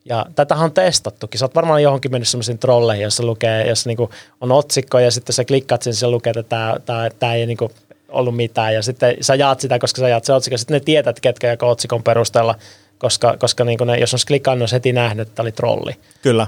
Ja 0.05 0.27
tätä 0.35 0.55
on 0.55 0.73
testattukin. 0.73 1.39
Sä 1.39 1.45
oot 1.45 1.55
varmaan 1.55 1.83
johonkin 1.83 2.11
mennyt 2.11 2.29
semmoisiin 2.29 2.59
trolleihin, 2.59 3.05
jossa 3.05 3.27
lukee, 3.27 3.69
jos 3.69 3.87
niinku 3.87 4.11
on 4.41 4.53
otsikko 4.53 4.99
ja 4.99 5.11
sitten 5.11 5.33
sä 5.33 5.45
klikkaat 5.45 5.83
sen, 5.83 5.95
se 5.95 6.07
lukee, 6.07 6.33
että 6.37 6.77
tämä, 6.85 7.11
tämä, 7.19 7.35
ei 7.35 7.47
niinku 7.47 7.71
ollut 8.09 8.37
mitään. 8.37 8.75
Ja 8.75 8.83
sitten 8.83 9.17
sä 9.21 9.35
jaat 9.35 9.61
sitä, 9.61 9.79
koska 9.79 10.01
sä 10.01 10.09
jaat 10.09 10.25
se 10.25 10.33
otsikko. 10.33 10.59
Sitten 10.59 10.75
ne 10.75 10.81
tietää, 10.81 11.11
että 11.11 11.21
ketkä 11.21 11.51
joko 11.51 11.69
otsikon 11.69 12.03
perusteella, 12.03 12.55
koska, 12.99 13.37
koska 13.39 13.65
niinku 13.65 13.85
ne, 13.85 13.99
jos 13.99 14.15
on 14.15 14.21
klikannut, 14.27 14.73
heti 14.73 14.93
nähnyt, 14.93 15.29
että 15.29 15.43
oli 15.43 15.53
trolli. 15.53 15.97
Kyllä. 16.23 16.47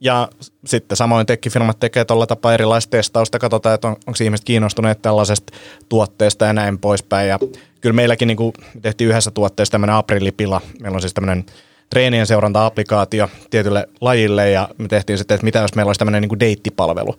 Ja 0.00 0.28
sitten 0.66 0.96
samoin 0.96 1.26
tekkifirmat 1.26 1.80
tekee 1.80 2.04
tuolla 2.04 2.26
tapaa 2.26 2.54
erilaista 2.54 2.90
testausta, 2.90 3.38
katsotaan, 3.38 3.74
että 3.74 3.88
on, 3.88 3.96
onko 4.06 4.24
ihmiset 4.24 4.44
kiinnostuneet 4.44 5.02
tällaisesta 5.02 5.52
tuotteesta 5.88 6.44
ja 6.44 6.52
näin 6.52 6.78
poispäin. 6.78 7.28
Ja 7.28 7.38
kyllä 7.80 7.94
meilläkin 7.94 8.28
niin 8.28 8.36
kuin 8.36 8.52
tehtiin 8.82 9.10
yhdessä 9.10 9.30
tuotteessa 9.30 9.72
tämmöinen 9.72 9.96
aprillipila. 9.96 10.60
Meillä 10.80 10.96
on 10.96 11.00
siis 11.00 11.14
tämmöinen 11.14 11.44
treenien 11.90 12.26
seuranta-applikaatio 12.26 13.28
tietylle 13.50 13.88
lajille 14.00 14.50
ja 14.50 14.68
me 14.78 14.88
tehtiin 14.88 15.18
sitten, 15.18 15.34
että 15.34 15.44
mitä 15.44 15.58
jos 15.58 15.74
meillä 15.74 15.88
olisi 15.88 15.98
tämmöinen 15.98 16.22
niin 16.22 16.28
kuin 16.28 16.40
deittipalvelu. 16.40 17.14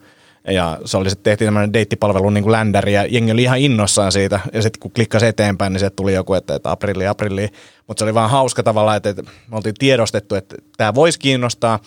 Ja 0.48 0.78
se 0.86 0.98
oli 0.98 1.10
sitten 1.10 1.24
tehtiin 1.24 1.48
tämmöinen 1.48 1.74
deittipalvelu 1.74 2.30
niin 2.30 2.44
kuin 2.44 2.52
ländäri 2.52 2.94
ja 2.94 3.06
jengi 3.06 3.32
oli 3.32 3.44
ihan 3.44 3.60
innossaan 3.60 4.12
siitä. 4.12 4.40
Ja 4.54 4.62
sitten 4.62 4.80
kun 4.80 4.92
klikkasi 4.92 5.26
eteenpäin, 5.26 5.74
niin 5.74 5.80
sieltä 5.80 5.96
tuli 5.96 6.14
joku, 6.14 6.34
että, 6.34 6.56
että 6.56 6.72
aprilli, 6.72 7.08
aprilli. 7.08 7.50
Mutta 7.88 8.00
se 8.02 8.06
oli 8.06 8.14
vaan 8.14 8.30
hauska 8.30 8.64
tavalla, 8.64 8.96
että, 8.96 9.10
että 9.10 9.24
me 9.24 9.58
oltiin 9.58 9.76
tiedostettu, 9.80 10.36
että 10.36 10.56
tämä 10.78 10.96
voisi 10.96 11.20
kiinnostaa 11.20 11.80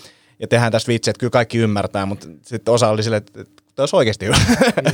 ja 0.42 0.48
tehdään 0.48 0.72
tässä 0.72 0.88
vitsi, 0.88 1.10
että 1.10 1.20
kyllä 1.20 1.30
kaikki 1.30 1.58
ymmärtää, 1.58 2.06
mutta 2.06 2.26
sitten 2.42 2.74
osa 2.74 2.88
oli 2.88 3.02
silleen, 3.02 3.22
että, 3.26 3.40
että 3.40 3.62
tämä 3.74 3.82
olisi 3.82 3.96
oikeasti 3.96 4.26
hyvä. 4.26 4.36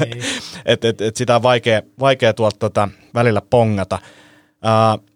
Niin. 0.05 0.25
että 0.65 0.89
et, 0.89 1.01
et 1.01 1.17
sitä 1.17 1.37
on 1.37 1.43
vaikea, 1.43 1.83
vaikea 2.01 2.35
tuolta 2.35 2.57
tota, 2.59 2.89
välillä 3.15 3.43
pongata. 3.51 3.99
Uh, 4.65 5.09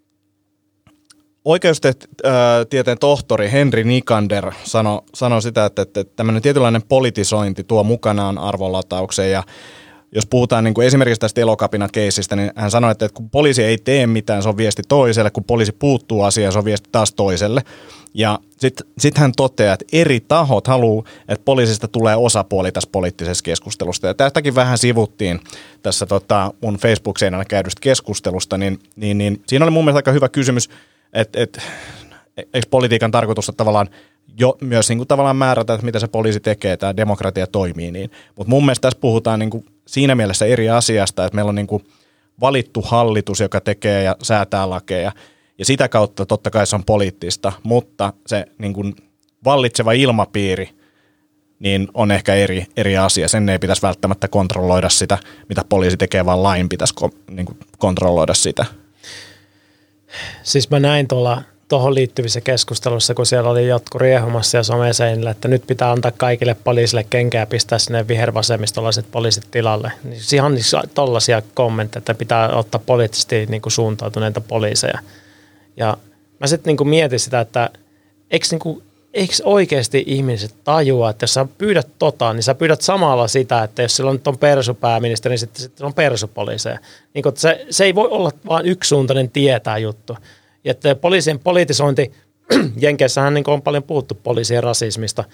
Oikeustieteen 1.44 2.98
tohtori 3.00 3.52
Henri 3.52 3.84
Nikander 3.84 4.52
sanoi 4.64 5.02
sano 5.14 5.40
sitä, 5.40 5.64
että, 5.64 5.82
että 5.82 6.04
tämmöinen 6.04 6.42
tietynlainen 6.42 6.82
politisointi 6.82 7.64
tuo 7.64 7.84
mukanaan 7.84 8.38
arvonlatauksen 8.38 9.30
ja 9.30 9.42
jos 10.12 10.26
puhutaan 10.26 10.64
niin 10.64 10.74
kuin 10.74 10.86
esimerkiksi 10.86 11.20
tästä 11.20 11.40
elokapina-keisistä, 11.40 12.36
niin 12.36 12.50
hän 12.56 12.70
sanoi, 12.70 12.90
että 12.90 13.08
kun 13.14 13.30
poliisi 13.30 13.62
ei 13.62 13.78
tee 13.78 14.06
mitään, 14.06 14.42
se 14.42 14.48
on 14.48 14.56
viesti 14.56 14.82
toiselle, 14.88 15.30
kun 15.30 15.44
poliisi 15.44 15.72
puuttuu 15.72 16.22
asiaan, 16.22 16.52
se 16.52 16.58
on 16.58 16.64
viesti 16.64 16.88
taas 16.92 17.12
toiselle. 17.12 17.62
Ja 18.14 18.38
sitten 18.58 18.86
sit 18.98 19.18
hän 19.18 19.32
toteaa, 19.36 19.74
että 19.74 19.84
eri 19.92 20.20
tahot 20.20 20.66
haluaa, 20.66 21.04
että 21.28 21.44
poliisista 21.44 21.88
tulee 21.88 22.16
osapuoli 22.16 22.72
tässä 22.72 22.88
poliittisessa 22.92 23.42
keskustelusta. 23.42 24.06
Ja 24.06 24.14
tästäkin 24.14 24.54
vähän 24.54 24.78
sivuttiin 24.78 25.40
tässä 25.82 26.06
tota, 26.06 26.54
mun 26.60 26.76
Facebook-seinällä 26.76 27.44
käydystä 27.44 27.80
keskustelusta, 27.80 28.58
niin, 28.58 28.78
niin, 28.96 29.18
niin 29.18 29.42
siinä 29.46 29.64
oli 29.64 29.70
mun 29.70 29.84
mielestä 29.84 29.98
aika 29.98 30.12
hyvä 30.12 30.28
kysymys– 30.28 30.70
että 31.12 31.40
et, 31.40 31.58
eikö 32.36 32.68
politiikan 32.70 33.10
tarkoitus 33.10 33.48
että 33.48 33.56
tavallaan 33.56 33.88
jo 34.38 34.56
myös 34.60 34.88
niin 34.88 34.98
kuin 34.98 35.08
tavallaan 35.08 35.36
määrätä, 35.36 35.74
että 35.74 35.84
mitä 35.84 35.98
se 35.98 36.08
poliisi 36.08 36.40
tekee, 36.40 36.76
tämä 36.76 36.96
demokratia 36.96 37.46
toimii 37.46 37.90
niin. 37.90 38.10
Mutta 38.36 38.50
mun 38.50 38.64
mielestä 38.64 38.82
tässä 38.82 39.00
puhutaan 39.00 39.38
niin 39.38 39.50
kuin 39.50 39.64
siinä 39.86 40.14
mielessä 40.14 40.46
eri 40.46 40.70
asiasta, 40.70 41.24
että 41.24 41.34
meillä 41.34 41.48
on 41.48 41.54
niin 41.54 41.66
kuin 41.66 41.84
valittu 42.40 42.82
hallitus, 42.82 43.40
joka 43.40 43.60
tekee 43.60 44.02
ja 44.02 44.16
säätää 44.22 44.70
lakeja. 44.70 45.12
Ja 45.58 45.64
sitä 45.64 45.88
kautta 45.88 46.26
totta 46.26 46.50
kai 46.50 46.66
se 46.66 46.76
on 46.76 46.84
poliittista, 46.84 47.52
mutta 47.62 48.12
se 48.26 48.44
niin 48.58 48.72
kuin 48.72 48.96
vallitseva 49.44 49.92
ilmapiiri 49.92 50.70
niin 51.58 51.88
on 51.94 52.10
ehkä 52.10 52.34
eri, 52.34 52.66
eri 52.76 52.96
asia. 52.96 53.28
Sen 53.28 53.48
ei 53.48 53.58
pitäisi 53.58 53.82
välttämättä 53.82 54.28
kontrolloida 54.28 54.88
sitä, 54.88 55.18
mitä 55.48 55.64
poliisi 55.68 55.96
tekee, 55.96 56.26
vaan 56.26 56.42
lain 56.42 56.68
pitäisi 56.68 56.94
ko, 56.94 57.10
niin 57.30 57.46
kuin 57.46 57.58
kontrolloida 57.78 58.34
sitä. 58.34 58.64
Siis 60.42 60.70
mä 60.70 60.80
näin 60.80 61.08
tuolla 61.08 61.42
tuohon 61.72 61.94
liittyvissä 61.94 62.40
keskustelussa, 62.40 63.14
kun 63.14 63.26
siellä 63.26 63.50
oli 63.50 63.68
jotkut 63.68 64.00
riehumassa 64.00 64.56
ja 64.56 64.62
someseinillä, 64.62 65.30
että 65.30 65.48
nyt 65.48 65.66
pitää 65.66 65.90
antaa 65.90 66.10
kaikille 66.16 66.56
poliisille 66.64 67.04
kenkää 67.10 67.46
pistää 67.46 67.78
sinne 67.78 68.08
vihervasemmistolaiset 68.08 69.06
poliisit 69.12 69.44
tilalle. 69.50 69.92
Niin 70.04 70.20
ihan 70.34 70.52
tollaisia 70.94 71.42
kommentteja, 71.54 71.98
että 71.98 72.14
pitää 72.14 72.48
ottaa 72.48 72.80
poliittisesti 72.86 73.46
niin 73.46 73.62
kuin 73.62 73.72
suuntautuneita 73.72 74.40
poliiseja. 74.40 74.98
Ja 75.76 75.96
mä 76.40 76.46
sitten 76.46 76.76
niin 76.76 76.88
mietin 76.88 77.20
sitä, 77.20 77.40
että 77.40 77.70
eikö, 78.30 78.46
niin 78.50 78.60
kuin, 78.60 78.82
eikö 79.14 79.34
oikeasti 79.44 80.04
ihmiset 80.06 80.54
tajua, 80.64 81.10
että 81.10 81.24
jos 81.24 81.34
sä 81.34 81.46
pyydät 81.58 81.88
tota, 81.98 82.32
niin 82.32 82.42
sä 82.42 82.54
pyydät 82.54 82.80
samalla 82.80 83.28
sitä, 83.28 83.62
että 83.62 83.82
jos 83.82 83.96
sillä 83.96 84.12
nyt 84.12 84.28
on 84.28 84.38
persupääministeri, 84.38 85.32
niin 85.32 85.38
sitten, 85.38 85.62
sitten 85.62 85.86
on 85.86 85.94
persupoliiseja. 85.94 86.78
Niin 87.14 87.22
kuin, 87.22 87.36
se, 87.36 87.66
se 87.70 87.84
ei 87.84 87.94
voi 87.94 88.08
olla 88.08 88.30
vain 88.48 88.66
yksisuuntainen 88.66 89.30
tietää 89.30 89.78
juttu. 89.78 90.16
Ja 90.64 90.70
että 90.70 90.94
poliisien 90.94 91.38
politisointi, 91.38 92.12
Jenkeissähän 92.76 93.34
niin 93.34 93.50
on 93.50 93.62
paljon 93.62 93.82
puhuttu 93.82 94.14
poliisien 94.14 94.62
rasismista, 94.62 95.24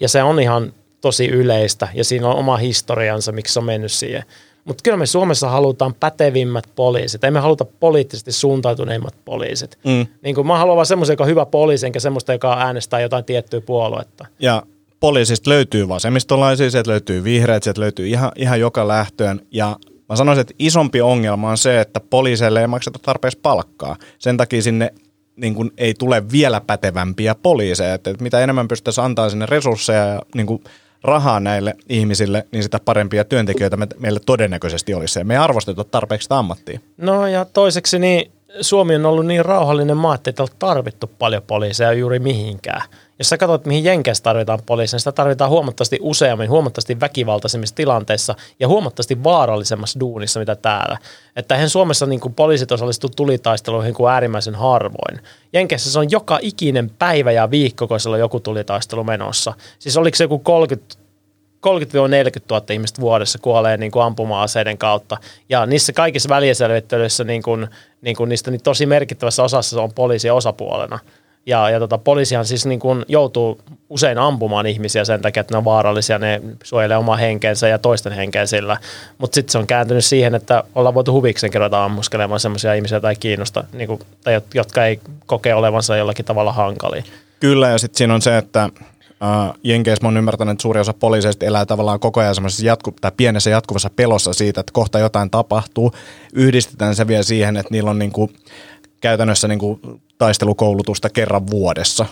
ja 0.00 0.08
se 0.08 0.22
on 0.22 0.40
ihan 0.40 0.72
tosi 1.00 1.28
yleistä, 1.28 1.88
ja 1.94 2.04
siinä 2.04 2.28
on 2.28 2.36
oma 2.36 2.56
historiansa, 2.56 3.32
miksi 3.32 3.52
se 3.52 3.58
on 3.58 3.64
mennyt 3.64 3.92
siihen. 3.92 4.22
Mutta 4.64 4.82
kyllä 4.82 4.96
me 4.96 5.06
Suomessa 5.06 5.48
halutaan 5.48 5.94
pätevimmät 5.94 6.64
poliisit. 6.76 7.24
Ei 7.24 7.30
me 7.30 7.40
haluta 7.40 7.64
poliittisesti 7.64 8.32
suuntautuneimmat 8.32 9.14
poliisit. 9.24 9.78
Mm. 9.84 10.06
Niin 10.22 10.34
kuin 10.34 10.46
mä 10.46 10.58
haluan 10.58 10.76
vaan 10.76 10.86
semmoisen, 10.86 11.12
joka 11.12 11.24
on 11.24 11.30
hyvä 11.30 11.46
poliisi, 11.46 11.86
enkä 11.86 12.00
semmoista, 12.00 12.32
joka 12.32 12.58
äänestää 12.58 13.00
jotain 13.00 13.24
tiettyä 13.24 13.60
puoluetta. 13.60 14.26
Ja 14.38 14.62
poliisista 15.00 15.50
löytyy 15.50 15.88
vasemmistolaisia, 15.88 16.70
sieltä 16.70 16.90
löytyy 16.90 17.24
vihreät, 17.24 17.62
sieltä 17.62 17.80
löytyy 17.80 18.08
ihan, 18.08 18.32
ihan 18.36 18.60
joka 18.60 18.88
lähtöön. 18.88 19.40
Ja 19.50 19.76
mä 20.14 20.18
sanoisin, 20.18 20.40
että 20.40 20.54
isompi 20.58 21.00
ongelma 21.00 21.50
on 21.50 21.58
se, 21.58 21.80
että 21.80 22.00
poliiseille 22.00 22.60
ei 22.60 22.66
makseta 22.66 22.98
tarpeeksi 22.98 23.38
palkkaa. 23.42 23.96
Sen 24.18 24.36
takia 24.36 24.62
sinne 24.62 24.94
niin 25.36 25.54
kuin 25.54 25.70
ei 25.78 25.94
tule 25.94 26.30
vielä 26.32 26.60
pätevämpiä 26.60 27.34
poliiseja. 27.34 27.94
Että 27.94 28.14
mitä 28.20 28.40
enemmän 28.40 28.68
pystyttäisiin 28.68 29.04
antaa 29.04 29.30
sinne 29.30 29.46
resursseja 29.46 30.06
ja 30.06 30.22
niin 30.34 30.46
kuin 30.46 30.64
rahaa 31.02 31.40
näille 31.40 31.74
ihmisille, 31.88 32.46
niin 32.52 32.62
sitä 32.62 32.80
parempia 32.84 33.24
työntekijöitä 33.24 33.76
me, 33.76 33.86
meille 33.98 34.20
todennäköisesti 34.26 34.94
olisi. 34.94 35.18
Ja 35.18 35.24
me 35.24 35.34
ei 35.34 35.38
arvosteta 35.38 35.84
tarpeeksi 35.84 36.24
sitä 36.24 36.38
ammattia. 36.38 36.80
No 36.96 37.26
ja 37.26 37.44
toiseksi 37.44 37.98
niin 37.98 38.32
Suomi 38.60 38.94
on 38.94 39.06
ollut 39.06 39.26
niin 39.26 39.44
rauhallinen 39.44 39.96
maa, 39.96 40.14
että 40.14 40.30
ei 40.30 40.34
ole 40.38 40.48
tarvittu 40.58 41.10
paljon 41.18 41.42
poliiseja 41.42 41.92
juuri 41.92 42.18
mihinkään. 42.18 42.82
Jos 43.18 43.28
sä 43.28 43.38
katsot, 43.38 43.66
mihin 43.66 43.84
Jenkeissä 43.84 44.22
tarvitaan 44.22 44.58
poliisia, 44.66 44.94
niin 44.94 45.00
sitä 45.00 45.12
tarvitaan 45.12 45.50
huomattavasti 45.50 45.98
useammin, 46.00 46.50
huomattavasti 46.50 47.00
väkivaltaisemmissa 47.00 47.74
tilanteissa 47.74 48.34
ja 48.60 48.68
huomattavasti 48.68 49.24
vaarallisemmassa 49.24 50.00
duunissa, 50.00 50.40
mitä 50.40 50.56
täällä. 50.56 50.98
Että 51.36 51.54
eihän 51.54 51.70
Suomessa 51.70 52.06
niin 52.06 52.20
kuin 52.20 52.34
poliisit 52.34 52.72
osallistu 52.72 53.08
tulitaisteluihin 53.08 53.94
kuin 53.94 54.12
äärimmäisen 54.12 54.54
harvoin. 54.54 55.20
Jenkeissä 55.52 55.92
se 55.92 55.98
on 55.98 56.10
joka 56.10 56.38
ikinen 56.42 56.90
päivä 56.90 57.32
ja 57.32 57.50
viikko, 57.50 57.88
kun 57.88 58.00
siellä 58.00 58.14
on 58.14 58.20
joku 58.20 58.40
tulitaistelu 58.40 59.04
menossa. 59.04 59.52
Siis 59.78 59.96
oliko 59.96 60.16
se 60.16 60.24
joku 60.24 60.38
30 60.38 61.04
30-40 61.66 61.68
000 62.50 62.64
ihmistä 62.70 63.00
vuodessa 63.00 63.38
kuolee 63.38 63.76
niin 63.76 63.92
kuin 63.92 64.02
ampuma-aseiden 64.02 64.78
kautta. 64.78 65.16
Ja 65.48 65.66
niissä 65.66 65.92
kaikissa 65.92 66.28
väliselvittelyissä 66.28 67.24
niin 67.24 67.42
kuin, 67.42 67.68
niin 68.02 68.16
kuin 68.16 68.28
niistä 68.28 68.50
niin 68.50 68.62
tosi 68.62 68.86
merkittävässä 68.86 69.42
osassa 69.42 69.82
on 69.82 69.92
poliisi 69.92 70.30
osapuolena. 70.30 70.98
Ja, 71.46 71.70
ja 71.70 71.78
tota, 71.78 71.98
poliisihan 71.98 72.44
siis 72.44 72.66
niin 72.66 72.80
kuin 72.80 73.04
joutuu 73.08 73.60
usein 73.88 74.18
ampumaan 74.18 74.66
ihmisiä 74.66 75.04
sen 75.04 75.22
takia, 75.22 75.40
että 75.40 75.54
ne 75.54 75.58
on 75.58 75.64
vaarallisia, 75.64 76.18
ne 76.18 76.42
suojelee 76.62 76.96
omaa 76.96 77.16
henkensä 77.16 77.68
ja 77.68 77.78
toisten 77.78 78.12
henkeä 78.12 78.46
sillä. 78.46 78.76
Mutta 79.18 79.34
sitten 79.34 79.52
se 79.52 79.58
on 79.58 79.66
kääntynyt 79.66 80.04
siihen, 80.04 80.34
että 80.34 80.64
ollaan 80.74 80.94
voitu 80.94 81.12
huviksenkin 81.12 81.60
ruveta 81.60 81.84
ammuskelemaan 81.84 82.40
sellaisia 82.40 82.74
ihmisiä 82.74 83.00
tai 83.00 83.16
kiinnosta, 83.16 83.64
niin 83.72 83.88
kuin, 83.88 84.00
tai 84.24 84.40
jotka 84.54 84.86
ei 84.86 85.00
koke 85.26 85.54
olevansa 85.54 85.96
jollakin 85.96 86.24
tavalla 86.24 86.52
hankalia. 86.52 87.02
Kyllä, 87.40 87.68
ja 87.68 87.78
sitten 87.78 87.98
siinä 87.98 88.14
on 88.14 88.22
se, 88.22 88.38
että 88.38 88.70
Uh, 89.14 89.58
Jenkeissä 89.62 90.04
mä 90.04 90.08
oon 90.08 90.16
ymmärtänyt, 90.16 90.52
että 90.52 90.62
suuri 90.62 90.80
osa 90.80 90.92
poliiseista 90.92 91.46
elää 91.46 91.66
tavallaan 91.66 92.00
koko 92.00 92.20
ajan 92.20 92.34
semmoisessa 92.34 92.66
jatku- 92.66 92.94
tai 93.00 93.12
pienessä 93.16 93.50
jatkuvassa 93.50 93.90
pelossa 93.96 94.32
siitä, 94.32 94.60
että 94.60 94.72
kohta 94.72 94.98
jotain 94.98 95.30
tapahtuu. 95.30 95.92
Yhdistetään 96.32 96.94
se 96.94 97.06
vielä 97.06 97.22
siihen, 97.22 97.56
että 97.56 97.70
niillä 97.70 97.90
on 97.90 97.98
niinku 97.98 98.30
käytännössä 99.00 99.48
niinku 99.48 99.80
taistelukoulutusta 100.18 101.10
kerran 101.10 101.46
vuodessa, 101.46 102.06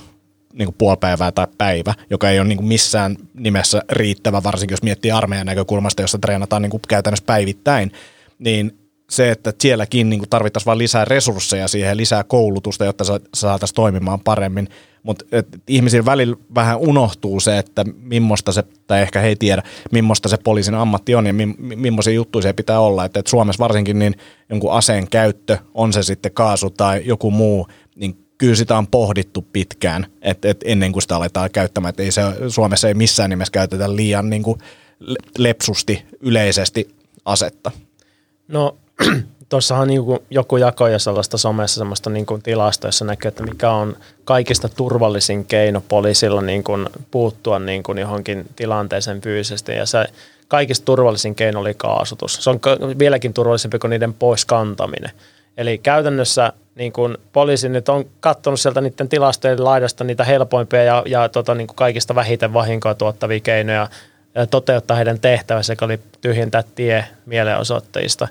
niin 0.53 0.67
kuin 0.67 0.77
puoli 0.79 0.97
päivää 0.97 1.33
tai 1.33 1.47
päivä, 1.59 1.95
joka 2.11 2.31
ei 2.31 2.41
ole 2.41 2.49
niin 2.49 2.59
kuin 2.59 2.69
missään 2.69 3.17
nimessä 3.35 3.83
riittävä, 3.91 4.43
varsinkin 4.43 4.73
jos 4.73 4.83
miettii 4.83 5.11
armeijan 5.11 5.47
näkökulmasta, 5.47 6.03
jossa 6.03 6.19
treenataan 6.19 6.63
niin 6.63 6.71
kuin 6.71 6.81
käytännössä 6.89 7.27
päivittäin, 7.27 7.93
niin 8.39 8.79
se, 9.11 9.31
että 9.31 9.53
sielläkin 9.61 10.11
niin 10.11 10.23
tarvittaisiin 10.31 10.67
vain 10.67 10.79
lisää 10.79 11.05
resursseja 11.05 11.69
siihen, 11.69 11.97
lisää 11.97 12.25
koulutusta, 12.25 12.85
jotta 12.85 13.05
saataisiin 13.35 13.75
toimimaan 13.75 14.21
paremmin. 14.21 14.69
mutta 15.03 15.25
ihmisillä 15.69 16.05
välillä 16.05 16.37
vähän 16.55 16.79
unohtuu 16.79 17.41
se, 17.41 17.59
että 17.59 17.85
millaista 18.03 18.53
se, 18.53 18.63
tai 18.87 19.03
ehkä 19.03 19.21
he 19.21 19.29
ei 19.29 19.37
tiedä, 19.37 19.63
millaista 19.93 20.29
se 20.29 20.37
poliisin 20.45 20.75
ammatti 20.75 21.15
on 21.15 21.27
ja 21.27 21.33
mi, 21.33 21.47
millaisia 21.59 22.13
juttuja 22.13 22.43
se 22.43 22.53
pitää 22.53 22.81
olla. 22.81 23.05
Että 23.05 23.21
et 23.21 23.27
Suomessa 23.27 23.63
varsinkin 23.63 23.99
niin 23.99 24.15
jonkun 24.49 24.73
aseen 24.73 25.09
käyttö, 25.11 25.59
on 25.75 25.93
se 25.93 26.03
sitten 26.03 26.33
kaasu 26.33 26.71
tai 26.71 27.03
joku 27.05 27.31
muu, 27.31 27.69
niin 27.95 28.27
kyllä 28.39 28.55
sitä 28.55 28.79
on 28.79 28.87
pohdittu 28.87 29.47
pitkään, 29.53 30.07
että 30.23 30.51
et 30.51 30.61
ennen 30.65 30.93
kuin 30.93 31.03
sitä 31.03 31.17
aletaan 31.17 31.51
käyttämään. 31.51 31.95
Ei 31.99 32.11
se, 32.11 32.23
Suomessa 32.49 32.89
ei 32.89 32.95
missään 32.95 33.31
nimessä 33.31 33.53
käytetä 33.53 33.97
liian 33.97 34.31
niin 34.31 34.43
kuin 34.43 34.59
lepsusti 35.39 36.05
yleisesti 36.21 36.95
asetta. 37.25 37.71
No 38.49 38.77
tuossahan 39.49 39.89
niin 39.89 40.03
joku 40.31 40.57
jakoi 40.57 41.01
sellaista 41.01 41.39
somessa 41.39 41.79
semmoista 41.79 42.11
niin 42.11 42.27
kuin 42.27 42.43
tilasta, 42.43 42.89
jossa 42.89 43.05
näkyy, 43.05 43.29
että 43.29 43.43
mikä 43.43 43.71
on 43.71 43.97
kaikista 44.25 44.69
turvallisin 44.69 45.45
keino 45.45 45.83
poliisilla 45.89 46.43
niin 46.43 46.65
kuin 46.65 46.89
puuttua 47.11 47.59
niin 47.59 47.83
kuin 47.83 47.99
johonkin 47.99 48.45
tilanteeseen 48.57 49.21
fyysisesti. 49.21 49.73
Ja 49.73 49.87
se 49.87 50.07
kaikista 50.49 50.85
turvallisin 50.85 51.35
keino 51.35 51.61
oli 51.61 51.75
kaasutus. 51.75 52.35
Se 52.35 52.51
on 52.51 52.61
vieläkin 52.99 53.35
turvallisempi 53.35 53.79
kuin 53.79 53.91
niiden 53.91 54.15
pois 54.15 54.45
kantaminen. 54.45 55.11
Eli 55.57 55.79
käytännössä 55.79 56.53
niin 56.75 56.93
kuin 56.93 57.19
poliisi 57.33 57.69
nyt 57.69 57.89
on 57.89 58.05
katsonut 58.21 58.61
sieltä 58.61 58.81
niiden 58.81 59.09
tilastojen 59.09 59.65
laidasta 59.65 60.05
niitä 60.05 60.25
helpoimpia 60.25 60.83
ja, 60.83 61.03
ja 61.07 61.29
tota, 61.29 61.55
niin 61.55 61.67
kuin 61.67 61.77
kaikista 61.77 62.15
vähiten 62.15 62.53
vahinkoa 62.53 62.95
tuottavia 62.95 63.41
keinoja 63.41 63.89
toteuttaa 64.51 64.97
heidän 64.97 65.21
tehtävänsä, 65.21 65.73
joka 65.73 65.85
oli 65.85 66.01
tyhjentää 66.21 66.63
tie 66.75 67.05
mielenosoittajista. 67.27 68.29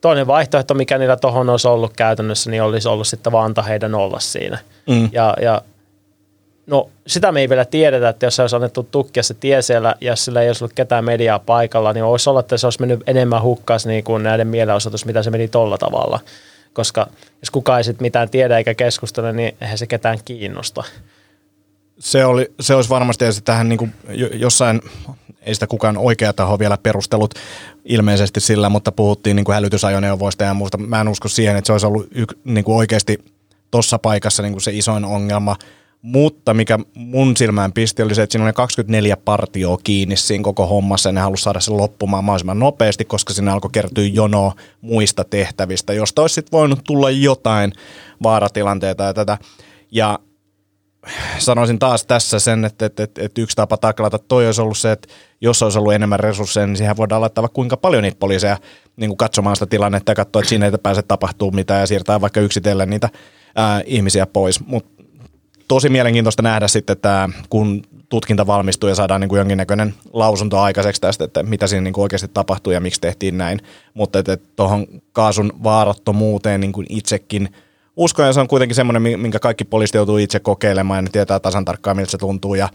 Toinen 0.00 0.26
vaihtoehto, 0.26 0.74
mikä 0.74 0.98
niillä 0.98 1.16
tuohon 1.16 1.50
olisi 1.50 1.68
ollut 1.68 1.92
käytännössä, 1.96 2.50
niin 2.50 2.62
olisi 2.62 2.88
ollut 2.88 3.06
sitten 3.06 3.32
vaan 3.32 3.44
antaa 3.44 3.64
heidän 3.64 3.94
olla 3.94 4.20
siinä. 4.20 4.58
Mm. 4.88 5.08
Ja, 5.12 5.36
ja 5.42 5.62
no 6.66 6.88
sitä 7.06 7.32
me 7.32 7.40
ei 7.40 7.48
vielä 7.48 7.64
tiedetä, 7.64 8.08
että 8.08 8.26
jos 8.26 8.36
se 8.36 8.42
olisi 8.42 8.56
annettu 8.56 8.82
tukkia 8.82 9.22
se 9.22 9.34
tie 9.34 9.62
siellä, 9.62 9.94
ja 10.00 10.16
sillä 10.16 10.42
ei 10.42 10.48
olisi 10.48 10.64
ollut 10.64 10.74
ketään 10.74 11.04
mediaa 11.04 11.38
paikalla, 11.38 11.92
niin 11.92 12.04
olisi 12.04 12.30
olla, 12.30 12.40
että 12.40 12.56
se 12.56 12.66
olisi 12.66 12.80
mennyt 12.80 13.02
enemmän 13.06 13.42
hukkaas 13.42 13.86
niin 13.86 14.04
kuin 14.04 14.22
näiden 14.22 14.46
mielenosoitus, 14.46 15.06
mitä 15.06 15.22
se 15.22 15.30
meni 15.30 15.48
tolla 15.48 15.78
tavalla. 15.78 16.20
Koska 16.72 17.06
jos 17.42 17.50
kukaan 17.50 17.78
ei 17.78 17.84
sitten 17.84 18.04
mitään 18.04 18.30
tiedä 18.30 18.58
eikä 18.58 18.74
keskustele, 18.74 19.32
niin 19.32 19.56
eihän 19.60 19.78
se 19.78 19.86
ketään 19.86 20.18
kiinnosta. 20.24 20.84
Se, 21.98 22.24
oli, 22.24 22.52
se 22.60 22.74
olisi 22.74 22.90
varmasti 22.90 23.24
ja 23.24 23.30
tähän 23.44 23.68
niin 23.68 23.78
kuin 23.78 23.92
jossain, 24.32 24.80
ei 25.42 25.54
sitä 25.54 25.66
kukaan 25.66 25.96
oikea 25.96 26.32
taho 26.32 26.58
vielä 26.58 26.78
perustellut 26.82 27.34
ilmeisesti 27.84 28.40
sillä, 28.40 28.68
mutta 28.68 28.92
puhuttiin 28.92 29.36
niin 29.36 29.44
kuin 29.44 29.54
hälytysajoneuvoista 29.54 30.44
ja 30.44 30.54
muusta. 30.54 30.78
Mä 30.78 31.00
en 31.00 31.08
usko 31.08 31.28
siihen, 31.28 31.56
että 31.56 31.66
se 31.66 31.72
olisi 31.72 31.86
ollut 31.86 32.08
y, 32.14 32.24
niin 32.44 32.64
kuin 32.64 32.76
oikeasti 32.76 33.18
tuossa 33.70 33.98
paikassa 33.98 34.42
niin 34.42 34.52
kuin 34.52 34.62
se 34.62 34.70
isoin 34.72 35.04
ongelma. 35.04 35.56
Mutta 36.02 36.54
mikä 36.54 36.78
mun 36.94 37.36
silmään 37.36 37.72
pisti 37.72 38.02
oli 38.02 38.14
se, 38.14 38.22
että 38.22 38.32
siinä 38.32 38.44
oli 38.44 38.52
24 38.52 39.16
partioa 39.16 39.78
kiinni 39.84 40.16
siinä 40.16 40.44
koko 40.44 40.66
hommassa 40.66 41.08
ja 41.08 41.12
ne 41.12 41.20
halusi 41.20 41.42
saada 41.42 41.60
sen 41.60 41.76
loppumaan 41.76 42.24
mahdollisimman 42.24 42.58
nopeasti, 42.58 43.04
koska 43.04 43.32
sinne 43.32 43.50
alkoi 43.50 43.70
kertyä 43.72 44.04
jonoa 44.04 44.54
muista 44.80 45.24
tehtävistä, 45.24 45.92
josta 45.92 46.22
olisi 46.22 46.34
sitten 46.34 46.58
voinut 46.58 46.80
tulla 46.86 47.10
jotain 47.10 47.72
vaaratilanteita 48.22 49.04
ja 49.04 49.14
tätä. 49.14 49.38
Ja 49.90 50.18
sanoisin 51.38 51.78
taas 51.78 52.06
tässä 52.06 52.38
sen, 52.38 52.64
että, 52.64 52.86
että, 52.86 53.02
että, 53.02 53.22
että 53.24 53.40
yksi 53.40 53.56
tapa 53.56 53.76
taklata 53.76 54.18
toi 54.18 54.46
olisi 54.46 54.60
ollut 54.60 54.78
se, 54.78 54.92
että 54.92 55.08
jos 55.40 55.62
olisi 55.62 55.78
ollut 55.78 55.92
enemmän 55.92 56.20
resursseja, 56.20 56.66
niin 56.66 56.76
siihen 56.76 56.96
voidaan 56.96 57.20
laittaa 57.20 57.42
vaikka 57.42 57.54
kuinka 57.54 57.76
paljon 57.76 58.02
niitä 58.02 58.18
poliiseja 58.18 58.58
niin 58.96 59.10
kuin 59.10 59.16
katsomaan 59.16 59.56
sitä 59.56 59.66
tilannetta 59.66 60.10
ja 60.10 60.16
katsoa, 60.16 60.40
että 60.40 60.48
siinä 60.48 60.66
ei 60.66 60.72
pääse 60.82 61.02
tapahtuu 61.02 61.50
mitään 61.50 61.80
ja 61.80 61.86
siirtää 61.86 62.20
vaikka 62.20 62.40
yksitellen 62.40 62.90
niitä 62.90 63.08
ää, 63.56 63.82
ihmisiä 63.86 64.26
pois. 64.26 64.66
Mutta 64.66 64.99
tosi 65.70 65.88
mielenkiintoista 65.88 66.42
nähdä 66.42 66.68
sitten, 66.68 66.92
että 66.92 67.28
kun 67.50 67.82
tutkinta 68.08 68.46
valmistuu 68.46 68.88
ja 68.88 68.94
saadaan 68.94 69.20
niin 69.20 69.28
kuin 69.28 69.38
jonkinnäköinen 69.38 69.94
lausunto 70.12 70.58
aikaiseksi 70.58 71.00
tästä, 71.00 71.24
että 71.24 71.42
mitä 71.42 71.66
siinä 71.66 71.80
niin 71.80 71.94
kuin 71.94 72.02
oikeasti 72.02 72.28
tapahtui 72.34 72.74
ja 72.74 72.80
miksi 72.80 73.00
tehtiin 73.00 73.38
näin. 73.38 73.60
Mutta 73.94 74.18
tuohon 74.56 74.86
kaasun 75.12 75.52
vaarattomuuteen 75.62 76.60
niin 76.60 76.72
kuin 76.72 76.86
itsekin– 76.88 77.48
uskon, 77.96 78.26
ja 78.26 78.32
se 78.32 78.40
on 78.40 78.48
kuitenkin 78.48 78.74
semmoinen, 78.74 79.20
minkä 79.20 79.38
kaikki 79.38 79.64
poliisit 79.64 79.94
joutuu 79.94 80.16
itse 80.16 80.40
kokeilemaan 80.40 80.98
ja 80.98 81.02
ne 81.02 81.08
tietää 81.12 81.40
tasan 81.40 81.64
tarkkaan, 81.64 81.96
miltä 81.96 82.10
se 82.10 82.18
tuntuu 82.18 82.54
ja 82.54 82.68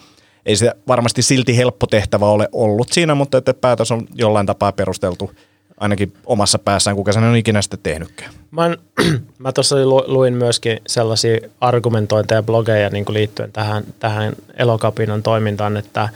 ei 0.46 0.56
se 0.56 0.72
varmasti 0.88 1.22
silti 1.22 1.58
helppo 1.58 1.88
tehtävä 1.88 2.26
ole 2.26 2.50
ollut 2.52 2.92
siinä, 2.92 3.16
mutta 3.16 3.38
että 3.38 3.54
päätös 3.54 3.92
on 3.92 4.08
jollain 4.14 4.46
tapaa 4.46 4.72
perusteltu 4.72 5.32
ainakin 5.78 6.14
omassa 6.26 6.60
päässään, 6.60 6.96
kuka 6.96 7.12
sen 7.12 7.24
on 7.24 7.36
ikinä 7.36 7.62
sitten 7.62 7.80
tehnytkään. 7.84 8.32
Mä, 8.52 8.70
mä 9.38 9.52
tuossa 9.52 9.76
luin 10.08 10.34
myöskin 10.34 10.80
sellaisia 10.88 11.38
argumentointeja 11.62 12.44
blogeja 12.44 12.90
niin 12.90 13.06
kuin 13.06 13.14
liittyen 13.14 13.52
tähän, 13.52 13.84
tähän 14.00 14.34
elokapinan 14.58 15.24
toimintaan, 15.24 15.78
että, 15.78 16.10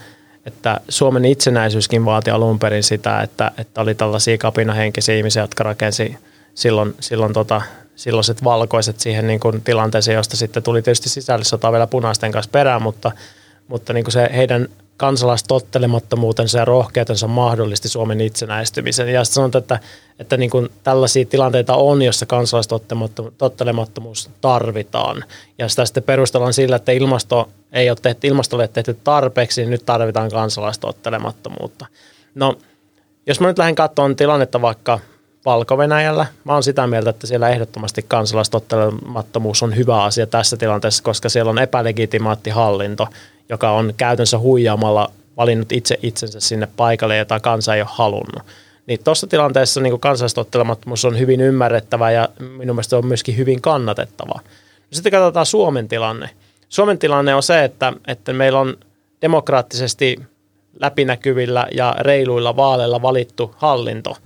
että 0.46 0.82
Suomen 0.90 1.26
itsenäisyyskin 1.26 2.06
vaati 2.06 2.30
alun 2.30 2.60
perin 2.60 2.84
sitä, 2.84 3.22
että, 3.22 3.52
että 3.58 3.82
oli 3.82 3.96
tällaisia 3.96 4.38
kapinahenkisiä 4.38 5.16
ihmisiä, 5.16 5.44
jotka 5.44 5.64
rakensi 5.64 6.16
silloin, 6.54 6.96
silloin 7.00 7.34
tota, 7.34 7.62
silloiset 7.96 8.44
valkoiset 8.44 9.00
siihen 9.00 9.28
niin 9.28 9.40
kuin 9.40 9.62
tilanteeseen, 9.62 10.16
josta 10.16 10.38
sitten 10.38 10.64
tuli 10.64 10.82
tietysti 10.82 11.10
sisällissota 11.10 11.72
vielä 11.72 11.88
punaisten 11.88 12.32
kanssa 12.32 12.52
perään, 12.52 12.82
mutta, 12.82 13.12
mutta 13.68 13.94
niin 13.94 14.04
kuin 14.04 14.14
se 14.14 14.30
heidän 14.36 14.68
kansalaistottelemattomuutensa 15.00 16.58
ja 16.58 16.66
rohkeutensa 16.66 17.28
mahdollisti 17.28 17.90
Suomen 17.90 18.22
itsenäistymisen. 18.22 19.10
Ja 19.10 19.24
sanotaan, 19.24 19.62
että, 19.62 19.80
että 20.20 20.38
niin 20.38 20.50
kuin 20.50 20.70
tällaisia 20.84 21.26
tilanteita 21.26 21.76
on, 21.76 22.02
jossa 22.02 22.26
kansalaistottelemattomuus 22.26 24.30
tarvitaan. 24.42 25.24
Ja 25.58 25.70
sitä 25.70 25.86
sitten 25.86 26.04
perustellaan 26.04 26.54
sillä, 26.54 26.76
että 26.76 26.92
ilmasto 26.92 27.50
ei 27.72 27.90
ole 27.90 27.98
tehty, 28.02 28.28
ilmastolle 28.28 28.68
tehty 28.68 28.98
tarpeeksi, 29.04 29.62
niin 29.62 29.70
nyt 29.70 29.86
tarvitaan 29.86 30.32
kansalaistottelemattomuutta. 30.32 31.86
No, 32.36 32.58
jos 33.28 33.40
mä 33.40 33.48
nyt 33.48 33.58
lähden 33.58 33.76
katsomaan 33.76 34.16
tilannetta 34.16 34.62
vaikka 34.62 35.00
Valko-Venäjällä. 35.46 36.26
Mä 36.44 36.54
oon 36.54 36.64
sitä 36.64 36.88
mieltä, 36.88 37.10
että 37.10 37.28
siellä 37.28 37.50
ehdottomasti 37.50 38.06
kansalaistottelemattomuus 38.08 39.64
on 39.64 39.76
hyvä 39.76 40.04
asia 40.04 40.28
tässä 40.28 40.58
tilanteessa, 40.58 41.04
koska 41.04 41.30
siellä 41.30 41.50
on 41.50 41.60
epälegitimaatti 41.60 42.50
hallinto, 42.50 43.08
joka 43.50 43.72
on 43.72 43.94
käytännössä 43.98 44.40
huijaamalla 44.40 45.12
valinnut 45.38 45.72
itse 45.72 46.00
itsensä 46.04 46.40
sinne 46.40 46.68
paikalle, 46.78 47.18
jota 47.18 47.40
kansa 47.40 47.76
ei 47.76 47.82
ole 47.82 47.90
halunnut. 47.92 48.44
Niin 48.88 49.04
tuossa 49.04 49.28
tilanteessa 49.28 49.82
niin 49.82 50.00
kansalaistottelemattomuus 50.00 51.06
on 51.06 51.20
hyvin 51.20 51.42
ymmärrettävä 51.42 52.12
ja 52.12 52.30
minun 52.40 52.76
mielestä 52.76 52.98
on 52.98 53.06
myöskin 53.06 53.38
hyvin 53.38 53.62
kannatettava. 53.62 54.34
No 54.36 54.92
sitten 54.92 55.12
katsotaan 55.12 55.46
Suomen 55.46 55.88
tilanne. 55.88 56.30
Suomen 56.70 57.00
tilanne 57.00 57.36
on 57.36 57.44
se, 57.44 57.64
että, 57.64 57.94
että 58.08 58.34
meillä 58.34 58.60
on 58.60 58.78
demokraattisesti 59.22 60.20
läpinäkyvillä 60.80 61.68
ja 61.72 61.96
reiluilla 62.00 62.56
vaaleilla 62.56 63.02
valittu 63.02 63.56
hallinto, 63.58 64.18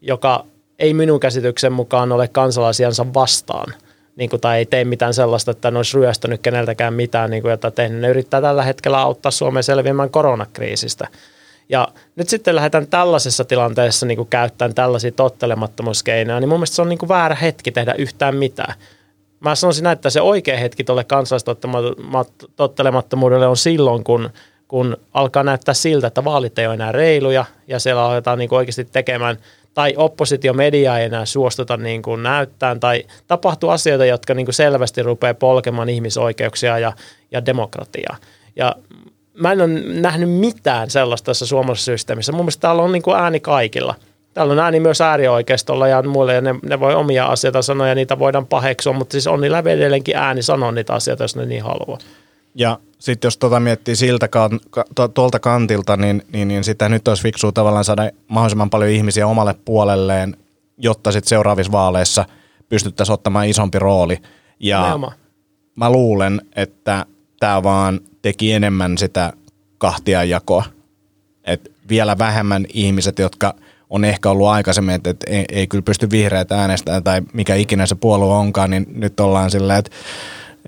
joka 0.00 0.44
ei 0.78 0.94
minun 0.94 1.20
käsityksen 1.20 1.72
mukaan 1.72 2.12
ole 2.12 2.28
kansalaisiansa 2.28 3.06
vastaan. 3.14 3.74
Niin 4.16 4.30
kuin, 4.30 4.40
tai 4.40 4.58
ei 4.58 4.66
tee 4.66 4.84
mitään 4.84 5.14
sellaista, 5.14 5.50
että 5.50 5.70
ne 5.70 5.78
olisi 5.78 5.96
ryöstänyt 5.96 6.42
keneltäkään 6.42 6.94
mitään, 6.94 7.30
niin 7.30 7.42
kuin, 7.42 7.50
jota 7.50 7.70
tehnyt. 7.70 8.00
Ne 8.00 8.08
yrittää 8.08 8.40
tällä 8.40 8.62
hetkellä 8.62 8.98
auttaa 8.98 9.30
Suomen 9.30 9.62
selviämään 9.62 10.10
koronakriisistä. 10.10 11.08
Ja 11.68 11.88
nyt 12.16 12.28
sitten 12.28 12.56
lähdetään 12.56 12.86
tällaisessa 12.86 13.44
tilanteessa 13.44 14.06
niin 14.06 14.16
kuin 14.16 14.28
käyttämään 14.28 14.74
tällaisia 14.74 15.12
tottelemattomuuskeinoja, 15.12 16.40
niin 16.40 16.48
mun 16.48 16.58
mielestä 16.58 16.76
se 16.76 16.82
on 16.82 16.88
niin 16.88 16.98
kuin 16.98 17.08
väärä 17.08 17.34
hetki 17.34 17.72
tehdä 17.72 17.94
yhtään 17.98 18.36
mitään. 18.36 18.74
Mä 19.40 19.54
sanoisin 19.54 19.84
näin, 19.84 19.96
että 19.96 20.10
se 20.10 20.20
oikea 20.20 20.56
hetki 20.56 20.84
tuolle 20.84 21.04
kansalaistottelemattomuudelle 21.04 23.46
on 23.46 23.56
silloin, 23.56 24.04
kun, 24.04 24.30
kun 24.68 24.96
alkaa 25.14 25.42
näyttää 25.42 25.74
siltä, 25.74 26.06
että 26.06 26.24
vaalit 26.24 26.58
ei 26.58 26.66
ole 26.66 26.74
enää 26.74 26.92
reiluja 26.92 27.44
ja 27.68 27.78
siellä 27.78 28.04
aletaan 28.04 28.38
niin 28.38 28.48
kuin 28.48 28.56
oikeasti 28.56 28.84
tekemään– 28.84 29.36
tai 29.76 29.94
oppositiomedia 29.96 30.98
ei 30.98 31.04
enää 31.04 31.24
suostuta 31.24 31.76
niin 31.76 32.02
kuin 32.02 32.22
näyttämään, 32.22 32.80
tai 32.80 33.04
tapahtuu 33.26 33.70
asioita, 33.70 34.04
jotka 34.04 34.34
niin 34.34 34.46
kuin 34.46 34.54
selvästi 34.54 35.02
rupeaa 35.02 35.34
polkemaan 35.34 35.88
ihmisoikeuksia 35.88 36.78
ja, 36.78 36.92
ja 37.30 37.46
demokratiaa. 37.46 38.16
Ja 38.56 38.74
mä 39.34 39.52
en 39.52 39.60
ole 39.60 39.68
nähnyt 40.00 40.30
mitään 40.30 40.90
sellaista 40.90 41.26
tässä 41.26 41.46
suomalaisessa 41.46 41.92
systeemissä. 41.92 42.32
Mun 42.32 42.44
mielestä 42.44 42.60
täällä 42.60 42.82
on 42.82 42.92
niin 42.92 43.02
kuin 43.02 43.16
ääni 43.16 43.40
kaikilla. 43.40 43.94
Täällä 44.34 44.52
on 44.52 44.58
ääni 44.58 44.80
myös 44.80 45.00
äärioikeistolla 45.00 45.88
ja 45.88 46.02
muille, 46.02 46.34
ja 46.34 46.40
ne, 46.40 46.54
ne 46.62 46.80
voi 46.80 46.94
omia 46.94 47.26
asioita 47.26 47.62
sanoa, 47.62 47.88
ja 47.88 47.94
niitä 47.94 48.18
voidaan 48.18 48.46
paheksua, 48.46 48.92
mutta 48.92 49.12
siis 49.12 49.26
on 49.26 49.40
niillä 49.40 49.58
edelleenkin 49.58 50.16
ääni 50.16 50.42
sanoa 50.42 50.72
niitä 50.72 50.92
asioita, 50.92 51.24
jos 51.24 51.36
ne 51.36 51.46
niin 51.46 51.62
haluaa. 51.62 51.98
Ja 52.58 52.78
sitten 52.98 53.26
jos 53.26 53.38
tuota 53.38 53.60
miettii 53.60 53.96
siltä 53.96 54.28
tuolta 55.14 55.38
kantilta, 55.38 55.96
niin, 55.96 56.22
niin, 56.32 56.48
niin 56.48 56.64
sitä 56.64 56.88
nyt 56.88 57.08
olisi 57.08 57.22
fiksua 57.22 57.52
tavallaan 57.52 57.84
saada 57.84 58.10
mahdollisimman 58.28 58.70
paljon 58.70 58.90
ihmisiä 58.90 59.26
omalle 59.26 59.54
puolelleen, 59.64 60.36
jotta 60.78 61.12
sitten 61.12 61.28
seuraavissa 61.28 61.72
vaaleissa 61.72 62.24
pystyttäisiin 62.68 63.14
ottamaan 63.14 63.48
isompi 63.48 63.78
rooli. 63.78 64.18
Ja 64.60 64.86
Neoma. 64.86 65.12
mä 65.76 65.90
luulen, 65.90 66.40
että 66.56 67.06
tämä 67.40 67.62
vaan 67.62 68.00
teki 68.22 68.52
enemmän 68.52 68.98
sitä 68.98 69.32
kahtiajakoa. 69.78 70.64
Et 71.44 71.72
vielä 71.88 72.18
vähemmän 72.18 72.66
ihmiset, 72.74 73.18
jotka 73.18 73.54
on 73.90 74.04
ehkä 74.04 74.30
ollut 74.30 74.48
aikaisemmin, 74.48 74.94
että, 74.94 75.10
että 75.10 75.30
ei, 75.30 75.44
ei 75.52 75.66
kyllä 75.66 75.82
pysty 75.82 76.10
vihreät 76.10 76.52
äänestämään 76.52 77.04
tai 77.04 77.22
mikä 77.32 77.54
ikinä 77.54 77.86
se 77.86 77.94
puolue 77.94 78.34
onkaan, 78.34 78.70
niin 78.70 78.86
nyt 78.94 79.20
ollaan 79.20 79.50
silleen, 79.50 79.78
että 79.78 79.90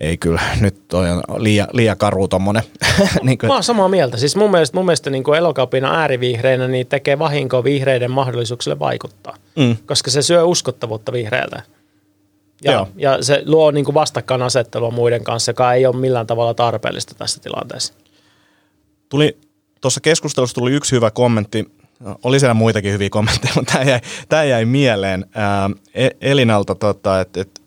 ei 0.01 0.17
kyllä, 0.17 0.41
nyt 0.61 0.89
toi 0.89 1.11
on 1.11 1.23
liian, 1.37 1.69
liian 1.73 1.97
karu 1.97 2.29
tommonen. 2.29 2.63
niin 3.23 3.39
kuin. 3.39 3.49
Mä 3.49 3.55
oon 3.55 3.63
samaa 3.63 3.89
mieltä. 3.89 4.17
Siis 4.17 4.37
mun 4.37 4.51
mielestä, 4.51 4.77
mun 4.77 4.85
mielestä 4.85 5.11
niin 5.11 5.35
elokapina 5.37 6.01
äärivihreinä 6.01 6.69
niin 6.69 6.87
tekee 6.87 7.19
vahinkoa 7.19 7.65
vihreiden 7.65 8.11
mahdollisuuksille 8.11 8.79
vaikuttaa, 8.79 9.37
mm. 9.57 9.77
koska 9.87 10.11
se 10.11 10.23
syö 10.23 10.45
uskottavuutta 10.45 11.13
vihreältä. 11.13 11.63
Ja, 12.65 12.87
ja 12.97 13.23
se 13.23 13.43
luo 13.47 13.71
niin 13.71 13.95
vastakkainasettelua 13.95 14.91
muiden 14.91 15.25
kanssa, 15.25 15.51
joka 15.51 15.73
ei 15.73 15.87
ole 15.87 15.97
millään 15.97 16.27
tavalla 16.27 16.55
tarpeellista 16.55 17.15
tässä 17.15 17.41
tilanteessa. 17.41 17.95
Tuli, 19.09 19.39
tuossa 19.81 20.01
keskustelussa 20.01 20.55
tuli 20.55 20.73
yksi 20.73 20.93
hyvä 20.93 21.11
kommentti. 21.11 21.69
Oli 22.25 22.41
siellä 22.41 22.55
muitakin 22.55 22.93
hyviä 22.93 23.11
kommentteja, 23.11 23.53
mutta 23.57 23.73
tämä 23.73 23.85
jäi, 23.85 24.01
tämä 24.29 24.45
jäi 24.45 24.65
mieleen 24.65 25.27
ää, 25.35 25.71
e-, 25.95 26.09
Elinalta, 26.21 26.75
tota, 26.75 27.21
että, 27.21 27.41
että 27.41 27.58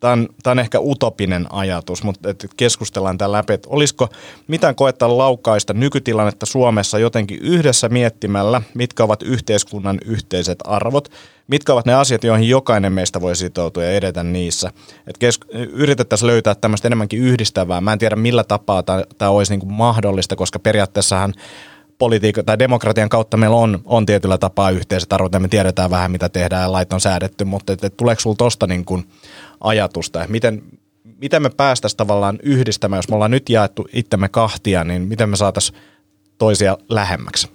tämä 0.00 0.12
on, 0.12 0.28
tämä 0.42 0.52
on 0.52 0.58
ehkä 0.58 0.80
utopinen 0.80 1.46
ajatus, 1.50 2.02
mutta 2.02 2.30
että 2.30 2.48
keskustellaan 2.56 3.18
tämän 3.18 3.32
läpi, 3.32 3.52
että 3.52 3.68
olisiko 3.70 4.08
mitään 4.46 4.74
koettaa 4.74 5.18
laukaista 5.18 5.72
nykytilannetta 5.74 6.46
Suomessa 6.46 6.98
jotenkin 6.98 7.38
yhdessä 7.42 7.88
miettimällä, 7.88 8.62
mitkä 8.74 9.04
ovat 9.04 9.22
yhteiskunnan 9.22 9.98
yhteiset 10.04 10.58
arvot, 10.64 11.08
mitkä 11.46 11.72
ovat 11.72 11.86
ne 11.86 11.94
asiat, 11.94 12.24
joihin 12.24 12.48
jokainen 12.48 12.92
meistä 12.92 13.20
voi 13.20 13.36
sitoutua 13.36 13.84
ja 13.84 13.92
edetä 13.92 14.22
niissä. 14.24 14.68
Että 15.06 15.18
kes- 15.18 15.40
yritettäisiin 15.72 16.26
löytää 16.26 16.54
tämmöistä 16.54 16.88
enemmänkin 16.88 17.20
yhdistävää. 17.20 17.80
Mä 17.80 17.92
en 17.92 17.98
tiedä 17.98 18.16
millä 18.16 18.44
tapaa 18.44 18.82
tämä 19.18 19.30
olisi 19.30 19.52
niin 19.52 19.60
kuin 19.60 19.72
mahdollista, 19.72 20.36
koska 20.36 20.58
periaatteessahan 20.58 21.34
politiikan 21.98 22.44
tai 22.44 22.58
demokratian 22.58 23.08
kautta 23.08 23.36
meillä 23.36 23.56
on, 23.56 23.78
on 23.84 24.06
tietyllä 24.06 24.38
tapaa 24.38 24.70
yhteiset 24.70 25.12
arvot 25.12 25.32
ja 25.32 25.40
me 25.40 25.48
tiedetään 25.48 25.90
vähän 25.90 26.10
mitä 26.10 26.28
tehdään 26.28 26.62
ja 26.62 26.72
lait 26.72 26.92
on 26.92 27.00
säädetty, 27.00 27.44
mutta 27.44 27.72
et, 27.72 27.84
et, 27.84 27.96
tuleeko 27.96 28.20
sinulla 28.20 28.36
tuosta 28.36 28.66
niin 28.66 28.84
kuin 28.84 29.08
ajatusta, 29.60 30.26
miten, 30.28 30.62
miten 31.04 31.42
me 31.42 31.50
päästäisiin 31.50 31.96
tavallaan 31.96 32.38
yhdistämään, 32.42 32.98
jos 32.98 33.08
me 33.08 33.14
ollaan 33.14 33.30
nyt 33.30 33.48
jaettu 33.48 33.88
itsemme 33.92 34.28
kahtia, 34.28 34.84
niin 34.84 35.02
miten 35.02 35.28
me 35.28 35.36
saataisiin 35.36 35.78
toisia 36.38 36.78
lähemmäksi? 36.88 37.48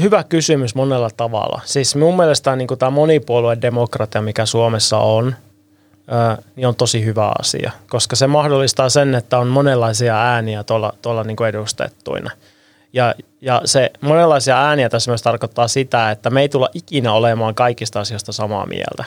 Hyvä 0.00 0.24
kysymys 0.24 0.74
monella 0.74 1.10
tavalla. 1.16 1.60
Siis 1.64 1.96
mun 1.96 2.16
mielestä 2.16 2.56
niin 2.56 2.68
tämä 2.78 2.90
monipuolueen 2.90 3.62
demokratia, 3.62 4.22
mikä 4.22 4.46
Suomessa 4.46 4.98
on, 4.98 5.34
niin 6.56 6.66
on 6.66 6.76
tosi 6.76 7.04
hyvä 7.04 7.32
asia, 7.38 7.70
koska 7.90 8.16
se 8.16 8.26
mahdollistaa 8.26 8.88
sen, 8.88 9.14
että 9.14 9.38
on 9.38 9.48
monenlaisia 9.48 10.16
ääniä 10.16 10.64
tuolla, 10.64 10.92
tuolla 11.02 11.24
niin 11.24 11.46
edustettuina. 11.48 12.30
Ja, 12.92 13.14
ja 13.40 13.62
se 13.64 13.90
monenlaisia 14.00 14.62
ääniä 14.62 14.88
tässä 14.88 15.10
myös 15.10 15.22
tarkoittaa 15.22 15.68
sitä, 15.68 16.10
että 16.10 16.30
me 16.30 16.40
ei 16.40 16.48
tulla 16.48 16.68
ikinä 16.74 17.12
olemaan 17.12 17.54
kaikista 17.54 18.00
asioista 18.00 18.32
samaa 18.32 18.66
mieltä. 18.66 19.04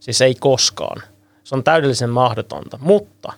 Siis 0.00 0.20
ei 0.20 0.34
koskaan. 0.34 1.02
Se 1.44 1.54
on 1.54 1.64
täydellisen 1.64 2.10
mahdotonta, 2.10 2.78
mutta 2.80 3.32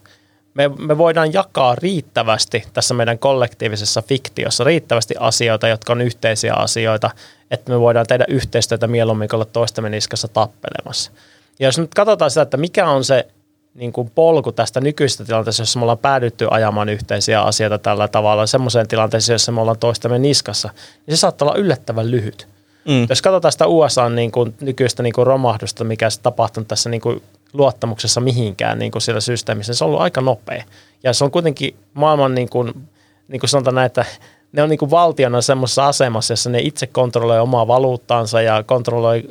me, 0.55 0.69
me 0.69 0.99
voidaan 0.99 1.33
jakaa 1.33 1.75
riittävästi 1.75 2.65
tässä 2.73 2.95
meidän 2.95 3.19
kollektiivisessa 3.19 4.03
fiktiossa 4.03 4.65
riittävästi 4.65 5.15
asioita, 5.21 5.69
jotka 5.69 5.93
on 5.93 6.01
yhteisiä 6.01 6.55
asioita, 6.55 7.11
että 7.51 7.73
me 7.73 7.81
voidaan 7.81 8.07
tehdä 8.07 8.25
yhteistyötä 8.29 8.87
mieluummin 8.87 9.29
kuin 9.29 9.39
olla 9.39 9.45
toistemme 9.53 9.91
niskassa 9.91 10.29
tappelemassa. 10.29 11.11
Ja 11.59 11.69
jos 11.69 11.79
nyt 11.79 11.95
katsotaan 11.95 12.31
sitä, 12.31 12.43
että 12.43 12.57
mikä 12.57 12.89
on 12.89 13.05
se 13.05 13.29
niin 13.75 13.93
kuin 13.93 14.11
polku 14.15 14.53
tästä 14.53 14.81
nykyisestä 14.81 15.25
tilanteesta, 15.25 15.63
jossa 15.63 15.79
me 15.79 15.83
ollaan 15.83 15.99
päädytty 15.99 16.49
ajamaan 16.51 16.89
yhteisiä 16.89 17.43
asioita 17.43 17.79
tällä 17.79 18.09
tavalla, 18.09 18.47
semmoiseen 18.47 18.89
tilanteeseen, 18.89 19.35
jossa 19.35 19.53
me 19.53 19.61
ollaan 19.61 19.79
toistamme 19.79 20.19
niskassa, 20.19 20.71
niin 21.07 21.17
se 21.17 21.21
saattaa 21.21 21.49
olla 21.49 21.59
yllättävän 21.59 22.11
lyhyt. 22.11 22.49
Mm. 22.89 23.07
Jos 23.09 23.23
katsotaan 23.23 23.53
sitä 23.53 23.67
USA 23.67 24.09
niin 24.09 24.33
kuin, 24.33 24.55
nykyistä 24.61 25.03
niin 25.03 25.13
kuin 25.13 25.27
romahdusta, 25.27 25.85
mikä 25.85 26.07
on 26.07 26.13
tapahtunut 26.23 26.69
tässä 26.69 26.91
niin 26.91 27.01
kuin 27.01 27.23
luottamuksessa 27.53 28.21
mihinkään 28.21 28.79
niin 28.79 28.93
kuin 28.93 29.03
siellä 29.03 29.21
systeemissä, 29.21 29.71
niin 29.71 29.77
se 29.77 29.85
on 29.85 29.89
ollut 29.89 30.03
aika 30.03 30.21
nopea. 30.21 30.65
Ja 31.03 31.13
se 31.13 31.25
on 31.25 31.31
kuitenkin 31.31 31.77
maailman, 31.95 32.35
niin 32.35 32.49
kuin, 32.49 32.89
niin 33.29 33.41
kuin 33.41 33.51
sanotaan 33.51 33.75
näin, 33.75 33.87
että 33.87 34.05
ne 34.53 34.63
on 34.63 34.69
niin 34.69 34.79
kuin 34.79 34.91
valtiona 34.91 35.43
semmoisessa 35.43 35.89
asemassa, 35.89 36.33
jossa 36.33 36.51
ne 36.51 36.61
itse 36.61 36.87
kontrolloi 36.87 37.41
omaa 37.41 37.67
valuuttaansa 37.67 38.43
ja 38.43 38.63
kontrolloi 38.63 39.25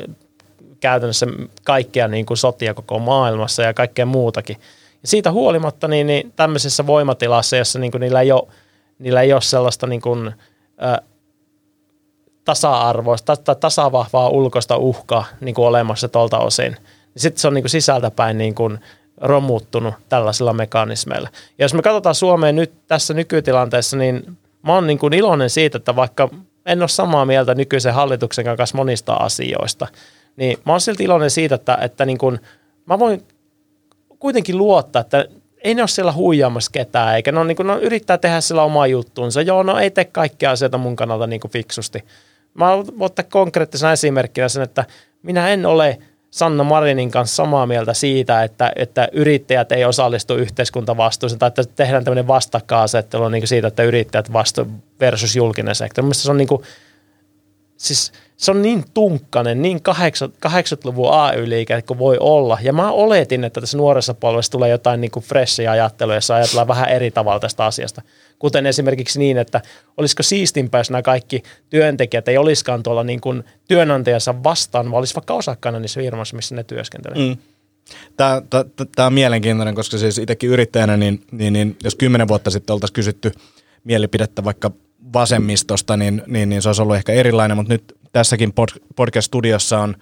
käytännössä 0.83 1.27
kaikkia 1.63 2.07
niin 2.07 2.25
kuin 2.25 2.37
sotia 2.37 2.73
koko 2.73 2.99
maailmassa 2.99 3.63
ja 3.63 3.73
kaikkea 3.73 4.05
muutakin. 4.05 4.57
Ja 5.01 5.07
siitä 5.07 5.31
huolimatta 5.31 5.87
niin, 5.87 6.07
niin 6.07 6.33
tämmöisessä 6.35 6.87
voimatilassa, 6.87 7.57
jossa 7.57 7.79
niin 7.79 7.91
kuin 7.91 8.01
niillä, 8.01 8.21
ei 8.21 8.31
ole, 8.31 8.47
niillä 8.99 9.21
ei 9.21 9.33
ole 9.33 9.41
sellaista 9.41 9.87
niin 9.87 10.01
kuin, 10.01 10.33
ä, 10.83 10.97
tasa-arvoista 12.45 13.35
tai 13.35 13.55
tasavahvaa 13.59 14.29
ulkoista 14.29 14.77
uhkaa 14.77 15.25
niin 15.41 15.55
kuin 15.55 15.67
olemassa 15.67 16.07
tuolta 16.07 16.39
osin, 16.39 16.71
niin 16.71 17.21
sitten 17.21 17.41
se 17.41 17.47
on 17.47 17.53
niin 17.53 17.63
kuin 17.63 17.69
sisältäpäin 17.69 18.37
niin 18.37 18.55
kuin 18.55 18.79
romuttunut 19.17 19.93
tällaisilla 20.09 20.53
mekanismeilla. 20.53 21.29
Ja 21.57 21.65
jos 21.65 21.73
me 21.73 21.81
katsotaan 21.81 22.15
Suomeen 22.15 22.55
nyt 22.55 22.73
tässä 22.87 23.13
nykytilanteessa, 23.13 23.97
niin 23.97 24.37
mä 24.61 24.73
oon 24.73 24.87
niin 24.87 24.99
kuin 24.99 25.13
iloinen 25.13 25.49
siitä, 25.49 25.77
että 25.77 25.95
vaikka 25.95 26.29
en 26.65 26.81
ole 26.81 26.87
samaa 26.87 27.25
mieltä 27.25 27.55
nykyisen 27.55 27.93
hallituksen 27.93 28.57
kanssa 28.57 28.77
monista 28.77 29.13
asioista, 29.13 29.87
niin 30.35 30.57
mä 30.65 30.73
oon 30.73 30.81
silti 30.81 31.03
iloinen 31.03 31.29
siitä, 31.29 31.55
että, 31.55 31.77
että 31.81 32.05
niin 32.05 32.17
kun, 32.17 32.39
mä 32.85 32.99
voin 32.99 33.23
kuitenkin 34.19 34.57
luottaa, 34.57 34.99
että 34.99 35.25
ei 35.63 35.75
ne 35.75 35.81
ole 35.81 35.87
siellä 35.87 36.13
huijaamassa 36.13 36.71
ketään, 36.71 37.15
eikä 37.15 37.31
ne, 37.31 37.39
on, 37.39 37.47
niin 37.47 37.55
kun, 37.55 37.67
ne 37.67 37.75
yrittää 37.75 38.17
tehdä 38.17 38.41
sillä 38.41 38.63
omaa 38.63 38.87
juttuunsa. 38.87 39.41
Joo, 39.41 39.63
no 39.63 39.77
ei 39.77 39.91
tee 39.91 40.05
kaikkia 40.05 40.51
asioita 40.51 40.77
mun 40.77 40.95
kannalta 40.95 41.27
niin 41.27 41.41
fiksusti. 41.49 42.03
Mä 42.53 42.77
voin 42.77 42.87
ottaa 42.99 43.25
konkreettisena 43.31 43.91
esimerkkinä 43.91 44.49
sen, 44.49 44.63
että 44.63 44.85
minä 45.23 45.49
en 45.49 45.65
ole 45.65 45.97
Sanna 46.31 46.63
Marinin 46.63 47.11
kanssa 47.11 47.35
samaa 47.35 47.65
mieltä 47.65 47.93
siitä, 47.93 48.43
että, 48.43 48.71
että 48.75 49.07
yrittäjät 49.11 49.71
ei 49.71 49.85
osallistu 49.85 50.35
yhteiskuntavastuuseen 50.35 51.39
tai 51.39 51.47
että 51.47 51.65
tehdään 51.65 52.03
tämmöinen 52.03 52.27
vastakkainasettelu 52.27 53.29
niin 53.29 53.47
siitä, 53.47 53.67
että 53.67 53.83
yrittäjät 53.83 54.33
vastu 54.33 54.67
versus 54.99 55.35
julkinen 55.35 55.75
sektori. 55.75 56.03
Mielestäni 56.03 56.25
se 56.25 56.31
on 56.31 56.37
niin 56.37 56.47
kuin, 56.47 56.61
siis– 57.77 58.11
se 58.37 58.51
on 58.51 58.61
niin 58.61 58.85
tunkkanen, 58.93 59.61
niin 59.61 59.79
80-luvun 60.47 61.13
AY-liike 61.13 61.81
kuin 61.81 61.99
voi 61.99 62.17
olla. 62.19 62.57
Ja 62.61 62.73
mä 62.73 62.91
oletin, 62.91 63.43
että 63.43 63.61
tässä 63.61 63.77
nuoressa 63.77 64.13
polvessa 64.13 64.51
tulee 64.51 64.69
jotain 64.69 65.01
niin 65.01 65.11
kuin 65.11 65.23
freshia 65.23 65.71
ajattelua, 65.71 66.15
jossa 66.15 66.35
ajatellaan 66.35 66.67
vähän 66.67 66.89
eri 66.89 67.11
tavalla 67.11 67.39
tästä 67.39 67.65
asiasta. 67.65 68.01
Kuten 68.39 68.65
esimerkiksi 68.65 69.19
niin, 69.19 69.37
että 69.37 69.61
olisiko 69.97 70.23
siistimpää, 70.23 70.79
jos 70.79 70.89
nämä 70.89 71.01
kaikki 71.01 71.43
työntekijät 71.69 72.27
ei 72.27 72.37
olisikaan 72.37 72.83
tuolla 72.83 73.03
niin 73.03 73.21
kuin 73.21 73.43
työnantajansa 73.67 74.43
vastaan, 74.43 74.85
vaan 74.91 74.99
olisi 74.99 75.15
vaikka 75.15 75.33
osakkaana 75.33 75.79
niissä 75.79 75.99
firmoissa, 75.99 76.35
missä 76.35 76.55
ne 76.55 76.63
työskentelevät. 76.63 77.27
Mm. 77.27 77.37
Tämä, 78.17 78.41
tämä, 78.49 78.65
tämä 78.95 79.05
on 79.05 79.13
mielenkiintoinen, 79.13 79.75
koska 79.75 79.97
siis 79.97 80.17
itsekin 80.17 80.49
yrittäjänä, 80.49 80.97
niin, 80.97 81.23
niin, 81.31 81.53
niin 81.53 81.77
jos 81.83 81.95
kymmenen 81.95 82.27
vuotta 82.27 82.51
sitten 82.51 82.73
oltaisiin 82.73 82.93
kysytty 82.93 83.31
mielipidettä 83.83 84.43
vaikka 84.43 84.71
vasemmistosta, 85.13 85.97
niin, 85.97 86.21
niin, 86.27 86.49
niin 86.49 86.61
se 86.61 86.69
olisi 86.69 86.81
ollut 86.81 86.95
ehkä 86.95 87.13
erilainen, 87.13 87.57
mutta 87.57 87.73
nyt 87.73 87.95
tässäkin 88.13 88.53
podcast-studiossa 88.95 89.79
on 89.79 89.95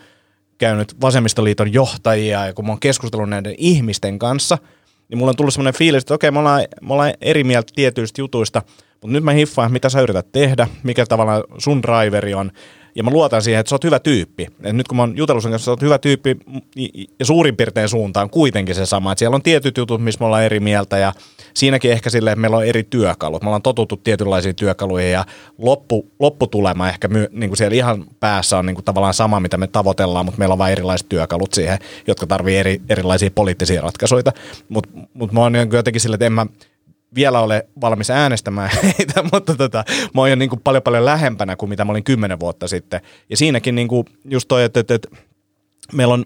käynyt 0.58 1.02
Vasemmistoliiton 1.02 1.74
johtajia 1.74 2.46
ja 2.46 2.54
kun 2.54 2.66
mä 2.66 2.72
oon 2.72 2.80
keskustellut 2.80 3.30
näiden 3.30 3.56
ihmisten 3.58 4.20
kanssa, 4.20 4.58
niin 5.10 5.18
mulla 5.18 5.30
on 5.30 5.36
tullut 5.36 5.54
semmoinen 5.54 5.78
fiilis, 5.78 6.04
että 6.04 6.14
okei, 6.14 6.32
me 6.32 6.40
ollaan, 6.40 6.62
me 6.82 6.94
ollaan 6.94 7.14
eri 7.22 7.44
mieltä 7.44 7.72
tietyistä 7.76 8.22
jutuista, 8.22 8.62
mutta 8.92 9.14
nyt 9.14 9.24
mä 9.24 9.32
hiffaan, 9.32 9.72
mitä 9.72 9.90
sä 9.90 10.02
yrität 10.02 10.32
tehdä, 10.32 10.68
mikä 10.84 11.06
tavallaan 11.06 11.44
sun 11.58 11.82
driveri 11.84 12.34
on, 12.34 12.52
ja 12.96 13.04
mä 13.04 13.12
luotan 13.12 13.42
siihen, 13.42 13.60
että 13.60 13.70
sä 13.70 13.76
oot 13.76 13.84
hyvä 13.84 14.00
tyyppi. 14.00 14.48
Et 14.64 14.76
nyt 14.76 14.88
kun 14.88 14.98
mä 14.98 15.02
oon 15.02 15.18
jutellut 15.18 15.44
sen 15.44 15.52
kanssa, 15.52 15.66
sä 15.66 15.72
oot 15.72 15.82
hyvä 15.82 15.98
tyyppi 15.98 16.38
ja 17.20 17.26
suurin 17.26 17.56
piirtein 17.56 17.90
suuntaan 17.90 18.30
kuitenkin 18.30 18.76
se 18.76 18.86
sama. 18.86 19.12
Et 19.12 19.18
siellä 19.18 19.36
on 19.36 19.42
tietyt 19.42 19.78
jutut, 19.78 20.04
missä 20.04 20.20
me 20.20 20.26
ollaan 20.26 20.44
eri 20.44 20.60
mieltä 20.60 20.98
ja 20.98 21.14
siinäkin 21.54 21.92
ehkä 21.92 22.10
silleen, 22.10 22.32
että 22.32 22.42
meillä 22.42 22.58
on 22.58 22.66
eri 22.66 22.84
työkalut. 22.84 23.42
Me 23.42 23.48
ollaan 23.48 23.62
totuttu 23.62 23.98
tietynlaisiin 23.98 24.56
työkaluihin 24.56 25.12
ja 25.12 25.26
loppu, 25.58 26.12
lopputulema 26.20 26.90
ehkä 26.90 27.08
my, 27.08 27.28
niin 27.32 27.50
kuin 27.50 27.58
siellä 27.58 27.76
ihan 27.76 28.06
päässä 28.20 28.58
on 28.58 28.66
niin 28.66 28.76
kuin 28.76 28.86
tavallaan 28.86 29.14
sama, 29.14 29.40
mitä 29.40 29.58
me 29.58 29.68
tavoitellaan, 29.68 30.26
mutta 30.26 30.40
meillä 30.40 30.54
on 30.54 30.60
vain 30.60 30.72
erilaiset 30.72 31.10
työkalut 31.10 31.54
siihen, 31.54 31.80
jotka 32.08 32.28
tarvii 32.28 32.58
eri, 32.58 32.82
erilaisia 32.90 33.32
poliittisia 33.32 33.82
ratkaisuja. 33.82 34.32
Mutta 34.70 34.90
mut 35.14 35.32
mä 35.32 35.40
oon 35.40 35.54
jotenkin 35.74 36.02
silleen, 36.02 36.16
että 36.16 36.26
en 36.26 36.34
mä, 36.34 36.46
vielä 37.16 37.42
ole 37.42 37.68
valmis 37.82 38.10
äänestämään 38.10 38.70
heitä, 38.84 39.24
mutta 39.34 39.56
tota, 39.56 39.84
mä 40.14 40.22
oon 40.22 40.30
jo 40.30 40.36
niin 40.36 40.50
kuin 40.50 40.62
paljon 40.64 40.84
paljon 40.84 41.06
lähempänä 41.06 41.56
kuin 41.56 41.70
mitä 41.70 41.86
mä 41.86 41.92
olin 41.92 42.04
kymmenen 42.04 42.40
vuotta 42.40 42.68
sitten. 42.68 43.02
Ja 43.30 43.38
siinäkin 43.38 43.76
niin 43.76 43.88
kuin 43.88 44.06
just 44.26 44.48
toi, 44.48 44.64
että, 44.64 44.80
että, 44.80 44.96
että 44.96 45.10
meillä 45.94 46.14
on, 46.14 46.26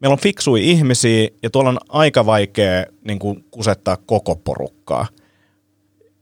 meillä 0.00 0.12
on 0.12 0.18
fiksui 0.18 0.70
ihmisiä 0.70 1.28
ja 1.42 1.50
tuolla 1.50 1.70
on 1.70 1.78
aika 1.88 2.26
vaikea 2.26 2.86
niin 3.04 3.18
kuin 3.18 3.44
kusettaa 3.50 3.96
koko 3.96 4.36
porukkaa. 4.36 5.06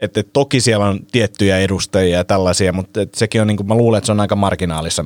Että 0.01 0.21
et, 0.21 0.29
toki 0.33 0.61
siellä 0.61 0.87
on 0.87 1.01
tiettyjä 1.13 1.59
edustajia 1.59 2.17
ja 2.17 2.25
tällaisia, 2.25 2.73
mutta 2.73 3.01
et 3.01 3.15
sekin 3.15 3.41
on, 3.41 3.47
niin 3.47 3.57
kuin, 3.57 3.67
mä 3.67 3.75
luulen, 3.75 3.99
että 3.99 4.07
se 4.07 4.13
on 4.13 4.21
aika 4.21 4.37
marginaalissa, 4.37 5.05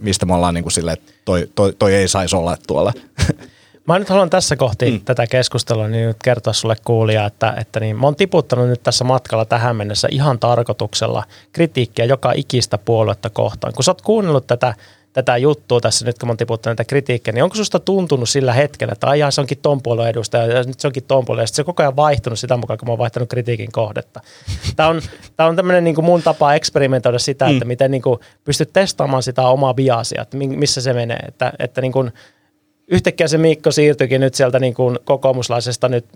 mistä 0.00 0.26
me 0.26 0.34
ollaan 0.34 0.54
niin 0.54 0.64
kuin 0.64 0.72
silleen, 0.72 0.92
että 0.98 1.12
toi, 1.24 1.48
toi, 1.54 1.72
toi 1.78 1.94
ei 1.94 2.08
saisi 2.08 2.36
olla 2.36 2.56
tuolla. 2.66 2.92
Mä 3.86 3.98
nyt 3.98 4.08
haluan 4.08 4.30
tässä 4.30 4.56
kohti 4.56 4.90
mm. 4.90 5.00
tätä 5.04 5.26
keskustelua 5.26 5.88
niin 5.88 6.06
nyt 6.06 6.16
kertoa 6.24 6.52
sulle 6.52 6.76
kuulia, 6.84 7.26
että, 7.26 7.54
että 7.60 7.80
niin, 7.80 7.96
mä 7.96 8.06
oon 8.06 8.16
tiputtanut 8.16 8.68
nyt 8.68 8.82
tässä 8.82 9.04
matkalla 9.04 9.44
tähän 9.44 9.76
mennessä 9.76 10.08
ihan 10.10 10.38
tarkoituksella 10.38 11.24
kritiikkiä 11.52 12.04
joka 12.04 12.32
ikistä 12.36 12.78
puoluetta 12.78 13.30
kohtaan. 13.30 13.72
Kun 13.72 13.84
sä 13.84 13.90
oot 13.90 14.02
kuunnellut 14.02 14.46
tätä 14.46 14.74
tätä 15.12 15.36
juttua 15.36 15.80
tässä 15.80 16.04
nyt, 16.04 16.18
kun 16.18 16.26
mä 16.26 16.30
oon 16.30 16.36
tiputtanut 16.36 16.78
näitä 16.78 16.88
kritiikkiä, 16.88 17.32
niin 17.32 17.44
onko 17.44 17.56
susta 17.56 17.78
tuntunut 17.78 18.28
sillä 18.28 18.52
hetkellä, 18.52 18.92
että 18.92 19.06
aijaa, 19.06 19.30
se 19.30 19.40
onkin 19.40 19.58
ton 19.62 19.82
puolueen 19.82 20.10
edustaja, 20.10 20.46
ja 20.46 20.62
nyt 20.62 20.80
se 20.80 20.86
onkin 20.86 21.04
ton 21.04 21.24
puolueen, 21.24 21.42
ja 21.42 21.46
se 21.46 21.62
on 21.62 21.66
koko 21.66 21.82
ajan 21.82 21.96
vaihtunut 21.96 22.38
sitä 22.38 22.56
mukaan, 22.56 22.78
kun 22.78 22.88
mä 22.88 22.92
oon 22.92 22.98
vaihtanut 22.98 23.28
kritiikin 23.28 23.72
kohdetta. 23.72 24.20
Tämä 24.76 24.88
on, 24.88 25.02
tämä 25.36 25.48
on 25.48 25.56
tämmöinen 25.56 25.84
niin 25.84 26.04
mun 26.04 26.22
tapa 26.22 26.54
eksperimentoida 26.54 27.18
sitä, 27.18 27.44
mm. 27.44 27.52
että 27.52 27.64
miten 27.64 27.90
niin 27.90 28.02
kuin 28.02 28.20
pystyt 28.44 28.72
testaamaan 28.72 29.22
sitä 29.22 29.42
omaa 29.42 29.74
biasia, 29.74 30.22
että 30.22 30.36
missä 30.36 30.80
se 30.80 30.92
menee, 30.92 31.18
että, 31.28 31.52
että 31.58 31.80
niin 31.80 31.92
kuin, 31.92 32.12
yhtäkkiä 32.90 33.28
se 33.28 33.38
Mikko 33.38 33.70
siirtyikin 33.70 34.20
nyt 34.20 34.34
sieltä 34.34 34.58
niin 34.58 34.74
kuin 34.74 34.98
kokoomuslaisesta 35.04 35.88
nyt 35.88 36.06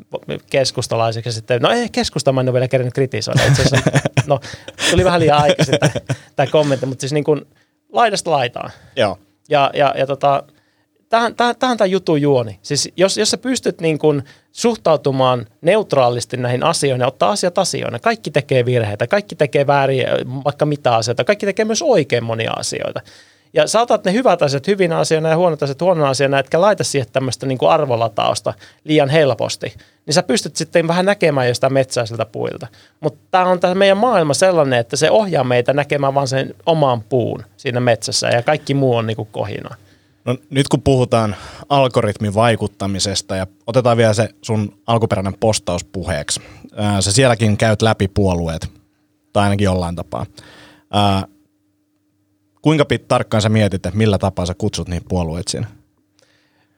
keskustalaiseksi. 0.50 1.32
Sitten, 1.32 1.62
no 1.62 1.70
ei, 1.70 1.88
keskusta 1.88 2.32
mä 2.32 2.40
en 2.40 2.48
ole 2.48 2.52
vielä 2.52 2.68
kerännyt 2.68 2.94
kritisoida. 2.94 3.46
Itse 3.46 3.62
asiassa, 3.62 3.90
no, 4.26 4.40
tuli 4.90 5.04
vähän 5.04 5.20
liian 5.20 5.42
aikaisin 5.42 5.74
tämä 6.36 6.46
kommentti, 6.46 6.86
mutta 6.86 7.00
siis 7.00 7.12
niin 7.12 7.24
kuin 7.24 7.46
laidasta 7.92 8.30
laitaan. 8.30 8.70
Joo. 8.96 9.18
Ja, 9.48 9.70
ja, 9.74 9.94
ja 9.98 10.06
tota, 10.06 10.42
tähän, 11.08 11.34
tähän, 11.34 11.54
tähän 11.58 11.76
tämä 11.76 11.86
jutun 11.86 12.22
juoni. 12.22 12.58
Siis 12.62 12.92
jos, 12.96 13.18
jos 13.18 13.30
sä 13.30 13.38
pystyt 13.38 13.80
niin 13.80 13.98
kuin 13.98 14.22
suhtautumaan 14.52 15.46
neutraalisti 15.60 16.36
näihin 16.36 16.62
asioihin 16.62 17.00
ja 17.00 17.06
ottaa 17.06 17.30
asiat 17.30 17.58
asioina. 17.58 17.98
Kaikki 17.98 18.30
tekee 18.30 18.64
virheitä, 18.64 19.06
kaikki 19.06 19.36
tekee 19.36 19.66
vääriä, 19.66 20.10
vaikka 20.44 20.66
mitä 20.66 20.96
asioita. 20.96 21.24
Kaikki 21.24 21.46
tekee 21.46 21.64
myös 21.64 21.82
oikein 21.82 22.24
monia 22.24 22.52
asioita. 22.52 23.00
Ja 23.54 23.66
sä 23.66 23.80
otat 23.80 24.04
ne 24.04 24.12
hyvät 24.12 24.42
asiat 24.42 24.66
hyvinä 24.66 24.98
asioina 24.98 25.28
ja 25.28 25.36
huonot 25.36 25.62
asiat 25.62 25.80
huonona 25.80 26.08
asioina, 26.08 26.38
etkä 26.38 26.60
laita 26.60 26.84
siihen 26.84 27.08
tämmöistä 27.12 27.46
niin 27.46 27.58
arvolatausta 27.68 28.54
liian 28.84 29.08
helposti. 29.08 29.74
Niin 30.06 30.14
sä 30.14 30.22
pystyt 30.22 30.56
sitten 30.56 30.88
vähän 30.88 31.04
näkemään 31.04 31.48
jo 31.48 31.54
sitä 31.54 31.70
metsää 31.70 32.06
siltä 32.06 32.24
puilta. 32.24 32.66
Mutta 33.00 33.20
tämä 33.30 33.44
on 33.44 33.60
tämä 33.60 33.74
meidän 33.74 33.96
maailma 33.96 34.34
sellainen, 34.34 34.78
että 34.78 34.96
se 34.96 35.10
ohjaa 35.10 35.44
meitä 35.44 35.72
näkemään 35.72 36.14
vain 36.14 36.28
sen 36.28 36.54
oman 36.66 37.02
puun 37.02 37.44
siinä 37.56 37.80
metsässä 37.80 38.28
ja 38.28 38.42
kaikki 38.42 38.74
muu 38.74 38.96
on 38.96 39.06
niin 39.06 39.16
kuin 39.16 39.28
kohina. 39.32 39.76
No, 40.24 40.36
nyt 40.50 40.68
kun 40.68 40.82
puhutaan 40.82 41.36
algoritmin 41.68 42.34
vaikuttamisesta 42.34 43.36
ja 43.36 43.46
otetaan 43.66 43.96
vielä 43.96 44.14
se 44.14 44.28
sun 44.42 44.78
alkuperäinen 44.86 45.34
postaus 45.40 45.84
puheeksi. 45.84 46.40
Sä 47.00 47.12
sielläkin 47.12 47.56
käyt 47.56 47.82
läpi 47.82 48.08
puolueet, 48.08 48.68
tai 49.32 49.44
ainakin 49.44 49.64
jollain 49.64 49.96
tapaa. 49.96 50.26
Ää, 50.90 51.26
kuinka 52.64 52.84
pit 52.84 53.08
tarkkaan 53.08 53.42
sä 53.42 53.48
mietit, 53.48 53.86
että 53.86 53.98
millä 53.98 54.18
tapaa 54.18 54.46
sä 54.46 54.54
kutsut 54.58 54.88
niitä 54.88 55.06
puolueet 55.08 55.48
siinä? 55.48 55.66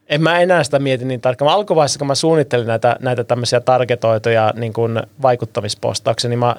En 0.09 0.22
mä 0.22 0.41
enää 0.41 0.64
sitä 0.64 0.78
mieti 0.78 1.05
niin 1.05 1.20
tarkkaan. 1.20 1.53
Alkuvaiheessa, 1.53 1.99
kun 1.99 2.07
mä 2.07 2.14
suunnittelin 2.14 2.66
näitä, 2.66 2.97
näitä 3.01 3.24
tämmöisiä 3.24 3.61
targetoituja 3.61 4.53
niin 4.57 4.72
kuin 4.72 5.03
vaikuttamispostauksia, 5.22 6.30
niin 6.30 6.39
mä, 6.39 6.57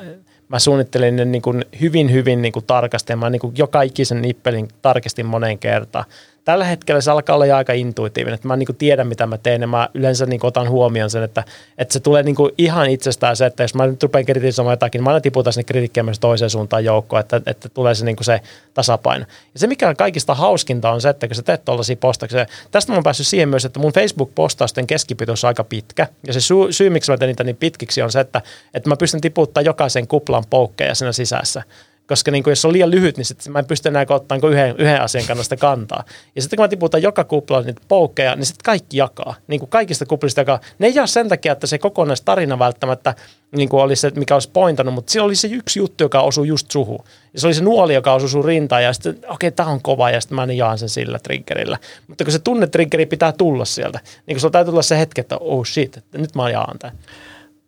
mä 0.50 0.60
suunnittelin 0.60 1.16
ne 1.16 1.26
niin 1.26 1.42
kuin 1.42 1.66
hyvin, 1.82 2.12
hyvin 2.12 2.42
niin 2.42 2.52
kuin 2.52 2.66
tarkasti 2.66 3.14
ja 3.14 3.18
mä 3.18 3.30
niin 3.30 3.40
kuin 3.40 3.54
joka 3.58 3.82
ikisen 3.82 4.22
nippelin 4.22 4.68
tarkistin 4.82 5.26
moneen 5.26 5.60
kertaan 5.60 6.06
tällä 6.48 6.66
hetkellä 6.66 7.02
se 7.02 7.12
alkaa 7.12 7.36
olla 7.36 7.58
aika 7.58 7.74
intuitiivinen, 7.74 8.36
että 8.36 8.48
mä 8.48 8.56
niin 8.56 8.66
kuin 8.66 8.76
tiedän 8.76 9.08
mitä 9.08 9.26
mä 9.28 9.38
teen 9.38 9.62
ja 9.62 9.68
mä 9.68 9.90
yleensä 9.94 10.26
niin 10.26 10.40
kuin 10.40 10.48
otan 10.48 10.70
huomioon 10.70 11.10
sen, 11.10 11.24
että, 11.24 11.44
että 11.78 11.94
se 11.94 12.00
tulee 12.00 12.24
niin 12.24 12.36
kuin 12.36 12.52
ihan 12.58 12.90
itsestään 12.90 13.36
se, 13.36 13.46
että 13.46 13.64
jos 13.64 13.76
mä 13.76 13.88
nyt 13.88 14.04
rupean 14.04 14.26
kritisoimaan 14.26 14.74
jotakin, 14.74 15.00
niin 15.00 15.04
mä 15.04 15.10
aina 15.10 15.22
tiputan 15.22 15.54
sinne 15.54 15.64
kritiikkiä 15.64 16.04
myös 16.04 16.20
toiseen 16.20 16.50
suuntaan 16.50 16.86
joukkoon, 16.86 17.20
että, 17.20 17.42
että 17.46 17.70
tulee 17.70 17.96
se, 17.96 18.06
niin 18.06 18.16
kuin 18.16 18.26
se 18.26 18.42
tasapaino. 18.74 19.26
Ja 19.54 19.60
se 19.60 19.68
mikä 19.68 19.90
on 19.90 19.96
kaikista 19.96 20.36
hauskinta 20.36 20.92
on 20.92 21.02
se, 21.02 21.10
että 21.10 21.28
kun 21.28 21.36
sä 21.36 21.44
teet 21.44 21.66
tuollaisia 21.66 21.96
postauksia, 21.96 22.46
tästä 22.72 22.92
mä 22.92 22.96
oon 22.96 23.04
päässyt 23.04 23.28
siihen 23.28 23.50
myös, 23.50 23.66
että 23.66 23.80
mun 23.80 23.94
Facebook-postausten 23.94 24.88
keskipituus 24.88 25.44
on 25.44 25.48
aika 25.48 25.64
pitkä 25.64 26.08
ja 26.28 26.34
se 26.34 26.42
syy, 26.42 26.72
syy 26.72 26.90
miksi 26.90 27.12
mä 27.12 27.18
teen 27.18 27.28
niitä 27.28 27.44
niin 27.44 27.58
pitkiksi 27.58 28.02
on 28.02 28.12
se, 28.12 28.20
että, 28.20 28.42
että 28.74 28.90
mä 28.90 28.98
pystyn 28.98 29.22
tiputtaa 29.22 29.64
jokaisen 29.64 30.08
kuplan 30.08 30.44
poukkeja 30.50 30.96
siinä 30.96 31.12
sisässä 31.12 31.64
koska 32.08 32.32
niin 32.32 32.44
kuin 32.44 32.52
jos 32.52 32.66
on 32.66 32.74
liian 32.74 32.92
lyhyt, 32.92 33.18
niin 33.18 33.26
sitten 33.26 33.54
mä 33.54 33.60
en 33.60 33.66
pysty 33.66 33.90
enää 33.90 34.06
ottaa 34.10 34.38
yhden, 34.50 34.76
yhden 34.78 35.02
asian 35.02 35.26
kannasta 35.28 35.58
kantaa. 35.58 36.04
Ja 36.36 36.42
sitten 36.42 36.58
kun 36.58 36.64
mä 36.64 36.68
tiputan 36.68 37.02
joka 37.02 37.24
kuplalla 37.24 37.66
niitä 37.66 37.82
poukkeja, 37.88 38.36
niin 38.36 38.46
sitten 38.46 38.64
kaikki 38.64 38.98
jakaa. 38.98 39.36
Niin 39.48 39.60
kuin 39.60 39.70
kaikista 39.70 40.06
kuplista 40.06 40.42
jakaa. 40.42 40.60
Ne 40.80 40.88
ei 40.88 40.96
jaa 40.96 41.08
sen 41.08 41.30
takia, 41.30 41.52
että 41.52 41.68
se 41.68 41.78
kokonaistarina 41.78 42.60
välttämättä 42.60 43.16
niin 43.56 43.70
kuin 43.70 43.84
olisi 43.84 44.02
se, 44.02 44.12
mikä 44.16 44.34
olisi 44.34 44.50
pointannut, 44.54 44.96
mutta 44.96 45.12
siinä 45.12 45.24
oli 45.24 45.36
se 45.36 45.48
yksi 45.48 45.80
juttu, 45.80 46.04
joka 46.04 46.22
osui 46.22 46.48
just 46.48 46.72
suhu. 46.72 47.06
Ja 47.34 47.40
se 47.40 47.48
oli 47.48 47.54
se 47.54 47.64
nuoli, 47.64 47.94
joka 47.94 48.14
osui 48.14 48.30
sun 48.30 48.46
rintaan 48.46 48.84
ja 48.84 48.94
sitten 48.94 49.16
okei, 49.18 49.30
okay, 49.30 49.52
tämä 49.52 49.70
on 49.70 49.82
kova 49.82 50.12
ja 50.12 50.22
sitten 50.22 50.36
mä 50.36 50.46
jaan 50.46 50.78
sen 50.78 50.90
sillä 50.90 51.20
triggerillä. 51.20 51.78
Mutta 52.08 52.24
kun 52.24 52.34
se 52.34 52.40
tunnetriggeri 52.40 53.06
pitää 53.06 53.32
tulla 53.32 53.66
sieltä, 53.66 54.00
niin 54.26 54.36
kun 54.36 54.40
sulla 54.40 54.52
täytyy 54.52 54.72
tulla 54.72 54.82
se 54.82 55.00
hetki, 55.00 55.22
että 55.22 55.38
oh 55.38 55.66
shit, 55.66 55.98
että 55.98 56.18
nyt 56.18 56.36
mä 56.36 56.50
jaan 56.50 56.80
tämän. 56.80 56.98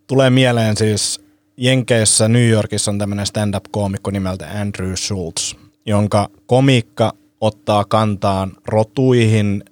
Tulee 0.07 0.29
mieleen 0.29 0.77
siis 0.77 1.28
Jenkeissä 1.61 2.27
New 2.27 2.49
Yorkissa 2.49 2.91
on 2.91 2.97
tämmöinen 2.97 3.25
stand-up-koomikko 3.25 4.11
nimeltä 4.11 4.47
Andrew 4.61 4.93
Schultz, 4.95 5.55
jonka 5.85 6.29
komiikka 6.45 7.13
ottaa 7.41 7.85
kantaan 7.85 8.51
rotuihin 8.65 9.63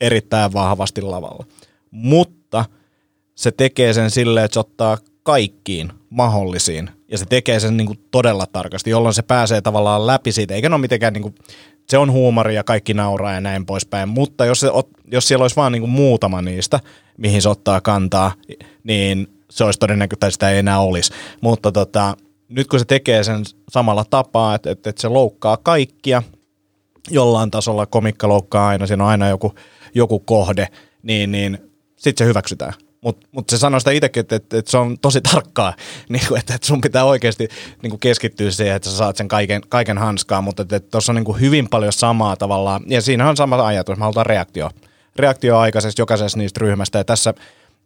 erittäin 0.00 0.52
vahvasti 0.52 1.02
lavalla. 1.02 1.46
Mutta 1.90 2.64
se 3.34 3.50
tekee 3.50 3.92
sen 3.92 4.10
silleen, 4.10 4.44
että 4.44 4.54
se 4.54 4.60
ottaa 4.60 4.98
kaikkiin 5.22 5.92
mahdollisiin 6.10 6.90
ja 7.08 7.18
se 7.18 7.24
tekee 7.26 7.60
sen 7.60 7.76
niin 7.76 7.86
kuin 7.86 7.98
todella 8.10 8.46
tarkasti, 8.52 8.90
jolloin 8.90 9.14
se 9.14 9.22
pääsee 9.22 9.60
tavallaan 9.60 10.06
läpi 10.06 10.32
siitä, 10.32 10.54
eikä 10.54 10.68
ole 10.68 10.78
mitenkään 10.78 11.12
niin 11.12 11.22
kuin, 11.22 11.34
se 11.88 11.98
on 11.98 12.12
huumori 12.12 12.54
ja 12.54 12.64
kaikki 12.64 12.94
nauraa 12.94 13.32
ja 13.32 13.40
näin 13.40 13.66
poispäin, 13.66 14.08
mutta 14.08 14.44
jos, 14.44 14.60
se, 14.60 14.68
jos 15.12 15.28
siellä 15.28 15.42
olisi 15.42 15.56
vaan 15.56 15.72
niin 15.72 15.82
kuin 15.82 15.90
muutama 15.90 16.42
niistä, 16.42 16.80
mihin 17.18 17.42
se 17.42 17.48
ottaa 17.48 17.80
kantaa, 17.80 18.32
niin 18.84 19.35
se 19.56 19.64
olisi 19.64 19.78
todennäköistä, 19.78 20.30
sitä 20.30 20.50
ei 20.50 20.58
enää 20.58 20.80
olisi. 20.80 21.12
Mutta 21.40 21.72
tota, 21.72 22.16
nyt 22.48 22.66
kun 22.66 22.78
se 22.78 22.84
tekee 22.84 23.24
sen 23.24 23.44
samalla 23.70 24.04
tapaa, 24.10 24.54
että, 24.54 24.70
että, 24.70 24.90
että 24.90 25.02
se 25.02 25.08
loukkaa 25.08 25.56
kaikkia, 25.56 26.22
jollain 27.10 27.50
tasolla 27.50 27.86
komikka 27.86 28.28
loukkaa 28.28 28.68
aina, 28.68 28.86
siinä 28.86 29.04
on 29.04 29.10
aina 29.10 29.28
joku, 29.28 29.54
joku 29.94 30.18
kohde, 30.18 30.68
niin, 31.02 31.32
niin 31.32 31.58
sitten 31.96 32.24
se 32.24 32.28
hyväksytään. 32.28 32.72
Mutta 33.00 33.26
mut 33.32 33.48
se 33.48 33.58
sanoo 33.58 33.80
sitä 33.80 33.90
itsekin, 33.90 34.20
että, 34.20 34.36
että, 34.36 34.58
että 34.58 34.70
se 34.70 34.78
on 34.78 34.98
tosi 34.98 35.20
tarkkaa, 35.20 35.74
niin 36.08 36.26
kuin, 36.28 36.40
että, 36.40 36.54
että 36.54 36.66
sun 36.66 36.80
pitää 36.80 37.04
oikeasti 37.04 37.48
niin 37.82 37.90
kuin 37.90 38.00
keskittyä 38.00 38.50
siihen, 38.50 38.76
että 38.76 38.90
sä 38.90 38.96
saat 38.96 39.16
sen 39.16 39.28
kaiken, 39.28 39.62
kaiken 39.68 39.98
hanskaan, 39.98 40.44
mutta 40.44 40.64
tuossa 40.90 41.12
on 41.12 41.16
niin 41.16 41.24
kuin 41.24 41.40
hyvin 41.40 41.68
paljon 41.68 41.92
samaa 41.92 42.36
tavallaan, 42.36 42.82
ja 42.86 43.02
siinä 43.02 43.28
on 43.28 43.36
sama 43.36 43.66
ajatus, 43.66 43.98
me 43.98 44.02
halutaan 44.02 44.26
reaktio. 44.26 44.70
Reaktio 45.16 45.58
aikaisessa 45.58 46.02
jokaisessa 46.02 46.38
niistä 46.38 46.60
ryhmästä, 46.60 46.98
ja 46.98 47.04
tässä 47.04 47.34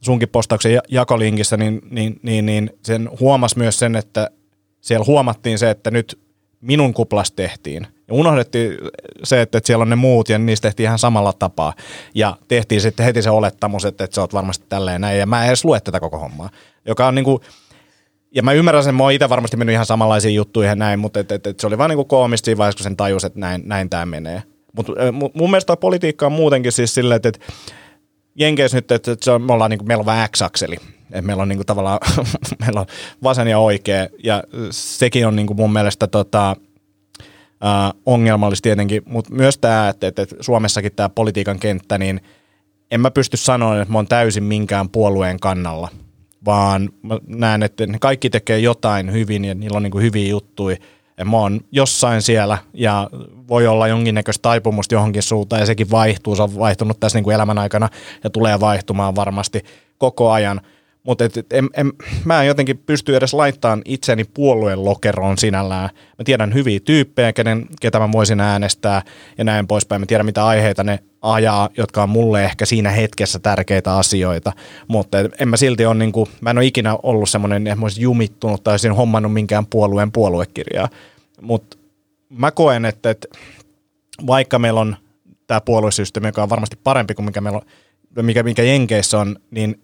sunkin 0.01 0.28
postauksen 0.28 0.80
jakolinkissä, 0.88 1.57
niin, 1.57 1.80
niin, 1.90 2.20
niin, 2.22 2.46
niin 2.46 2.70
sen 2.82 3.11
huomasi 3.20 3.59
myös 3.59 3.78
sen, 3.78 3.96
että 3.96 4.30
siellä 4.80 5.05
huomattiin 5.05 5.59
se, 5.59 5.70
että 5.70 5.90
nyt 5.90 6.18
minun 6.61 6.94
kuplas 6.94 7.32
tehtiin. 7.32 7.86
Ja 8.09 8.14
unohdettiin 8.14 8.78
se, 9.24 9.40
että, 9.40 9.61
siellä 9.64 9.82
on 9.82 9.90
ne 9.90 9.96
muut 9.96 10.28
ja 10.28 10.38
niistä 10.38 10.68
tehtiin 10.68 10.84
ihan 10.84 10.98
samalla 10.98 11.32
tapaa. 11.32 11.74
Ja 12.14 12.36
tehtiin 12.48 12.80
sitten 12.80 13.07
heti 13.07 13.22
se 13.22 13.30
olettamus, 13.30 13.84
että, 13.84 14.05
että 14.05 14.14
sä 14.14 14.20
oot 14.20 14.34
varmasti 14.34 14.66
tälleen 14.68 15.01
näin. 15.01 15.18
Ja 15.18 15.26
mä 15.26 15.42
en 15.42 15.48
edes 15.48 15.64
lue 15.64 15.80
tätä 15.80 16.01
koko 16.01 16.18
hommaa. 16.18 16.51
Joka 16.86 17.07
on 17.07 17.14
niinku, 17.14 17.40
ja 18.34 18.42
mä 18.42 18.53
ymmärrän 18.53 18.84
sen, 18.84 18.94
mä 18.94 19.03
oon 19.03 19.12
itse 19.12 19.28
varmasti 19.28 19.57
mennyt 19.57 19.72
ihan 19.72 19.86
samanlaisiin 19.86 20.34
juttuihin 20.34 20.78
näin, 20.78 20.98
mutta 20.98 21.20
et, 21.20 21.32
et, 21.32 21.46
et 21.46 21.61
se 21.61 21.66
oli 21.66 21.78
vaan 21.78 21.90
niinku 21.90 22.05
koomista 22.05 22.44
siinä 22.44 22.59
vaiheessa, 22.59 22.78
kun 22.78 22.84
sen 22.84 22.96
tajus, 22.96 23.24
että 23.24 23.40
näin, 23.40 23.62
näin 23.64 23.90
tämä 23.90 24.07
menee. 24.07 24.42
Mutta 24.72 24.92
mun 25.34 25.51
mielestä 25.51 25.76
politiikka 25.76 26.26
on 26.26 26.32
muutenkin 26.32 26.72
siis 26.72 26.94
silleen, 26.94 27.16
että, 27.16 27.28
että 27.28 27.40
Jenkeissä 28.35 28.76
nyt, 28.76 28.91
että, 28.91 29.16
se 29.20 29.31
on, 29.31 29.43
me 29.43 29.53
ollaan, 29.53 29.70
niin 29.70 29.87
meillä 29.87 30.03
on 30.03 30.07
vähän 30.07 30.28
X-akseli. 30.28 30.76
että 31.03 31.22
meillä 31.22 31.43
on 31.43 31.49
niin 31.49 31.59
kuin, 31.59 31.66
tavallaan 31.66 31.99
meillä 32.61 32.81
on 32.81 32.87
vasen 33.22 33.49
ja 33.49 33.59
oikea. 33.59 34.07
Ja 34.24 34.43
sekin 34.70 35.26
on 35.26 35.37
niin 35.37 35.47
kuin, 35.47 35.57
mun 35.57 35.72
mielestä 35.72 36.07
tota, 36.07 36.51
äh, 37.64 37.93
ongelmallista 38.07 38.62
tietenkin. 38.62 39.03
Mutta 39.07 39.35
myös 39.35 39.59
tämä, 39.59 39.89
että, 39.89 40.07
että, 40.07 40.22
että 40.22 40.37
Suomessakin 40.41 40.93
tämä 40.97 41.09
politiikan 41.09 41.59
kenttä, 41.59 41.99
niin 41.99 42.20
en 42.91 43.01
mä 43.01 43.11
pysty 43.11 43.37
sanoa, 43.37 43.81
että 43.81 43.93
mä 43.93 43.99
oon 43.99 44.09
täysin 44.09 44.45
minkään 44.45 44.89
puolueen 44.89 45.41
kannalla. 45.41 45.89
Vaan 46.45 46.91
mä 47.03 47.18
näen, 47.26 47.62
että 47.62 47.87
ne 47.87 47.99
kaikki 47.99 48.31
tekee 48.31 48.59
jotain 48.59 49.12
hyvin 49.12 49.45
ja 49.45 49.55
niillä 49.55 49.76
on 49.76 49.83
niin 49.83 49.91
kuin, 49.91 50.05
hyviä 50.05 50.28
juttuja– 50.28 50.76
mä 51.24 51.36
oon 51.36 51.60
jossain 51.72 52.22
siellä 52.22 52.58
ja 52.74 53.10
voi 53.48 53.66
olla 53.66 53.88
jonkinnäköistä 53.88 54.42
taipumusta 54.42 54.94
johonkin 54.94 55.22
suuntaan 55.22 55.60
ja 55.60 55.66
sekin 55.66 55.90
vaihtuu. 55.90 56.36
Se 56.36 56.42
on 56.42 56.58
vaihtunut 56.58 57.00
tässä 57.00 57.18
niin 57.18 57.24
kuin 57.24 57.34
elämän 57.34 57.58
aikana 57.58 57.88
ja 58.24 58.30
tulee 58.30 58.60
vaihtumaan 58.60 59.16
varmasti 59.16 59.64
koko 59.98 60.30
ajan. 60.30 60.60
Mutta 61.03 61.24
et, 61.24 61.36
et, 61.36 61.53
en, 61.53 61.68
en, 61.76 61.92
mä 62.24 62.40
en 62.40 62.46
jotenkin 62.46 62.78
pysty 62.78 63.16
edes 63.16 63.34
laittamaan 63.34 63.82
itseni 63.84 64.24
puolueen 64.24 64.84
lokeroon 64.84 65.38
sinällään. 65.38 65.90
Mä 66.18 66.24
tiedän 66.24 66.55
hyviä 66.55 66.80
tyyppejä, 66.80 67.32
kenen, 67.32 67.66
ketä 67.80 67.98
mä 67.98 68.12
voisin 68.12 68.40
äänestää 68.40 69.03
ja 69.38 69.44
näin 69.44 69.66
poispäin. 69.66 70.03
Mä 70.03 70.07
tiedän, 70.07 70.26
mitä 70.26 70.46
aiheita 70.46 70.84
ne 70.84 70.98
ajaa, 71.22 71.68
jotka 71.76 72.03
on 72.03 72.09
mulle 72.09 72.44
ehkä 72.44 72.66
siinä 72.66 72.90
hetkessä 72.90 73.38
tärkeitä 73.38 73.96
asioita. 73.96 74.53
Mutta 74.88 75.18
en 75.38 75.48
mä 75.48 75.57
silti 75.57 75.86
ole, 75.86 75.94
niin 75.94 76.12
kuin, 76.12 76.26
mä 76.40 76.51
en 76.51 76.59
ole 76.59 76.66
ikinä 76.66 76.96
ollut 77.03 77.30
semmoinen, 77.30 77.66
että 77.66 77.76
mä 77.76 77.84
olisin 77.84 78.03
jumittunut 78.03 78.64
tai 78.64 78.72
olisin 78.72 78.94
hommannut 78.94 79.32
minkään 79.32 79.66
puolueen 79.66 80.12
puoluekirjaa. 80.12 80.88
Mutta 81.40 81.76
mä 82.28 82.51
koen, 82.51 82.84
että, 82.84 83.11
että 83.11 83.28
vaikka 84.26 84.59
meillä 84.59 84.80
on 84.80 84.96
tämä 85.46 85.61
puoluesysteemi, 85.61 86.28
joka 86.28 86.42
on 86.42 86.51
varmasti 86.51 86.78
parempi 86.84 87.14
kuin 87.14 87.26
mikä, 87.26 87.40
meillä 87.40 87.61
on, 88.16 88.24
mikä, 88.24 88.42
mikä 88.42 88.62
Jenkeissä 88.62 89.18
on, 89.18 89.36
niin 89.51 89.80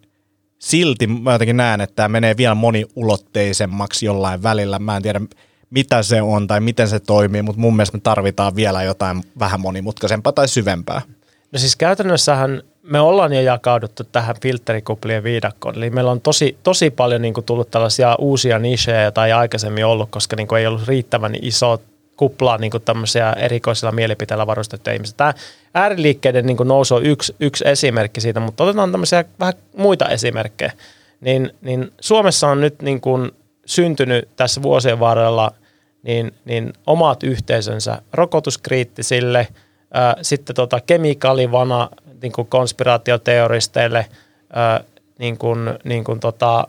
silti 0.59 1.07
mä 1.07 1.33
jotenkin 1.33 1.57
näen, 1.57 1.81
että 1.81 1.97
tämä 1.97 2.09
menee 2.09 2.37
vielä 2.37 2.55
moniulotteisemmaksi 2.55 4.07
jollain 4.07 4.43
välillä. 4.43 4.79
Mä 4.79 4.97
en 4.97 5.03
tiedä, 5.03 5.21
mitä 5.71 6.03
se 6.03 6.23
on 6.23 6.47
tai 6.47 6.61
miten 6.61 6.89
se 6.89 7.01
toimii, 7.01 7.43
mutta 7.43 7.61
mun 7.61 7.77
mielestä 7.77 7.97
me 7.97 8.01
tarvitaan 8.03 8.57
vielä 8.57 8.83
jotain 8.83 9.25
vähän 9.39 9.61
monimutkaisempaa 9.61 10.33
tai 10.33 10.49
syvempää. 10.49 11.03
No 11.53 11.59
siis 11.59 11.77
käytännössähän 11.77 12.63
me 12.83 13.01
ollaan 13.01 13.33
jo 13.33 13.41
jakauduttu 13.41 14.05
tähän 14.05 14.37
filterikuplien 14.43 15.23
viidakkoon. 15.23 15.77
Eli 15.77 15.91
meillä 15.91 16.11
on 16.11 16.21
tosi, 16.21 16.59
tosi 16.63 16.91
paljon 16.91 17.23
niin 17.23 17.35
kuin 17.35 17.45
tullut 17.45 17.71
tällaisia 17.71 18.17
uusia 18.19 18.59
nichejä, 18.59 19.03
joita 19.03 19.27
ei 19.27 19.33
aikaisemmin 19.33 19.87
ollut, 19.87 20.11
koska 20.11 20.37
niin 20.37 20.49
kuin 20.49 20.61
ei 20.61 20.67
ollut 20.67 20.89
riittävän 20.89 21.35
iso 21.43 21.81
kuplaa 22.17 22.59
niin 22.59 22.71
kuin 22.71 22.83
tämmöisiä 22.83 23.33
erikoisilla 23.33 23.93
mielipiteillä 23.93 24.47
varustettuja 24.47 24.95
ihmisiä. 24.95 25.15
Tämä 25.17 25.35
ääriliikkeiden 25.77 26.47
niin 26.47 26.57
kuin 26.57 26.69
nousu 26.69 26.95
on 26.95 27.07
yksi, 27.07 27.35
yksi 27.41 27.69
esimerkki 27.69 28.21
siitä, 28.21 28.41
mutta 28.41 28.65
otetaan 28.65 28.93
tämmöisiä 28.93 29.25
vähän 29.41 29.55
muita 29.77 30.09
esimerkkejä. 30.09 30.73
Niin, 31.21 31.51
niin 31.61 31.93
Suomessa 32.01 32.49
on 32.49 32.61
nyt 32.61 32.83
niin 32.83 33.01
kuin 33.01 33.31
syntynyt 33.67 34.29
tässä 34.37 34.63
vuosien 34.63 35.01
varrella 35.01 35.53
niin, 36.03 36.35
niin 36.45 36.73
omat 36.87 37.23
yhteisönsä 37.23 38.03
rokotuskriittisille, 38.13 39.49
ää, 39.95 40.17
sitten 40.23 40.57
tota 40.57 40.81
kemikaalivana 40.81 41.89
niin 42.23 42.33
kuin 42.33 42.49
konspiraatioteoristeille, 42.49 44.07
ää, 44.53 44.85
niin 45.19 45.39
kuin, 45.39 45.59
niin 45.85 46.05
kuin 46.05 46.21
tota, 46.21 46.65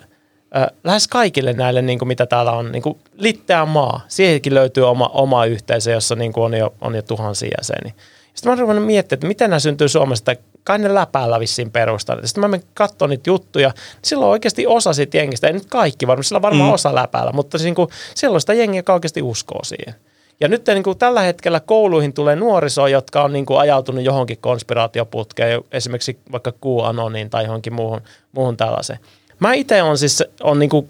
lähes 0.84 1.08
kaikille 1.08 1.54
näille, 1.54 1.82
niin 1.82 2.00
kuin 2.00 2.08
mitä 2.08 2.26
täällä 2.26 2.52
on, 2.52 2.72
niin 2.72 2.82
kuin 2.82 2.98
litteä 3.18 3.66
maa. 3.66 4.02
Siihenkin 4.08 4.54
löytyy 4.54 4.90
oma, 4.90 5.10
oma 5.14 5.46
yhteisö, 5.46 5.92
jossa 5.92 6.16
niin 6.16 6.34
kuin 6.34 6.44
on, 6.44 6.54
jo, 6.54 6.74
on 6.82 6.96
jo 6.96 7.02
tuhansia 7.02 7.50
jäseniä. 7.58 7.94
Sitten 8.38 8.50
mä 8.50 8.52
oon 8.52 8.60
ruvennut 8.60 8.86
miettimään, 8.86 9.18
että 9.18 9.28
miten 9.28 9.50
nämä 9.50 9.60
syntyy 9.60 9.90
Suomesta, 9.90 10.36
kai 10.64 10.80
ne 10.80 10.94
läpäällä 10.94 11.40
vissiin 11.40 11.72
perustaa. 11.72 12.16
Sitten 12.24 12.42
mä 12.42 12.48
menen 12.48 12.68
katsomaan 12.74 13.10
niitä 13.10 13.30
juttuja, 13.30 13.70
niin 13.70 14.00
silloin 14.02 14.32
oikeasti 14.32 14.68
osa 14.68 14.94
siitä 14.94 15.18
jengistä, 15.18 15.48
ei 15.48 15.54
nyt 15.54 15.66
kaikki 15.66 16.08
varmaan, 16.08 16.24
sillä 16.24 16.38
on 16.38 16.42
varmaan 16.42 16.70
mm. 16.70 16.74
osa 16.74 16.96
läpäällä, 16.96 17.32
mutta 17.32 17.58
niin 17.58 17.76
kuin, 17.76 17.90
siellä 18.16 18.36
on 18.36 18.42
sitä 18.42 18.54
jengiä, 18.54 18.80
joka 18.80 18.94
oikeasti 18.94 19.22
uskoo 19.22 19.64
siihen. 19.64 19.96
Ja 20.40 20.48
nyt 20.48 20.68
niin 20.68 20.84
kuin 20.84 20.98
tällä 20.98 21.22
hetkellä 21.22 21.60
kouluihin 21.60 22.14
tulee 22.14 22.36
nuorisoa, 22.36 22.90
jotka 22.90 23.24
on 23.24 23.34
niin 23.34 23.46
kuin 23.46 23.60
ajautunut 23.60 24.04
johonkin 24.04 24.38
konspiraatioputkeen, 24.38 25.62
esimerkiksi 25.72 26.20
vaikka 26.32 26.54
QAnoniin 26.66 27.30
tai 27.30 27.44
johonkin 27.44 27.74
muuhun, 27.74 28.02
muuhun 28.32 28.58
tällaiseen. 28.58 29.00
Mä 29.40 29.54
itse 29.54 29.84
on 29.84 29.98
siis 29.98 30.24
on 30.44 30.60
niin 30.60 30.70
kuin 30.70 30.88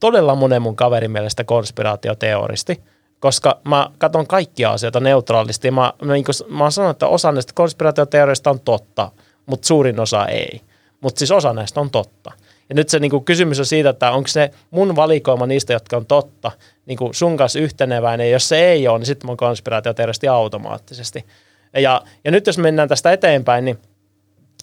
todella 0.00 0.34
monen 0.34 0.62
mun 0.62 0.76
kaverin 0.76 1.10
mielestä 1.10 1.44
konspiraatioteoristi, 1.44 2.80
koska 3.20 3.60
mä 3.64 3.90
katson 3.98 4.26
kaikkia 4.26 4.70
asioita 4.70 5.00
neutraalisti. 5.00 5.70
Mä, 5.70 5.92
mä, 6.02 6.12
niin 6.12 6.24
kuin, 6.24 6.56
mä 6.56 6.64
oon 6.64 6.72
sanonut, 6.72 6.94
että 6.94 7.06
osa 7.06 7.32
näistä 7.32 7.52
konspiraatioteorioista 7.54 8.50
on 8.50 8.60
totta, 8.60 9.10
mutta 9.46 9.66
suurin 9.66 10.00
osa 10.00 10.26
ei. 10.26 10.60
Mutta 11.00 11.18
siis 11.18 11.30
osa 11.30 11.52
näistä 11.52 11.80
on 11.80 11.90
totta. 11.90 12.32
Ja 12.68 12.74
nyt 12.74 12.88
se 12.88 12.98
niin 12.98 13.10
kuin, 13.10 13.24
kysymys 13.24 13.58
on 13.58 13.66
siitä, 13.66 13.90
että 13.90 14.10
onko 14.10 14.28
se 14.28 14.50
mun 14.70 14.96
valikoima 14.96 15.46
niistä, 15.46 15.72
jotka 15.72 15.96
on 15.96 16.06
totta, 16.06 16.52
niin 16.86 16.98
kuin 16.98 17.14
sun 17.14 17.36
kanssa 17.36 17.58
yhteneväinen. 17.58 18.26
Ja 18.26 18.32
jos 18.32 18.48
se 18.48 18.70
ei 18.70 18.88
ole, 18.88 18.98
niin 18.98 19.06
sitten 19.06 19.26
mä 19.26 19.30
oon 19.30 19.36
konspiraatioteoristi 19.36 20.28
automaattisesti. 20.28 21.24
Ja, 21.72 22.02
ja 22.24 22.30
nyt 22.30 22.46
jos 22.46 22.58
mennään 22.58 22.88
tästä 22.88 23.12
eteenpäin, 23.12 23.64
niin, 23.64 23.78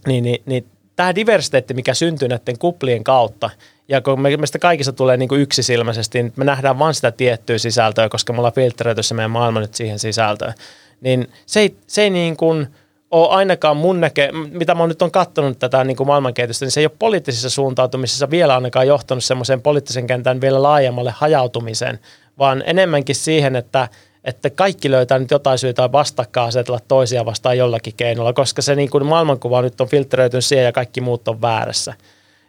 niin, 0.07 0.23
niin, 0.23 0.43
niin 0.45 0.67
tämä 0.95 1.15
diversiteetti, 1.15 1.73
mikä 1.73 1.93
syntyy 1.93 2.27
näiden 2.27 2.57
kuplien 2.59 3.03
kautta, 3.03 3.49
ja 3.87 4.01
kun 4.01 4.21
me, 4.21 4.37
meistä 4.37 4.59
kaikista 4.59 4.93
tulee 4.93 5.17
niin 5.17 5.29
kuin 5.29 5.41
yksisilmäisesti, 5.41 6.23
niin 6.23 6.33
me 6.35 6.45
nähdään 6.45 6.79
vain 6.79 6.93
sitä 6.93 7.11
tiettyä 7.11 7.57
sisältöä, 7.57 8.09
koska 8.09 8.33
me 8.33 8.39
ollaan 8.39 8.53
filtteröity 8.53 9.03
se 9.03 9.13
meidän 9.13 9.31
maailma 9.31 9.59
nyt 9.59 9.75
siihen 9.75 9.99
sisältöön. 9.99 10.53
Niin 11.01 11.27
se 11.45 11.59
ei, 11.59 11.75
se 11.87 12.01
ei 12.01 12.09
niin 12.09 12.37
kuin 12.37 12.67
ole 13.11 13.29
ainakaan 13.29 13.77
mun 13.77 14.01
näke, 14.01 14.31
mitä 14.51 14.75
mä 14.75 14.87
nyt 14.87 15.01
on 15.01 15.11
katsonut 15.11 15.59
tätä 15.59 15.83
niin 15.83 15.97
kuin 15.97 16.07
maailmankehitystä, 16.07 16.65
niin 16.65 16.71
se 16.71 16.79
ei 16.79 16.85
ole 16.85 16.95
poliittisissa 16.99 17.49
suuntautumisissa 17.49 18.29
vielä 18.29 18.55
ainakaan 18.55 18.87
johtanut 18.87 19.23
semmoiseen 19.23 19.61
poliittisen 19.61 20.07
kentän 20.07 20.41
vielä 20.41 20.63
laajemmalle 20.63 21.13
hajautumiseen, 21.15 21.99
vaan 22.39 22.63
enemmänkin 22.65 23.15
siihen, 23.15 23.55
että, 23.55 23.87
että 24.23 24.49
kaikki 24.49 24.91
löytää 24.91 25.19
nyt 25.19 25.31
jotain 25.31 25.57
syytä 25.57 25.91
vastakkain 25.91 26.47
asetella 26.47 26.79
toisia 26.87 27.25
vastaan 27.25 27.57
jollakin 27.57 27.93
keinolla, 27.97 28.33
koska 28.33 28.61
se 28.61 28.75
niin 28.75 28.89
kuin 28.89 29.05
maailmankuva 29.05 29.61
nyt 29.61 29.81
on 29.81 29.87
filtteröitynyt 29.87 30.45
siihen 30.45 30.65
ja 30.65 30.71
kaikki 30.71 31.01
muut 31.01 31.27
on 31.27 31.41
väärässä. 31.41 31.93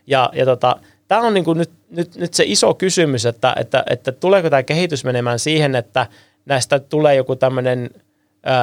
Ja, 0.06 0.30
ja 0.32 0.44
tota, 0.44 0.76
tämä 1.08 1.20
on 1.20 1.34
niin 1.34 1.44
kuin 1.44 1.58
nyt, 1.58 1.70
nyt, 1.90 2.16
nyt 2.16 2.34
se 2.34 2.44
iso 2.46 2.74
kysymys, 2.74 3.26
että, 3.26 3.54
että, 3.58 3.84
että 3.90 4.12
tuleeko 4.12 4.50
tämä 4.50 4.62
kehitys 4.62 5.04
menemään 5.04 5.38
siihen, 5.38 5.74
että 5.74 6.06
näistä 6.46 6.78
tulee 6.78 7.14
joku 7.14 7.36
tämmöinen 7.36 7.90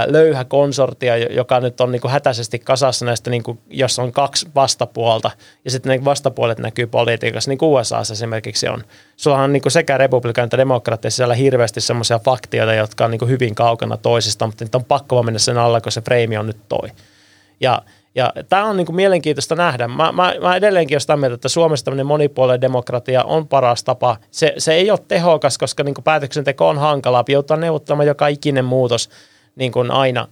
löyhä 0.07 0.45
konsortia, 0.45 1.17
joka 1.17 1.59
nyt 1.59 1.81
on 1.81 1.91
niin 1.91 2.01
kuin 2.01 2.11
hätäisesti 2.11 2.59
kasassa 2.59 3.05
näistä, 3.05 3.29
niin 3.29 3.43
kuin, 3.43 3.59
on 4.01 4.11
kaksi 4.11 4.47
vastapuolta, 4.55 5.31
ja 5.65 5.71
sitten 5.71 5.89
ne 5.89 6.05
vastapuolet 6.05 6.57
näkyy 6.57 6.87
politiikassa, 6.87 7.51
niin 7.51 7.57
kuin 7.57 7.69
USA 7.69 7.99
esimerkiksi 7.99 8.67
on. 8.67 8.83
Sulla 9.17 9.37
on 9.37 9.53
niin 9.53 9.61
kuin 9.61 9.71
sekä 9.71 9.97
republikaanit 9.97 10.47
että 10.47 10.57
demokraatteissa 10.57 11.17
siellä 11.17 11.35
hirveästi 11.35 11.81
semmoisia 11.81 12.19
faktioita, 12.19 12.73
jotka 12.73 13.05
on 13.05 13.11
niin 13.11 13.19
kuin 13.19 13.29
hyvin 13.29 13.55
kaukana 13.55 13.97
toisista, 13.97 14.45
mutta 14.45 14.65
nyt 14.65 14.75
on 14.75 14.85
pakko 14.85 15.23
mennä 15.23 15.39
sen 15.39 15.57
alla, 15.57 15.81
kun 15.81 15.91
se 15.91 16.01
freimi 16.01 16.37
on 16.37 16.47
nyt 16.47 16.57
toi. 16.69 16.89
Ja 17.59 17.81
ja 18.15 18.33
tämä 18.49 18.65
on 18.65 18.77
niin 18.77 18.85
kuin 18.85 18.95
mielenkiintoista 18.95 19.55
nähdä. 19.55 19.87
Mä, 19.87 20.11
mä, 20.11 20.33
mä 20.41 20.55
edelleenkin 20.55 20.95
olen 20.95 21.01
sitä 21.01 21.17
mieltä, 21.17 21.35
että 21.35 21.49
Suomessa 21.49 21.85
tämmöinen 21.85 22.05
monipuolinen 22.05 22.61
demokratia 22.61 23.23
on 23.23 23.47
paras 23.47 23.83
tapa. 23.83 24.17
Se, 24.31 24.53
se 24.57 24.73
ei 24.73 24.91
ole 24.91 24.99
tehokas, 25.07 25.57
koska 25.57 25.83
niin 25.83 25.95
kuin 25.95 26.03
päätöksenteko 26.03 26.69
on 26.69 26.77
hankalaa. 26.77 27.23
Joutuu 27.27 27.57
neuvottelemaan 27.57 28.07
joka 28.07 28.27
ikinen 28.27 28.65
muutos 28.65 29.09
niin 29.55 29.71
kuin 29.71 29.91
aina 29.91 30.27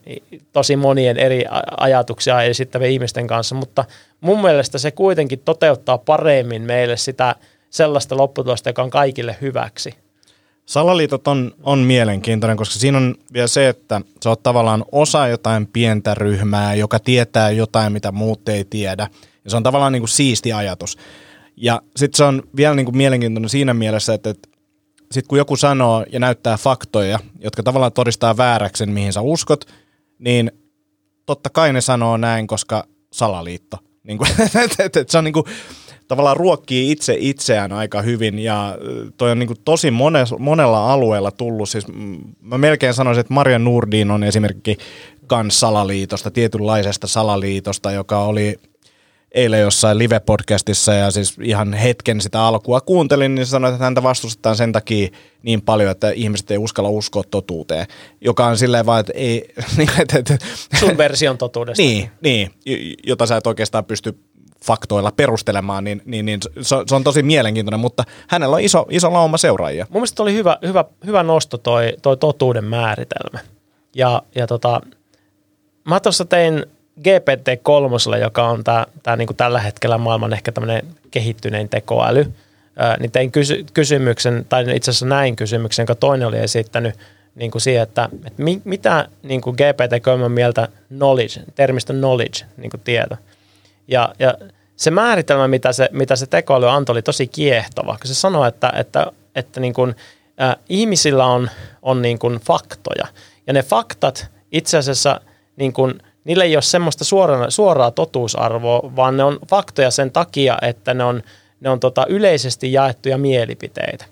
tosi 0.54 0.76
monien 0.76 1.18
eri 1.18 1.46
ajatuksia 1.78 2.42
esittävien 2.42 2.92
ihmisten 2.92 3.28
kanssa, 3.28 3.56
mutta 3.56 3.86
mun 4.22 4.42
mielestä 4.42 4.78
se 4.78 4.92
kuitenkin 4.92 5.40
toteuttaa 5.40 5.98
paremmin 5.98 6.62
meille 6.62 6.98
sitä 6.98 7.36
sellaista 7.70 8.18
lopputulosta, 8.18 8.70
joka 8.70 8.84
on 8.84 8.90
kaikille 8.90 9.38
hyväksi. 9.42 10.03
Salaliitot 10.66 11.28
on, 11.28 11.52
on 11.64 11.80
mielenkiintoinen, 11.80 12.58
koska 12.58 12.80
siinä 12.80 12.98
on 12.98 13.16
vielä 13.34 13.48
se, 13.48 13.70
että 13.70 14.02
sä 14.24 14.30
oot 14.30 14.44
tavallaan 14.44 14.86
osa 14.92 15.28
jotain 15.28 15.68
pientä 15.68 16.14
ryhmää, 16.14 16.76
joka 16.76 17.00
tietää 17.00 17.52
jotain, 17.52 17.94
mitä 17.94 18.12
muut 18.12 18.50
ei 18.50 18.66
tiedä. 18.66 19.10
Ja 19.44 19.50
se 19.52 19.58
on 19.58 19.64
tavallaan 19.64 19.92
niin 19.92 20.02
kuin 20.02 20.10
siisti 20.10 20.54
ajatus. 20.54 20.98
Ja 21.58 21.82
sitten 21.96 22.18
se 22.18 22.24
on 22.24 22.44
vielä 22.56 22.76
niin 22.76 22.86
kuin 22.86 22.98
mielenkiintoinen 22.98 23.50
siinä 23.50 23.74
mielessä, 23.74 24.14
että, 24.14 24.30
että 24.30 24.50
sitten 25.12 25.28
kun 25.28 25.38
joku 25.38 25.56
sanoo 25.56 26.06
ja 26.12 26.20
näyttää 26.20 26.58
faktoja, 26.58 27.20
jotka 27.40 27.64
tavallaan 27.64 27.92
todistaa 27.92 28.38
vääräksen, 28.38 28.90
mihin 28.90 29.14
sä 29.14 29.22
uskot, 29.22 29.66
niin 30.20 30.52
totta 31.26 31.50
kai 31.50 31.74
ne 31.74 31.82
sanoo 31.82 32.18
näin, 32.18 32.48
koska 32.48 32.84
salaliitto. 33.14 33.78
Niin 34.04 34.18
kuin, 34.18 34.30
et, 34.80 34.98
et, 34.98 35.10
se 35.10 35.18
on 35.18 35.24
niin 35.24 35.34
kuin, 35.34 35.46
tavallaan 36.08 36.38
ruokkii 36.38 36.92
itse 36.92 37.16
itseään 37.20 37.72
aika 37.72 38.02
hyvin 38.02 38.40
ja 38.40 38.78
toi 39.18 39.32
on 39.32 39.40
niin 39.40 39.48
kuin 39.48 39.60
tosi 39.66 39.92
mones, 39.92 40.34
monella 40.40 40.94
alueella 40.94 41.32
tullut. 41.32 41.70
Siis 41.70 41.86
mä 42.42 42.58
melkein 42.58 42.94
sanoisin, 42.94 43.22
että 43.22 43.34
Maria 43.34 43.60
Nurdin 43.60 44.12
on 44.12 44.24
esimerkki 44.24 44.78
kans 45.28 45.60
salaliitosta, 45.60 46.32
tietynlaisesta 46.32 47.08
salaliitosta, 47.08 47.92
joka 47.92 48.20
oli 48.20 48.60
eilen 49.34 49.62
jossain 49.62 49.98
live-podcastissa 49.98 50.94
ja 50.94 51.12
siis 51.12 51.38
ihan 51.42 51.74
hetken 51.74 52.22
sitä 52.22 52.42
alkua 52.42 52.82
kuuntelin, 52.82 53.36
niin 53.36 53.46
sanoin, 53.46 53.74
että 53.74 53.84
häntä 53.84 54.04
vastustetaan 54.04 54.56
sen 54.56 54.72
takia 54.72 55.08
niin 55.44 55.62
paljon, 55.62 55.92
että 55.92 56.12
ihmiset 56.12 56.52
ei 56.52 56.58
uskalla 56.58 56.90
uskoa 56.90 57.24
totuuteen, 57.32 57.88
joka 58.22 58.46
on 58.46 58.58
silleen 58.58 58.86
vaan, 58.86 59.00
että 59.00 59.14
ei... 59.16 59.54
Niin, 59.78 59.90
Sun 60.80 60.98
version 60.98 61.38
totuudesta. 61.38 61.84
niin, 61.84 62.10
niin, 62.22 62.52
jota 63.08 63.26
sä 63.26 63.38
et 63.38 63.48
oikeastaan 63.48 63.86
pysty 63.86 64.18
faktoilla 64.64 65.12
perustelemaan, 65.12 65.84
niin, 65.84 66.02
niin, 66.06 66.26
niin 66.26 66.40
se, 66.62 66.76
se 66.88 66.96
on 66.96 67.04
tosi 67.04 67.24
mielenkiintoinen, 67.24 67.80
mutta 67.80 68.04
hänellä 68.28 68.56
on 68.56 68.62
iso, 68.62 68.86
iso 68.90 69.14
lauma 69.14 69.38
seuraajia. 69.38 69.88
Mun 69.90 70.00
mielestä 70.00 70.24
oli 70.24 70.34
hyvä, 70.34 70.58
hyvä, 70.68 70.86
hyvä 71.06 71.24
nosto 71.24 71.58
toi, 71.58 71.94
toi 72.02 72.18
totuuden 72.18 72.66
määritelmä. 72.66 73.40
Ja, 73.96 74.22
ja 74.36 74.48
tota, 74.48 74.82
mä 75.86 76.00
tuossa 76.00 76.26
tein 76.26 76.66
GPT-3, 77.00 78.18
joka 78.22 78.48
on 78.48 78.64
tää, 78.64 78.86
tää 79.04 79.16
niinku 79.16 79.34
tällä 79.34 79.60
hetkellä 79.60 79.98
maailman 79.98 80.34
ehkä 80.34 80.52
tämmöinen 80.52 80.88
kehittynein 81.12 81.70
tekoäly, 81.70 82.34
ää, 82.76 82.98
niin 83.00 83.12
tein 83.12 83.32
kysy- 83.32 83.66
kysymyksen, 83.74 84.46
tai 84.50 84.76
itse 84.76 84.92
asiassa 84.92 85.06
näin 85.06 85.36
kysymyksen, 85.36 85.84
jonka 85.84 85.96
toinen 85.96 86.28
oli 86.28 86.38
esittänyt 86.38 86.96
niin 87.36 87.52
kuin 87.52 87.62
siihen, 87.62 87.84
että, 87.84 88.10
että 88.26 88.44
mi, 88.44 88.62
mitä 88.64 89.08
niin 89.24 89.42
kuin 89.42 89.56
GPT-3 89.56 90.30
mieltä 90.30 90.68
knowledge, 90.88 91.42
termistä 91.56 91.94
knowledge, 91.94 92.46
niin 92.58 92.70
kuin 92.70 92.82
tieto. 92.82 93.16
Ja, 93.88 94.14
ja 94.20 94.34
se 94.76 94.92
määritelmä, 94.92 95.48
mitä 95.48 95.74
se, 95.74 95.90
mitä 95.92 96.16
se 96.16 96.26
tekoäly 96.26 96.70
antoi, 96.70 96.94
oli 96.94 97.02
tosi 97.02 97.28
kiehtova, 97.28 97.98
kun 97.98 98.08
se 98.08 98.16
sanoi, 98.16 98.48
että, 98.48 98.74
että, 98.76 99.08
että 99.36 99.60
niin 99.60 99.74
kuin, 99.74 99.96
ä, 100.42 100.56
ihmisillä 100.70 101.26
on, 101.26 101.50
on 101.82 102.02
niin 102.02 102.20
kuin 102.20 102.40
faktoja, 102.40 103.08
ja 103.48 103.54
ne 103.54 103.64
faktat 103.64 104.28
itse 104.52 104.78
asiassa 104.78 105.22
niin 105.56 105.74
kuin– 105.74 105.94
niillä 106.24 106.44
ei 106.44 106.56
ole 106.56 106.62
semmoista 106.62 107.04
suoraa, 107.04 107.50
suoraa 107.50 107.92
totuusarvoa, 107.92 108.96
vaan 108.96 109.18
ne 109.18 109.24
on 109.24 109.40
faktoja 109.50 109.92
sen 109.92 110.12
takia, 110.12 110.58
että 110.62 110.94
ne 110.94 111.04
on, 111.04 111.24
ne 111.60 111.70
on 111.70 111.80
tota 111.80 112.06
yleisesti 112.10 112.74
jaettuja 112.74 113.18
mielipiteitä. 113.18 114.06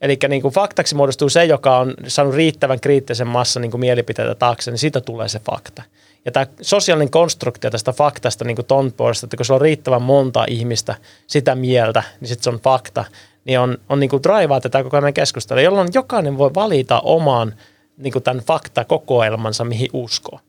Eli 0.00 0.18
niin 0.28 0.42
kuin 0.42 0.54
faktaksi 0.54 0.94
muodostuu 0.94 1.28
se, 1.28 1.44
joka 1.44 1.78
on 1.78 1.94
saanut 2.06 2.34
riittävän 2.34 2.80
kriittisen 2.80 3.26
massan 3.26 3.60
niin 3.60 3.70
kuin 3.70 3.80
mielipiteitä 3.80 4.34
taakse, 4.34 4.70
niin 4.70 4.78
siitä 4.78 5.00
tulee 5.00 5.28
se 5.28 5.38
fakta. 5.38 5.82
Ja 6.24 6.32
tämä 6.32 6.46
sosiaalinen 6.60 7.10
konstruktio 7.10 7.70
tästä 7.70 7.92
faktasta 7.92 8.44
niin 8.44 8.56
kuin 8.56 8.92
puolesta, 8.96 9.26
että 9.26 9.36
kun 9.36 9.46
sulla 9.46 9.58
on 9.58 9.62
riittävän 9.62 10.02
monta 10.02 10.44
ihmistä 10.48 10.94
sitä 11.26 11.54
mieltä, 11.54 12.02
niin 12.20 12.28
sitten 12.28 12.44
se 12.44 12.50
on 12.50 12.60
fakta, 12.60 13.04
niin 13.44 13.60
on, 13.60 13.78
on 13.88 14.00
niin 14.00 14.10
kuin 14.10 14.22
draivaa 14.22 14.60
tätä 14.60 14.82
koko 14.82 14.96
ajan 14.96 15.14
keskustelua, 15.14 15.62
jolloin 15.62 15.88
jokainen 15.94 16.38
voi 16.38 16.50
valita 16.54 17.00
oman 17.00 17.54
niin 17.96 18.12
kuin 18.12 18.22
tämän 18.22 18.42
faktakokoelmansa, 18.44 19.64
mihin 19.64 19.90
uskoo. 19.92 20.40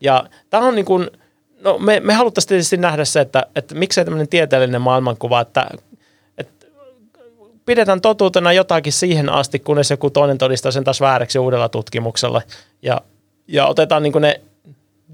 Ja 0.00 0.24
tämä 0.50 0.66
on 0.66 0.74
niin 0.74 0.84
kuin, 0.84 1.10
no 1.60 1.78
me, 1.78 2.00
me 2.00 2.14
haluttaisiin 2.14 2.48
tietysti 2.48 2.76
nähdä 2.76 3.04
se, 3.04 3.20
että, 3.20 3.46
että 3.56 3.74
miksei 3.74 4.04
tämmöinen 4.04 4.28
tieteellinen 4.28 4.80
maailmankuva, 4.80 5.40
että, 5.40 5.66
pidetään 7.66 8.00
totuutena 8.00 8.52
jotakin 8.52 8.92
siihen 8.92 9.28
asti, 9.30 9.58
kunnes 9.58 9.90
joku 9.90 10.10
toinen 10.10 10.38
todistaa 10.38 10.72
sen 10.72 10.84
taas 10.84 11.00
vääräksi 11.00 11.38
uudella 11.38 11.68
tutkimuksella 11.68 12.42
ja, 12.82 13.00
ja 13.48 13.66
otetaan 13.66 14.02
niin 14.02 14.12
ne 14.20 14.40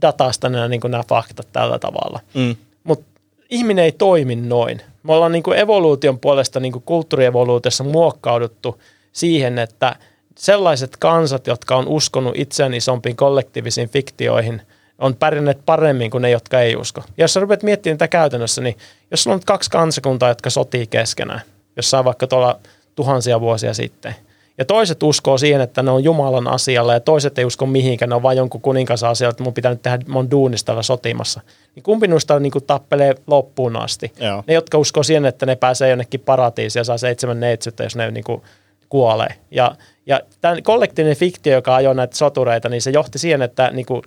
datasta 0.02 0.48
nämä, 0.48 0.68
niin 0.68 0.80
kuin 0.80 0.90
nämä 0.90 1.04
faktat 1.08 1.48
tällä 1.52 1.78
tavalla. 1.78 2.20
Mm. 2.34 2.56
Mutta 2.84 3.20
ihminen 3.50 3.84
ei 3.84 3.92
toimi 3.92 4.36
noin. 4.36 4.80
Me 5.02 5.12
ollaan 5.12 5.32
niin 5.32 5.42
kuin 5.42 5.58
evoluution 5.58 6.18
puolesta 6.18 6.60
niin 6.60 6.72
kuin 6.72 6.82
kulttuurievoluutiossa 6.86 7.84
muokkauduttu 7.84 8.82
siihen, 9.12 9.58
että 9.58 9.96
sellaiset 10.38 10.96
kansat, 10.96 11.46
jotka 11.46 11.76
on 11.76 11.88
uskonut 11.88 12.32
itseään 12.36 12.74
isompiin 12.74 13.16
kollektiivisiin 13.16 13.88
fiktioihin, 13.88 14.62
on 14.98 15.16
pärjänneet 15.16 15.58
paremmin 15.66 16.10
kuin 16.10 16.22
ne, 16.22 16.30
jotka 16.30 16.60
ei 16.60 16.76
usko. 16.76 17.00
Ja 17.16 17.24
jos 17.24 17.32
sä 17.34 17.40
rupeat 17.40 17.62
miettimään 17.62 17.98
tätä 17.98 18.08
käytännössä, 18.08 18.60
niin 18.60 18.76
jos 19.10 19.22
sulla 19.22 19.34
on 19.34 19.40
kaksi 19.46 19.70
kansakuntaa, 19.70 20.28
jotka 20.28 20.50
sotii 20.50 20.86
keskenään, 20.86 21.40
jossain 21.76 22.04
vaikka 22.04 22.26
tuolla 22.26 22.60
tuhansia 22.94 23.40
vuosia 23.40 23.74
sitten– 23.74 24.14
ja 24.60 24.64
toiset 24.64 25.02
uskoo 25.02 25.38
siihen, 25.38 25.60
että 25.60 25.82
ne 25.82 25.90
on 25.90 26.04
Jumalan 26.04 26.48
asialla 26.48 26.92
ja 26.92 27.00
toiset 27.00 27.38
ei 27.38 27.44
usko 27.44 27.66
mihinkään, 27.66 28.08
ne 28.08 28.14
on 28.14 28.22
vain 28.22 28.38
jonkun 28.38 28.60
kuninkas 28.60 29.04
asialla, 29.04 29.30
että 29.30 29.42
mun 29.42 29.54
pitää 29.54 29.70
nyt 29.70 29.82
tehdä 29.82 29.98
mun 30.08 30.30
duunista 30.30 30.82
sotimassa. 30.82 31.40
Niin 31.74 31.82
kumpi 31.82 32.08
noista 32.08 32.40
niin 32.40 32.50
kuin 32.50 32.64
tappelee 32.64 33.14
loppuun 33.26 33.76
asti? 33.76 34.12
Joo. 34.20 34.44
Ne, 34.46 34.54
jotka 34.54 34.78
uskoo 34.78 35.02
siihen, 35.02 35.24
että 35.24 35.46
ne 35.46 35.56
pääsee 35.56 35.88
jonnekin 35.88 36.20
paratiisiin 36.20 36.80
ja 36.80 36.84
saa 36.84 36.98
seitsemän 36.98 37.40
neitsyttä, 37.40 37.82
jos 37.82 37.96
ne 37.96 38.10
niin 38.10 38.24
kuin 38.24 38.42
kuolee. 38.88 39.34
Ja, 39.50 39.74
ja 40.06 40.20
tämän 40.40 40.62
kollektiivinen 40.62 41.16
fiktio, 41.16 41.52
joka 41.52 41.74
ajoi 41.74 41.94
näitä 41.94 42.16
sotureita, 42.16 42.68
niin 42.68 42.82
se 42.82 42.90
johti 42.90 43.18
siihen, 43.18 43.42
että 43.42 43.70
niin 43.70 43.86
kuin 43.86 44.02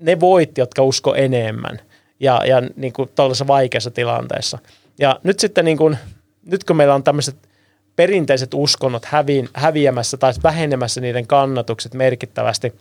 ne 0.00 0.20
voitti, 0.20 0.60
jotka 0.60 0.82
usko 0.82 1.14
enemmän 1.14 1.80
ja, 2.20 2.40
ja 2.46 2.62
niin 2.76 2.92
kuin 2.92 3.10
vaikeassa 3.46 3.90
tilanteessa. 3.90 4.58
Ja 4.98 5.20
nyt 5.22 5.40
sitten 5.40 5.64
niin 5.64 5.78
kuin, 5.78 5.98
nyt 6.46 6.64
kun 6.64 6.76
meillä 6.76 6.94
on 6.94 7.02
tämmöiset– 7.02 7.36
perinteiset 7.96 8.54
uskonnot 8.54 9.04
hävi, 9.04 9.44
häviämässä 9.54 10.16
tai 10.16 10.32
vähenemässä 10.42 11.00
niiden 11.00 11.26
kannatukset 11.26 11.94
merkittävästi. 11.94 12.72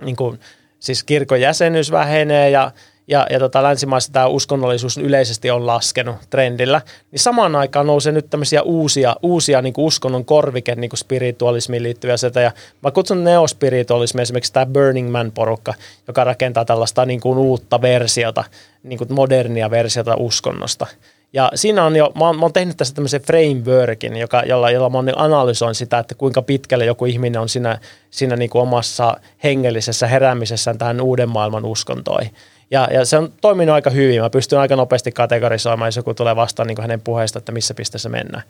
Niin 0.00 0.16
kuin, 0.16 0.40
siis 0.80 1.04
kirkon 1.04 1.40
jäsenyys 1.40 1.90
vähenee 1.90 2.50
ja, 2.50 2.70
ja, 3.08 3.26
ja 3.30 3.38
tota, 3.38 3.62
länsimaissa 3.62 4.12
tämä 4.12 4.26
uskonnollisuus 4.26 4.98
yleisesti 4.98 5.50
on 5.50 5.66
laskenut 5.66 6.16
trendillä, 6.30 6.80
niin 7.10 7.20
samaan 7.20 7.56
aikaan 7.56 7.86
nousee 7.86 8.12
nyt 8.12 8.30
tämmöisiä 8.30 8.62
uusia, 8.62 9.16
uusia 9.22 9.62
niin 9.62 9.74
uskonnon 9.76 10.24
korvike 10.24 10.74
niin 10.74 10.90
kuin 10.90 10.98
spiritualismiin 10.98 11.82
liittyviä 11.82 12.16
sitä. 12.16 12.40
Ja 12.40 12.52
mä 12.82 12.90
kutsun 12.90 13.24
neospiritualismi 13.24 14.22
esimerkiksi 14.22 14.52
tämä 14.52 14.66
Burning 14.66 15.10
Man-porukka, 15.10 15.74
joka 16.08 16.24
rakentaa 16.24 16.64
tällaista 16.64 17.06
niin 17.06 17.20
kuin 17.20 17.38
uutta 17.38 17.82
versiota, 17.82 18.44
niin 18.82 18.98
kuin 18.98 19.14
modernia 19.14 19.70
versiota 19.70 20.14
uskonnosta. 20.16 20.86
Ja 21.32 21.50
siinä 21.54 21.84
on 21.84 21.96
jo, 21.96 22.12
mä 22.14 22.26
oon, 22.26 22.36
mä 22.36 22.42
oon 22.42 22.52
tehnyt 22.52 22.76
tässä 22.76 22.94
tämmöisen 22.94 23.20
frameworkin, 23.20 24.16
joka, 24.16 24.42
jolla, 24.42 24.70
jolla 24.70 24.90
mä 24.90 25.12
analysoin 25.16 25.74
sitä, 25.74 25.98
että 25.98 26.14
kuinka 26.14 26.42
pitkälle 26.42 26.84
joku 26.84 27.04
ihminen 27.04 27.40
on 27.40 27.48
siinä, 27.48 27.78
siinä 28.10 28.36
niin 28.36 28.50
kuin 28.50 28.62
omassa 28.62 29.16
hengellisessä 29.44 30.06
heräämisessään 30.06 30.78
tähän 30.78 31.00
uuden 31.00 31.28
maailman 31.28 31.64
uskontoihin. 31.64 32.34
Ja, 32.70 32.88
ja 32.92 33.04
se 33.04 33.18
on 33.18 33.32
toiminut 33.40 33.74
aika 33.74 33.90
hyvin. 33.90 34.20
Mä 34.20 34.30
pystyn 34.30 34.58
aika 34.58 34.76
nopeasti 34.76 35.12
kategorisoimaan, 35.12 35.88
jos 35.88 35.96
joku 35.96 36.14
tulee 36.14 36.36
vastaan 36.36 36.66
niin 36.66 36.76
kuin 36.76 36.82
hänen 36.82 37.00
puheesta, 37.00 37.38
että 37.38 37.52
missä 37.52 37.74
pisteessä 37.74 38.08
mennään. 38.08 38.42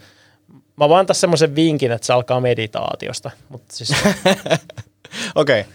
Mä 0.76 0.88
vaan 0.88 1.06
tässä 1.06 1.20
semmoisen 1.20 1.56
vinkin, 1.56 1.92
että 1.92 2.06
se 2.06 2.12
alkaa 2.12 2.40
meditaatiosta. 2.40 3.30
Mutta 3.48 3.76
siis... 3.76 3.90
Okei. 5.34 5.60
Okay. 5.60 5.72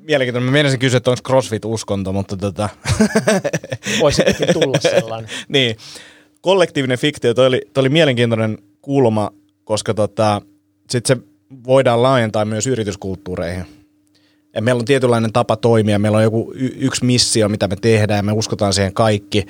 Mielenkiintoinen. 0.00 0.46
Mä 0.46 0.52
mielisin 0.52 0.78
kysyä, 0.78 0.96
että 0.96 1.10
onko 1.10 1.20
CrossFit-uskonto, 1.28 2.12
mutta 2.12 2.36
tota... 2.36 2.68
Voisi 4.00 4.22
tulla 4.52 4.78
sellainen. 5.00 5.30
niin 5.48 5.76
kollektiivinen 6.44 6.98
fiktio, 6.98 7.34
toi 7.34 7.46
oli, 7.46 7.60
toi 7.72 7.80
oli 7.80 7.88
mielenkiintoinen 7.88 8.58
kulma, 8.82 9.30
koska 9.64 9.94
tota, 9.94 10.42
sit 10.90 11.06
se 11.06 11.16
voidaan 11.66 12.02
laajentaa 12.02 12.44
myös 12.44 12.66
yrityskulttuureihin. 12.66 13.64
Ja 14.54 14.62
meillä 14.62 14.78
on 14.78 14.84
tietynlainen 14.84 15.32
tapa 15.32 15.56
toimia, 15.56 15.98
meillä 15.98 16.18
on 16.18 16.24
joku 16.24 16.52
y- 16.54 16.74
yksi 16.76 17.04
missio, 17.04 17.48
mitä 17.48 17.68
me 17.68 17.76
tehdään, 17.76 18.24
me 18.24 18.32
uskotaan 18.32 18.72
siihen 18.72 18.94
kaikki. 18.94 19.46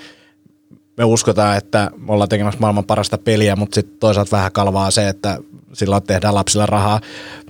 Me 0.96 1.04
uskotaan, 1.04 1.56
että 1.56 1.90
me 1.96 2.12
ollaan 2.12 2.28
tekemässä 2.28 2.60
maailman 2.60 2.84
parasta 2.84 3.18
peliä, 3.18 3.56
mutta 3.56 3.74
sitten 3.74 3.98
toisaalta 3.98 4.36
vähän 4.36 4.52
kalvaa 4.52 4.90
se, 4.90 5.08
että 5.08 5.38
silloin 5.72 6.02
tehdään 6.02 6.34
lapsilla 6.34 6.66
rahaa, 6.66 7.00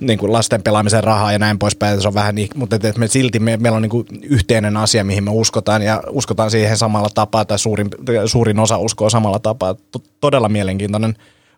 niin 0.01 0.19
kuin 0.19 0.33
lasten 0.33 0.63
pelaamisen 0.63 1.03
rahaa 1.03 1.31
ja 1.31 1.39
näin 1.39 1.59
poispäin. 1.59 2.01
Se 2.01 2.07
on 2.07 2.13
vähän 2.13 2.35
niin, 2.35 2.49
mutta 2.55 2.75
että 2.75 2.93
me 2.97 3.07
silti 3.07 3.39
me, 3.39 3.57
meillä 3.57 3.75
on 3.75 3.81
niin 3.81 3.89
kuin 3.89 4.05
yhteinen 4.23 4.77
asia, 4.77 5.03
mihin 5.03 5.23
me 5.23 5.31
uskotaan 5.31 5.81
ja 5.81 6.03
uskotaan 6.09 6.51
siihen 6.51 6.77
samalla 6.77 7.09
tapaa 7.15 7.45
tai 7.45 7.59
suurin, 7.59 7.89
suurin 8.25 8.59
osa 8.59 8.77
uskoo 8.77 9.09
samalla 9.09 9.39
tapaa. 9.39 9.75
Todella 10.21 10.49
mielenkiintoinen 10.49 11.15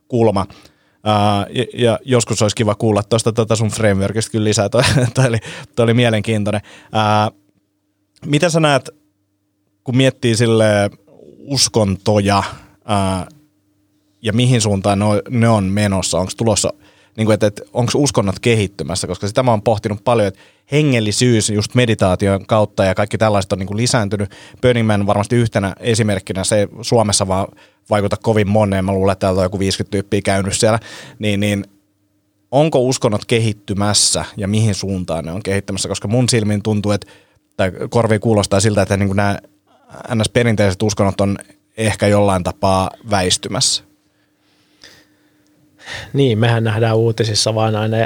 kulma. 0.08 0.46
Uh, 0.98 1.56
ja, 1.56 1.66
ja 1.74 2.00
joskus 2.06 2.42
olisi 2.42 2.56
kiva 2.56 2.76
kuulla 2.76 3.04
tuosta 3.04 3.32
tuota 3.32 3.56
sun 3.56 3.70
frameworkista 3.70 4.32
kyllä 4.32 4.44
lisää, 4.44 4.70
toi, 4.70 4.84
toi, 5.14 5.28
oli, 5.28 5.38
toi 5.76 5.84
oli 5.84 5.94
mielenkiintoinen. 5.94 6.62
Uh, 6.86 7.38
miten 8.26 8.52
sä 8.52 8.60
näet, 8.60 8.90
kun 9.84 9.98
miettii 9.98 10.36
sille 10.36 10.90
uskontoja, 11.48 12.44
uh, 12.70 13.38
ja 14.22 14.34
mihin 14.34 14.62
suuntaan 14.62 15.00
ne 15.00 15.06
on, 15.06 15.22
ne 15.30 15.50
on 15.50 15.64
menossa? 15.64 16.20
Onko 16.20 16.32
tulossa, 16.38 16.74
niin 17.18 17.26
kuin, 17.26 17.34
että, 17.34 17.48
että 17.48 17.62
onko 17.74 17.92
uskonnot 17.96 18.40
kehittymässä? 18.40 19.08
Koska 19.08 19.28
sitä 19.28 19.44
mä 19.44 19.52
oon 19.52 19.62
pohtinut 19.62 20.04
paljon, 20.04 20.28
että 20.28 20.40
hengellisyys 20.72 21.50
just 21.50 21.76
meditaation 21.76 22.46
kautta 22.46 22.86
ja 22.86 22.96
kaikki 22.96 23.18
tällaiset 23.18 23.52
on 23.52 23.60
niin 23.60 23.68
kuin 23.68 23.78
lisääntynyt. 23.78 24.32
Burning 24.62 24.88
Man 24.88 25.08
varmasti 25.08 25.36
yhtenä 25.36 25.76
esimerkkinä, 25.80 26.44
se 26.44 26.68
Suomessa 26.82 27.28
vaan 27.28 27.48
vaikuta 27.90 28.18
kovin 28.18 28.50
moneen. 28.50 28.86
Mä 28.86 28.92
luulen, 28.92 29.14
että 29.14 29.20
täältä 29.20 29.40
on 29.40 29.46
joku 29.46 29.60
50 29.60 29.92
tyyppiä 29.92 30.22
käynyt 30.22 30.54
siellä. 30.54 30.80
Niin, 31.20 31.40
niin 31.40 31.66
onko 32.52 32.80
uskonnot 32.80 33.26
kehittymässä 33.26 34.26
ja 34.38 34.48
mihin 34.48 34.76
suuntaan 34.76 35.26
ne 35.26 35.32
on 35.32 35.44
kehittymässä? 35.44 35.90
Koska 35.90 36.08
mun 36.08 36.30
silmiin 36.30 36.64
tuntuu, 36.64 36.92
että 36.92 37.08
tai 37.58 37.72
korvi 37.90 38.20
kuulostaa 38.20 38.60
siltä, 38.60 38.82
että 38.82 38.98
niin 38.98 39.08
kuin 39.08 39.18
nämä 39.18 39.40
NS-perinteiset 40.16 40.84
uskonnot 40.84 41.22
on 41.22 41.38
ehkä 41.78 42.08
jollain 42.08 42.44
tapaa 42.44 42.92
väistymässä. 43.10 43.84
Niin, 46.14 46.40
mehän 46.40 46.64
nähdään 46.64 46.98
uutisissa 46.98 47.56
vain 47.56 47.76
aina 47.76 47.98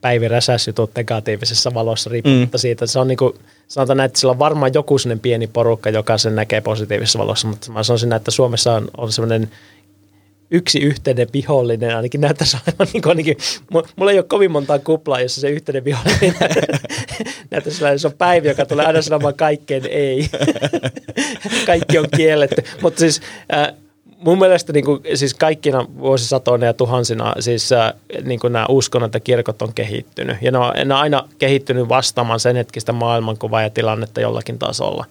päiviräsäsjutut 0.00 0.90
negatiivisessa 0.96 1.74
valossa 1.74 2.10
riippumatta 2.10 2.58
mm. 2.58 2.60
siitä. 2.60 2.86
Se 2.86 2.98
on 2.98 3.08
niin 3.08 3.16
kuin, 3.16 3.32
sanotaan 3.68 3.96
näin, 3.96 4.06
että 4.06 4.20
sillä 4.20 4.30
on 4.30 4.38
varmaan 4.38 4.74
joku 4.74 4.98
sellainen 4.98 5.20
pieni 5.20 5.46
porukka, 5.46 5.90
joka 5.90 6.18
sen 6.18 6.36
näkee 6.36 6.60
positiivisessa 6.60 7.18
valossa, 7.18 7.48
mutta 7.48 7.72
mä 7.72 7.82
sanoisin, 7.82 8.12
että 8.12 8.30
Suomessa 8.30 8.72
on, 8.72 8.88
on 8.96 9.12
sellainen 9.12 9.50
yksi 10.50 10.78
yhteinen 10.78 11.28
vihollinen, 11.32 11.96
ainakin 11.96 12.20
näyttäisi 12.20 12.56
olevan 12.56 12.92
niin 12.92 13.08
ainakin, 13.08 13.36
mulla 13.96 14.10
ei 14.10 14.18
ole 14.18 14.26
kovin 14.28 14.50
montaa 14.50 14.78
kuplaa, 14.78 15.20
jossa 15.20 15.40
se 15.40 15.50
yhteinen 15.50 15.84
vihollinen 15.84 16.34
olevan, 17.82 17.98
se 17.98 18.06
on 18.06 18.12
Päivi, 18.18 18.48
joka 18.48 18.66
tulee 18.66 18.86
aina 18.86 19.02
sanomaan 19.02 19.34
kaikkeen 19.34 19.86
ei. 19.86 20.28
Kaikki 21.66 21.98
on 21.98 22.06
kielletty. 22.16 22.62
Mutta 22.82 23.00
siis 23.00 23.20
äh, 23.54 23.74
mun 24.18 24.38
mielestä 24.38 24.72
niin 24.72 24.84
kuin, 24.84 25.00
siis 25.14 25.34
kaikkina 25.34 25.86
vuosisatoina 25.98 26.66
ja 26.66 26.72
tuhansina 26.72 27.34
siis 27.40 27.72
äh, 27.72 27.92
niin 28.22 28.40
kuin 28.40 28.52
nämä 28.52 28.66
uskonnot 28.68 29.14
ja 29.14 29.20
kirkot 29.20 29.62
on 29.62 29.74
kehittynyt. 29.74 30.36
Ja 30.42 30.52
ne 30.52 30.58
on, 30.58 30.72
ne 30.74 30.94
on 30.94 31.00
aina 31.00 31.28
kehittynyt 31.38 31.88
vastaamaan 31.88 32.40
sen 32.40 32.56
hetkistä 32.56 32.92
maailmankuvaa 32.92 33.62
ja 33.62 33.70
tilannetta 33.70 34.20
jollakin 34.20 34.58
tasolla. 34.58 35.04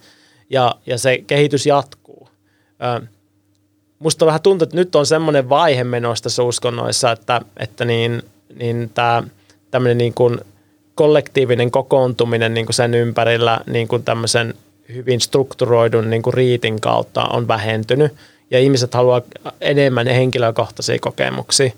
Ja, 0.49 0.75
ja 0.85 0.97
se 0.97 1.17
kehitys 1.27 1.65
jatkuu. 1.65 2.29
Äh, 2.83 3.09
musta 3.99 4.25
vähän 4.25 4.41
tuntuu, 4.41 4.63
että 4.63 4.75
nyt 4.75 4.95
on 4.95 5.05
semmoinen 5.05 5.49
vaihe 5.49 5.83
menossa 5.83 6.23
tässä 6.23 6.43
uskonnoissa, 6.43 7.11
että, 7.11 7.41
että 7.57 7.85
niin, 7.85 8.23
niin 8.55 8.91
tämä 8.93 9.23
tämmöinen 9.71 9.97
niin 9.97 10.13
kuin 10.13 10.39
kollektiivinen 10.95 11.71
kokoontuminen 11.71 12.53
niin 12.53 12.65
kuin 12.65 12.73
sen 12.73 12.93
ympärillä 12.93 13.59
niin 13.67 13.87
kuin 13.87 14.03
tämmöisen 14.03 14.53
hyvin 14.93 15.21
strukturoidun 15.21 16.09
niin 16.09 16.21
kuin 16.21 16.33
riitin 16.33 16.81
kautta 16.81 17.23
on 17.23 17.47
vähentynyt– 17.47 18.13
ja 18.53 18.59
ihmiset 18.59 18.93
haluaa 18.93 19.21
enemmän 19.61 20.07
henkilökohtaisia 20.07 20.99
kokemuksia 21.01 21.71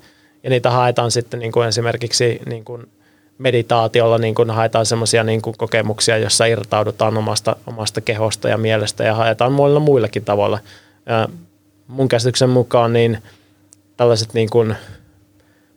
ja 0.43 0.49
niitä 0.49 0.71
haetaan 0.71 1.11
sitten 1.11 1.39
niin 1.39 1.51
kuin 1.51 1.67
esimerkiksi 1.67 2.41
niin 2.45 2.65
kuin 2.65 2.87
meditaatiolla 3.37 4.17
niin 4.17 4.35
kuin 4.35 4.49
haetaan 4.49 4.85
semmoisia 4.85 5.23
niin 5.23 5.41
kokemuksia, 5.41 6.17
jossa 6.17 6.45
irtaudutaan 6.45 7.17
omasta, 7.17 7.55
omasta 7.67 8.01
kehosta 8.01 8.49
ja 8.49 8.57
mielestä 8.57 9.03
ja 9.03 9.13
haetaan 9.13 9.51
muilla 9.51 9.79
muillakin 9.79 10.25
tavoilla. 10.25 10.59
Ja 11.05 11.29
mun 11.87 12.07
käsityksen 12.07 12.49
mukaan 12.49 12.93
niin 12.93 13.17
tällaiset 13.97 14.33
niin 14.33 14.49
kuin, 14.49 14.75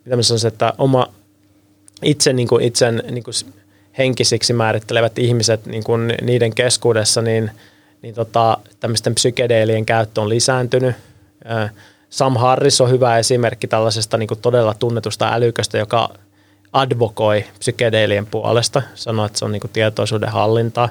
mitä 0.05 0.17
mä 0.17 0.23
sanoisin, 0.23 0.49
että 0.49 0.73
oma 0.79 1.07
itse 2.03 2.33
niin 2.33 2.49
kuin 2.49 2.65
itsen 2.65 3.03
niin 3.11 3.25
kuin 3.25 3.35
henkisiksi 3.99 4.53
määrittelevät 4.53 5.19
ihmiset 5.19 5.67
niin 5.67 5.85
kuin 5.85 6.15
niiden 6.23 6.55
keskuudessa, 6.55 7.23
niin, 7.23 7.51
niin 8.03 8.15
tota, 8.15 8.59
tämmöisten 8.81 9.15
psykedeelien 9.15 9.87
käyttö 9.87 10.21
on 10.21 10.29
lisääntynyt. 10.29 10.97
Sam 12.11 12.37
Harris 12.37 12.81
on 12.81 12.91
hyvä 12.91 13.19
esimerkki 13.19 13.67
tällaisesta 13.67 14.17
niin 14.17 14.29
kuin 14.29 14.41
todella 14.41 14.75
tunnetusta 14.75 15.33
älyköstä, 15.33 15.79
joka 15.79 16.09
advokoi 16.73 17.45
psykedeelien 17.59 18.27
puolesta, 18.27 18.83
sanoo, 18.95 19.27
että 19.27 19.39
se 19.39 19.45
on 19.45 19.53
niin 19.53 19.61
kuin 19.61 19.71
tietoisuuden 19.71 20.29
hallintaa. 20.29 20.89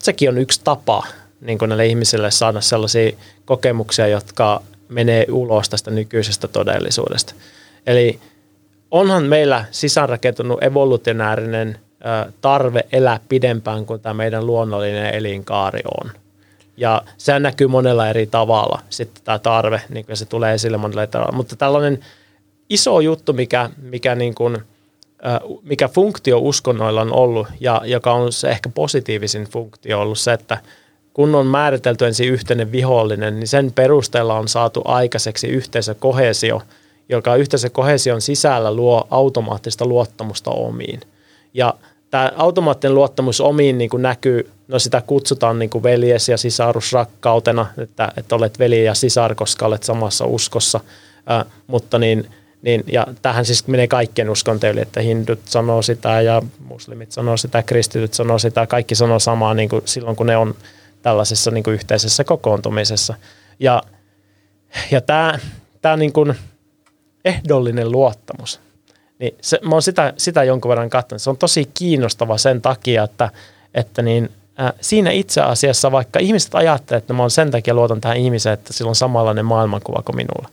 Sekin 0.00 0.28
on 0.28 0.38
yksi 0.38 0.60
tapa 0.64 1.06
niin 1.40 1.58
kuin 1.58 1.68
näille 1.68 1.86
ihmisille 1.86 2.30
saada 2.30 2.60
sellaisia 2.60 3.12
kokemuksia, 3.44 4.06
jotka 4.06 4.62
menee 4.88 5.26
ulos 5.30 5.68
tästä 5.68 5.90
nykyisestä 5.90 6.48
todellisuudesta. 6.48 7.34
Eli 7.86 8.20
onhan 8.90 9.24
meillä 9.24 9.64
sisäänrakentunut 9.70 10.62
evolutionäärinen 10.62 11.78
tarve 12.40 12.80
elää 12.92 13.20
pidempään 13.28 13.86
kuin 13.86 14.00
tämä 14.00 14.14
meidän 14.14 14.46
luonnollinen 14.46 15.14
elinkaari 15.14 15.80
on. 16.00 16.10
Ja 16.76 17.02
se 17.18 17.38
näkyy 17.38 17.66
monella 17.66 18.08
eri 18.08 18.26
tavalla 18.26 18.80
sitten 18.90 19.24
tämä 19.24 19.38
tarve, 19.38 19.82
niin 19.88 20.06
kuin 20.06 20.16
se 20.16 20.24
tulee 20.24 20.54
esille 20.54 20.76
monella 20.76 21.02
eri 21.02 21.10
tavalla. 21.10 21.32
Mutta 21.32 21.56
tällainen 21.56 22.04
iso 22.70 23.00
juttu, 23.00 23.32
mikä, 23.32 23.70
mikä, 23.82 24.14
niin 24.14 24.34
kuin, 24.34 24.58
mikä 25.62 25.88
funktio 25.88 26.38
uskonnoilla 26.38 27.00
on 27.00 27.12
ollut 27.12 27.48
ja 27.60 27.82
joka 27.84 28.12
on 28.12 28.32
se 28.32 28.48
ehkä 28.48 28.68
positiivisin 28.68 29.44
funktio 29.44 30.00
ollut 30.00 30.18
se, 30.18 30.32
että 30.32 30.58
kun 31.12 31.34
on 31.34 31.46
määritelty 31.46 32.06
ensin 32.06 32.28
yhteinen 32.28 32.72
vihollinen, 32.72 33.36
niin 33.40 33.48
sen 33.48 33.72
perusteella 33.72 34.34
on 34.34 34.48
saatu 34.48 34.82
aikaiseksi 34.84 35.48
yhteisökohesio, 35.48 36.62
joka 37.08 37.36
yhteisökohesion 37.36 38.20
sisällä 38.20 38.74
luo 38.74 39.06
automaattista 39.10 39.86
luottamusta 39.86 40.50
omiin. 40.50 41.00
Ja 41.54 41.74
tämä 42.10 42.32
automaattinen 42.36 42.94
luottamus 42.94 43.40
omiin 43.40 43.78
niin 43.78 43.90
kuin 43.90 44.02
näkyy, 44.02 44.50
no 44.68 44.78
sitä 44.78 45.02
kutsutaan 45.06 45.58
niin 45.58 45.70
kuin 45.70 45.82
veljes- 45.82 46.28
ja 46.28 46.38
sisarusrakkautena, 46.38 47.66
että, 47.78 48.12
että 48.16 48.36
olet 48.36 48.58
veli 48.58 48.84
ja 48.84 48.94
sisar, 48.94 49.34
koska 49.34 49.66
olet 49.66 49.82
samassa 49.82 50.26
uskossa, 50.26 50.80
äh, 51.30 51.44
mutta 51.66 51.98
niin, 51.98 52.30
niin, 52.62 52.84
ja 52.86 53.06
tähän 53.22 53.44
siis 53.44 53.66
menee 53.66 53.88
kaikkien 53.88 54.30
uskonteille, 54.30 54.80
että 54.80 55.00
hindut 55.00 55.40
sanoo 55.44 55.82
sitä 55.82 56.20
ja 56.20 56.42
muslimit 56.64 57.12
sanoo 57.12 57.36
sitä, 57.36 57.62
kristityt 57.62 58.14
sanoo 58.14 58.38
sitä, 58.38 58.66
kaikki 58.66 58.94
sanoo 58.94 59.18
samaa 59.18 59.54
niin 59.54 59.68
kuin 59.68 59.82
silloin, 59.84 60.16
kun 60.16 60.26
ne 60.26 60.36
on 60.36 60.54
tällaisessa 61.02 61.50
niin 61.50 61.64
kuin 61.64 61.74
yhteisessä 61.74 62.24
kokoontumisessa. 62.24 63.14
Ja, 63.60 63.82
ja 64.90 65.00
tämä, 65.00 65.38
tämä 65.82 65.96
niin 65.96 66.12
kuin 66.12 66.34
ehdollinen 67.24 67.92
luottamus, 67.92 68.60
niin 69.18 69.34
se, 69.40 69.58
mä 69.62 69.74
oon 69.74 69.82
sitä, 69.82 70.12
sitä 70.16 70.44
jonkun 70.44 70.68
verran 70.68 70.90
katsonut. 70.90 71.22
Se 71.22 71.30
on 71.30 71.36
tosi 71.36 71.70
kiinnostava 71.74 72.38
sen 72.38 72.62
takia, 72.62 73.04
että, 73.04 73.30
että 73.74 74.02
niin, 74.02 74.28
äh, 74.60 74.72
siinä 74.80 75.10
itse 75.10 75.40
asiassa, 75.40 75.92
vaikka 75.92 76.18
ihmiset 76.18 76.54
ajattelee, 76.54 76.98
että 76.98 77.12
mä 77.12 77.22
oon 77.22 77.30
sen 77.30 77.50
takia 77.50 77.74
luotan 77.74 78.00
tähän 78.00 78.16
ihmiseen, 78.16 78.54
että 78.54 78.72
sillä 78.72 78.88
on 78.88 78.94
samanlainen 78.94 79.44
maailmankuva 79.44 80.02
kuin 80.02 80.16
minulla. 80.16 80.48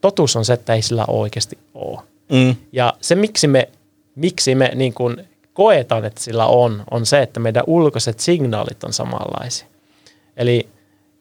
Totuus 0.00 0.36
on 0.36 0.44
se, 0.44 0.52
että 0.52 0.74
ei 0.74 0.82
sillä 0.82 1.04
oikeasti 1.08 1.58
ole. 1.74 2.00
Mm. 2.32 2.54
Ja 2.72 2.94
se, 3.00 3.14
miksi 3.14 3.48
me, 3.48 3.68
miksi 4.14 4.54
me 4.54 4.70
niin 4.74 4.94
kuin 4.94 5.28
koetaan, 5.52 6.04
että 6.04 6.20
sillä 6.20 6.46
on, 6.46 6.84
on 6.90 7.06
se, 7.06 7.22
että 7.22 7.40
meidän 7.40 7.64
ulkoiset 7.66 8.20
signaalit 8.20 8.84
on 8.84 8.92
samanlaisia. 8.92 9.66
Eli 10.36 10.68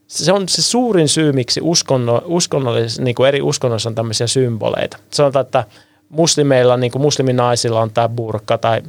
se 0.07 0.31
on 0.31 0.49
se 0.49 0.61
suurin 0.61 1.09
syy, 1.09 1.31
miksi 1.31 1.61
uskonno, 1.63 2.21
uskonnollis, 2.25 2.99
niin 2.99 3.15
kuin 3.15 3.27
eri 3.27 3.41
uskonnoissa 3.41 3.89
on 3.89 3.95
tämmöisiä 3.95 4.27
symboleita. 4.27 4.97
Sanotaan, 5.11 5.45
että 5.45 5.63
muslimeilla, 6.09 6.77
niin 6.77 6.91
kuin 6.91 7.01
musliminaisilla 7.01 7.81
on 7.81 7.91
tämä 7.91 8.09
burka 8.09 8.57
tai 8.57 8.81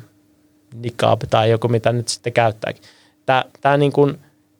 nikab 0.74 1.20
tai 1.30 1.50
joku, 1.50 1.68
mitä 1.68 1.92
nyt 1.92 2.08
sitten 2.08 2.32
käyttääkin. 2.32 2.82
Tämä, 3.26 3.44
tämä 3.60 3.76
niin 3.76 3.92
kuin 3.92 4.18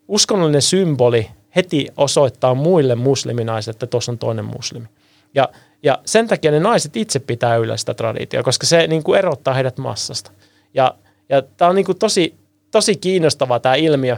uskonnollinen 0.09 0.63
symboli 0.63 1.31
heti 1.57 1.89
osoittaa 1.97 2.55
muille 2.55 2.95
musliminaisille, 2.95 3.75
että 3.75 3.87
tuossa 3.87 4.13
on 4.13 4.19
toinen 4.19 4.45
muslimi. 4.45 4.87
Ja, 5.35 5.49
ja 5.83 5.99
sen 6.05 6.29
takia 6.29 6.51
ne 6.51 6.61
naiset 6.61 6.97
itse 6.97 7.19
pitää 7.19 7.57
yllä 7.57 7.77
sitä 7.77 7.95
traditioa, 7.95 8.43
koska 8.43 8.67
se 8.67 8.87
niin 8.87 9.03
kuin 9.03 9.19
erottaa 9.19 9.55
heidät 9.55 9.79
massasta. 9.79 10.31
Ja, 10.75 10.95
ja 11.29 11.43
tämä 11.43 11.69
on 11.69 11.75
niin 11.75 11.87
kuin 11.87 11.99
tosi, 11.99 12.35
tosi 12.71 12.97
kiinnostava 12.97 13.61
tämä 13.61 13.75
ilmiö. 13.75 14.17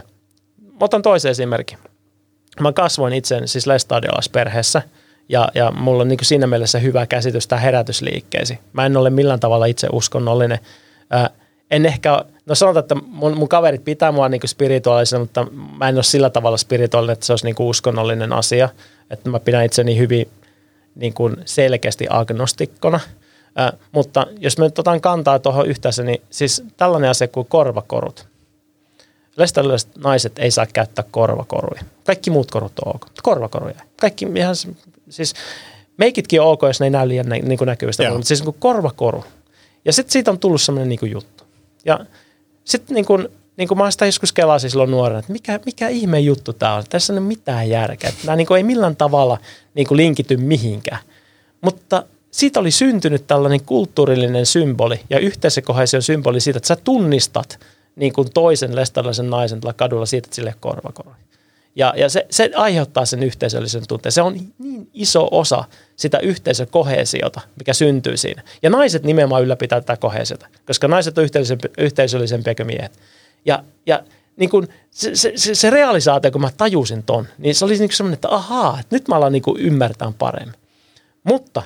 Otan 0.79 1.01
toisen 1.01 1.31
esimerkin. 1.31 1.77
Mä 2.59 2.73
kasvoin 2.73 3.13
itse 3.13 3.41
siis 3.45 3.67
lestadiolaisperheessä– 3.67 4.81
ja, 5.31 5.49
ja 5.55 5.71
mulla 5.71 6.01
on 6.01 6.07
niin 6.07 6.17
siinä 6.21 6.47
mielessä 6.47 6.79
hyvä 6.79 7.05
käsitys 7.05 7.47
tämä 7.47 7.59
herätysliikkeesi. 7.59 8.59
Mä 8.73 8.85
en 8.85 8.97
ole 8.97 9.09
millään 9.09 9.39
tavalla 9.39 9.65
itse 9.65 9.87
uskonnollinen. 9.91 10.59
Ää, 11.09 11.29
en 11.71 11.85
ehkä, 11.85 12.25
no 12.45 12.55
sanotaan, 12.55 12.83
että 12.83 12.95
mun, 12.95 13.37
mun 13.37 13.49
kaverit 13.49 13.83
pitää 13.83 14.11
mua 14.11 14.29
niin 14.29 14.41
spirituaalisena, 14.45 15.19
mutta 15.19 15.47
mä 15.77 15.89
en 15.89 15.95
ole 15.95 16.03
sillä 16.03 16.29
tavalla 16.29 16.57
spirituaalinen, 16.57 17.13
että 17.13 17.25
se 17.25 17.33
olisi 17.33 17.45
niin 17.45 17.55
uskonnollinen 17.59 18.33
asia. 18.33 18.69
Että 19.09 19.29
mä 19.29 19.39
pidän 19.39 19.65
itseni 19.65 19.97
hyvin 19.97 20.29
niin 20.95 21.13
kuin 21.13 21.35
selkeästi 21.45 22.05
agnostikkona. 22.09 22.99
Ää, 23.55 23.73
mutta 23.91 24.27
jos 24.39 24.57
me 24.57 24.65
nyt 24.65 24.79
otan 24.79 25.01
kantaa 25.01 25.39
tuohon 25.39 25.67
yhteensä, 25.67 26.03
niin 26.03 26.21
siis 26.29 26.63
tällainen 26.77 27.09
asia 27.09 27.27
kuin 27.27 27.47
korvakorut. 27.47 28.27
Lestalaiset 29.37 29.89
naiset 29.97 30.39
ei 30.39 30.51
saa 30.51 30.65
käyttää 30.65 31.05
korvakoruja. 31.11 31.81
Kaikki 32.05 32.29
muut 32.29 32.51
korut 32.51 32.79
on 32.85 32.95
ok. 32.95 33.05
Korvakoruja. 33.23 33.75
Kaikki 34.01 34.27
ihan 34.35 34.55
siis 35.09 35.33
meikitkin 35.97 36.41
on 36.41 36.47
ok, 36.47 36.61
jos 36.63 36.79
ne 36.79 36.85
ei 36.85 36.89
näy 36.89 37.07
liian 37.07 37.29
nä, 37.29 37.35
niin 37.35 37.57
kuin 37.57 37.65
näkyvistä, 37.65 38.09
mutta 38.09 38.27
siis 38.27 38.45
niin 38.45 38.55
korvakoru. 38.59 39.25
Ja 39.85 39.93
sitten 39.93 40.11
siitä 40.11 40.31
on 40.31 40.39
tullut 40.39 40.61
semmoinen 40.61 40.89
niin 40.89 40.99
kuin 40.99 41.11
juttu. 41.11 41.43
Ja 41.85 41.99
sitten 42.63 42.95
niin 42.95 43.05
kuin, 43.05 43.27
niin 43.57 43.67
kuin 43.67 43.77
mä 43.77 43.91
sitä 43.91 44.05
joskus 44.05 44.33
kelasin 44.33 44.69
silloin 44.69 44.91
nuorena, 44.91 45.19
että 45.19 45.31
mikä, 45.31 45.59
mikä 45.65 45.87
ihme 45.87 46.19
juttu 46.19 46.53
tämä 46.53 46.75
on. 46.75 46.83
Tässä 46.89 47.13
ei 47.13 47.19
ole 47.19 47.27
mitään 47.27 47.69
järkeä. 47.69 48.13
Nämä 48.25 48.35
niin 48.35 48.47
kuin 48.47 48.57
ei 48.57 48.63
millään 48.63 48.95
tavalla 48.95 49.37
niin 49.73 49.87
kuin 49.87 49.97
linkity 49.97 50.37
mihinkään. 50.37 51.01
Mutta 51.61 52.03
siitä 52.31 52.59
oli 52.59 52.71
syntynyt 52.71 53.27
tällainen 53.27 53.61
kulttuurillinen 53.65 54.45
symboli 54.45 54.99
ja 55.09 55.19
yhteisökohesion 55.19 56.03
symboli 56.03 56.39
siitä, 56.39 56.57
että 56.57 56.67
sä 56.67 56.75
tunnistat 56.75 57.59
niin 57.95 58.13
kuin 58.13 58.27
toisen 58.33 58.75
lestalaisen 58.75 59.29
naisen 59.29 59.61
tällä 59.61 59.73
kadulla 59.73 60.05
siitä, 60.05 60.25
että 60.25 60.35
sille 60.35 60.55
korvakoroi. 60.59 61.13
Ja, 61.75 61.93
ja 61.97 62.09
se, 62.09 62.25
se 62.29 62.51
aiheuttaa 62.55 63.05
sen 63.05 63.23
yhteisöllisen 63.23 63.87
tunteen. 63.87 64.11
Se 64.11 64.21
on 64.21 64.33
niin 64.33 64.89
iso 64.93 65.27
osa 65.31 65.63
sitä 65.95 66.19
yhteisökohesiota, 66.19 67.41
mikä 67.59 67.73
syntyy 67.73 68.17
siinä. 68.17 68.43
Ja 68.63 68.69
naiset 68.69 69.03
nimenomaan 69.03 69.43
ylläpitää 69.43 69.81
tätä 69.81 69.97
kohesiota, 69.97 70.47
koska 70.67 70.87
naiset 70.87 71.17
on 71.17 71.25
yhteisöllisempiä 71.77 72.55
kuin 72.55 72.67
miehet. 72.67 72.99
Ja, 73.45 73.63
ja 73.85 74.03
niin 74.37 74.49
kun 74.49 74.67
se, 74.91 75.15
se, 75.15 75.31
se, 75.35 75.55
se 75.55 75.69
realisaatio, 75.69 76.31
kun 76.31 76.41
mä 76.41 76.49
tajusin 76.57 77.03
ton, 77.03 77.27
niin 77.37 77.55
se 77.55 77.65
oli 77.65 77.77
niin 77.77 77.91
semmoinen, 77.91 78.13
että 78.13 78.29
ahaa, 78.29 78.79
että 78.79 78.95
nyt 78.95 79.07
mä 79.07 79.15
alan 79.15 79.31
niin 79.31 79.43
ymmärtää 79.57 80.11
paremmin. 80.19 80.55
Mutta 81.23 81.63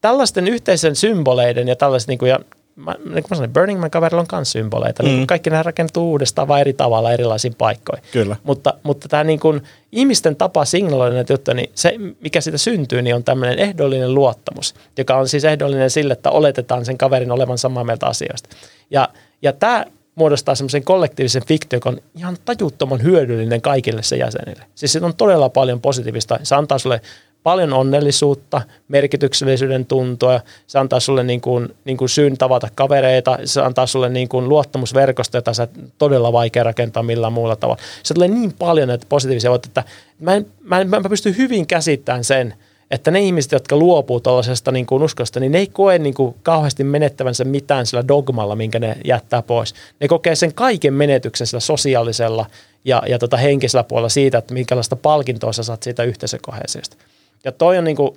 tällaisten 0.00 0.48
yhteisen 0.48 0.96
symboleiden 0.96 1.68
ja 1.68 1.76
tällaisten, 1.76 2.12
niin 2.12 2.18
kuin, 2.18 2.28
ja 2.28 2.40
mä, 2.76 2.94
niin 3.04 3.12
kuin 3.12 3.24
mä 3.30 3.36
sanoin, 3.36 3.52
Burning 3.52 3.80
Man-kaverilla 3.80 4.20
on 4.20 4.26
myös 4.32 4.52
symboleita. 4.52 5.02
Niin 5.02 5.12
mm. 5.12 5.16
Niin 5.16 5.26
kaikki 5.26 5.50
nämä 5.50 5.62
rakentuu 5.62 6.10
uudestaan 6.10 6.48
vaan 6.48 6.60
eri 6.60 6.72
tavalla 6.72 7.12
erilaisiin 7.12 7.54
paikkoihin. 7.58 8.04
Kyllä. 8.12 8.36
Mutta, 8.44 8.74
mutta 8.82 9.08
tämä 9.08 9.24
niin 9.24 9.40
kuin, 9.40 9.62
ihmisten 9.92 10.36
tapa 10.36 10.64
signaloida 10.64 11.14
näitä 11.14 11.32
juttuja, 11.32 11.54
niin 11.54 11.70
se 11.74 11.94
mikä 12.20 12.40
siitä 12.40 12.58
syntyy, 12.58 13.02
niin 13.02 13.16
on 13.16 13.24
tämmöinen 13.24 13.58
ehdollinen 13.58 14.14
luottamus, 14.14 14.74
joka 14.98 15.16
on 15.16 15.28
siis 15.28 15.44
ehdollinen 15.44 15.90
sille, 15.90 16.12
että 16.12 16.30
oletetaan 16.30 16.84
sen 16.84 16.98
kaverin 16.98 17.30
olevan 17.30 17.58
samaa 17.58 17.84
mieltä 17.84 18.06
asioista. 18.06 18.48
Ja, 18.90 19.08
ja 19.42 19.52
tämä 19.52 19.84
muodostaa 20.14 20.54
semmoisen 20.54 20.84
kollektiivisen 20.84 21.46
fiktion, 21.46 21.76
joka 21.76 21.88
on 21.88 22.00
ihan 22.16 22.36
tajuttoman 22.44 23.02
hyödyllinen 23.02 23.60
kaikille 23.60 24.02
se 24.02 24.16
jäsenille. 24.16 24.64
Siis 24.74 24.92
se 24.92 25.00
on 25.02 25.14
todella 25.16 25.48
paljon 25.48 25.80
positiivista. 25.80 26.38
Se 26.42 26.54
antaa 26.54 26.78
sulle 26.78 27.00
paljon 27.44 27.72
onnellisuutta, 27.72 28.62
merkityksellisyyden 28.88 29.86
tuntoa, 29.86 30.40
se 30.66 30.78
antaa 30.78 31.00
sulle 31.00 31.22
niin 31.22 31.40
kuin, 31.40 31.74
niin 31.84 31.96
kuin 31.96 32.08
syyn 32.08 32.38
tavata 32.38 32.68
kavereita, 32.74 33.38
se 33.44 33.60
antaa 33.60 33.86
sulle 33.86 34.08
niin 34.08 34.28
kuin 34.28 34.48
luottamusverkosta, 34.48 35.36
jota 35.36 35.54
sä 35.54 35.68
todella 35.98 36.32
vaikea 36.32 36.64
rakentaa 36.64 37.02
millään 37.02 37.32
muulla 37.32 37.56
tavalla. 37.56 37.82
Se 38.02 38.14
tulee 38.14 38.28
niin 38.28 38.52
paljon 38.52 38.88
näitä 38.88 39.06
positiivisia 39.08 39.50
voit, 39.50 39.66
että 39.66 39.84
mä, 40.20 40.34
en, 40.34 40.46
mä, 40.60 40.80
en, 40.80 40.90
mä 40.90 41.00
pystyn 41.08 41.36
hyvin 41.36 41.66
käsittämään 41.66 42.24
sen, 42.24 42.54
että 42.90 43.10
ne 43.10 43.20
ihmiset, 43.20 43.52
jotka 43.52 43.76
luopuu 43.76 44.20
tuollaisesta 44.20 44.72
niin 44.72 44.86
kuin 44.86 45.02
uskosta, 45.02 45.40
niin 45.40 45.52
ne 45.52 45.58
ei 45.58 45.66
koe 45.66 45.98
niin 45.98 46.14
kuin 46.14 46.34
kauheasti 46.42 46.84
menettävänsä 46.84 47.44
mitään 47.44 47.86
sillä 47.86 48.08
dogmalla, 48.08 48.56
minkä 48.56 48.78
ne 48.78 48.96
jättää 49.04 49.42
pois. 49.42 49.74
Ne 50.00 50.08
kokee 50.08 50.34
sen 50.34 50.54
kaiken 50.54 50.94
menetyksen 50.94 51.46
sillä 51.46 51.60
sosiaalisella 51.60 52.46
ja, 52.84 53.02
ja 53.08 53.18
tota 53.18 53.36
henkisellä 53.36 53.84
puolella 53.84 54.08
siitä, 54.08 54.38
että 54.38 54.54
minkälaista 54.54 54.96
palkintoa 54.96 55.52
sä 55.52 55.62
saat 55.62 55.82
siitä 55.82 56.02
yhteisökohesiosta. 56.02 56.96
Ja 57.44 57.52
toi 57.52 57.78
on 57.78 57.84
niin 57.84 57.96
kuin, 57.96 58.10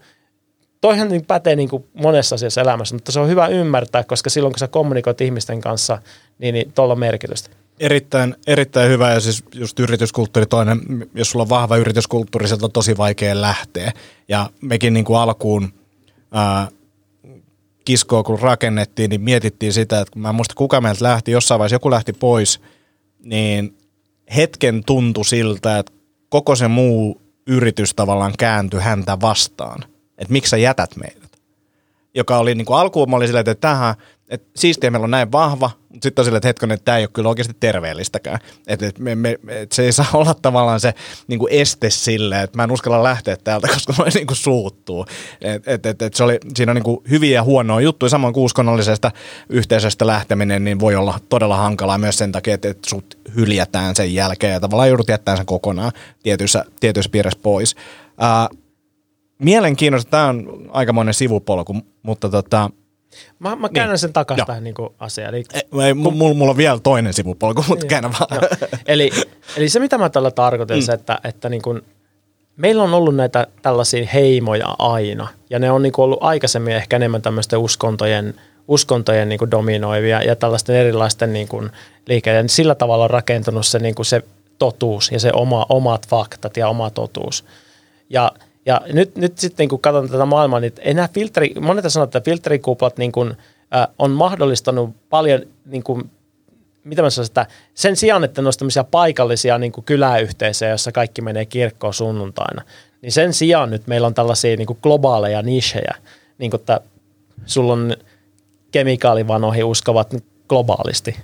toihan 0.81 1.07
niin 1.07 1.25
pätee 1.25 1.55
niin 1.55 1.69
kuin 1.69 1.85
monessa 1.93 2.35
asiassa 2.35 2.61
elämässä, 2.61 2.95
mutta 2.95 3.11
se 3.11 3.19
on 3.19 3.29
hyvä 3.29 3.47
ymmärtää, 3.47 4.03
koska 4.03 4.29
silloin 4.29 4.53
kun 4.53 4.59
sä 4.59 4.67
kommunikoit 4.67 5.21
ihmisten 5.21 5.61
kanssa, 5.61 6.01
niin, 6.39 6.53
niin 6.53 6.71
tuolla 6.75 6.93
on 6.93 6.99
merkitystä. 6.99 7.49
Erittäin, 7.79 8.35
erittäin 8.47 8.89
hyvä 8.89 9.11
ja 9.11 9.19
siis 9.19 9.43
just 9.55 9.79
yrityskulttuuri 9.79 10.45
toinen, 10.45 10.79
jos 11.15 11.31
sulla 11.31 11.43
on 11.43 11.49
vahva 11.49 11.77
yrityskulttuuri, 11.77 12.47
sieltä 12.47 12.65
on 12.65 12.71
tosi 12.71 12.97
vaikea 12.97 13.41
lähteä. 13.41 13.91
Ja 14.27 14.49
mekin 14.61 14.93
niin 14.93 15.05
kuin 15.05 15.19
alkuun 15.19 15.73
ää, 16.31 16.67
kiskoa 17.85 18.23
kun 18.23 18.39
rakennettiin, 18.39 19.09
niin 19.09 19.21
mietittiin 19.21 19.73
sitä, 19.73 20.01
että 20.01 20.11
kun 20.11 20.21
mä 20.21 20.29
en 20.29 20.35
muista 20.35 20.55
kuka 20.55 20.81
meiltä 20.81 21.03
lähti, 21.03 21.31
jossain 21.31 21.59
vaiheessa 21.59 21.75
joku 21.75 21.91
lähti 21.91 22.13
pois, 22.13 22.61
niin 23.23 23.77
hetken 24.35 24.83
tuntui 24.83 25.25
siltä, 25.25 25.79
että 25.79 25.91
koko 26.29 26.55
se 26.55 26.67
muu 26.67 27.21
yritys 27.47 27.93
tavallaan 27.93 28.33
kääntyi 28.37 28.79
häntä 28.79 29.21
vastaan. 29.21 29.83
Että 30.17 30.31
miksi 30.31 30.49
sä 30.49 30.57
jätät 30.57 30.95
meidät? 30.95 31.26
Joka 32.17 32.37
oli 32.37 32.55
niin 32.55 32.65
kuin 32.65 32.79
alkuun, 32.79 33.09
mä 33.09 33.15
olin 33.15 33.27
silleen, 33.27 33.49
että 33.49 33.67
tähän, 33.67 33.95
että 34.29 34.49
siistiä 34.55 34.91
meillä 34.91 35.03
on 35.03 35.11
näin 35.11 35.31
vahva, 35.31 35.69
mutta 35.89 36.05
sitten 36.05 36.21
on 36.21 36.25
silleen, 36.25 36.37
että 36.37 36.47
hetken, 36.47 36.71
että 36.71 36.85
tämä 36.85 36.97
ei 36.97 37.03
ole 37.03 37.09
kyllä 37.13 37.29
oikeasti 37.29 37.53
terveellistäkään. 37.59 38.39
Että 38.67 38.87
et 38.87 38.99
me, 38.99 39.15
me, 39.15 39.37
et 39.47 39.71
se 39.71 39.83
ei 39.83 39.91
saa 39.91 40.05
olla 40.13 40.33
tavallaan 40.41 40.79
se 40.79 40.93
niin 41.27 41.39
kuin 41.39 41.53
este 41.53 41.89
sille, 41.89 42.41
että 42.43 42.57
mä 42.57 42.63
en 42.63 42.71
uskalla 42.71 43.03
lähteä 43.03 43.37
täältä, 43.43 43.67
koska 43.73 43.93
mä 43.97 44.05
niin 44.13 44.27
kuin 44.27 44.37
suuttuu. 44.37 45.05
Et, 45.41 45.67
et, 45.67 45.85
et, 45.85 46.01
et 46.01 46.13
se 46.13 46.23
oli, 46.23 46.37
siinä 46.55 46.71
on 46.71 46.75
niin 46.75 46.83
kuin 46.83 46.99
hyviä 47.09 47.35
ja 47.35 47.43
huonoja 47.43 47.83
juttuja, 47.83 48.09
samoin 48.09 48.33
kuin 48.33 48.43
uskonnollisesta 48.43 49.11
yhteisöstä 49.49 50.07
lähteminen, 50.07 50.63
niin 50.63 50.79
voi 50.79 50.95
olla 50.95 51.19
todella 51.29 51.57
hankalaa 51.57 51.97
myös 51.97 52.17
sen 52.17 52.31
takia, 52.31 52.53
että, 52.53 52.69
että 52.69 52.89
sut 52.89 53.17
hyljätään 53.35 53.95
sen 53.95 54.13
jälkeen 54.13 54.53
ja 54.53 54.59
tavallaan 54.59 54.89
joudut 54.89 55.09
jättämään 55.09 55.37
sen 55.37 55.45
kokonaan 55.45 55.91
tietyissä, 56.23 56.65
tietyissä 56.79 57.11
piirissä 57.11 57.39
pois. 57.43 57.75
Ää, 58.17 58.49
mielenkiintoista, 59.39 60.11
tämä 60.11 60.27
on 60.27 60.69
aikamoinen 60.69 61.13
sivupolku, 61.13 61.75
mutta 62.03 62.29
tota, 62.29 62.69
Mä, 63.39 63.55
mä 63.55 63.69
käännän 63.69 63.93
Niin. 63.93 63.99
sen 63.99 64.13
takaisin 64.13 64.41
Joo. 64.41 64.45
tähän 64.45 64.63
niin 64.63 64.75
asiaan. 64.99 65.35
Eli, 65.35 65.43
ei, 65.85 65.93
mulla, 65.93 66.35
mulla 66.35 66.51
on 66.51 66.57
vielä 66.57 66.79
toinen 66.79 67.13
sivupolku, 67.13 67.65
mutta 67.67 67.85
käännä 67.85 68.11
vaan. 68.19 68.41
Joo. 68.41 68.69
eli, 68.85 69.11
eli 69.57 69.69
se, 69.69 69.79
mitä 69.79 69.97
mä 69.97 70.09
tällä 70.09 70.31
tarkoitan, 70.31 70.77
mm. 70.77 70.81
se, 70.81 70.93
että, 70.93 71.19
että 71.23 71.49
niin 71.49 71.61
kuin, 71.61 71.81
meillä 72.57 72.83
on 72.83 72.93
ollut 72.93 73.15
näitä 73.15 73.47
tällaisia 73.61 74.07
heimoja 74.13 74.75
aina, 74.79 75.27
ja 75.49 75.59
ne 75.59 75.71
on 75.71 75.83
niin 75.83 75.93
kuin 75.93 76.03
ollut 76.03 76.23
aikaisemmin 76.23 76.75
ehkä 76.75 76.95
enemmän 76.95 77.21
tämmöisten 77.21 77.59
uskontojen, 77.59 78.33
uskontojen 78.67 79.29
niin 79.29 79.39
kuin 79.39 79.51
dominoivia 79.51 80.21
ja 80.21 80.35
tällaisten 80.35 80.75
erilaisten 80.75 81.33
niin 81.33 81.47
kuin 81.47 81.69
liikkeiden. 82.07 82.49
Sillä 82.49 82.75
tavalla 82.75 83.03
on 83.03 83.09
rakentunut 83.09 83.65
se, 83.65 83.79
niin 83.79 83.95
kuin 83.95 84.05
se 84.05 84.21
totuus 84.59 85.11
ja 85.11 85.19
se 85.19 85.31
oma, 85.33 85.65
omat 85.69 86.07
faktat 86.07 86.57
ja 86.57 86.69
oma 86.69 86.89
totuus. 86.89 87.45
Ja, 88.09 88.31
ja 88.67 88.81
nyt, 88.93 89.15
nyt 89.15 89.37
sitten 89.37 89.67
kun 89.67 89.79
katson 89.79 90.09
tätä 90.09 90.25
maailmaa, 90.25 90.59
niin 90.59 90.73
enää 90.79 91.09
filteri, 91.13 91.53
monet 91.59 91.85
sanoo, 91.87 92.03
että 92.03 92.21
filterikuplat 92.21 92.97
niin 92.97 93.11
kuin, 93.11 93.37
äh, 93.75 93.87
on 93.99 94.11
mahdollistanut 94.11 94.95
paljon 95.09 95.41
niin 95.65 95.83
kuin, 95.83 96.09
mitä 96.83 97.01
mä 97.01 97.09
sanoisin, 97.09 97.31
että 97.31 97.45
sen 97.73 97.95
sijaan, 97.95 98.23
että 98.23 98.41
ne 98.41 98.49
tämmöisiä 98.59 98.83
paikallisia 98.83 99.57
niin 99.57 99.71
kuin 99.71 99.85
kyläyhteisöjä, 99.85 100.71
jossa 100.71 100.91
kaikki 100.91 101.21
menee 101.21 101.45
kirkkoon 101.45 101.93
sunnuntaina, 101.93 102.61
niin 103.01 103.11
sen 103.11 103.33
sijaan 103.33 103.69
nyt 103.69 103.87
meillä 103.87 104.07
on 104.07 104.13
tällaisia 104.13 104.55
niin 104.55 104.67
kuin 104.67 104.79
globaaleja 104.83 105.41
nichejä, 105.41 105.95
niin 106.37 106.51
kuin 106.51 106.61
että 106.61 106.81
sulla 107.45 107.73
on 107.73 107.97
kemikaalivanoihin 108.71 109.65
uskovat 109.65 110.15
globaalisti 110.49 111.15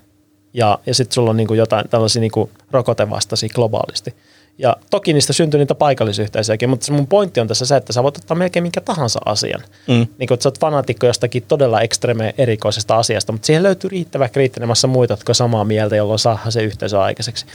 ja, 0.54 0.80
ja 0.86 0.94
sitten 0.94 1.14
sulla 1.14 1.30
on 1.30 1.38
niin 1.38 1.48
kuin 1.48 1.58
jotain 1.58 1.90
tällaisia 1.90 2.20
niin 2.20 2.32
kuin 2.32 2.50
rokotevastaisia 2.72 3.50
globaalisti. 3.56 4.14
Ja 4.58 4.78
toki 4.90 5.14
niistä 5.14 5.34
syntyy 5.34 5.60
niitä 5.60 5.76
paikallisyhteisöjäkin, 5.76 6.70
mutta 6.70 6.86
se 6.86 6.92
mun 6.92 7.08
pointti 7.08 7.40
on 7.40 7.48
tässä 7.48 7.66
se, 7.66 7.76
että 7.76 7.94
sä 7.94 8.04
voit 8.04 8.18
ottaa 8.18 8.38
melkein 8.38 8.64
minkä 8.64 8.82
tahansa 8.82 9.20
asian. 9.26 9.62
Mm. 9.88 10.08
Niin 10.18 10.28
kuin, 10.28 10.34
että 10.34 10.44
sä 10.44 10.50
oot 10.50 10.60
fanaatikko 10.60 11.06
jostakin 11.06 11.44
todella 11.48 11.82
ekstreme 11.82 12.34
erikoisesta 12.38 12.98
asiasta, 12.98 13.32
mutta 13.32 13.46
siihen 13.46 13.64
löytyy 13.64 13.90
riittävä 13.90 14.30
kriittinen 14.30 14.68
massa 14.68 14.88
muita, 14.88 15.14
jotka 15.14 15.32
on 15.32 15.36
samaa 15.36 15.66
mieltä, 15.66 15.96
jolloin 15.96 16.20
saadaan 16.20 16.52
se 16.52 16.64
yhteisö 16.64 17.02
aikaiseksi. 17.02 17.46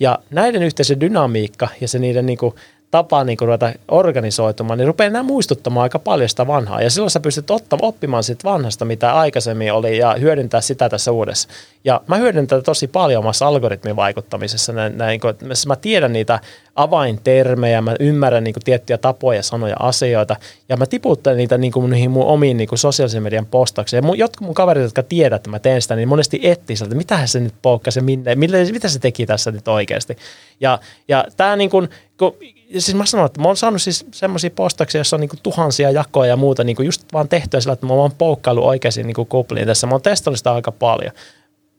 Ja 0.00 0.18
näiden 0.30 0.62
yhteisön 0.62 1.00
dynamiikka 1.00 1.68
ja 1.80 1.88
se 1.88 1.98
niiden 1.98 2.26
niin 2.26 2.38
kuin, 2.38 2.54
tapa 2.90 3.24
niin 3.24 3.36
kuin 3.36 3.46
ruveta 3.46 3.72
organisoitumaan, 3.88 4.78
niin 4.78 4.86
rupeaa 4.86 5.10
nämä 5.10 5.22
muistuttamaan 5.22 5.82
aika 5.82 5.98
paljon 5.98 6.28
sitä 6.28 6.46
vanhaa. 6.46 6.82
Ja 6.82 6.90
silloin 6.90 7.10
sä 7.10 7.20
pystyt 7.20 7.50
ottamaan, 7.50 7.88
oppimaan 7.88 8.24
siitä 8.24 8.44
vanhasta, 8.44 8.84
mitä 8.84 9.12
aikaisemmin 9.12 9.72
oli, 9.72 9.98
ja 9.98 10.16
hyödyntää 10.20 10.60
sitä 10.60 10.88
tässä 10.88 11.12
uudessa. 11.12 11.48
Ja 11.84 12.00
mä 12.06 12.16
hyödynnän 12.16 12.46
tätä 12.46 12.62
tosi 12.62 12.86
paljon 12.86 13.24
omassa 13.24 13.46
algoritmin 13.46 13.96
vaikuttamisessa. 13.96 14.72
Näin, 14.72 14.98
näin, 14.98 15.20
kun, 15.20 15.34
mä 15.66 15.76
tiedän 15.76 16.12
niitä 16.12 16.40
avaintermejä, 16.78 17.80
mä 17.80 17.96
ymmärrän 18.00 18.44
niin 18.44 18.54
kuin, 18.54 18.64
tiettyjä 18.64 18.98
tapoja, 18.98 19.42
sanoja, 19.42 19.76
asioita, 19.78 20.36
ja 20.68 20.76
mä 20.76 20.86
tiputtelen 20.86 21.36
niitä 21.36 21.58
niin 21.58 21.72
kuin, 21.72 21.90
niihin 21.90 22.10
mun 22.10 22.26
omiin 22.26 22.56
niin 22.56 22.68
kuin, 22.68 22.78
sosiaalisen 22.78 23.22
median 23.22 23.46
postauksiin. 23.46 24.06
Mun, 24.06 24.18
jotkut 24.18 24.46
mun 24.46 24.54
kaverit, 24.54 24.82
jotka 24.82 25.02
tiedät, 25.02 25.36
että 25.36 25.50
mä 25.50 25.58
teen 25.58 25.82
sitä, 25.82 25.96
niin 25.96 26.08
monesti 26.08 26.40
etsii 26.42 26.76
sieltä, 26.76 26.88
että 26.88 26.98
mitähän 26.98 27.28
se 27.28 27.40
nyt 27.40 27.54
poukkasi, 27.62 28.00
minne, 28.00 28.34
mille, 28.34 28.64
mitä 28.72 28.88
se 28.88 28.98
teki 28.98 29.26
tässä 29.26 29.50
nyt 29.50 29.68
oikeasti. 29.68 30.16
Ja, 30.60 30.78
ja 31.08 31.24
tämä 31.36 31.56
niin 31.56 31.70
kuin, 31.70 31.88
kun, 32.18 32.34
siis 32.70 32.94
mä 32.94 33.06
sanon, 33.06 33.26
että 33.26 33.40
mä 33.40 33.48
oon 33.48 33.56
saanut 33.56 33.82
siis 33.82 34.06
semmoisia 34.12 34.50
postauksia, 34.50 34.98
joissa 34.98 35.16
on 35.16 35.20
niinku 35.20 35.36
tuhansia 35.42 35.90
jakoja 35.90 36.28
ja 36.28 36.36
muuta 36.36 36.64
niinku 36.64 36.82
just 36.82 37.12
vaan 37.12 37.28
tehtyä 37.28 37.60
sillä, 37.60 37.72
että 37.72 37.86
mä 37.86 37.92
oon 37.92 38.12
poukkaillut 38.18 38.64
oikeisiin 38.64 39.06
niinku 39.06 39.24
kupliin 39.24 39.66
tässä. 39.66 39.86
Mä 39.86 39.94
oon 39.94 40.02
testannut 40.02 40.38
sitä 40.38 40.52
aika 40.52 40.72
paljon. 40.72 41.12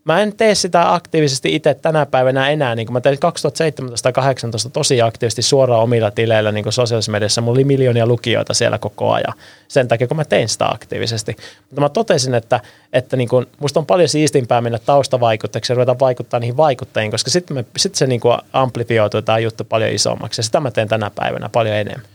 Mä 0.10 0.22
en 0.22 0.34
tee 0.38 0.55
sitä 0.55 0.93
aktiivisesti 0.93 1.55
itse 1.55 1.74
tänä 1.74 2.05
päivänä 2.05 2.49
enää, 2.49 2.76
niin 2.76 2.93
mä 2.93 3.01
tein 3.01 3.20
2017 3.20 4.12
2018 4.12 4.70
tosi 4.70 5.01
aktiivisesti 5.01 5.41
suoraan 5.41 5.82
omilla 5.82 6.12
tileillä 6.12 6.51
niin 6.51 6.72
sosiaalisessa 6.72 7.12
mediassa. 7.12 7.41
Mulla 7.41 7.55
oli 7.55 7.64
miljoonia 7.64 8.05
lukijoita 8.05 8.53
siellä 8.53 8.78
koko 8.78 9.12
ajan 9.12 9.34
sen 9.68 9.88
takia, 9.88 10.07
kun 10.07 10.18
mä 10.18 10.26
tein 10.26 10.49
sitä 10.49 10.68
aktiivisesti. 10.68 11.36
Mutta 11.70 11.82
mä 11.82 11.89
totesin, 11.89 12.36
että, 12.36 12.60
että 12.93 13.18
niin 13.18 13.30
kuin, 13.30 13.45
musta 13.60 13.80
on 13.80 13.86
paljon 13.86 14.10
siistimpää 14.10 14.62
mennä 14.62 14.80
taustavaikuttajaksi 14.80 15.72
ja 15.72 15.76
ruveta 15.76 15.99
vaikuttaa 15.99 16.39
niihin 16.39 16.57
vaikuttajiin, 16.57 17.12
koska 17.12 17.32
sitten 17.32 17.66
sit 17.78 17.95
se 17.95 18.07
niin 18.07 18.22
amplifioituu 18.53 19.22
tämä 19.22 19.39
juttu 19.39 19.64
paljon 19.64 19.91
isommaksi 19.91 20.39
ja 20.39 20.43
sitä 20.43 20.60
mä 20.60 20.72
teen 20.72 20.88
tänä 20.88 21.12
päivänä 21.16 21.49
paljon 21.49 21.76
enemmän. 21.76 22.07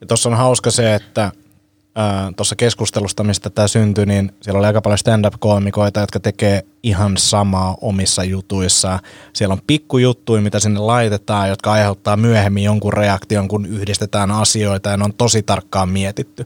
Ja 0.00 0.06
tuossa 0.06 0.28
on 0.28 0.36
hauska 0.36 0.70
se, 0.70 0.94
että 0.94 1.30
tuossa 2.36 2.56
keskustelusta, 2.56 3.24
mistä 3.24 3.50
tämä 3.50 3.68
syntyi, 3.68 4.06
niin 4.06 4.32
siellä 4.42 4.58
oli 4.58 4.66
aika 4.66 4.80
paljon 4.80 4.98
stand-up-koomikoita, 4.98 6.00
jotka 6.00 6.20
tekee 6.20 6.62
ihan 6.82 7.16
samaa 7.16 7.76
omissa 7.80 8.24
jutuissa. 8.24 8.98
Siellä 9.32 9.52
on 9.52 9.60
pikkujuttuja, 9.66 10.42
mitä 10.42 10.60
sinne 10.60 10.80
laitetaan, 10.80 11.48
jotka 11.48 11.72
aiheuttaa 11.72 12.16
myöhemmin 12.16 12.64
jonkun 12.64 12.92
reaktion, 12.92 13.48
kun 13.48 13.66
yhdistetään 13.66 14.30
asioita 14.30 14.90
ja 14.90 14.96
ne 14.96 15.04
on 15.04 15.14
tosi 15.14 15.42
tarkkaan 15.42 15.88
mietitty. 15.88 16.44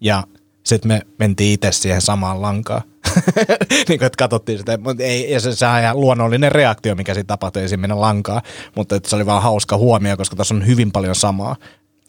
Ja 0.00 0.24
sitten 0.64 0.88
me 0.88 1.00
mentiin 1.18 1.52
itse 1.52 1.72
siihen 1.72 2.02
samaan 2.02 2.42
lankaan. 2.42 2.82
niin 3.88 3.98
kuin, 3.98 4.06
että 4.06 4.18
katsottiin 4.18 4.58
sitä, 4.58 4.78
mutta 4.78 5.02
ei, 5.02 5.32
ja 5.32 5.40
se, 5.40 5.56
sehän 5.56 5.74
on 5.74 5.82
ihan 5.82 6.00
luonnollinen 6.00 6.52
reaktio, 6.52 6.94
mikä 6.94 7.14
siinä 7.14 7.26
tapahtui, 7.26 7.62
ei 7.62 7.68
siinä 7.68 7.80
mennä 7.80 8.00
lankaa, 8.00 8.42
mutta 8.76 8.96
että 8.96 9.10
se 9.10 9.16
oli 9.16 9.26
vaan 9.26 9.42
hauska 9.42 9.76
huomio, 9.76 10.16
koska 10.16 10.36
tässä 10.36 10.54
on 10.54 10.66
hyvin 10.66 10.92
paljon 10.92 11.14
samaa 11.14 11.56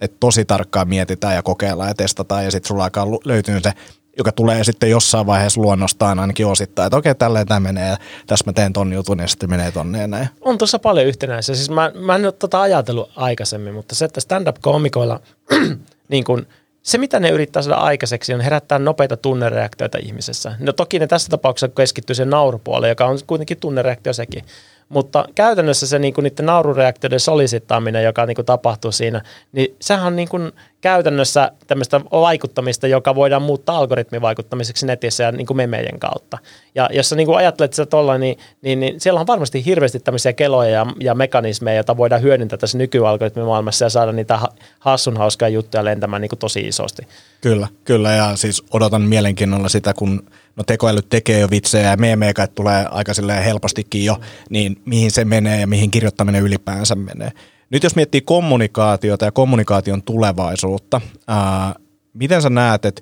että 0.02 0.18
tosi 0.20 0.46
tarkkaan 0.46 0.89
mietitään 0.89 1.36
ja 1.36 1.43
kokeillaan 1.43 1.89
ja 1.89 1.96
testataan 1.96 2.46
ja 2.46 2.52
sitten 2.52 2.68
sulla 2.68 2.84
alkaa 2.84 3.08
löytyy 3.26 3.60
se, 3.62 3.72
joka 4.18 4.32
tulee 4.32 4.64
sitten 4.64 4.89
jossain 4.89 5.26
vaiheessa 5.26 5.62
luonnostaan 5.62 6.20
ainakin 6.20 6.48
osittain, 6.48 6.88
että 6.88 6.98
okei, 6.98 7.16
tälleen 7.16 7.48
tämä 7.48 7.60
menee 7.60 7.96
tässä 8.28 8.46
mä 8.46 8.54
teen 8.54 8.74
ton 8.74 8.93
jutun 8.93 9.20
ja 9.20 9.28
sitten 9.28 9.50
menee 9.50 9.72
tonne 9.72 10.02
ja 10.02 10.08
näin. 10.08 10.30
On 10.41 10.58
tuossa 10.58 10.80
paljon 10.80 11.08
yhtenäisiä. 11.08 11.56
Siis 11.56 11.70
mä, 11.70 11.91
mä 11.96 12.16
en 12.16 12.26
ole 12.26 12.32
tota 12.32 12.62
ajatellut 12.62 13.12
aikaisemmin, 13.16 13.74
mutta 13.74 13.96
se, 13.96 14.06
että 14.06 14.22
stand-up-koomikoilla 14.22 15.20
niin 16.10 16.24
kun, 16.24 16.48
se, 16.86 16.98
mitä 16.98 17.20
ne 17.20 17.30
yrittää 17.30 17.62
saada 17.62 17.78
aikaiseksi, 17.78 18.34
on 18.34 18.41
herättää 18.41 18.80
nopeita 18.80 19.18
tunnereaktioita 19.18 19.98
ihmisessä. 19.98 20.56
No 20.60 20.74
toki 20.74 21.00
ne 21.00 21.08
tässä 21.08 21.30
tapauksessa 21.30 21.76
keskittyy 21.76 22.16
sen 22.16 22.30
naurupuoleen, 22.30 22.91
joka 22.91 23.06
on 23.06 23.20
kuitenkin 23.28 23.58
tunnereaktio 23.58 24.14
sekin. 24.14 24.43
Mutta 24.90 25.26
käytännössä 25.36 25.88
se 25.88 26.00
niinku 26.00 26.22
niiden 26.22 26.46
naurureaktioiden 26.46 27.20
solisittaaminen, 27.20 28.04
joka 28.04 28.26
niinku 28.26 28.43
tapahtuu 28.43 28.92
siinä, 28.92 29.22
niin 29.51 29.76
sehän 29.82 30.08
on 30.08 30.16
niinku 30.16 30.38
käytännössä 30.82 31.51
tämmöistä 31.68 32.01
vaikuttamista, 32.12 32.88
joka 32.88 33.16
voidaan 33.16 33.42
muuttaa 33.42 33.78
algoritmivaikuttamiseksi 33.78 34.86
netissä 34.86 35.24
ja 35.24 35.32
niinku 35.32 35.54
memejen 35.54 36.00
kautta. 36.00 36.38
Ja 36.76 36.89
jos 36.93 37.09
sä 37.09 37.16
niinku 37.16 37.34
ajattelet 37.34 37.74
sitä 37.74 37.86
tuolla, 37.86 38.18
niin, 38.18 38.38
niin, 38.62 38.80
niin 38.80 39.00
siellä 39.00 39.20
on 39.20 39.28
varmasti 39.28 39.66
hirveästi 39.66 40.00
tämmöisiä 40.00 40.34
keloja 40.34 40.70
ja, 40.70 40.86
ja 41.00 41.16
mekanismeja, 41.16 41.76
joita 41.76 41.97
voidaan 41.97 42.22
hyödyntää 42.22 42.58
tässä 42.58 42.78
nykyalgoritmimaailmassa 42.78 43.86
ja 43.86 43.89
saada 43.89 44.12
niitä 44.12 44.39
hassun 44.80 45.18
hauskaa 45.18 45.50
juttuja 45.50 45.86
lentämään 45.86 46.22
niinku 46.22 46.36
tosi 46.36 46.59
isosti. 46.59 47.08
Kyllä, 47.42 47.68
kyllä 47.84 48.12
ja 48.12 48.36
siis 48.36 48.64
odotan 48.72 49.01
mielenkiinnolla 49.01 49.70
sitä, 49.70 49.93
kun 49.93 50.24
no 50.56 50.64
tekoälyt 50.64 51.10
tekee 51.10 51.40
jo 51.40 51.50
vitsejä 51.50 51.90
ja 51.90 51.98
meemeikä 51.98 52.48
tulee 52.48 52.86
aika 52.92 53.12
helpostikin 53.46 54.06
jo, 54.06 54.18
niin 54.50 54.82
mihin 54.86 55.12
se 55.12 55.26
menee 55.26 55.60
ja 55.60 55.68
mihin 55.68 55.92
kirjoittaminen 55.92 56.44
ylipäänsä 56.44 56.96
menee. 56.96 57.32
Nyt 57.70 57.84
jos 57.84 57.96
miettii 57.96 58.22
kommunikaatiota 58.22 59.26
ja 59.26 59.32
kommunikaation 59.32 60.04
tulevaisuutta, 60.04 61.02
ää, 61.28 61.76
miten 62.14 62.42
sä 62.42 62.50
näet, 62.50 62.86
että 62.86 63.02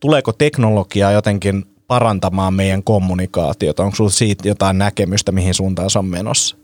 tuleeko 0.00 0.32
teknologia 0.32 1.10
jotenkin 1.10 1.64
parantamaan 1.86 2.54
meidän 2.54 2.82
kommunikaatiota? 2.82 3.82
Onko 3.82 3.96
sinulla 3.96 4.12
siitä 4.12 4.48
jotain 4.48 4.78
näkemystä, 4.78 5.32
mihin 5.32 5.54
suuntaan 5.54 5.90
se 5.90 5.98
on 5.98 6.06
menossa? 6.06 6.56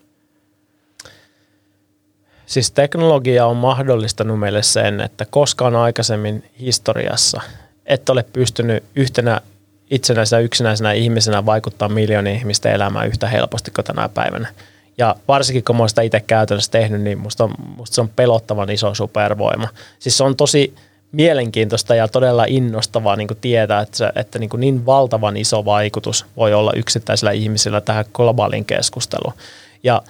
Siis 2.47 2.71
teknologia 2.71 3.47
on 3.47 3.57
mahdollistanut 3.57 4.39
meille 4.39 4.63
sen, 4.63 5.01
että 5.01 5.25
koskaan 5.25 5.77
aikaisemmin 5.77 6.45
historiassa 6.61 7.41
et 7.87 8.09
ole 8.09 8.23
pystynyt 8.33 8.85
yhtenä 8.97 9.41
itsenäisenä 9.91 10.41
yksinäisenä 10.41 10.93
ihmisenä 10.93 11.47
vaikuttaa 11.47 11.89
miljoonien 11.89 12.37
ihmisten 12.37 12.73
elämään 12.73 13.09
yhtä 13.09 13.29
helposti 13.29 13.71
kuin 13.71 13.85
tänä 13.85 14.09
päivänä. 14.09 14.49
Ja 14.99 15.17
varsinkin 15.29 15.65
kun 15.65 15.77
mä 15.77 15.83
oon 15.83 15.89
sitä 15.89 16.03
itse 16.03 16.21
käytännössä 16.21 16.71
tehnyt, 16.71 17.03
niin 17.03 17.19
musta 17.19 17.45
on, 17.45 17.55
musta 17.77 17.95
se 17.95 18.01
on 18.01 18.09
pelottavan 18.09 18.71
iso 18.71 18.95
supervoima. 18.95 19.69
Siis 19.99 20.17
se 20.19 20.25
on 20.25 20.37
tosi 20.37 20.75
mielenkiintoista 21.13 21.95
ja 21.95 22.09
todella 22.09 22.45
innostavaa 22.49 23.17
niin 23.17 23.29
kuin 23.29 23.39
tietää, 23.41 23.81
että, 23.81 23.97
se, 23.97 24.13
että 24.17 24.39
niin, 24.39 24.51
niin 24.57 24.87
valtavan 24.87 25.37
iso 25.37 25.65
vaikutus 25.65 26.27
voi 26.37 26.55
olla 26.55 26.73
yksittäisillä 26.77 27.31
ihmisillä 27.31 27.81
tähän 27.81 28.05
globaaliin 28.13 28.65
keskusteluun. 28.65 29.35
Ja 29.83 30.03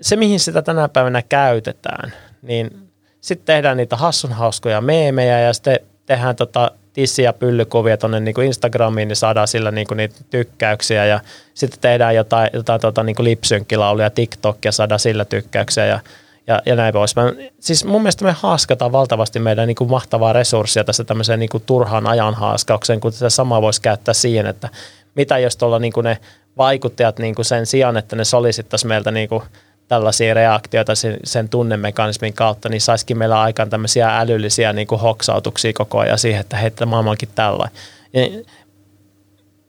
se, 0.00 0.16
mihin 0.16 0.40
sitä 0.40 0.62
tänä 0.62 0.88
päivänä 0.88 1.22
käytetään, 1.22 2.12
niin 2.42 2.88
sitten 3.20 3.46
tehdään 3.46 3.76
niitä 3.76 3.96
hassun 3.96 4.32
hauskoja 4.32 4.80
meemejä 4.80 5.40
ja 5.40 5.52
sitten 5.52 5.78
tehdään 6.06 6.36
tota 6.36 6.70
tissi- 6.96 7.22
ja 7.22 7.32
pyllykuvia 7.32 7.96
tuonne 7.96 8.20
niin 8.20 8.42
Instagramiin, 8.42 9.08
niin 9.08 9.16
saadaan 9.16 9.48
sillä 9.48 9.70
niin 9.70 9.86
kuin 9.86 9.96
niitä 9.96 10.14
tykkäyksiä 10.30 11.06
ja 11.06 11.20
sitten 11.54 11.80
tehdään 11.80 12.14
jotain, 12.14 12.50
jotain 12.52 12.80
tota, 12.80 13.02
niin 13.02 13.16
lipsynkkilauluja 13.18 14.10
TikTokia, 14.10 14.72
saadaan 14.72 15.00
sillä 15.00 15.24
tykkäyksiä 15.24 15.86
ja, 15.86 16.00
ja, 16.46 16.62
ja 16.66 16.76
näin 16.76 16.92
pois. 16.92 17.16
Mä, 17.16 17.22
siis 17.60 17.84
mun 17.84 18.02
mielestä 18.02 18.24
me 18.24 18.32
haaskataan 18.32 18.92
valtavasti 18.92 19.38
meidän 19.38 19.66
niin 19.66 19.74
kuin 19.76 19.90
mahtavaa 19.90 20.32
resurssia 20.32 20.84
tässä 20.84 21.04
tämmöiseen 21.04 21.40
niin 21.40 21.48
kuin 21.48 21.62
turhaan 21.66 22.06
ajan 22.06 22.34
haaskaukseen, 22.34 23.00
kun 23.00 23.12
se 23.12 23.30
sama 23.30 23.62
voisi 23.62 23.82
käyttää 23.82 24.14
siihen, 24.14 24.46
että 24.46 24.68
mitä 25.14 25.38
jos 25.38 25.56
tuolla 25.56 25.78
niin 25.78 25.92
kuin 25.92 26.04
ne 26.04 26.18
vaikuttajat 26.56 27.18
niin 27.18 27.34
kuin 27.34 27.44
sen 27.44 27.66
sijaan, 27.66 27.96
että 27.96 28.16
ne 28.16 28.24
solisittaisi 28.24 28.86
meiltä 28.86 29.10
niin 29.10 29.28
kuin 29.28 29.42
tällaisia 29.88 30.34
reaktioita 30.34 30.94
sen, 30.94 31.16
sen 31.24 31.48
tunnemekanismin 31.48 32.32
kautta, 32.32 32.68
niin 32.68 32.80
saisikin 32.80 33.18
meillä 33.18 33.40
aikaan 33.40 33.70
tämmöisiä 33.70 34.18
älyllisiä 34.18 34.72
niin 34.72 34.86
kuin 34.86 35.00
hoksautuksia 35.00 35.72
koko 35.72 35.98
ajan 35.98 36.18
siihen, 36.18 36.40
että 36.40 36.56
hei, 36.56 36.70
tämä 36.70 36.90
maailmankin 36.90 37.28
tällä. 37.34 37.68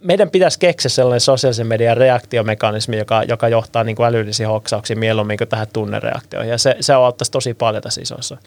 meidän 0.02 0.30
pitäisi 0.30 0.60
keksiä 0.60 0.90
sellainen 0.90 1.22
sosiaalisen 1.22 1.68
median 1.68 1.98
reaktiomekanismi, 1.98 2.98
joka, 2.98 3.24
joka 3.24 3.48
johtaa 3.48 3.84
niin 3.84 3.96
kuin 3.96 4.08
älyllisiin 4.08 4.50
hoksauksiin 4.50 5.00
mieluummin 5.00 5.38
kuin 5.38 5.48
tähän 5.48 5.68
tunnereaktioon. 5.74 6.48
Ja 6.48 6.58
se, 6.58 6.76
se 6.80 6.94
auttaisi 6.94 7.32
tosi 7.32 7.54
paljon 7.54 7.84
tässä 7.84 8.02
isossa 8.02 8.38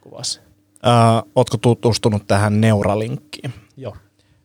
kuvassa. 0.00 0.40
Äh, 0.86 1.22
ootko 1.34 1.56
tutustunut 1.56 2.26
tähän 2.26 2.60
Neuralinkkiin? 2.60 3.54
Joo. 3.76 3.96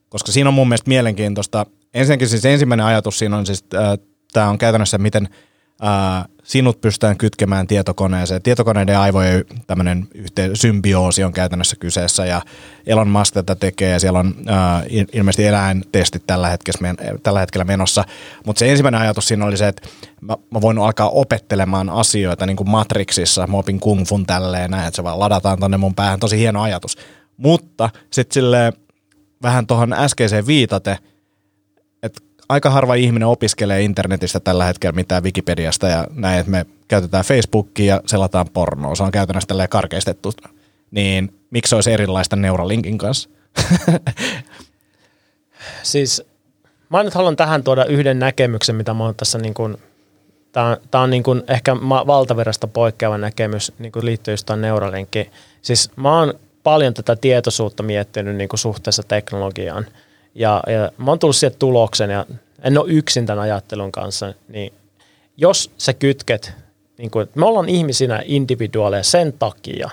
Koska 0.09 0.31
siinä 0.31 0.47
on 0.47 0.53
mun 0.53 0.67
mielestä 0.67 0.89
mielenkiintoista. 0.89 1.65
Ensinnäkin 1.93 2.29
siis 2.29 2.45
ensimmäinen 2.45 2.85
ajatus 2.85 3.19
siinä 3.19 3.37
on 3.37 3.45
siis, 3.45 3.65
äh, 3.75 3.97
tämä 4.33 4.49
on 4.49 4.57
käytännössä 4.57 4.97
miten– 4.97 5.29
ää, 5.81 6.25
sinut 6.49 6.81
pystytään 6.81 7.17
kytkemään 7.17 7.67
tietokoneeseen. 7.67 8.41
Tietokoneiden 8.41 8.99
aivojen 8.99 9.45
tämmöinen 9.67 10.07
yhteen, 10.15 10.55
symbioosi 10.55 11.23
on 11.23 11.33
käytännössä 11.33 11.75
kyseessä 11.75 12.25
ja 12.25 12.41
Elon 12.85 13.07
Musk 13.09 13.33
tätä 13.33 13.55
tekee 13.55 13.91
ja 13.91 13.99
siellä 13.99 14.19
on 14.19 14.35
ää, 14.47 14.83
ilmeisesti 15.13 15.45
eläintestit 15.45 16.23
tällä 16.27 16.47
hetkellä, 16.49 16.95
tällä 17.23 17.39
hetkellä 17.39 17.65
menossa. 17.65 18.03
Mutta 18.45 18.59
se 18.59 18.71
ensimmäinen 18.71 19.01
ajatus 19.01 19.27
siinä 19.27 19.45
oli 19.45 19.57
se, 19.57 19.67
että 19.67 19.87
mä, 20.21 20.37
mä 20.51 20.61
voin 20.61 20.77
alkaa 20.77 21.09
opettelemaan 21.09 21.89
asioita 21.89 22.45
niin 22.45 22.57
kuin 22.57 22.69
Matrixissa, 22.69 23.47
mä 23.47 23.57
opin 23.57 23.79
kung 23.79 24.05
fun 24.05 24.25
tälleen 24.25 24.71
näin, 24.71 24.87
että 24.87 24.95
se 24.95 25.03
vaan 25.03 25.19
ladataan 25.19 25.59
tonne 25.59 25.77
mun 25.77 25.95
päähän. 25.95 26.19
Tosi 26.19 26.37
hieno 26.37 26.61
ajatus. 26.61 26.97
Mutta 27.37 27.89
sitten 28.11 28.33
sille 28.33 28.73
vähän 29.41 29.67
tuohon 29.67 29.93
äskeiseen 29.93 30.47
viitate, 30.47 30.97
aika 32.49 32.69
harva 32.69 32.95
ihminen 32.95 33.27
opiskelee 33.27 33.81
internetistä 33.81 34.39
tällä 34.39 34.65
hetkellä 34.65 34.95
mitään 34.95 35.23
Wikipediasta 35.23 35.87
ja 35.87 36.07
näin, 36.15 36.39
että 36.39 36.51
me 36.51 36.65
käytetään 36.87 37.25
Facebookia 37.25 37.95
ja 37.95 38.01
selataan 38.05 38.49
pornoa. 38.53 38.95
Se 38.95 39.03
on 39.03 39.11
käytännössä 39.11 39.47
tälleen 39.47 39.69
karkeistettu. 39.69 40.33
Niin 40.91 41.33
miksi 41.51 41.69
se 41.69 41.75
olisi 41.75 41.91
erilaista 41.91 42.35
Neuralinkin 42.35 42.97
kanssa? 42.97 43.29
siis 45.83 46.23
mä 46.89 47.03
nyt 47.03 47.13
haluan 47.13 47.35
tähän 47.35 47.63
tuoda 47.63 47.85
yhden 47.85 48.19
näkemyksen, 48.19 48.75
mitä 48.75 48.93
mä 48.93 49.03
oon 49.03 49.15
tässä 49.15 49.37
niin 49.37 49.53
kuin, 49.53 49.77
tämä 50.51 50.65
on, 50.65 50.77
tää 50.91 51.01
on 51.01 51.09
niin 51.09 51.23
kuin 51.23 51.43
ehkä 51.47 51.75
valtavirrasta 52.07 52.67
poikkeava 52.67 53.17
näkemys 53.17 53.71
niin 53.79 53.91
kuin 53.91 54.05
liittyy 54.05 54.33
just 54.33 54.49
Neuralinkkiin. 54.55 55.31
Siis 55.61 55.91
mä 55.95 56.19
oon 56.19 56.33
paljon 56.63 56.93
tätä 56.93 57.15
tietoisuutta 57.15 57.83
miettinyt 57.83 58.35
niin 58.35 58.49
kuin 58.49 58.59
suhteessa 58.59 59.03
teknologiaan– 59.03 59.85
ja, 60.39 60.63
ja 60.67 60.91
mä 60.97 61.11
oon 61.11 61.19
tullut 61.19 61.35
siihen 61.35 61.59
tulokseen 61.59 62.09
ja 62.09 62.25
en 62.63 62.77
ole 62.77 62.91
yksin 62.91 63.25
tämän 63.25 63.43
ajattelun 63.43 63.91
kanssa, 63.91 64.33
niin 64.47 64.73
jos 65.37 65.71
sä 65.77 65.93
kytket, 65.93 66.53
niin 66.97 67.11
kuin, 67.11 67.29
me 67.35 67.45
ollaan 67.45 67.69
ihmisinä 67.69 68.21
individuaaleja 68.25 69.03
sen 69.03 69.33
takia, 69.33 69.89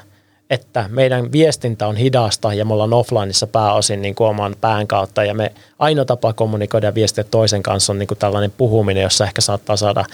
että 0.50 0.84
meidän 0.88 1.32
viestintä 1.32 1.86
on 1.86 1.96
hidasta 1.96 2.54
ja 2.54 2.64
me 2.64 2.72
ollaan 2.72 2.92
offlineissa 2.92 3.46
pääosin 3.46 4.02
niin 4.02 4.14
kuin 4.14 4.28
oman 4.28 4.56
pään 4.60 4.86
kautta 4.86 5.24
ja 5.24 5.34
me 5.34 5.52
ainoa 5.78 6.04
tapa 6.04 6.32
kommunikoida 6.32 6.94
viestiä 6.94 7.24
toisen 7.24 7.62
kanssa 7.62 7.92
on 7.92 7.98
niin 7.98 8.06
kuin 8.06 8.18
tällainen 8.18 8.52
puhuminen, 8.56 9.02
jossa 9.02 9.24
ehkä 9.24 9.40
saattaa 9.40 9.76
saada 9.76 10.04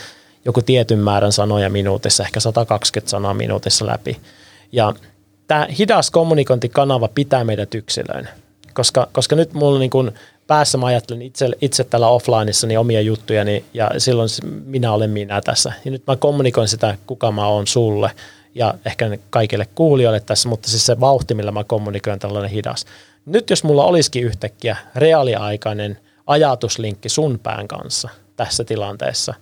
joku 0.45 0.63
tietyn 0.63 0.99
määrän 0.99 1.33
sanoja 1.33 1.71
minuutissa, 1.71 2.23
ehkä 2.23 2.41
120 2.41 3.11
sanaa 3.11 3.35
minuutissa 3.35 3.87
läpi. 3.87 4.17
Ja 4.73 4.95
tämä 5.47 5.67
hidas 5.79 6.11
kommunikointikanava 6.11 7.09
pitää 7.09 7.45
meidät 7.45 7.75
yksilöinä 7.75 8.42
koska, 8.75 9.09
koska 9.13 9.37
nyt 9.37 9.55
mulla 9.55 9.79
niin 9.79 9.91
kuin 9.91 10.11
päässä 10.47 10.79
mä 10.79 10.87
ajattelen 10.87 11.23
itse, 11.23 11.49
itse 11.61 11.85
täällä 11.85 12.09
offlineissa 12.09 12.67
niin 12.67 12.79
omia 12.79 13.01
juttujani 13.01 13.65
ja 13.75 13.91
silloin 13.99 14.29
minä 14.65 14.93
olen 14.93 15.11
minä 15.11 15.41
tässä. 15.41 15.73
Ja 15.85 15.91
nyt 15.91 16.03
mä 16.07 16.17
kommunikoin 16.17 16.69
sitä, 16.69 16.99
kuka 17.07 17.33
mä 17.33 17.47
oon 17.47 17.67
sulle 17.67 18.11
ja 18.55 18.75
ehkä 18.87 19.19
kaikille 19.31 19.67
kuulijoille 19.75 20.21
tässä, 20.21 20.49
mutta 20.49 20.71
siis 20.71 20.87
se 20.87 21.01
vauhti, 21.01 21.35
millä 21.35 21.53
mä 21.53 21.65
kommunikoin 21.65 22.19
tällainen 22.19 22.51
hidas. 22.51 22.87
Nyt 23.27 23.51
jos 23.51 23.65
mulla 23.65 23.85
olisikin 23.85 24.25
yhtäkkiä 24.25 24.77
reaaliaikainen 24.97 25.99
ajatuslinkki 26.27 27.09
sun 27.09 27.41
pään 27.43 27.69
kanssa 27.69 28.09
tässä 28.37 28.65
tilanteessa, 28.65 29.35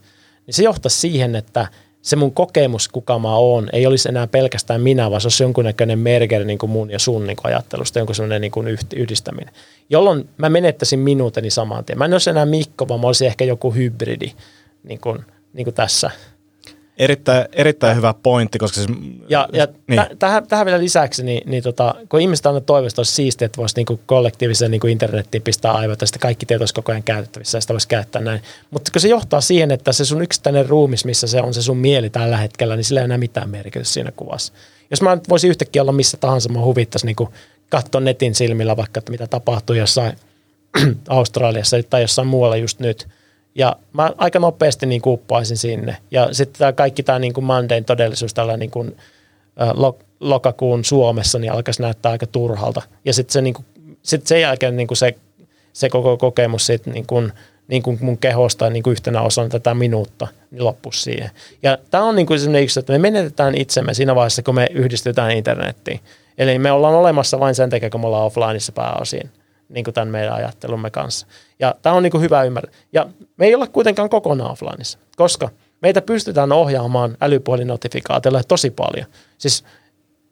niin 0.47 0.55
se 0.55 0.63
johtaisi 0.63 0.99
siihen, 0.99 1.37
että– 1.37 1.67
se 2.03 2.17
mun 2.17 2.33
kokemus, 2.33 2.89
kuka 2.89 3.19
mä 3.19 3.37
oon, 3.37 3.69
ei 3.73 3.87
olisi 3.87 4.09
enää 4.09 4.27
pelkästään 4.27 4.81
minä, 4.81 5.11
vaan 5.11 5.21
se 5.21 5.27
olisi 5.27 5.43
jonkunnäköinen 5.43 5.99
merker 5.99 6.45
niin 6.45 6.59
kuin 6.59 6.71
mun 6.71 6.91
ja 6.91 6.99
sun 6.99 7.27
niin 7.27 7.37
kuin 7.37 7.47
ajattelusta, 7.47 7.99
jonkun 7.99 8.15
sellainen 8.15 8.41
niin 8.41 8.79
yhdistäminen. 8.97 9.55
Jolloin 9.91 10.29
mä 10.37 10.49
menettäisin 10.49 10.99
minuuteni 10.99 11.51
saman 11.51 11.85
tien. 11.85 11.99
Mä 11.99 12.05
en 12.05 12.13
olisi 12.13 12.31
enää 12.31 12.47
Mikko, 12.47 12.89
vaan 12.89 13.01
mä 13.01 13.07
olisin 13.07 13.27
ehkä 13.27 13.45
joku 13.45 13.71
hybridi 13.71 14.33
niin 14.83 15.01
kuin, 15.01 15.19
niin 15.53 15.65
kuin 15.65 15.75
tässä. 15.75 16.11
Erittäin, 17.01 17.49
erittäin 17.53 17.97
hyvä 17.97 18.15
pointti, 18.23 18.59
koska 18.59 18.75
siis, 18.75 18.99
Ja, 19.29 19.49
ja 19.53 19.69
niin. 19.87 20.03
tähän, 20.19 20.47
tähän 20.47 20.67
vielä 20.67 20.81
lisäksi, 20.81 21.25
niin, 21.25 21.51
niin 21.51 21.63
tota, 21.63 21.95
kun 22.09 22.21
ihmiset 22.21 22.47
aina 22.47 22.61
toivosta 22.61 23.01
olisi 23.01 23.13
siistiä, 23.13 23.47
että 23.47 23.57
voisi 23.57 23.77
niinku 23.77 24.01
kollektiiviseen 24.07 24.71
niinku 24.71 24.87
internettiin 24.87 25.43
pistää 25.43 25.73
aivot, 25.73 26.01
ja 26.01 26.07
sitten 26.07 26.21
kaikki 26.21 26.47
tieto 26.47 26.63
olisi 26.63 26.75
koko 26.75 26.93
ajan 26.93 27.03
käytettävissä, 27.03 27.59
ja 27.59 27.61
sitä 27.61 27.75
voisi 27.75 27.89
käyttää 27.89 28.23
näin. 28.23 28.43
Mutta 28.71 28.93
kun 28.93 29.01
se 29.01 29.09
johtaa 29.09 29.41
siihen, 29.41 29.71
että 29.71 29.93
se 29.93 30.05
sun 30.05 30.23
yksittäinen 30.23 30.69
ruumis, 30.69 31.05
missä 31.05 31.27
se 31.27 31.41
on 31.41 31.55
se 31.55 31.63
sun 31.63 31.77
mieli 31.77 32.11
tällä 32.11 32.37
hetkellä, 32.37 32.77
niin 32.77 32.85
sillä 32.85 33.01
ei 33.01 33.05
enää 33.05 33.19
mitään 33.19 33.51
merkitystä 33.51 33.95
siinä 33.95 34.13
kuvassa. 34.17 34.53
Jos 34.91 35.03
mä 35.03 35.15
nyt 35.15 35.29
voisin 35.29 35.51
yhtäkkiä 35.51 35.83
olla 35.83 35.93
missä 35.93 36.17
tahansa, 36.17 36.49
mä 36.49 36.61
huvittaisi 36.61 37.07
niinku 37.07 37.29
katsoa 37.69 38.01
netin 38.01 38.35
silmillä 38.35 38.77
vaikka, 38.77 38.99
että 38.99 39.13
mitä 39.13 39.27
tapahtuu 39.27 39.77
jossain 39.77 40.13
Australiassa 41.09 41.77
tai 41.91 42.01
jossain 42.01 42.29
muualla 42.29 42.57
just 42.57 42.81
nyt– 42.81 43.09
ja 43.55 43.77
mä 43.93 44.13
aika 44.19 44.39
nopeasti 44.39 44.87
niin 44.87 45.03
kuppaisin 45.03 45.57
sinne. 45.57 45.97
Ja 46.11 46.35
sitten 46.35 46.59
tämä 46.59 46.73
kaikki 46.73 47.03
tämä 47.03 47.19
niin 47.19 47.45
Mondayn 47.45 47.85
todellisuus 47.85 48.35
tällä 48.35 48.57
niin 48.57 48.71
kuin, 48.71 48.97
lo, 49.75 49.99
lokakuun 50.21 50.85
Suomessa 50.85 51.39
niin 51.39 51.53
alkaisi 51.53 51.83
näyttää 51.83 52.13
aika 52.13 52.27
turhalta. 52.27 52.83
Ja 53.05 53.13
sitten 53.13 53.33
se, 53.33 53.41
niin 53.41 53.55
kuin, 53.55 53.67
sit 54.03 54.27
sen 54.27 54.41
jälkeen 54.41 54.77
niin 54.77 54.87
kuin 54.87 54.99
se, 54.99 55.15
se 55.73 55.89
koko 55.89 56.17
kokemus 56.17 56.67
sit 56.67 56.87
niin 56.87 57.07
kuin, 57.07 57.33
niin 57.69 57.83
kuin 57.83 57.99
mun 58.01 58.19
kehosta 58.19 58.71
niin 58.71 58.83
kuin 58.83 58.93
yhtenä 58.93 59.23
osana 59.23 59.49
tätä 59.49 59.75
minuutta, 59.75 60.29
niin 60.51 60.65
loppuisi 60.65 61.03
siihen. 61.03 61.31
Ja 61.63 61.79
tämä 61.91 62.05
on 62.05 62.17
niin 62.17 62.27
kuin 62.27 62.57
yksi, 62.57 62.81
että 62.81 62.93
me 62.93 62.99
menetetään 62.99 63.55
itsemme 63.55 63.95
siinä 63.95 64.15
vaiheessa, 64.15 64.43
kun 64.43 64.55
me 64.55 64.67
yhdistetään 64.71 65.31
internettiin. 65.31 66.01
Eli 66.39 66.59
me 66.59 66.73
ollaan 66.73 66.95
olemassa 66.95 67.41
vain 67.41 67.55
sen 67.55 67.71
takia, 67.71 67.91
kun 67.91 68.01
me 68.01 68.07
ollaan 68.07 68.25
offlineissa 68.25 68.73
pääosin 68.73 69.31
niin 69.71 69.85
kuin 69.85 69.95
tämän 69.95 70.09
meidän 70.09 70.35
ajattelumme 70.35 70.91
kanssa. 70.91 71.27
Ja 71.59 71.75
tämä 71.83 71.95
on 71.95 72.03
niin 72.03 72.11
kuin 72.11 72.23
hyvä 72.23 72.43
ymmärtää. 72.43 72.75
Ja 72.93 73.07
me 73.37 73.47
ei 73.47 73.55
olla 73.55 73.67
kuitenkaan 73.67 74.11
kokonaan 74.11 74.51
offlineissa, 74.51 74.99
koska 75.17 75.49
meitä 75.83 76.03
pystytään 76.03 76.53
ohjaamaan 76.53 77.17
älypuhelinotifikaatioilla 77.21 78.43
tosi 78.43 78.71
paljon. 78.71 79.07
Siis 79.39 79.65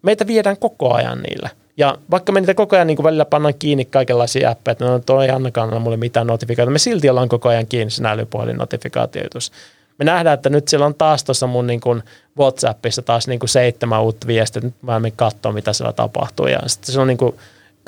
meitä 0.02 0.26
viedään 0.26 0.56
koko 0.56 0.94
ajan 0.94 1.22
niillä. 1.22 1.48
Ja 1.76 1.98
vaikka 2.10 2.32
me 2.32 2.40
niitä 2.40 2.54
koko 2.54 2.76
ajan 2.76 2.86
niin 2.86 2.96
kuin 2.96 3.04
välillä 3.04 3.24
pannaan 3.24 3.54
kiinni 3.58 3.84
kaikenlaisia 3.84 4.50
appeja, 4.50 4.72
että 4.72 4.84
no 4.84 4.98
toi 4.98 5.24
ei 5.24 5.30
annakaan 5.30 5.82
mulle 5.82 5.96
mitään 5.96 6.26
notifikaatioita, 6.26 6.72
me 6.72 6.78
silti 6.78 7.10
ollaan 7.10 7.28
koko 7.28 7.48
ajan 7.48 7.66
kiinni 7.66 7.90
siinä 7.90 8.10
älypuhelinotifikaatioitus. 8.10 9.52
Me 9.98 10.04
nähdään, 10.04 10.34
että 10.34 10.50
nyt 10.50 10.68
siellä 10.68 10.86
on 10.86 10.94
taas 10.94 11.24
tuossa 11.24 11.46
mun 11.46 11.66
niin 11.66 11.80
kuin 11.80 12.02
WhatsAppissa 12.38 13.02
taas 13.02 13.28
niin 13.28 13.38
kuin 13.38 13.48
seitsemän 13.48 14.02
uutta 14.02 14.26
viestiä, 14.26 14.62
nyt 14.62 14.74
mä 14.82 15.00
menen 15.00 15.16
katsoa, 15.16 15.52
mitä 15.52 15.72
siellä 15.72 15.92
tapahtuu. 15.92 16.46
Ja 16.46 16.58
sitten 16.66 16.92
se 16.92 17.00
on 17.00 17.06
niin 17.06 17.18
kuin 17.18 17.34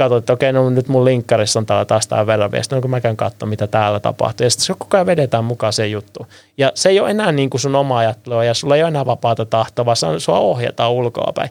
katsoin, 0.04 0.18
että 0.18 0.32
okei, 0.32 0.52
no 0.52 0.70
nyt 0.70 0.88
mun 0.88 1.04
linkkarissa 1.04 1.58
on 1.58 1.66
täällä 1.66 1.84
taas 1.84 2.06
tämä 2.06 2.26
verraviesti, 2.26 2.74
no 2.74 2.80
kun 2.80 2.90
mä 2.90 3.00
käyn 3.00 3.16
katsoa, 3.16 3.48
mitä 3.48 3.66
täällä 3.66 4.00
tapahtuu. 4.00 4.44
Ja 4.44 4.50
sitten 4.50 4.66
se 4.66 4.74
koko 4.78 4.96
ajan 4.96 5.06
vedetään 5.06 5.44
mukaan 5.44 5.72
se 5.72 5.86
juttu. 5.86 6.26
Ja 6.58 6.72
se 6.74 6.88
ei 6.88 7.00
ole 7.00 7.10
enää 7.10 7.32
niin 7.32 7.50
kuin 7.50 7.60
sun 7.60 7.76
oma 7.76 7.98
ajattelua 7.98 8.44
ja 8.44 8.54
sulla 8.54 8.76
ei 8.76 8.82
ole 8.82 8.88
enää 8.88 9.06
vapaata 9.06 9.46
tahtoa, 9.46 9.84
vaan 9.84 9.96
sua 10.18 10.38
ohjataan 10.38 10.92
ulkoapäin. 10.92 11.50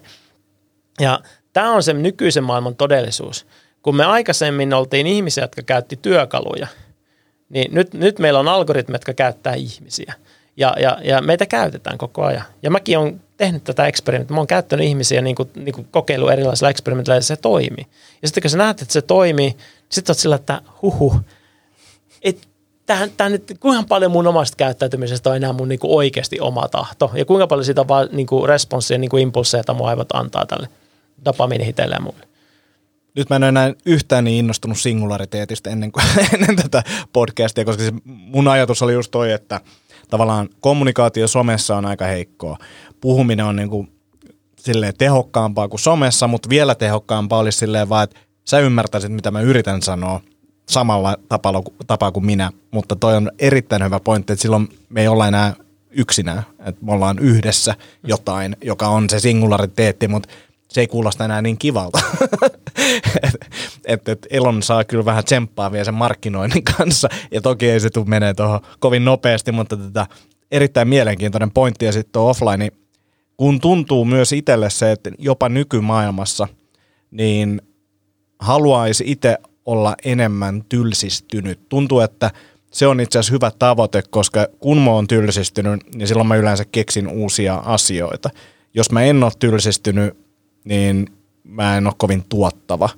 Ja 0.99 1.19
tämä 1.53 1.71
on 1.71 1.83
se 1.83 1.93
nykyisen 1.93 2.43
maailman 2.43 2.75
todellisuus. 2.75 3.45
Kun 3.81 3.95
me 3.95 4.05
aikaisemmin 4.05 4.73
oltiin 4.73 5.07
ihmisiä, 5.07 5.43
jotka 5.43 5.61
käytti 5.61 5.99
työkaluja, 6.01 6.67
niin 7.49 7.73
nyt, 7.73 7.93
nyt 7.93 8.19
meillä 8.19 8.39
on 8.39 8.47
algoritmit, 8.47 8.95
jotka 8.95 9.13
käyttää 9.13 9.53
ihmisiä. 9.53 10.13
Ja, 10.59 10.75
ja, 10.79 10.97
ja 11.03 11.21
meitä 11.21 11.45
käytetään 11.45 11.97
koko 11.97 12.23
ajan. 12.23 12.43
Ja 12.63 12.71
mäkin 12.71 12.97
olen 12.97 13.21
tehnyt 13.37 13.63
tätä 13.63 13.87
eksperimenttiä. 13.87 14.35
Mä 14.35 14.39
oon 14.39 14.47
käyttänyt 14.47 14.85
ihmisiä 14.85 15.21
niin 15.21 15.35
kuin, 15.35 15.49
niin 15.55 15.73
kuin 15.73 15.87
kokeilu 15.91 16.27
erilaisilla 16.27 16.69
eksperimentillä 16.69 17.15
ja 17.15 17.21
se 17.21 17.37
toimii. 17.37 17.87
Ja 18.21 18.27
sitten 18.27 18.41
kun 18.41 18.49
sä 18.49 18.57
näet, 18.57 18.81
että 18.81 18.93
se 18.93 19.01
toimii, 19.01 19.49
niin 19.49 19.57
sitten 19.89 20.11
oot 20.11 20.17
sillä, 20.17 20.35
että 20.35 20.61
huhu, 20.81 21.15
et, 22.21 22.47
tähän, 22.85 23.09
tähän 23.17 23.31
nyt, 23.31 23.57
kuinka 23.59 23.83
paljon 23.89 24.11
mun 24.11 24.27
omasta 24.27 24.55
käyttäytymisestä 24.57 25.29
on 25.29 25.35
enää 25.35 25.53
mun 25.53 25.69
niin 25.69 25.79
kuin 25.79 25.93
oikeasti 25.95 26.39
oma 26.39 26.67
tahto 26.67 27.11
ja 27.13 27.25
kuinka 27.25 27.47
paljon 27.47 27.65
siitä 27.65 27.81
on 27.81 27.87
vaan 27.87 28.09
niin 28.11 28.27
kuin 28.27 28.49
responssia, 28.49 28.97
niin 28.97 29.09
kuin 29.09 29.23
impulseja, 29.23 29.59
että 29.59 29.73
mun 29.73 29.89
aivot 29.89 30.11
antaa 30.13 30.45
tälle 30.45 30.69
dopamiinihiteelle 31.25 31.95
ja 31.95 32.01
mulle. 32.01 32.27
Nyt 33.15 33.29
mä 33.29 33.35
en 33.35 33.43
ole 33.43 33.49
enää 33.49 33.73
yhtään 33.85 34.23
niin 34.23 34.37
innostunut 34.37 34.79
singulariteetista 34.79 35.69
ennen, 35.69 35.91
kuin, 35.91 36.05
ennen 36.33 36.55
tätä 36.55 36.83
podcastia, 37.13 37.65
koska 37.65 37.83
se 37.83 37.91
mun 38.05 38.47
ajatus 38.47 38.81
oli 38.81 38.93
just 38.93 39.11
toi, 39.11 39.31
että 39.31 39.61
tavallaan 40.09 40.49
kommunikaatio 40.59 41.27
somessa 41.27 41.77
on 41.77 41.85
aika 41.85 42.05
heikkoa. 42.05 42.57
Puhuminen 43.01 43.45
on 43.45 43.55
niin 43.55 43.69
kuin 43.69 43.91
silleen 44.59 44.93
tehokkaampaa 44.97 45.67
kuin 45.67 45.79
somessa, 45.79 46.27
mutta 46.27 46.49
vielä 46.49 46.75
tehokkaampaa 46.75 47.39
olisi 47.39 47.57
silleen 47.57 47.89
vaan, 47.89 48.03
että 48.03 48.19
sä 48.45 48.59
ymmärtäisit, 48.59 49.11
mitä 49.11 49.31
mä 49.31 49.41
yritän 49.41 49.81
sanoa 49.81 50.21
samalla 50.69 51.17
tapalla, 51.29 51.63
tapaa 51.87 52.11
kuin 52.11 52.25
minä, 52.25 52.51
mutta 52.71 52.95
toi 52.95 53.15
on 53.15 53.31
erittäin 53.39 53.83
hyvä 53.83 53.99
pointti, 53.99 54.33
että 54.33 54.41
silloin 54.41 54.69
me 54.89 55.01
ei 55.01 55.07
olla 55.07 55.27
enää 55.27 55.53
yksinään, 55.91 56.43
että 56.59 56.85
me 56.85 56.91
ollaan 56.91 57.19
yhdessä 57.19 57.75
jotain, 58.03 58.57
joka 58.61 58.87
on 58.87 59.09
se 59.09 59.19
singulariteetti, 59.19 60.07
mutta 60.07 60.29
se 60.69 60.81
ei 60.81 60.87
kuulosta 60.87 61.25
enää 61.25 61.41
niin 61.41 61.57
kivalta. 61.57 61.99
että 63.85 64.11
et, 64.11 64.27
Elon 64.29 64.63
saa 64.63 64.83
kyllä 64.83 65.05
vähän 65.05 65.23
tsemppaa 65.23 65.71
vielä 65.71 65.85
sen 65.85 65.93
markkinoinnin 65.93 66.63
kanssa, 66.63 67.09
ja 67.31 67.41
toki 67.41 67.69
ei 67.69 67.79
se 67.79 67.89
tule 67.89 68.05
menee 68.05 68.33
tuohon 68.33 68.59
kovin 68.79 69.05
nopeasti, 69.05 69.51
mutta 69.51 69.77
tätä 69.77 70.07
erittäin 70.51 70.87
mielenkiintoinen 70.87 71.51
pointti, 71.51 71.85
ja 71.85 71.91
sitten 71.91 72.21
offline, 72.21 72.71
kun 73.37 73.59
tuntuu 73.59 74.05
myös 74.05 74.33
itselle 74.33 74.69
se, 74.69 74.91
että 74.91 75.11
jopa 75.17 75.49
nykymaailmassa, 75.49 76.47
niin 77.11 77.61
haluaisi 78.39 79.03
itse 79.07 79.37
olla 79.65 79.95
enemmän 80.05 80.63
tylsistynyt. 80.69 81.69
Tuntuu, 81.69 81.99
että 81.99 82.31
se 82.71 82.87
on 82.87 82.99
itse 82.99 83.19
asiassa 83.19 83.33
hyvä 83.33 83.51
tavoite, 83.59 84.03
koska 84.09 84.47
kun 84.59 84.77
mä 84.77 84.91
oon 84.91 85.07
tylsistynyt, 85.07 85.95
niin 85.95 86.07
silloin 86.07 86.27
mä 86.27 86.35
yleensä 86.35 86.65
keksin 86.65 87.07
uusia 87.07 87.55
asioita. 87.55 88.29
Jos 88.73 88.91
mä 88.91 89.03
en 89.03 89.23
ole 89.23 89.31
tylsistynyt, 89.39 90.28
niin 90.69 91.07
mä 91.43 91.77
en 91.77 91.87
ole 91.87 91.93
kovin 91.97 92.25
tuottava. 92.29 92.89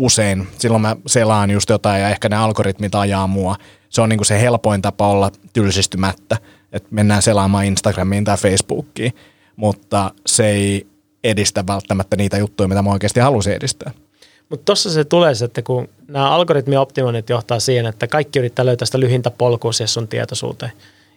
Usein 0.00 0.48
silloin 0.58 0.82
mä 0.82 0.96
selaan 1.06 1.50
just 1.50 1.70
jotain 1.70 2.02
ja 2.02 2.08
ehkä 2.08 2.28
ne 2.28 2.36
algoritmit 2.36 2.94
ajaa 2.94 3.26
mua. 3.26 3.56
Se 3.88 4.00
on 4.00 4.08
niinku 4.08 4.24
se 4.24 4.40
helpoin 4.40 4.82
tapa 4.82 5.08
olla 5.08 5.30
tylsistymättä, 5.52 6.36
että 6.72 6.88
mennään 6.90 7.22
selaamaan 7.22 7.64
Instagramiin 7.64 8.24
tai 8.24 8.36
Facebookiin, 8.36 9.12
mutta 9.56 10.10
se 10.26 10.46
ei 10.46 10.86
edistä 11.24 11.66
välttämättä 11.66 12.16
niitä 12.16 12.38
juttuja, 12.38 12.68
mitä 12.68 12.82
mä 12.82 12.90
oikeasti 12.90 13.20
halusin 13.20 13.52
edistää. 13.52 13.90
Mutta 14.48 14.64
tuossa 14.64 14.90
se 14.90 15.04
tulee 15.04 15.32
että 15.44 15.62
kun 15.62 15.88
nämä 16.08 16.30
algoritmioptimoinnit 16.30 17.30
johtaa 17.30 17.60
siihen, 17.60 17.86
että 17.86 18.06
kaikki 18.06 18.38
yrittää 18.38 18.66
löytää 18.66 18.86
sitä 18.86 19.00
lyhintä 19.00 19.30
polkua 19.30 19.72
siihen 19.72 19.88
sun 19.88 20.08
tietoisuuteen. 20.08 20.72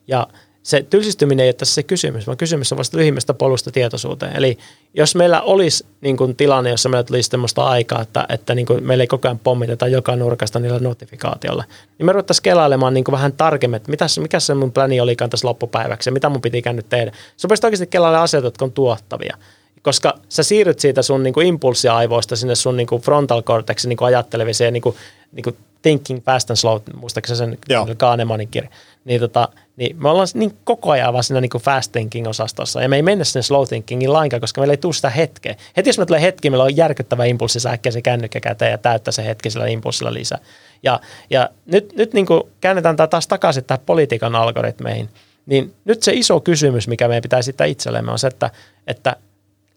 Ja 0.07 0.27
se 0.63 0.85
tylsistyminen 0.89 1.43
ei 1.43 1.47
ole 1.47 1.53
tässä 1.53 1.75
se 1.75 1.83
kysymys, 1.83 2.27
vaan 2.27 2.37
kysymys 2.37 2.71
on 2.71 2.77
vasta 2.77 2.97
lyhimmästä 2.97 3.33
polusta 3.33 3.71
tietoisuuteen. 3.71 4.35
Eli 4.35 4.57
jos 4.93 5.15
meillä 5.15 5.41
olisi 5.41 5.85
niin 6.01 6.17
kuin 6.17 6.35
tilanne, 6.35 6.69
jossa 6.69 6.89
meillä 6.89 7.03
tulisi 7.03 7.29
sellaista 7.29 7.63
aikaa, 7.63 8.01
että, 8.01 8.25
että 8.29 8.55
niin 8.55 8.65
kuin 8.65 8.83
meillä 8.83 9.01
ei 9.03 9.07
koko 9.07 9.27
ajan 9.27 9.39
pommiteta 9.39 9.87
joka 9.87 10.15
nurkasta 10.15 10.59
niillä 10.59 10.79
notifikaatiolla, 10.79 11.63
niin 11.97 12.05
me 12.05 12.11
ruvettaisiin 12.11 12.43
kelailemaan 12.43 12.93
niin 12.93 13.03
kuin 13.03 13.13
vähän 13.13 13.33
tarkemmin, 13.33 13.75
että 13.75 13.91
mitäs, 13.91 14.19
mikä 14.19 14.39
se 14.39 14.53
mun 14.53 14.71
pläni 14.71 14.99
olikaan 14.99 15.29
tässä 15.29 15.47
loppupäiväksi 15.47 16.09
ja 16.09 16.11
mitä 16.11 16.29
mun 16.29 16.41
piti 16.41 16.63
nyt 16.73 16.89
tehdä. 16.89 17.11
Se 17.37 17.47
oikeasti 17.63 17.87
kelailemaan 17.87 18.23
asioita, 18.23 18.47
jotka 18.47 18.65
on 18.65 18.71
tuottavia 18.71 19.37
koska 19.81 20.13
sä 20.29 20.43
siirryt 20.43 20.79
siitä 20.79 21.01
sun 21.01 21.23
niinku 21.23 21.39
impulssiaivoista 21.39 22.35
sinne 22.35 22.55
sun 22.55 22.77
niinku 22.77 22.99
frontal 22.99 23.41
cortexin 23.41 23.89
niinku 23.89 24.03
ajatteleviseen 24.03 24.73
niinku, 24.73 24.95
niinku 25.31 25.57
thinking 25.81 26.23
fast 26.25 26.51
and 26.51 26.57
slow, 26.57 26.81
muistaakseni 26.95 27.37
sen 27.37 27.57
Kahnemanin 27.97 28.47
kirja, 28.47 28.69
niin, 29.05 29.21
tota, 29.21 29.49
niin 29.75 30.01
me 30.01 30.09
ollaan 30.09 30.27
niin 30.33 30.57
koko 30.63 30.91
ajan 30.91 31.13
vaan 31.13 31.23
siinä 31.23 31.41
niinku 31.41 31.59
fast 31.59 31.91
thinking 31.91 32.27
osastossa 32.27 32.81
ja 32.81 32.89
me 32.89 32.95
ei 32.95 33.01
mennä 33.01 33.23
sinne 33.23 33.41
slow 33.41 33.67
thinkingin 33.67 34.13
lainkaan, 34.13 34.41
koska 34.41 34.61
meillä 34.61 34.73
ei 34.73 34.77
tule 34.77 34.93
sitä 34.93 35.09
hetkeä. 35.09 35.55
Heti 35.77 35.89
jos 35.89 35.97
me 35.97 36.05
tulee 36.05 36.21
hetki, 36.21 36.49
meillä 36.49 36.63
on 36.63 36.77
järkyttävä 36.77 37.25
impulssi 37.25 37.59
säkkiä 37.59 37.91
se 37.91 38.01
kännykkä 38.01 38.39
käteen 38.39 38.71
ja 38.71 38.77
täyttää 38.77 39.11
se 39.11 39.25
hetki 39.25 39.49
sillä 39.49 39.67
impulssilla 39.67 40.13
lisää. 40.13 40.39
Ja, 40.83 40.99
ja 41.29 41.49
nyt, 41.65 41.93
nyt 41.95 42.13
niin 42.13 42.25
kuin 42.25 42.43
käännetään 42.61 42.95
tämä 42.95 43.07
taas 43.07 43.27
takaisin 43.27 43.63
tähän 43.63 43.83
politiikan 43.85 44.35
algoritmeihin, 44.35 45.09
niin 45.45 45.73
nyt 45.85 46.03
se 46.03 46.11
iso 46.13 46.39
kysymys, 46.39 46.87
mikä 46.87 47.07
meidän 47.07 47.21
pitää 47.21 47.41
sitten 47.41 47.69
itsellemme 47.69 48.11
on 48.11 48.19
se, 48.19 48.27
että, 48.27 48.51
että 48.87 49.15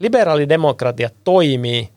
liberaalidemokratia 0.01 1.11
toimii, 1.25 1.89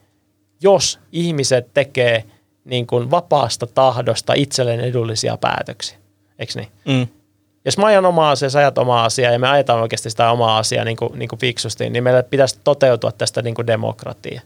jos 0.61 0.99
ihmiset 1.11 1.73
tekee 1.73 2.23
niin 2.65 2.87
kuin 2.87 3.11
vapaasta 3.11 3.67
tahdosta 3.67 4.33
itselleen 4.33 4.79
edullisia 4.79 5.37
päätöksiä. 5.37 5.97
Eikö 6.39 6.53
niin? 6.55 6.67
Mm. 6.85 7.07
Jos 7.65 7.77
mä 7.77 7.85
ajan 7.85 8.05
omaa 8.05 8.31
asiaa, 8.31 8.49
sä 8.49 8.59
ajat 8.59 8.77
omaa 8.77 9.05
asiaa 9.05 9.31
ja 9.31 9.39
me 9.39 9.47
ajetaan 9.47 9.81
oikeasti 9.81 10.09
sitä 10.09 10.31
omaa 10.31 10.57
asiaa 10.57 10.85
niin 10.85 10.97
kuin, 10.97 11.19
niin 11.19 11.29
kuin 11.29 11.39
fiksusti, 11.39 11.89
niin 11.89 12.03
meillä 12.03 12.23
pitäisi 12.23 12.59
toteutua 12.63 13.11
tästä 13.11 13.41
niin 13.41 13.55
kuin 13.55 13.67
demokratia. 13.67 14.41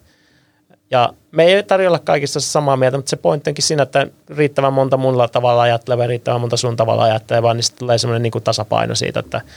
Ja 0.91 1.13
me 1.31 1.43
ei 1.43 1.63
tarjolla 1.63 1.99
kaikista 1.99 2.39
samaa 2.39 2.77
mieltä, 2.77 2.97
mutta 2.97 3.09
se 3.09 3.15
pointti 3.15 3.49
onkin 3.49 3.63
siinä, 3.63 3.83
että 3.83 4.07
riittävän 4.29 4.73
monta 4.73 4.97
mulla 4.97 5.27
tavalla 5.27 5.61
ajatteleva 5.61 6.03
ja 6.03 6.07
riittävän 6.07 6.41
monta 6.41 6.57
sun 6.57 6.75
tavalla 6.75 7.03
ajatteleva, 7.03 7.53
niin 7.53 7.63
sitten 7.63 7.79
tulee 7.79 7.97
semmoinen 7.97 8.21
niin 8.21 8.43
tasapaino 8.43 8.95
siitä, 8.95 9.19
että– 9.19 9.41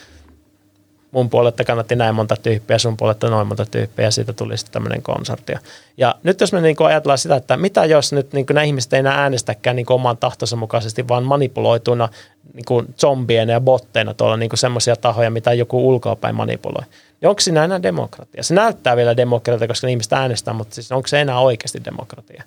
mun 1.10 1.30
puolelta 1.30 1.64
kannatti 1.64 1.96
näin 1.96 2.14
monta 2.14 2.36
tyyppiä, 2.42 2.78
sun 2.78 2.96
puolelta 2.96 3.30
noin 3.30 3.46
monta 3.46 3.66
tyyppiä 3.66 4.04
ja 4.04 4.10
siitä 4.10 4.32
tuli 4.32 4.58
sitten 4.58 4.72
tämmöinen 4.72 5.02
konsortio. 5.02 5.56
Ja 5.96 6.14
nyt 6.22 6.40
jos 6.40 6.52
me 6.52 6.60
niin 6.60 6.76
ajatellaan 6.78 7.18
sitä, 7.18 7.36
että 7.36 7.56
mitä 7.56 7.84
jos 7.84 8.12
nyt 8.12 8.32
niin 8.32 8.46
nämä 8.48 8.62
ihmiset 8.62 8.92
ei 8.92 8.98
enää 8.98 9.22
äänestäkään 9.22 9.76
niin 9.76 9.86
oman 9.90 10.16
tahtonsa 10.16 10.56
mukaisesti, 10.56 11.08
vaan 11.08 11.24
manipuloituna 11.24 12.08
niin 12.54 12.94
zombiena 13.00 13.52
ja 13.52 13.60
botteina 13.60 14.14
tuolla 14.14 14.36
niin 14.36 14.50
semmoisia 14.54 14.96
tahoja, 14.96 15.30
mitä 15.30 15.52
joku 15.52 15.88
ulkoapäin 15.88 16.34
manipuloi. 16.34 16.84
Niin 17.20 17.28
onko 17.28 17.40
siinä 17.40 17.64
enää 17.64 17.82
demokratia? 17.82 18.42
Se 18.42 18.54
näyttää 18.54 18.96
vielä 18.96 19.16
demokratia, 19.16 19.68
koska 19.68 19.88
ihmiset 19.88 20.12
äänestää, 20.12 20.54
mutta 20.54 20.74
siis 20.74 20.92
onko 20.92 21.08
se 21.08 21.20
enää 21.20 21.40
oikeasti 21.40 21.84
demokratia? 21.84 22.42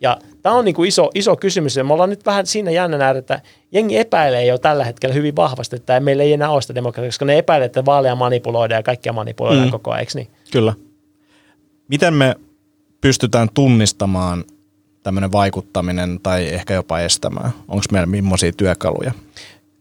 Ja 0.00 0.18
tämä 0.42 0.54
on 0.54 0.64
niin 0.64 0.74
kuin 0.74 0.88
iso, 0.88 1.10
iso 1.14 1.36
kysymys 1.36 1.76
ja 1.76 1.84
me 1.84 1.92
ollaan 1.92 2.10
nyt 2.10 2.26
vähän 2.26 2.46
siinä 2.46 2.70
jännänä, 2.70 3.10
että 3.10 3.40
jengi 3.72 3.98
epäilee 3.98 4.44
jo 4.44 4.58
tällä 4.58 4.84
hetkellä 4.84 5.14
hyvin 5.14 5.36
vahvasti, 5.36 5.76
että 5.76 6.00
meillä 6.00 6.22
ei 6.22 6.32
enää 6.32 6.50
ole 6.50 6.62
sitä 6.62 6.74
demokratiaa, 6.74 7.08
koska 7.08 7.24
ne 7.24 7.38
epäilee, 7.38 7.66
että 7.66 7.84
vaaleja 7.84 8.14
manipuloidaan 8.14 8.78
ja 8.78 8.82
kaikkia 8.82 9.12
manipuloidaan 9.12 9.66
mm. 9.66 9.72
koko 9.72 9.90
ajan, 9.90 10.00
eikö 10.00 10.12
niin? 10.14 10.28
Kyllä. 10.52 10.74
Miten 11.88 12.14
me 12.14 12.36
pystytään 13.00 13.48
tunnistamaan 13.54 14.44
tämmöinen 15.02 15.32
vaikuttaminen 15.32 16.20
tai 16.22 16.48
ehkä 16.48 16.74
jopa 16.74 17.00
estämään? 17.00 17.50
Onko 17.68 17.84
meillä 17.92 18.06
millaisia 18.06 18.52
työkaluja? 18.52 19.12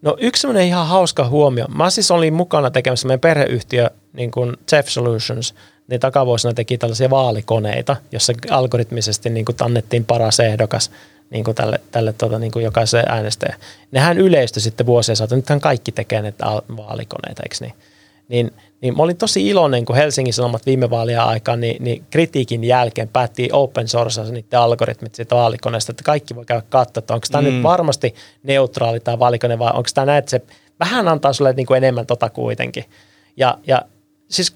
No 0.01 0.17
yksi 0.19 0.41
semmoinen 0.41 0.67
ihan 0.67 0.87
hauska 0.87 1.27
huomio. 1.27 1.65
Mä 1.67 1.89
siis 1.89 2.11
olin 2.11 2.33
mukana 2.33 2.71
tekemässä 2.71 3.07
meidän 3.07 3.19
perheyhtiö, 3.19 3.89
niin 4.13 4.31
kuin 4.31 4.57
Jeff 4.71 4.89
Solutions– 4.89 5.53
niin 5.87 5.99
takavuosina 5.99 6.53
teki 6.53 6.77
tällaisia 6.77 7.09
vaalikoneita, 7.09 7.95
jossa 8.11 8.33
algoritmisesti 8.49 9.29
niin 9.29 9.45
kuin 9.45 9.55
annettiin 9.61 10.05
paras 10.05 10.39
ehdokas 10.39 10.91
niin 11.29 11.43
kuin 11.43 11.55
tälle, 11.55 11.79
tälle 11.91 12.13
tuota, 12.13 12.39
niin 12.39 12.51
kuin 12.51 12.65
jokaiselle 12.65 13.05
äänestäjä. 13.09 13.55
Nehän 13.91 14.17
yleistyi 14.17 14.61
sitten 14.61 14.85
vuosia 14.85 15.15
saatu, 15.15 15.35
nythän 15.35 15.59
kaikki 15.59 15.91
tekee 15.91 16.21
näitä 16.21 16.45
vaalikoneita, 16.77 17.43
eikö 17.43 17.55
niin? 17.61 17.73
Niin, 18.29 18.51
niin 18.81 18.97
mä 18.97 19.03
olin 19.03 19.17
tosi 19.17 19.47
iloinen, 19.47 19.85
kun 19.85 19.95
Helsingin 19.95 20.33
Sanomat 20.33 20.65
viime 20.65 20.89
vaalia 20.89 21.23
aikaan, 21.23 21.59
niin, 21.59 21.83
niin 21.83 22.05
kritiikin 22.09 22.63
jälkeen 22.63 23.07
päätti 23.07 23.49
open 23.51 23.87
source 23.87 24.23
niiden 24.23 24.59
algoritmit 24.59 25.15
siitä 25.15 25.35
vaalikoneesta, 25.35 25.91
että 25.91 26.03
kaikki 26.03 26.35
voi 26.35 26.45
käydä 26.45 26.63
katsoa, 26.69 26.99
että 26.99 27.13
onko 27.13 27.27
tämä 27.31 27.41
mm. 27.41 27.53
nyt 27.53 27.63
varmasti 27.63 28.15
neutraali 28.43 28.99
tämä 28.99 29.19
vaalikone 29.19 29.59
vai 29.59 29.71
onko 29.73 29.89
tämä 29.93 30.05
näin, 30.05 30.19
että 30.19 30.31
se 30.31 30.41
vähän 30.79 31.07
antaa 31.07 31.33
sulle 31.33 31.53
niin 31.53 31.65
kuin 31.65 31.77
enemmän 31.77 32.05
tota 32.05 32.29
kuitenkin. 32.29 32.85
Ja, 33.37 33.57
ja 33.67 33.81
siis 34.29 34.55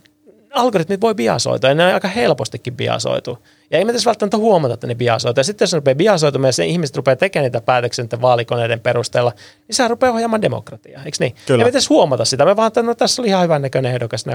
algoritmit 0.52 1.02
voi 1.02 1.16
biasoitua 1.16 1.70
ja 1.70 1.76
ne 1.76 1.88
on 1.88 1.94
aika 1.94 2.08
helpostikin 2.08 2.76
biasoitu. 2.76 3.38
Ja 3.72 3.78
ei 3.78 3.86
me 3.86 3.94
tässä 3.94 4.08
välttämättä 4.08 4.38
huomata, 4.38 4.74
että 4.74 4.88
ne 4.88 4.96
biasoituu. 4.96 5.40
Ja 5.40 5.44
sitten 5.44 5.64
jos 5.66 5.74
ne 5.74 5.78
rupeaa 5.78 5.96
biasoitumaan 5.96 6.48
ja 6.48 6.54
se 6.54 6.66
ihmiset 6.66 6.96
rupeaa 6.96 7.16
tekemään 7.16 7.44
niitä 7.44 7.62
päätöksiä 7.62 8.06
vaalikoneiden 8.22 8.80
perusteella, 8.80 9.34
niin 9.68 9.76
se 9.76 9.88
rupeaa 9.88 10.14
ohjaamaan 10.14 10.42
demokratiaa, 10.42 11.04
eikö 11.04 11.18
niin? 11.20 11.36
Kyllä. 11.48 11.62
Ei 11.62 11.66
me 11.66 11.70
edes 11.70 11.90
huomata 11.90 12.26
sitä. 12.26 12.46
Me 12.46 12.56
vaan, 12.56 12.68
että 12.68 12.84
no 12.84 12.96
tässä 12.96 13.22
oli 13.22 13.30
ihan 13.30 13.44
hyvän 13.44 13.62
näköinen 13.62 13.92
ehdokas. 13.92 14.26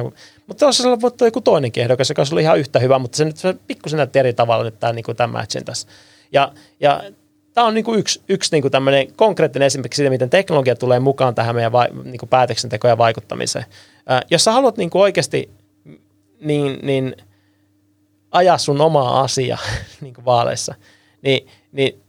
Mutta 0.46 0.64
tuossa 0.64 0.88
oli 0.88 1.00
voinut 1.00 1.20
joku 1.20 1.40
toinenkin 1.40 1.82
ehdokas, 1.82 2.08
joka 2.08 2.22
oli 2.32 2.42
ihan 2.42 2.58
yhtä 2.58 2.78
hyvä, 2.78 2.98
mutta 2.98 3.16
se 3.16 3.24
nyt 3.24 3.36
se 3.36 3.54
pikkusen 3.66 3.96
näytti 3.96 4.18
eri 4.18 4.32
tavalla 4.32 4.64
nyt 4.64 4.80
tämä, 4.80 4.92
niin 4.92 5.04
kuin 5.04 5.16
tämän 5.16 5.30
matchin 5.30 5.64
tässä. 5.64 5.88
Ja, 6.32 6.52
ja 6.80 7.02
tämä 7.54 7.66
on 7.66 7.74
niin 7.74 7.84
kuin 7.84 7.98
yksi, 7.98 8.22
yksi 8.28 8.52
niin 8.52 8.62
kuin 8.62 8.72
tämmöinen 8.72 9.12
konkreettinen 9.16 9.66
esimerkki 9.66 9.96
siitä, 9.96 10.10
miten 10.10 10.30
teknologia 10.30 10.76
tulee 10.76 11.00
mukaan 11.00 11.34
tähän 11.34 11.54
meidän 11.54 11.72
va, 11.72 11.86
niin 12.04 12.18
kuin 12.18 12.28
päätöksentekoon 12.28 12.90
ja 12.90 12.98
vaikuttamiseen. 12.98 13.64
Äh, 14.10 14.20
jos 14.30 14.44
sä 14.44 14.52
haluat 14.52 14.76
niin 14.76 14.90
kuin 14.90 15.02
oikeasti 15.02 15.50
niin, 16.40 16.78
niin 16.82 17.16
ajaa 18.30 18.58
sun 18.58 18.80
omaa 18.80 19.20
asiaa 19.20 19.58
niin 20.00 20.14
kuin 20.14 20.24
vaaleissa, 20.24 20.74
niin, 21.22 21.48
niin 21.72 22.02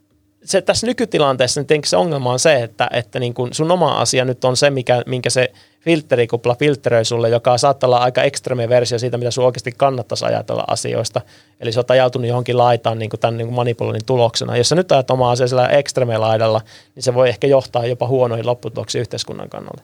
se 0.48 0.62
tässä 0.62 0.88
nykytilanteessa 0.88 1.62
niin 1.70 1.82
se 1.86 1.98
ongelma 1.98 2.32
on 2.32 2.40
se, 2.40 2.64
että, 2.64 2.90
että 2.94 3.20
niin 3.20 3.34
kun 3.34 3.54
sun 3.54 3.72
oma 3.72 3.92
asia 3.92 4.26
nyt 4.26 4.46
on 4.46 4.58
se, 4.58 4.70
mikä, 4.70 5.04
minkä 5.06 5.30
se 5.30 5.52
filterikupla 5.80 6.56
filteröi 6.56 7.06
sulle, 7.06 7.30
joka 7.30 7.58
saattaa 7.58 7.88
olla 7.88 7.98
aika 7.98 8.24
ekstreme 8.24 8.70
versio 8.70 9.00
siitä, 9.00 9.18
mitä 9.18 9.32
sun 9.32 9.46
oikeasti 9.46 9.72
kannattaisi 9.78 10.26
ajatella 10.26 10.64
asioista. 10.68 11.22
Eli 11.60 11.72
sä 11.72 11.80
oot 11.80 11.92
ajautunut 11.92 12.28
johonkin 12.28 12.58
laitaan 12.58 13.00
niin 13.00 13.10
tämän 13.20 13.38
niin 13.38 13.54
manipuloinnin 13.54 14.06
tuloksena. 14.06 14.58
Jos 14.58 14.70
sä 14.70 14.76
nyt 14.76 14.92
ajat 14.92 15.12
omaa 15.12 15.32
asiaa 15.32 15.48
sillä 15.48 15.68
ekstreme 15.68 16.18
laidalla, 16.18 16.62
niin 16.96 17.04
se 17.04 17.14
voi 17.14 17.30
ehkä 17.30 17.48
johtaa 17.48 17.86
jopa 17.86 18.08
huonoihin 18.08 18.46
lopputuloksiin 18.46 19.00
yhteiskunnan 19.00 19.50
kannalta. 19.50 19.84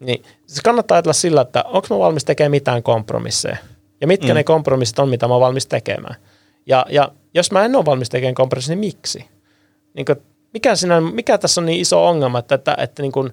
Niin 0.00 0.22
se 0.46 0.60
kannattaa 0.64 0.96
ajatella 0.96 1.12
sillä, 1.12 1.40
että 1.40 1.62
onko 1.62 1.86
mä 1.90 1.98
valmis 1.98 2.24
tekemään 2.24 2.50
mitään 2.50 2.82
kompromisseja. 2.82 3.56
Ja 4.00 4.06
mitkä 4.06 4.28
mm. 4.28 4.34
ne 4.34 4.44
kompromissit 4.44 4.98
on, 4.98 5.08
mitä 5.08 5.28
mä 5.28 5.34
oon 5.34 5.40
valmis 5.40 5.66
tekemään. 5.66 6.14
Ja, 6.66 6.86
ja 6.88 7.12
jos 7.34 7.52
mä 7.52 7.64
en 7.64 7.76
ole 7.76 7.84
valmis 7.84 8.10
tekemään 8.10 8.34
kompromisseja, 8.34 8.76
niin 8.76 8.88
miksi? 8.94 9.24
Niin 9.94 10.06
kuin, 10.06 10.16
mikä, 10.54 10.76
siinä, 10.76 11.00
mikä 11.00 11.38
tässä 11.38 11.60
on 11.60 11.66
niin 11.66 11.80
iso 11.80 12.06
ongelma, 12.06 12.38
että, 12.38 12.54
että, 12.54 12.76
että, 12.78 13.02
niin 13.02 13.12
kuin, 13.12 13.32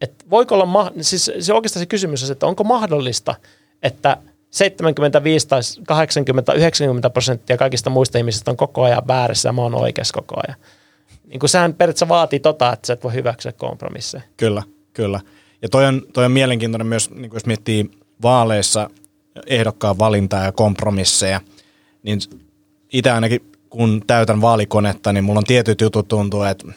että 0.00 0.24
voiko 0.30 0.54
olla, 0.54 0.66
ma- 0.66 0.92
siis 1.00 1.30
se 1.40 1.52
oikeastaan 1.52 1.80
se 1.80 1.86
kysymys 1.86 2.24
on, 2.24 2.32
että 2.32 2.46
onko 2.46 2.64
mahdollista, 2.64 3.34
että 3.82 4.16
75 4.50 5.48
tai 5.48 5.60
80, 5.86 6.52
90 6.52 7.10
prosenttia 7.10 7.56
kaikista 7.56 7.90
muista 7.90 8.18
ihmisistä 8.18 8.50
on 8.50 8.56
koko 8.56 8.82
ajan 8.82 9.02
väärässä 9.08 9.48
ja 9.48 9.52
mä 9.52 9.62
oon 9.62 9.74
oikeassa 9.74 10.14
koko 10.14 10.34
ajan. 10.48 10.58
Niin 11.26 11.40
kuin 11.40 11.50
sehän 11.50 11.74
periaatteessa 11.74 12.08
vaatii 12.08 12.40
tota, 12.40 12.72
että 12.72 12.86
sä 12.86 12.92
et 12.92 13.04
voi 13.04 13.14
hyväksyä 13.14 13.52
kompromisseja. 13.52 14.22
Kyllä, 14.36 14.62
kyllä. 14.92 15.20
Ja 15.62 15.68
toi 15.68 15.86
on, 15.86 16.02
toi 16.12 16.24
on 16.24 16.32
mielenkiintoinen 16.32 16.86
myös, 16.86 17.10
niin 17.10 17.30
jos 17.34 17.46
miettii 17.46 17.90
vaaleissa 18.22 18.90
ehdokkaan 19.46 19.98
valintaa 19.98 20.44
ja 20.44 20.52
kompromisseja, 20.52 21.40
niin 22.02 22.18
itse 22.92 23.10
ainakin 23.10 23.40
kun 23.70 24.02
täytän 24.06 24.40
vaalikonetta, 24.40 25.12
niin 25.12 25.24
mulla 25.24 25.38
on 25.38 25.44
tietyt 25.44 25.80
jutut 25.80 26.08
tuntuu, 26.08 26.42
että 26.42 26.68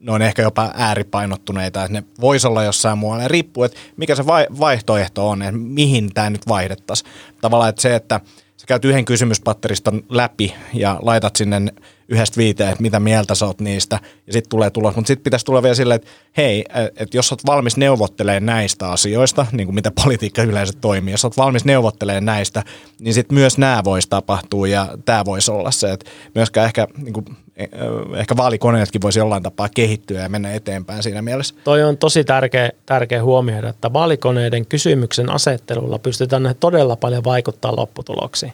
ne 0.00 0.12
on 0.12 0.22
ehkä 0.22 0.42
jopa 0.42 0.70
ääripainottuneita, 0.74 1.84
että 1.84 1.92
ne 1.92 2.04
voisi 2.20 2.46
olla 2.46 2.62
jossain 2.64 2.98
muualla. 2.98 3.22
Ja 3.22 3.28
riippuu, 3.28 3.64
että 3.64 3.78
mikä 3.96 4.14
se 4.14 4.26
vaihtoehto 4.60 5.28
on, 5.28 5.42
että 5.42 5.52
mihin 5.52 6.14
tämä 6.14 6.30
nyt 6.30 6.48
vaihdettaisiin. 6.48 7.10
Tavallaan, 7.40 7.68
että 7.68 7.82
se, 7.82 7.94
että 7.94 8.20
sä 8.56 8.66
käyt 8.66 8.84
yhden 8.84 9.04
kysymyspatteriston 9.04 10.02
läpi 10.08 10.54
ja 10.74 10.98
laitat 11.02 11.36
sinne 11.36 11.62
yhdestä 12.08 12.36
viiteen, 12.36 12.70
että 12.70 12.82
mitä 12.82 13.00
mieltä 13.00 13.34
sä 13.34 13.46
oot 13.46 13.60
niistä, 13.60 13.98
ja 14.26 14.32
sitten 14.32 14.50
tulee 14.50 14.70
tulos. 14.70 14.96
Mutta 14.96 15.08
sitten 15.08 15.24
pitäisi 15.24 15.44
tulla 15.44 15.62
vielä 15.62 15.74
silleen, 15.74 15.96
että 15.96 16.08
hei, 16.36 16.64
että 16.74 17.16
jos 17.16 17.32
oot 17.32 17.46
valmis 17.46 17.76
neuvottelemaan 17.76 18.46
näistä 18.46 18.90
asioista, 18.90 19.46
niin 19.52 19.66
kuin 19.66 19.74
mitä 19.74 19.90
politiikka 20.04 20.42
yleensä 20.42 20.72
toimii, 20.80 21.12
jos 21.12 21.24
oot 21.24 21.36
valmis 21.36 21.64
neuvottelemaan 21.64 22.24
näistä, 22.24 22.62
niin 23.00 23.14
sitten 23.14 23.34
myös 23.34 23.58
nämä 23.58 23.84
voisi 23.84 24.08
tapahtua, 24.08 24.68
ja 24.68 24.88
tämä 25.04 25.24
voisi 25.24 25.50
olla 25.50 25.70
se, 25.70 25.92
että 25.92 26.10
myöskään 26.34 26.66
ehkä, 26.66 26.88
niin 26.96 27.12
kuin, 27.12 27.24
eh, 27.56 27.68
ehkä 28.16 28.36
vaalikoneetkin 28.36 29.02
voisi 29.02 29.18
jollain 29.18 29.42
tapaa 29.42 29.68
kehittyä 29.68 30.22
ja 30.22 30.28
mennä 30.28 30.52
eteenpäin 30.52 31.02
siinä 31.02 31.22
mielessä. 31.22 31.54
Toi 31.64 31.82
on 31.82 31.96
tosi 31.96 32.24
tärkeä, 32.24 32.70
tärkeä 32.86 33.22
huomioida, 33.22 33.68
että 33.68 33.92
vaalikoneiden 33.92 34.66
kysymyksen 34.66 35.30
asettelulla 35.30 35.98
pystytään 35.98 36.54
todella 36.60 36.96
paljon 36.96 37.24
vaikuttaa 37.24 37.76
lopputuloksiin. 37.76 38.52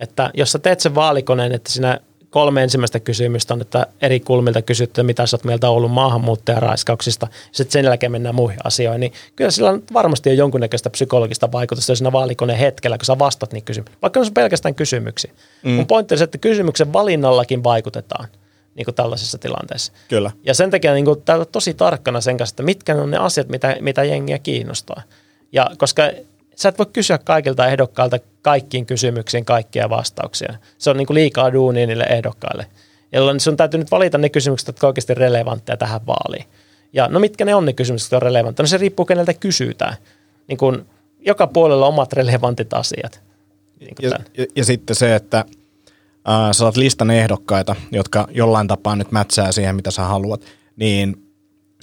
Että 0.00 0.30
jos 0.34 0.52
sä 0.52 0.58
teet 0.58 0.80
sen 0.80 0.94
vaalikoneen, 0.94 1.52
että 1.52 1.72
siinä 1.72 2.00
kolme 2.34 2.62
ensimmäistä 2.62 3.00
kysymystä 3.00 3.54
on, 3.54 3.60
että 3.60 3.86
eri 4.02 4.20
kulmilta 4.20 4.62
kysytty, 4.62 5.02
mitä 5.02 5.26
sä 5.26 5.36
oot 5.36 5.44
mieltä 5.44 5.68
ollut 5.68 5.90
maahanmuuttajaraiskauksista, 5.90 7.28
sitten 7.52 7.72
sen 7.72 7.84
jälkeen 7.84 8.12
mennään 8.12 8.34
muihin 8.34 8.58
asioihin, 8.64 9.00
niin 9.00 9.12
kyllä 9.36 9.50
sillä 9.50 9.70
on 9.70 9.82
varmasti 9.92 10.30
jo 10.30 10.34
jonkunnäköistä 10.34 10.90
psykologista 10.90 11.52
vaikutusta 11.52 11.96
siinä 11.96 12.12
vaalikoneen 12.12 12.58
hetkellä, 12.58 12.98
kun 12.98 13.04
sä 13.04 13.18
vastat 13.18 13.52
niihin 13.52 13.64
kysymyksiin. 13.64 13.98
Vaikka 14.02 14.20
on 14.20 14.34
pelkästään 14.34 14.74
kysymyksiä. 14.74 15.32
Mm. 15.62 15.70
Mun 15.70 15.86
pointti 15.86 16.14
on 16.14 16.18
se, 16.18 16.24
että 16.24 16.38
kysymyksen 16.38 16.92
valinnallakin 16.92 17.64
vaikutetaan 17.64 18.28
niin 18.74 18.84
kuin 18.84 18.94
tällaisessa 18.94 19.38
tilanteessa. 19.38 19.92
Kyllä. 20.08 20.30
Ja 20.44 20.54
sen 20.54 20.70
takia 20.70 20.94
niin 20.94 21.04
kuin, 21.04 21.22
tosi 21.52 21.74
tarkkana 21.74 22.20
sen 22.20 22.36
kanssa, 22.36 22.52
että 22.52 22.62
mitkä 22.62 22.94
on 22.94 23.10
ne 23.10 23.16
asiat, 23.16 23.48
mitä, 23.48 23.76
mitä 23.80 24.04
jengiä 24.04 24.38
kiinnostaa. 24.38 25.02
Ja 25.52 25.70
koska 25.78 26.02
sä 26.56 26.68
et 26.68 26.78
voi 26.78 26.86
kysyä 26.92 27.18
kaikilta 27.18 27.66
ehdokkailta 27.66 28.18
kaikkiin 28.42 28.86
kysymyksiin 28.86 29.44
kaikkia 29.44 29.90
vastauksia. 29.90 30.54
Se 30.78 30.90
on 30.90 30.96
niin 30.96 31.06
kuin 31.06 31.14
liikaa 31.14 31.52
duunia 31.52 31.86
niille 31.86 32.04
ehdokkaille. 32.04 32.66
Jolloin 33.12 33.40
sun 33.40 33.56
täytyy 33.56 33.78
nyt 33.78 33.90
valita 33.90 34.18
ne 34.18 34.28
kysymykset, 34.28 34.66
jotka 34.66 34.86
ovat 34.86 34.92
oikeasti 34.92 35.14
relevantteja 35.14 35.76
tähän 35.76 36.06
vaaliin. 36.06 36.44
Ja 36.92 37.08
no 37.08 37.20
mitkä 37.20 37.44
ne 37.44 37.54
on 37.54 37.64
ne 37.64 37.72
kysymykset, 37.72 38.06
jotka 38.06 38.16
on 38.16 38.22
relevantteja? 38.22 38.64
No 38.64 38.66
se 38.66 38.76
riippuu 38.76 39.06
keneltä 39.06 39.34
kysytään. 39.34 39.96
Niin 40.48 40.58
kuin 40.58 40.86
joka 41.20 41.46
puolella 41.46 41.86
omat 41.86 42.12
relevantit 42.12 42.74
asiat. 42.74 43.20
Niin 43.80 43.94
ja, 44.02 44.10
ja, 44.38 44.46
ja 44.56 44.64
sitten 44.64 44.96
se, 44.96 45.14
että 45.14 45.38
äh, 45.38 46.46
sä 46.52 46.52
saat 46.52 46.76
listan 46.76 47.10
ehdokkaita, 47.10 47.76
jotka 47.92 48.28
jollain 48.30 48.68
tapaa 48.68 48.96
nyt 48.96 49.12
mätsää 49.12 49.52
siihen, 49.52 49.76
mitä 49.76 49.90
sä 49.90 50.02
haluat, 50.02 50.40
niin 50.76 51.23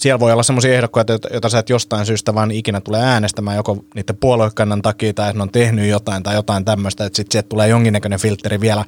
siellä 0.01 0.19
voi 0.19 0.31
olla 0.31 0.43
sellaisia 0.43 0.73
ehdokkaita, 0.73 1.13
joita 1.31 1.49
sä 1.49 1.59
et 1.59 1.69
jostain 1.69 2.05
syystä 2.05 2.35
vaan 2.35 2.51
ikinä 2.51 2.81
tule 2.81 2.99
äänestämään, 2.99 3.57
joko 3.57 3.77
niiden 3.95 4.17
puoluekannan 4.19 4.81
takia 4.81 5.13
tai 5.13 5.29
että 5.29 5.37
ne 5.37 5.43
on 5.43 5.51
tehnyt 5.51 5.89
jotain 5.89 6.23
tai 6.23 6.35
jotain 6.35 6.65
tämmöistä, 6.65 7.05
että 7.05 7.17
sitten 7.17 7.43
tulee 7.49 7.67
jonkinnäköinen 7.67 8.19
filteri 8.19 8.61
vielä. 8.61 8.85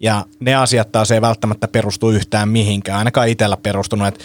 Ja 0.00 0.24
ne 0.40 0.54
asiat 0.54 0.92
taas 0.92 1.10
ei 1.10 1.20
välttämättä 1.20 1.68
perustu 1.68 2.10
yhtään 2.10 2.48
mihinkään, 2.48 2.98
ainakaan 2.98 3.28
itsellä 3.28 3.56
perustunut. 3.56 4.08
Että 4.08 4.24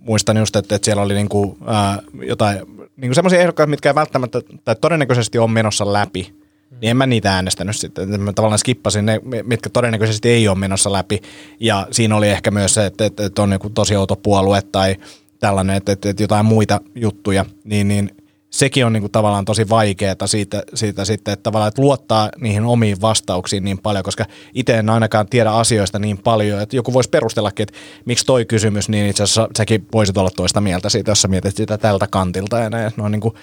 muistan 0.00 0.36
just, 0.36 0.56
että, 0.56 0.74
että 0.74 0.84
siellä 0.84 1.02
oli 1.02 1.14
niinku, 1.14 1.58
ää, 1.66 1.98
jotain 2.22 2.58
niinku 2.96 3.14
semmoisia 3.14 3.40
ehdokkaita, 3.40 3.70
mitkä 3.70 3.88
ei 3.90 3.94
välttämättä 3.94 4.40
tai 4.64 4.76
todennäköisesti 4.80 5.38
on 5.38 5.50
menossa 5.50 5.92
läpi, 5.92 6.34
niin 6.80 6.90
en 6.90 6.96
mä 6.96 7.06
niitä 7.06 7.34
äänestänyt 7.34 7.76
sitten. 7.76 8.20
Mä 8.20 8.32
tavallaan 8.32 8.58
skippasin 8.58 9.06
ne, 9.06 9.20
mitkä 9.42 9.70
todennäköisesti 9.70 10.28
ei 10.28 10.48
ole 10.48 10.58
menossa 10.58 10.92
läpi. 10.92 11.22
Ja 11.60 11.86
siinä 11.90 12.16
oli 12.16 12.28
ehkä 12.28 12.50
myös 12.50 12.74
se, 12.74 12.86
että, 12.86 13.04
että 13.04 13.42
on 13.42 13.52
joku 13.52 13.70
tosi 13.70 13.96
outo 13.96 14.16
puolue 14.16 14.62
tai 14.72 14.96
tällainen, 15.40 15.76
että, 15.76 15.92
että, 15.92 16.08
että 16.08 16.22
jotain 16.22 16.46
muita 16.46 16.80
juttuja, 16.94 17.44
niin, 17.64 17.88
niin 17.88 18.10
sekin 18.50 18.86
on 18.86 18.92
niin 18.92 19.00
kuin 19.00 19.12
tavallaan 19.12 19.44
tosi 19.44 19.68
vaikeaa 19.68 20.26
siitä, 20.26 20.62
siitä 20.74 21.04
sitten, 21.04 21.32
että 21.32 21.42
tavallaan 21.42 21.68
että 21.68 21.82
luottaa 21.82 22.28
niihin 22.40 22.64
omiin 22.64 23.00
vastauksiin 23.00 23.64
niin 23.64 23.78
paljon, 23.78 24.04
koska 24.04 24.24
itse 24.54 24.78
en 24.78 24.90
ainakaan 24.90 25.28
tiedä 25.28 25.50
asioista 25.50 25.98
niin 25.98 26.18
paljon, 26.18 26.60
että 26.60 26.76
joku 26.76 26.92
voisi 26.92 27.10
perustellakin, 27.10 27.62
että 27.62 27.78
miksi 28.04 28.26
toi 28.26 28.44
kysymys, 28.44 28.88
niin 28.88 29.06
itse 29.06 29.22
asiassa 29.22 29.48
säkin 29.56 29.86
voisit 29.92 30.16
olla 30.16 30.30
toista 30.30 30.60
mieltä 30.60 30.88
siitä, 30.88 31.10
jos 31.10 31.22
sä 31.22 31.28
mietit 31.28 31.56
sitä 31.56 31.78
tältä 31.78 32.06
kantilta 32.10 32.58
ja 32.58 32.70
näin, 32.70 32.92
ne 32.96 33.02
on 33.02 33.12
niin 33.12 33.20
kuin 33.20 33.34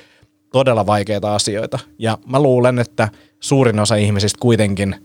todella 0.52 0.86
vaikeita 0.86 1.36
asioita. 1.36 1.80
Ja 2.00 2.18
mä 2.26 2.40
luulen, 2.40 2.80
että 2.80 3.10
suurin 3.40 3.80
osa 3.80 3.96
ihmisistä 3.96 4.40
kuitenkin, 4.42 4.96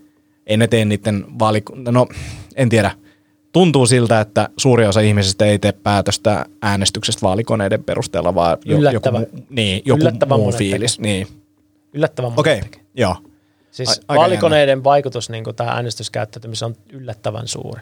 ei 0.46 0.56
ne 0.56 0.66
tee 0.66 0.84
niiden 0.84 1.24
vaalik- 1.28 1.90
no 1.92 2.06
en 2.56 2.68
tiedä, 2.68 2.90
tuntuu 3.52 3.86
siltä, 3.86 4.20
että 4.20 4.48
suuri 4.56 4.86
osa 4.86 5.00
ihmisistä 5.00 5.44
ei 5.44 5.58
tee 5.58 5.72
päätöstä 5.72 6.46
äänestyksestä 6.62 7.22
vaalikoneiden 7.22 7.84
perusteella, 7.84 8.34
vaan 8.34 8.58
jo, 8.64 8.90
joku, 8.90 9.08
niin, 9.50 9.82
joku 9.84 10.00
Yllättävän 10.00 10.40
muu 10.40 10.52
fiilis. 10.52 11.00
Niin. 11.00 11.26
Yllättävän 11.92 12.32
Okei, 12.36 12.58
okay, 12.58 12.70
joo. 12.94 13.16
Siis 13.70 14.00
A- 14.08 14.14
vaalikoneiden 14.14 14.72
jännä. 14.72 14.84
vaikutus 14.84 15.30
niin 15.30 15.44
tähän 15.56 15.74
äänestyskäyttäytymiseen 15.74 16.70
on 16.70 16.76
yllättävän 16.92 17.48
suuri. 17.48 17.80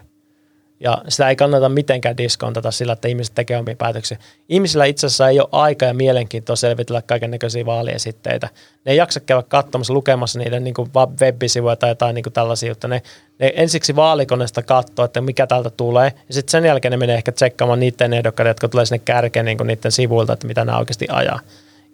Ja 0.83 1.01
sitä 1.07 1.29
ei 1.29 1.35
kannata 1.35 1.69
mitenkään 1.69 2.17
diskontata 2.17 2.71
sillä, 2.71 2.93
että 2.93 3.07
ihmiset 3.07 3.35
tekee 3.35 3.57
omia 3.57 3.75
päätöksiä. 3.75 4.17
Ihmisillä 4.49 4.85
itse 4.85 5.07
asiassa 5.07 5.29
ei 5.29 5.39
ole 5.39 5.49
aika 5.51 5.85
ja 5.85 5.93
mielenkiintoa 5.93 6.55
selvitellä 6.55 7.01
kaiken 7.01 7.31
näköisiä 7.31 7.65
vaaliesitteitä. 7.65 8.49
Ne 8.85 8.91
ei 8.91 8.97
jaksa 8.97 9.19
käydä 9.19 9.43
katsomassa, 9.43 9.93
lukemassa 9.93 10.39
niiden 10.39 10.63
niin 10.63 10.75
web-sivuja 11.21 11.75
tai 11.75 11.89
jotain 11.89 12.15
niin 12.15 12.33
tällaisia, 12.33 12.71
mutta 12.71 12.87
ne, 12.87 13.01
ne 13.39 13.53
ensiksi 13.55 13.95
vaalikoneesta 13.95 14.63
katsoo, 14.63 15.05
että 15.05 15.21
mikä 15.21 15.47
täältä 15.47 15.69
tulee. 15.69 16.13
Ja 16.27 16.33
sitten 16.33 16.51
sen 16.51 16.65
jälkeen 16.65 16.91
ne 16.91 16.97
menee 16.97 17.15
ehkä 17.15 17.31
tsekkaamaan 17.31 17.79
niiden 17.79 18.13
ehdokkaiden, 18.13 18.49
jotka 18.49 18.69
tulee 18.69 18.85
sinne 18.85 19.01
kärkeen 19.05 19.45
niin 19.45 19.57
niiden 19.63 19.91
sivuilta, 19.91 20.33
että 20.33 20.47
mitä 20.47 20.65
nämä 20.65 20.77
oikeasti 20.77 21.07
ajaa 21.09 21.39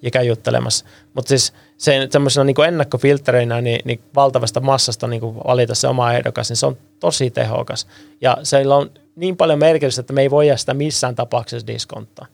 ja 0.01 0.11
käy 0.11 0.25
juttelemassa. 0.25 0.85
Mutta 1.13 1.29
siis 1.29 1.53
se, 1.77 2.07
semmoisena 2.11 2.43
niin 2.43 2.63
ennakkofiltereinä 2.67 3.61
niin, 3.61 3.79
niin 3.85 3.99
valtavasta 4.15 4.59
massasta 4.59 5.07
niin 5.07 5.21
valita 5.21 5.75
se 5.75 5.87
oma 5.87 6.13
ehdokas, 6.13 6.49
niin 6.49 6.57
se 6.57 6.65
on 6.65 6.77
tosi 6.99 7.31
tehokas. 7.31 7.87
Ja 8.21 8.37
seillä 8.43 8.75
on 8.75 8.91
niin 9.15 9.37
paljon 9.37 9.59
merkitystä, 9.59 9.99
että 9.99 10.13
me 10.13 10.21
ei 10.21 10.31
voi 10.31 10.47
sitä 10.55 10.73
missään 10.73 11.15
tapauksessa 11.15 11.67
diskonttaa. 11.67 12.25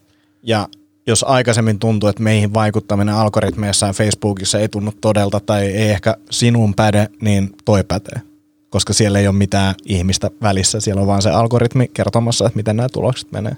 Ja 0.43 0.67
jos 1.07 1.25
aikaisemmin 1.27 1.79
tuntuu, 1.79 2.09
että 2.09 2.23
meihin 2.23 2.53
vaikuttaminen 2.53 3.15
algoritmeissa 3.15 3.87
ja 3.87 3.93
Facebookissa 3.93 4.59
ei 4.59 4.69
tunnu 4.69 4.91
todelta 5.01 5.39
tai 5.39 5.65
ei 5.65 5.89
ehkä 5.89 6.17
sinun 6.31 6.73
päde, 6.73 7.07
niin 7.21 7.49
toi 7.65 7.83
pätee. 7.83 8.21
Koska 8.69 8.93
siellä 8.93 9.19
ei 9.19 9.27
ole 9.27 9.35
mitään 9.35 9.75
ihmistä 9.85 10.31
välissä, 10.41 10.79
siellä 10.79 11.01
on 11.01 11.07
vaan 11.07 11.21
se 11.21 11.29
algoritmi 11.29 11.87
kertomassa, 11.93 12.45
että 12.45 12.57
miten 12.57 12.77
nämä 12.77 12.89
tulokset 12.89 13.31
menee. 13.31 13.57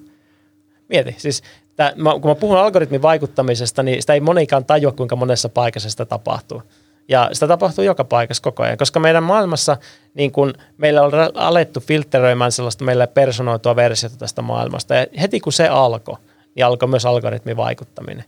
Mieti, 0.89 1.15
siis 1.17 1.43
Tää, 1.75 1.93
kun 2.21 2.31
mä 2.31 2.35
puhun 2.35 2.57
algoritmin 2.57 3.01
vaikuttamisesta, 3.01 3.83
niin 3.83 4.01
sitä 4.01 4.13
ei 4.13 4.19
monikaan 4.19 4.65
tajua, 4.65 4.91
kuinka 4.91 5.15
monessa 5.15 5.49
paikassa 5.49 5.89
sitä 5.89 6.05
tapahtuu. 6.05 6.61
Ja 7.07 7.29
sitä 7.33 7.47
tapahtuu 7.47 7.83
joka 7.83 8.03
paikassa 8.03 8.43
koko 8.43 8.63
ajan, 8.63 8.77
koska 8.77 8.99
meidän 8.99 9.23
maailmassa 9.23 9.77
niin 10.13 10.31
kun 10.31 10.53
meillä 10.77 11.01
on 11.01 11.11
alettu 11.33 11.79
filtteröimään 11.79 12.51
sellaista 12.51 12.85
meille 12.85 13.07
personoitua 13.07 13.75
versiota 13.75 14.17
tästä 14.17 14.41
maailmasta. 14.41 14.95
Ja 14.95 15.05
heti 15.21 15.39
kun 15.39 15.53
se 15.53 15.67
alkoi, 15.67 16.15
niin 16.55 16.65
alkoi 16.65 16.89
myös 16.89 17.05
algoritmin 17.05 17.57
vaikuttaminen. 17.57 18.23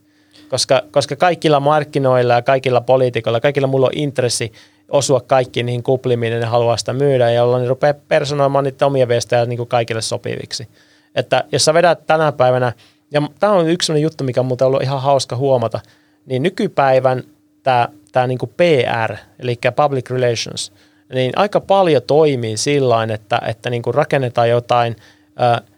Koska, 0.49 0.81
koska 0.91 1.15
kaikilla 1.15 1.59
markkinoilla 1.59 2.33
ja 2.33 2.41
kaikilla 2.41 2.81
poliitikoilla, 2.81 3.39
kaikilla 3.39 3.67
mulla 3.67 3.87
on 3.87 3.91
intressi 3.95 4.51
osua 4.89 5.21
kaikkiin 5.21 5.65
niihin 5.65 5.83
kuplimiin, 5.83 6.39
ne 6.39 6.45
haluaa 6.45 6.77
sitä 6.77 6.93
myydä, 6.93 7.31
jolloin 7.31 7.63
ne 7.63 7.69
rupeaa 7.69 7.93
personoimaan 8.07 8.63
niitä 8.63 8.85
omia 8.85 9.07
viestejä 9.07 9.45
niin 9.45 9.57
kuin 9.57 9.69
kaikille 9.69 10.01
sopiviksi. 10.01 10.67
että 11.15 11.43
jos 11.51 11.65
sä 11.65 11.73
vedät 11.73 12.05
tänä 12.07 12.31
päivänä, 12.31 12.73
ja 13.11 13.21
tämä 13.39 13.53
on 13.53 13.69
yksi 13.69 13.85
sellainen 13.85 14.03
juttu, 14.03 14.23
mikä 14.23 14.39
on 14.39 14.45
muuten 14.45 14.67
ollut 14.67 14.81
ihan 14.81 15.01
hauska 15.01 15.35
huomata, 15.35 15.79
niin 16.25 16.43
nykypäivän 16.43 17.23
tämä, 17.63 17.89
tämä 18.11 18.27
niin 18.27 18.39
PR, 18.57 19.15
eli 19.39 19.59
public 19.75 20.09
relations, 20.09 20.73
niin 21.13 21.31
aika 21.35 21.59
paljon 21.61 22.01
toimii 22.07 22.57
sillä 22.57 23.03
että, 23.13 23.41
että 23.47 23.69
niin 23.69 23.81
kuin 23.81 23.93
rakennetaan 23.93 24.49
jotain 24.49 24.95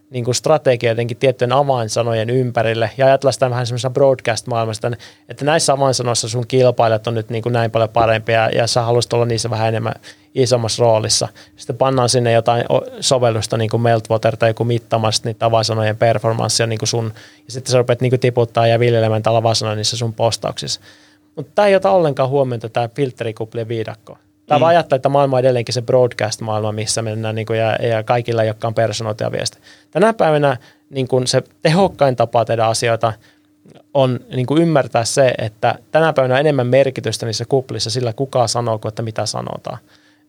niin 0.09 0.25
kuin 0.25 0.35
strategia 0.35 0.91
jotenkin 0.91 1.17
tiettyjen 1.17 1.51
avainsanojen 1.51 2.29
ympärille 2.29 2.91
ja 2.97 3.05
ajatellaan 3.05 3.33
sitä 3.33 3.49
vähän 3.49 3.67
semmoisessa 3.67 3.89
broadcast-maailmassa, 3.89 4.91
että 5.29 5.45
näissä 5.45 5.73
avainsanoissa 5.73 6.29
sun 6.29 6.47
kilpailijat 6.47 7.07
on 7.07 7.13
nyt 7.13 7.29
niin 7.29 7.43
kuin 7.43 7.53
näin 7.53 7.71
paljon 7.71 7.89
parempia 7.89 8.49
ja 8.49 8.67
sä 8.67 8.81
haluaisit 8.81 9.13
olla 9.13 9.25
niissä 9.25 9.49
vähän 9.49 9.67
enemmän 9.67 9.93
isommassa 10.35 10.83
roolissa. 10.83 11.27
Sitten 11.55 11.77
pannaan 11.77 12.09
sinne 12.09 12.31
jotain 12.31 12.63
sovellusta 12.99 13.57
niin 13.57 13.69
kuin 13.69 13.81
Meltwater 13.81 14.37
tai 14.37 14.49
joku 14.49 14.63
mittaamassa 14.63 15.21
niitä 15.25 15.45
avainsanojen 15.45 15.97
performanssia 15.97 16.67
niin 16.67 16.79
kuin 16.79 16.89
sun, 16.89 17.13
ja 17.45 17.51
sitten 17.51 17.71
sä 17.71 17.77
rupeat 17.77 18.01
niin 18.01 18.11
kuin 18.11 18.19
tiputtaa 18.19 18.67
ja 18.67 18.79
viljelemään 18.79 19.23
tällä 19.23 19.37
avainsanoja 19.37 19.75
niissä 19.75 19.97
sun 19.97 20.13
postauksissa. 20.13 20.81
Mutta 21.35 21.51
tämä 21.55 21.67
ei 21.67 21.75
ota 21.75 21.91
ollenkaan 21.91 22.29
huomioon 22.29 22.61
tämä 22.73 22.89
filterikuplien 22.95 23.67
viidakko. 23.67 24.17
Tämä 24.49 24.59
mm. 24.59 24.65
ajattelee, 24.65 24.97
että 24.97 25.09
maailma 25.09 25.35
on 25.35 25.39
edelleenkin 25.39 25.73
se 25.73 25.81
broadcast-maailma, 25.81 26.71
missä 26.71 27.01
mennään 27.01 27.35
niin 27.35 27.45
kuin, 27.45 27.59
ja, 27.59 27.75
ja 27.75 28.03
kaikilla, 28.03 28.43
jotka 28.43 28.67
on 28.67 28.73
personoita 28.73 29.31
viesti. 29.31 29.57
Tänä 29.91 30.13
päivänä 30.13 30.57
niin 30.89 31.07
kuin 31.07 31.27
se 31.27 31.43
tehokkain 31.61 32.15
tapa 32.15 32.45
tehdä 32.45 32.65
asioita 32.65 33.13
on 33.93 34.19
niin 34.35 34.45
kuin 34.45 34.61
ymmärtää 34.61 35.05
se, 35.05 35.33
että 35.37 35.75
tänä 35.91 36.13
päivänä 36.13 36.33
on 36.33 36.39
enemmän 36.39 36.67
merkitystä 36.67 37.25
niissä 37.25 37.45
kuplissa 37.45 37.89
sillä, 37.89 38.13
kuka 38.13 38.47
sanoo, 38.47 38.79
kuin 38.79 38.89
että 38.89 39.01
mitä 39.01 39.25
sanotaan. 39.25 39.77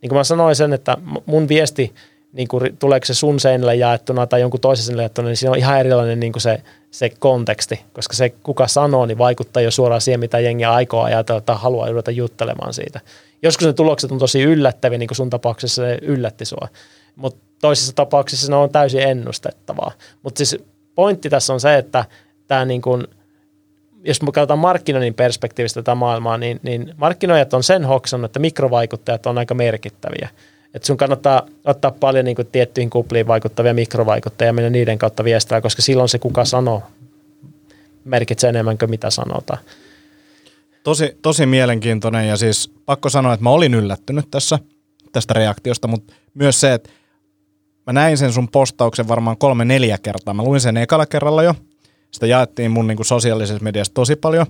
Niin 0.02 0.08
kuin 0.08 0.16
mä 0.16 0.24
sanoin 0.24 0.56
sen, 0.56 0.72
että 0.72 0.96
mun 1.26 1.48
viesti, 1.48 1.94
niin 2.32 2.48
kuin, 2.48 2.76
tuleeko 2.78 3.06
se 3.06 3.14
sun 3.14 3.40
seinälle 3.40 3.76
jaettuna 3.76 4.26
tai 4.26 4.40
jonkun 4.40 4.60
toisen 4.60 4.84
seinälle 4.84 5.02
jaettuna, 5.02 5.28
niin 5.28 5.36
siinä 5.36 5.52
on 5.52 5.58
ihan 5.58 5.80
erilainen 5.80 6.20
niin 6.20 6.32
kuin 6.32 6.42
se, 6.42 6.62
se 6.90 7.10
konteksti, 7.18 7.80
koska 7.92 8.14
se 8.14 8.30
kuka 8.42 8.68
sanoo, 8.68 9.06
niin 9.06 9.18
vaikuttaa 9.18 9.62
jo 9.62 9.70
suoraan 9.70 10.00
siihen, 10.00 10.20
mitä 10.20 10.40
jengi 10.40 10.64
aikoo 10.64 11.02
ajatella 11.02 11.40
tai 11.40 11.56
haluaa 11.58 11.88
ruveta 11.88 12.10
juttelemaan 12.10 12.74
siitä. 12.74 13.00
Joskus 13.42 13.66
ne 13.66 13.72
tulokset 13.72 14.12
on 14.12 14.18
tosi 14.18 14.42
yllättäviä, 14.42 14.98
niin 14.98 15.08
kuin 15.08 15.16
sun 15.16 15.30
tapauksessa 15.30 15.82
se 15.82 15.98
yllätti 16.02 16.44
sua, 16.44 16.68
mutta 17.16 17.44
toisissa 17.60 17.94
tapauksissa 17.94 18.52
ne 18.52 18.56
on 18.56 18.70
täysin 18.70 19.00
ennustettavaa. 19.00 19.92
Mutta 20.22 20.38
siis 20.38 20.64
pointti 20.94 21.30
tässä 21.30 21.52
on 21.52 21.60
se, 21.60 21.76
että 21.76 22.04
tämä 22.46 22.64
niin 22.64 22.82
kuin, 22.82 23.06
jos 24.04 24.22
me 24.22 24.32
katsotaan 24.32 24.58
markkinoinnin 24.58 25.14
perspektiivistä 25.14 25.82
tätä 25.82 25.94
maailmaa, 25.94 26.38
niin, 26.38 26.60
niin 26.62 26.94
markkinoijat 26.96 27.54
on 27.54 27.62
sen 27.62 27.84
hoksannut, 27.84 28.28
että 28.28 28.38
mikrovaikuttajat 28.38 29.26
on 29.26 29.38
aika 29.38 29.54
merkittäviä. 29.54 30.28
Että 30.74 30.86
sun 30.86 30.96
kannattaa 30.96 31.46
ottaa 31.64 31.90
paljon 31.90 32.24
niin 32.24 32.36
kuin 32.36 32.48
tiettyihin 32.52 32.90
kupliin 32.90 33.26
vaikuttavia 33.26 33.74
mikrovaikuttajia 33.74 34.48
ja 34.48 34.52
mennä 34.52 34.70
niiden 34.70 34.98
kautta 34.98 35.24
viestää, 35.24 35.60
koska 35.60 35.82
silloin 35.82 36.08
se 36.08 36.18
kuka 36.18 36.44
sanoo 36.44 36.82
merkitsee 38.04 38.50
enemmän 38.50 38.78
kuin 38.78 38.90
mitä 38.90 39.10
sanotaan. 39.10 39.58
Tosi, 40.82 41.18
tosi 41.22 41.46
mielenkiintoinen 41.46 42.28
ja 42.28 42.36
siis 42.36 42.72
pakko 42.86 43.08
sanoa, 43.08 43.34
että 43.34 43.44
mä 43.44 43.50
olin 43.50 43.74
yllättynyt 43.74 44.26
tässä 44.30 44.58
tästä 45.12 45.34
reaktiosta, 45.34 45.88
mutta 45.88 46.14
myös 46.34 46.60
se, 46.60 46.74
että 46.74 46.90
mä 47.86 47.92
näin 47.92 48.18
sen 48.18 48.32
sun 48.32 48.48
postauksen 48.48 49.08
varmaan 49.08 49.38
kolme 49.38 49.64
neljä 49.64 49.98
kertaa. 50.02 50.34
Mä 50.34 50.42
luin 50.42 50.60
sen 50.60 50.76
ekalla 50.76 51.06
kerralla 51.06 51.42
jo. 51.42 51.54
Sitä 52.10 52.26
jaettiin 52.26 52.70
mun 52.70 52.86
niin 52.86 53.04
sosiaalisessa 53.04 53.64
mediassa 53.64 53.94
tosi 53.94 54.16
paljon. 54.16 54.46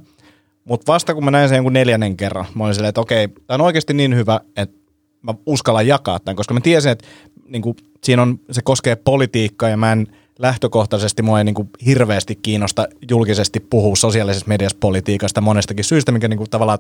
Mutta 0.65 0.93
vasta 0.93 1.15
kun 1.15 1.25
mä 1.25 1.31
näin 1.31 1.49
sen 1.49 1.57
jonkun 1.57 1.73
neljännen 1.73 2.17
kerran, 2.17 2.47
mä 2.55 2.65
olin 2.65 2.75
silleen, 2.75 2.89
että 2.89 3.01
okei, 3.01 3.29
tämä 3.29 3.55
on 3.55 3.61
oikeasti 3.61 3.95
niin 3.95 4.17
hyvä, 4.17 4.41
että 4.57 4.80
mä 5.23 5.35
uskallan 5.47 5.87
jakaa 5.87 6.21
tämän, 6.21 6.37
koska 6.37 6.55
mä 6.55 6.61
tiesin, 6.61 6.93
että 6.93 7.07
niin 7.49 7.63
kuin, 7.63 7.77
siinä 8.05 8.23
on, 8.23 8.41
se 8.51 8.63
koskee 8.63 8.97
politiikkaa 8.97 9.69
ja 9.69 9.77
mä 9.77 9.93
en 9.93 10.07
lähtökohtaisesti 10.39 11.23
mua 11.23 11.39
ei 11.39 11.45
niin 11.45 11.55
kuin 11.55 11.71
hirveästi 11.87 12.35
kiinnosta 12.43 12.89
julkisesti 13.11 13.61
puhua 13.61 13.97
sosiaalisessa 13.97 14.49
mediassa 14.49 14.77
politiikasta 14.81 15.41
monestakin 15.41 15.85
syystä, 15.85 16.13
mikä 16.13 16.29
niin 16.29 16.39
kuin 16.39 16.51
tavallaan 16.51 16.79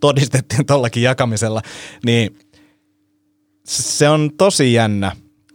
todistettiin 0.00 0.66
tuollakin 0.66 1.02
jakamisella, 1.02 1.62
niin 2.06 2.38
se 3.64 4.08
on 4.08 4.30
tosi 4.38 4.72
jännä 4.72 5.12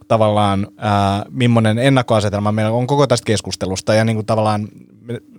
tavallaan, 0.07 0.67
ää, 0.77 1.25
millainen 1.29 1.77
ennakkoasetelma 1.77 2.51
meillä 2.51 2.71
on 2.71 2.87
koko 2.87 3.07
tästä 3.07 3.25
keskustelusta 3.25 3.93
ja 3.93 4.05
niin 4.05 4.15
kuin 4.15 4.25
tavallaan 4.25 4.67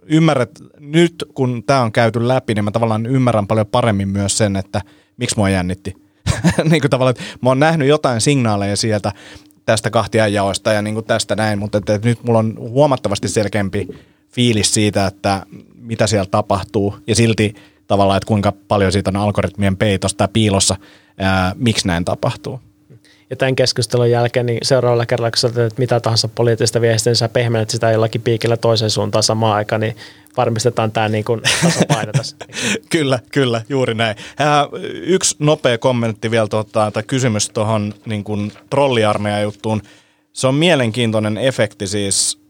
ymmärrät, 0.07 0.51
nyt 0.81 1.25
kun 1.35 1.63
tämä 1.67 1.83
on 1.83 1.93
käyty 1.93 2.29
läpi, 2.29 2.55
niin 2.55 2.65
mä 2.65 2.71
tavallaan 2.71 3.07
ymmärrän 3.07 3.47
paljon 3.47 3.67
paremmin 3.67 4.09
myös 4.09 4.39
sen, 4.39 4.57
että 4.57 4.81
miksi 5.17 5.37
mua 5.37 5.51
jännitti. 5.51 6.06
niin 6.71 6.81
kuin 6.81 6.91
tavallaan, 6.91 7.11
että 7.11 7.39
mä 7.41 7.51
oon 7.51 7.61
nähnyt 7.61 7.89
jotain 7.89 8.21
signaaleja 8.21 8.77
sieltä 8.77 9.13
tästä 9.67 9.91
kahtiajaosta 9.91 10.73
ja 10.73 10.83
niin 10.83 10.95
kuin 10.95 11.07
tästä 11.07 11.37
näin, 11.37 11.59
mutta 11.59 11.79
että 11.79 11.99
nyt 12.05 12.25
mulla 12.25 12.39
on 12.39 12.55
huomattavasti 12.59 13.29
selkeämpi 13.29 13.89
fiilis 14.33 14.75
siitä, 14.75 15.07
että 15.07 15.47
mitä 15.75 16.07
siellä 16.07 16.27
tapahtuu 16.31 16.97
ja 17.07 17.15
silti 17.15 17.55
tavallaan, 17.87 18.17
että 18.17 18.29
kuinka 18.29 18.53
paljon 18.69 18.93
siitä 18.93 19.11
on 19.11 19.17
algoritmien 19.17 19.77
peitosta 19.77 20.19
tai 20.19 20.29
piilossa, 20.33 20.77
ää, 21.19 21.53
miksi 21.59 21.87
näin 21.87 22.05
tapahtuu. 22.05 22.61
Ja 23.31 23.37
tämän 23.37 23.57
keskustelun 23.57 24.11
jälkeen 24.11 24.47
niin 24.47 24.59
seuraavalla 24.63 25.07
kerralla, 25.07 25.31
kun 25.31 25.39
sä 25.39 25.49
teet 25.49 25.79
mitä 25.79 26.01
tahansa 26.01 26.29
poliittista 26.29 26.81
viestiä, 26.81 27.11
niin 27.11 27.17
sä 27.17 27.29
pehmenet 27.29 27.71
sitä 27.71 27.91
jollakin 27.91 28.21
piikillä 28.21 28.57
toisen 28.57 28.91
suuntaan 28.91 29.23
samaan 29.23 29.57
aikaan, 29.57 29.81
niin 29.81 29.97
varmistetaan 30.37 30.93
tämä 30.93 31.09
niin 31.09 31.25
kuin 31.25 31.41
kyllä, 32.93 33.19
kyllä, 33.33 33.63
juuri 33.69 33.95
näin. 33.95 34.17
Ää, 34.39 34.67
yksi 34.93 35.37
nopea 35.39 35.79
kommentti 35.79 36.31
vielä 36.31 36.49
tuota, 36.49 36.91
tai 36.91 37.03
kysymys 37.03 37.51
tuohon 37.51 37.95
niin 38.07 38.25
kuin 38.25 38.53
trolliarmeijan 38.71 39.43
juttuun. 39.43 39.83
Se 40.33 40.47
on 40.47 40.55
mielenkiintoinen 40.55 41.39
efekti 41.39 41.87
siis. 41.87 42.47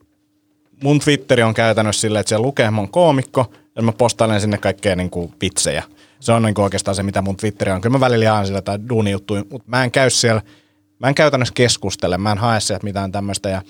Mun 0.83 1.01
Twitteri 1.01 1.43
on 1.43 1.55
käytännössä 1.55 2.01
silleen, 2.01 2.21
että 2.21 2.29
siellä 2.29 2.47
lukee, 2.47 2.71
mä 2.71 2.87
koomikko, 2.91 3.53
ja 3.77 3.83
mä 3.83 3.93
postailen 3.93 4.41
sinne 4.41 4.59
kaikkea 4.59 4.97
niin 4.97 5.11
kuin 5.11 5.33
vitsejä. 5.41 5.83
Se 6.21 6.33
on 6.33 6.43
niin 6.43 6.55
kuin 6.55 6.63
oikeastaan 6.63 6.95
se, 6.95 7.03
mitä 7.03 7.23
mun 7.23 7.37
Twitteri 7.37 7.73
on. 7.73 7.81
Kyllä 7.81 7.93
mä 7.93 8.01
välillä 8.01 8.25
jaan 8.25 8.47
sillä 8.47 8.63
tai 8.63 8.79
duuni 8.89 9.11
juttuja, 9.11 9.45
mutta 9.51 9.69
mä 9.71 9.85
en 9.85 9.91
käy 9.91 10.11
siellä– 10.11 10.43
mä 10.99 11.09
en 11.09 11.15
käytännössä 11.15 11.55
keskustele, 11.55 12.19
mä 12.19 12.33
en 12.33 12.39
hae 12.39 12.61
sieltä 12.61 12.85
mitään 12.85 13.13
tämmöistä. 13.13 13.49
Ja 13.49 13.63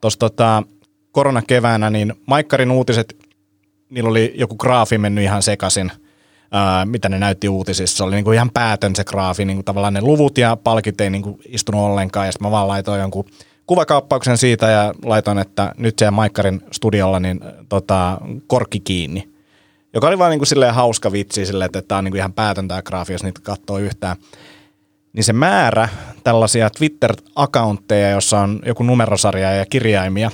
tuossa 0.00 0.18
tota, 0.18 0.62
koronakeväänä, 1.12 1.90
niin 1.90 2.14
Maikkarin 2.26 2.70
uutiset, 2.70 3.16
niillä 3.90 4.10
oli 4.10 4.34
joku 4.36 4.56
graafi 4.56 4.98
mennyt 4.98 5.24
ihan 5.24 5.42
sekaisin, 5.42 5.92
ää, 6.50 6.84
mitä 6.84 7.08
ne 7.08 7.18
näytti 7.18 7.48
uutisissa. 7.48 7.96
Se 7.96 8.04
oli 8.04 8.14
niinku 8.14 8.32
ihan 8.32 8.50
päätön 8.50 8.96
se 8.96 9.04
graafi, 9.04 9.44
niinku 9.44 9.62
tavallaan 9.62 9.94
ne 9.94 10.00
luvut 10.00 10.38
ja 10.38 10.56
palkit 10.56 11.00
ei 11.00 11.10
niinku 11.10 11.40
istunut 11.48 11.84
ollenkaan. 11.84 12.26
Ja 12.26 12.32
sitten 12.32 12.46
mä 12.46 12.50
vaan 12.50 12.68
laitoin 12.68 13.00
jonkun 13.00 13.24
kuvakaappauksen 13.66 14.38
siitä 14.38 14.70
ja 14.70 14.94
laitoin, 15.04 15.38
että 15.38 15.72
nyt 15.76 15.98
se 15.98 16.10
Maikkarin 16.10 16.60
studiolla 16.72 17.20
niin 17.20 17.40
tota, 17.68 18.18
korkki 18.46 18.80
kiinni. 18.80 19.32
Joka 19.94 20.08
oli 20.08 20.18
vaan 20.18 20.30
niinku 20.30 20.44
silleen 20.44 20.74
hauska 20.74 21.12
vitsi 21.12 21.46
silleen, 21.46 21.66
että 21.66 21.82
tämä 21.82 21.98
on 21.98 22.04
niinku 22.04 22.16
ihan 22.16 22.32
päätön 22.32 22.68
tämä 22.68 22.82
graafi, 22.82 23.12
jos 23.12 23.22
niitä 23.22 23.40
katsoo 23.42 23.78
yhtään 23.78 24.16
niin 25.12 25.24
se 25.24 25.32
määrä 25.32 25.88
tällaisia 26.24 26.68
Twitter-accountteja, 26.70 28.10
jossa 28.10 28.40
on 28.40 28.60
joku 28.66 28.82
numerosarja 28.82 29.52
ja 29.52 29.66
kirjaimia, 29.66 30.30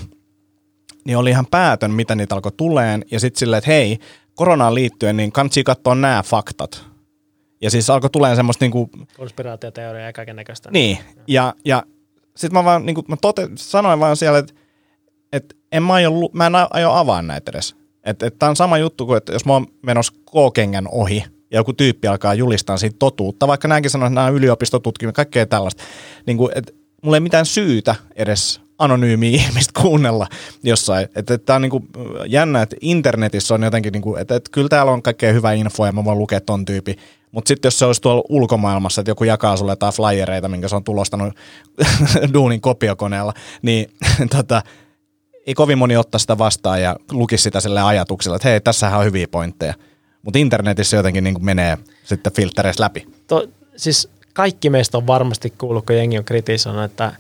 niin 1.05 1.19
oli 1.19 1.31
ihan 1.31 1.47
päätön, 1.51 1.91
mitä 1.91 2.15
niitä 2.15 2.35
alkoi 2.35 2.53
tuleen. 2.57 3.05
Ja 3.11 3.21
sitten 3.21 3.39
silleen, 3.39 3.59
että 3.59 3.71
hei, 3.71 3.99
koronaan 4.35 4.75
liittyen, 4.75 5.17
niin 5.17 5.33
kannattaa 5.33 5.63
katsoa 5.65 5.95
nämä 5.95 6.23
faktat. 6.23 6.85
Ja 7.61 7.71
siis 7.71 7.91
alkoi 7.91 8.11
tulee 8.11 8.37
semmoista 8.37 8.65
niinku... 8.65 8.91
Konspiraatioteoriaa 9.17 10.07
ja 10.07 10.13
kaiken 10.13 10.37
näköistä. 10.37 10.71
Niin, 10.71 10.99
ja, 11.27 11.55
ja 11.65 11.83
sitten 12.37 12.59
mä 12.61 12.65
vaan 12.65 12.87
niinku, 12.87 13.05
mä 13.09 13.17
tote, 13.17 13.49
sanoin 13.55 14.01
vaan 14.01 14.17
siellä, 14.17 14.39
että 14.39 14.55
et 15.33 15.57
en 15.73 15.83
mä, 15.83 15.93
aio, 15.93 16.11
mä 16.33 16.47
en 16.47 16.53
aio 16.71 16.93
avaa 16.93 17.23
näitä 17.23 17.51
edes. 17.51 17.77
Että 18.05 18.27
et, 18.27 18.39
tämä 18.39 18.51
on 18.51 18.57
sama 18.57 18.79
juttu 18.79 19.07
kuin, 19.07 19.17
että 19.17 19.33
jos 19.33 19.45
mä 19.45 19.53
oon 19.53 19.67
menossa 19.83 20.13
K-kengän 20.13 20.89
ohi– 20.89 21.25
ja 21.51 21.59
joku 21.59 21.73
tyyppi 21.73 22.09
alkaa 22.09 22.35
julistaa 22.35 22.77
siitä 22.77 22.97
totuutta, 22.99 23.47
vaikka 23.47 23.69
näinkin 23.69 23.91
sanoin, 23.91 24.13
että 24.13 24.21
nämä 24.21 24.29
yliopistotutkimukset, 24.29 25.17
kaikkea 25.17 25.47
tällaista. 25.47 25.83
Niin 26.27 26.37
kuin, 26.37 26.53
että 26.55 26.73
mulla 27.03 27.17
ei 27.17 27.21
mitään 27.21 27.47
syytä 27.47 27.95
edes 28.17 28.61
anonyymiä 28.79 29.31
ihmistä 29.41 29.81
kuunnella 29.83 30.27
jossain. 30.63 31.05
Että, 31.05 31.35
että 31.35 31.39
tämä 31.39 31.57
on 31.65 31.71
kuin 31.71 31.89
jännä, 32.27 32.63
että 32.63 32.77
internetissä 32.81 33.55
on 33.55 33.63
jotenkin, 33.63 33.93
niin 33.93 34.03
kuin, 34.03 34.21
että, 34.21 34.37
että 34.37 34.51
kyllä 34.53 34.69
täällä 34.69 34.93
on 34.93 35.03
kaikkea 35.03 35.33
hyvää 35.33 35.53
infoa 35.53 35.87
ja 35.87 35.93
mä 35.93 36.05
voin 36.05 36.19
lukea 36.19 36.41
ton 36.41 36.65
tyyppi. 36.65 36.97
Mutta 37.33 37.49
sitten 37.49 37.67
jos 37.67 37.79
se 37.79 37.85
olisi 37.85 38.03
tuolla 38.03 38.23
ulkomaailmassa, 38.29 39.01
että 39.01 39.11
joku 39.11 39.25
jakaa 39.25 39.57
sulle 39.57 39.73
jotain 39.73 39.93
flyereita, 39.93 40.49
minkä 40.49 40.69
se 40.69 40.77
on 40.77 40.85
tulostanut 40.85 41.35
duunin 42.35 42.61
kopiokoneella, 42.61 43.33
niin 43.63 43.91
tota, 44.37 44.63
ei 45.47 45.55
kovin 45.55 45.79
moni 45.79 45.97
ottaa 45.97 46.19
sitä 46.19 46.39
vastaan 46.39 46.83
ja 46.83 46.97
lukisi 47.11 47.43
sitä 47.43 47.61
sille 47.61 47.83
ajatuksella, 47.83 48.37
että 48.37 48.49
hei, 48.49 48.61
tässähän 48.61 48.99
on 48.99 49.07
hyviä 49.07 49.27
pointteja. 49.31 49.75
Mutta 50.23 50.39
internetissä 50.39 50.97
jotenkin 50.97 51.25
niin 51.25 51.45
menee 51.45 51.79
sitten 52.05 52.33
filtereistä 52.33 52.83
läpi. 52.83 53.07
To, 53.27 53.49
siis 53.77 54.09
kaikki 54.33 54.71
meistä 54.71 54.99
on 54.99 55.07
varmasti 55.07 55.53
kuullut, 55.59 55.87
kun 55.87 55.97
jengi 55.97 56.19
on 56.19 56.25
kritisoinut, 56.25 56.85
että, 56.85 57.13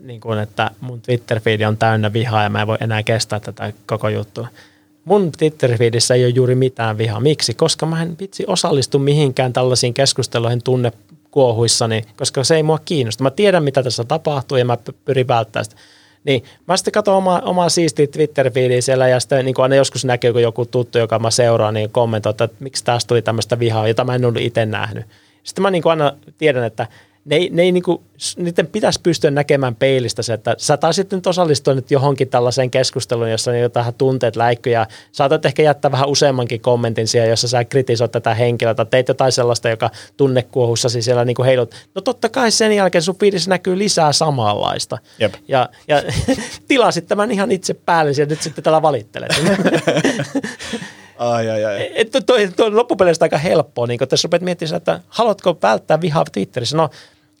niin 0.00 0.20
kuin, 0.20 0.38
että 0.38 0.70
mun 0.80 1.00
Twitter-feedi 1.00 1.64
on 1.64 1.76
täynnä 1.76 2.12
vihaa 2.12 2.42
ja 2.42 2.48
mä 2.48 2.60
en 2.60 2.66
voi 2.66 2.78
enää 2.80 3.02
kestää 3.02 3.40
tätä 3.40 3.72
koko 3.86 4.08
juttua. 4.08 4.48
Mun 5.04 5.32
Twitter-feedissä 5.32 6.14
ei 6.14 6.24
ole 6.24 6.32
juuri 6.32 6.54
mitään 6.54 6.98
vihaa. 6.98 7.20
Miksi? 7.20 7.54
Koska 7.54 7.86
mä 7.86 8.02
en 8.02 8.16
vitsi 8.20 8.44
osallistu 8.46 8.98
mihinkään 8.98 9.52
tällaisiin 9.52 9.94
keskusteluihin 9.94 10.62
tunne 10.62 10.92
kuohuissani, 11.30 12.04
koska 12.16 12.44
se 12.44 12.56
ei 12.56 12.62
mua 12.62 12.78
kiinnosta. 12.84 13.24
Mä 13.24 13.30
tiedän, 13.30 13.64
mitä 13.64 13.82
tässä 13.82 14.04
tapahtuu 14.04 14.58
ja 14.58 14.64
mä 14.64 14.78
pyrin 15.04 15.28
välttämään 15.28 15.64
sitä. 15.64 15.76
Niin 16.24 16.44
mä 16.66 16.76
sitten 16.76 16.92
katson 16.92 17.14
omaa, 17.14 17.40
omaa 17.40 17.68
siistiä 17.68 18.06
Twitter-fiiliä 18.06 18.80
siellä 18.80 19.08
ja 19.08 19.20
sitten 19.20 19.44
niin 19.44 19.54
aina 19.58 19.74
joskus 19.74 20.04
näkyy, 20.04 20.32
kun 20.32 20.42
joku 20.42 20.66
tuttu, 20.66 20.98
joka 20.98 21.18
mä 21.18 21.30
seuraan, 21.30 21.74
niin 21.74 21.90
kommentoi, 21.90 22.30
että 22.30 22.48
miksi 22.60 22.84
tästä 22.84 23.08
tuli 23.08 23.22
tämmöistä 23.22 23.58
vihaa, 23.58 23.88
jota 23.88 24.04
mä 24.04 24.14
en 24.14 24.24
ollut 24.24 24.42
itse 24.42 24.66
nähnyt. 24.66 25.04
Sitten 25.42 25.62
mä 25.62 25.70
niin 25.70 25.82
aina 25.86 26.12
tiedän, 26.38 26.64
että 26.64 26.86
ne 27.24 27.36
ei, 27.36 27.50
ne 27.52 27.62
ei 27.62 27.72
niinku, 27.72 28.02
niiden 28.36 28.66
pitäisi 28.66 29.00
pystyä 29.02 29.30
näkemään 29.30 29.74
peilistä 29.74 30.22
se, 30.22 30.32
että 30.32 30.54
sä 30.58 30.76
taisit 30.76 31.12
nyt 31.12 31.26
osallistua 31.26 31.74
nyt 31.74 31.90
johonkin 31.90 32.28
tällaiseen 32.28 32.70
keskusteluun, 32.70 33.30
jossa 33.30 33.50
niin 33.50 33.62
jotain 33.62 33.94
tunteet 33.94 34.36
läikkyjä. 34.36 34.86
Saatat 35.12 35.46
ehkä 35.46 35.62
jättää 35.62 35.92
vähän 35.92 36.08
useammankin 36.08 36.60
kommentin 36.60 37.08
siihen, 37.08 37.30
jossa 37.30 37.48
sä 37.48 37.64
kritisoit 37.64 38.12
tätä 38.12 38.34
henkilöä 38.34 38.74
tai 38.74 38.86
teit 38.86 39.08
jotain 39.08 39.32
sellaista, 39.32 39.68
joka 39.68 39.90
tunnekuohussasi 40.16 41.02
siellä 41.02 41.24
niinku 41.24 41.44
heilut. 41.44 41.74
No 41.94 42.00
totta 42.00 42.28
kai 42.28 42.50
sen 42.50 42.72
jälkeen 42.72 43.02
sun 43.02 43.18
fiilissä 43.18 43.50
näkyy 43.50 43.78
lisää 43.78 44.12
samanlaista. 44.12 44.98
Jep. 45.18 45.34
Ja, 45.48 45.68
ja 45.88 46.02
tilasit 46.68 47.06
tämän 47.06 47.30
ihan 47.30 47.52
itse 47.52 47.74
päälle 47.74 48.12
ja 48.18 48.26
nyt 48.26 48.42
sitten 48.42 48.64
tällä 48.64 48.82
valittelet. 48.82 49.30
Ai, 51.20 51.50
ai, 51.50 51.64
ai. 51.64 51.90
Että 51.94 52.20
toi, 52.20 52.48
toi 52.56 52.66
on 52.66 52.76
loppupeleistä 52.76 53.24
aika 53.24 53.38
helppoa, 53.38 53.86
niin 53.86 53.98
kun 53.98 54.08
tässä 54.08 54.26
rupeat 54.26 54.42
miettimään, 54.42 54.76
että 54.76 55.00
haluatko 55.08 55.58
välttää 55.62 56.00
vihaa 56.00 56.24
Twitterissä. 56.32 56.76
No, 56.76 56.90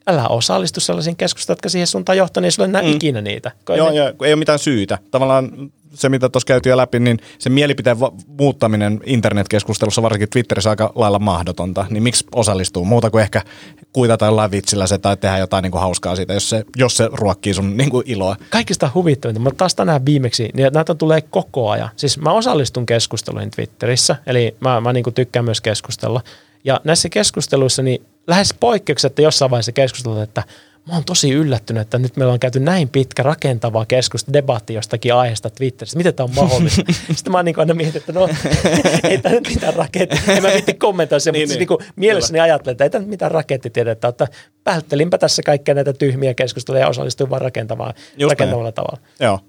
älä 0.06 0.28
osallistu 0.28 0.80
sellaisiin 0.80 1.16
keskusteluihin, 1.16 1.58
jotka 1.58 1.68
siihen 1.68 1.86
suuntaan 1.86 2.18
johtaa, 2.18 2.40
niin 2.40 2.52
sulla 2.52 2.66
ei 2.66 2.72
näe 2.72 2.82
mm. 2.82 2.92
ikinä 2.92 3.20
niitä. 3.20 3.50
Joo, 3.76 3.90
ne... 3.90 3.96
joo, 3.96 4.08
ei 4.08 4.32
ole 4.32 4.36
mitään 4.36 4.58
syytä. 4.58 4.98
Tavallaan 5.10 5.72
se, 5.94 6.08
mitä 6.08 6.28
tuossa 6.28 6.46
käytiin 6.46 6.70
jo 6.70 6.76
läpi, 6.76 7.00
niin 7.00 7.18
se 7.38 7.50
mielipiteen 7.50 8.00
va- 8.00 8.12
muuttaminen 8.38 9.00
internetkeskustelussa, 9.06 10.02
varsinkin 10.02 10.30
Twitterissä, 10.30 10.70
aika 10.70 10.92
lailla 10.94 11.18
mahdotonta. 11.18 11.86
Niin 11.90 12.02
miksi 12.02 12.24
osallistuu? 12.34 12.84
Muuta 12.84 13.10
kuin 13.10 13.22
ehkä 13.22 13.42
kuitata 13.92 14.24
jollain 14.24 14.50
vitsillä 14.50 14.86
se 14.86 14.98
tai 14.98 15.16
tehdä 15.16 15.38
jotain 15.38 15.62
niin 15.62 15.70
kuin 15.70 15.80
hauskaa 15.80 16.16
siitä, 16.16 16.34
jos 16.34 16.50
se, 16.50 16.64
jos 16.76 16.96
se 16.96 17.08
ruokkii 17.12 17.54
sun 17.54 17.76
niin 17.76 17.90
kuin 17.90 18.04
iloa. 18.06 18.36
Kaikista 18.50 18.90
huvittavinta, 18.94 19.40
mutta 19.40 19.58
taas 19.58 19.74
tänään 19.74 20.06
viimeksi, 20.06 20.48
niin 20.54 20.72
näitä 20.72 20.94
tulee 20.94 21.20
koko 21.20 21.70
ajan. 21.70 21.88
Siis 21.96 22.18
mä 22.18 22.32
osallistun 22.32 22.86
keskusteluihin 22.86 23.50
Twitterissä, 23.50 24.16
eli 24.26 24.56
mä, 24.60 24.80
mä 24.80 24.92
niin 24.92 25.04
kuin 25.04 25.14
tykkään 25.14 25.44
myös 25.44 25.60
keskustella. 25.60 26.20
Ja 26.64 26.80
näissä 26.84 27.08
keskusteluissa 27.08 27.82
niin 27.82 28.06
lähes 28.26 28.54
poikkeuksetta 28.60 29.22
jossain 29.22 29.50
vaiheessa 29.50 29.72
keskustelut, 29.72 30.22
että– 30.22 30.42
mä 30.90 30.96
oon 30.96 31.04
tosi 31.04 31.30
yllättynyt, 31.30 31.80
että 31.80 31.98
nyt 31.98 32.16
meillä 32.16 32.32
on 32.32 32.40
käyty 32.40 32.60
näin 32.60 32.88
pitkä 32.88 33.22
rakentava 33.22 33.86
keskustelu, 33.86 34.32
debatti 34.32 34.74
jostakin 34.74 35.14
aiheesta 35.14 35.50
Twitterissä. 35.50 35.96
Miten 35.96 36.14
tämä 36.14 36.24
on 36.24 36.34
mahdollista? 36.34 36.82
Sitten 37.14 37.32
mä 37.32 37.42
niin 37.42 37.58
aina 37.58 37.74
mietin, 37.74 37.96
että 37.96 38.12
no 38.12 38.28
ei 39.08 39.18
tämä 39.18 39.34
nyt 39.34 39.48
mitään 39.48 39.74
raketti. 39.74 40.18
En 40.28 40.42
mä 40.42 40.48
viitti 40.48 40.74
kommentoida 40.74 41.20
sen, 41.20 41.32
niin, 41.32 41.48
mutta 41.48 41.58
niin. 41.58 41.68
Siis 41.68 41.78
niin 41.80 41.92
mielessäni 41.96 42.40
ajattelen, 42.40 42.72
että 42.72 42.84
ei 42.84 42.90
tämä 42.90 43.00
nyt 43.00 43.10
mitään 43.10 43.30
rakettitiedettä. 43.30 44.08
Että 44.08 44.28
välttelinpä 44.66 45.18
tässä 45.18 45.42
kaikkia 45.42 45.74
näitä 45.74 45.92
tyhmiä 45.92 46.34
keskusteluja 46.34 46.84
ja 46.84 46.88
osallistuin 46.88 47.30
vaan 47.30 47.42
rakentavaa, 47.42 47.94
rakentavalla 48.28 48.72
tavalla. 48.72 48.98
Joo. 49.20 49.40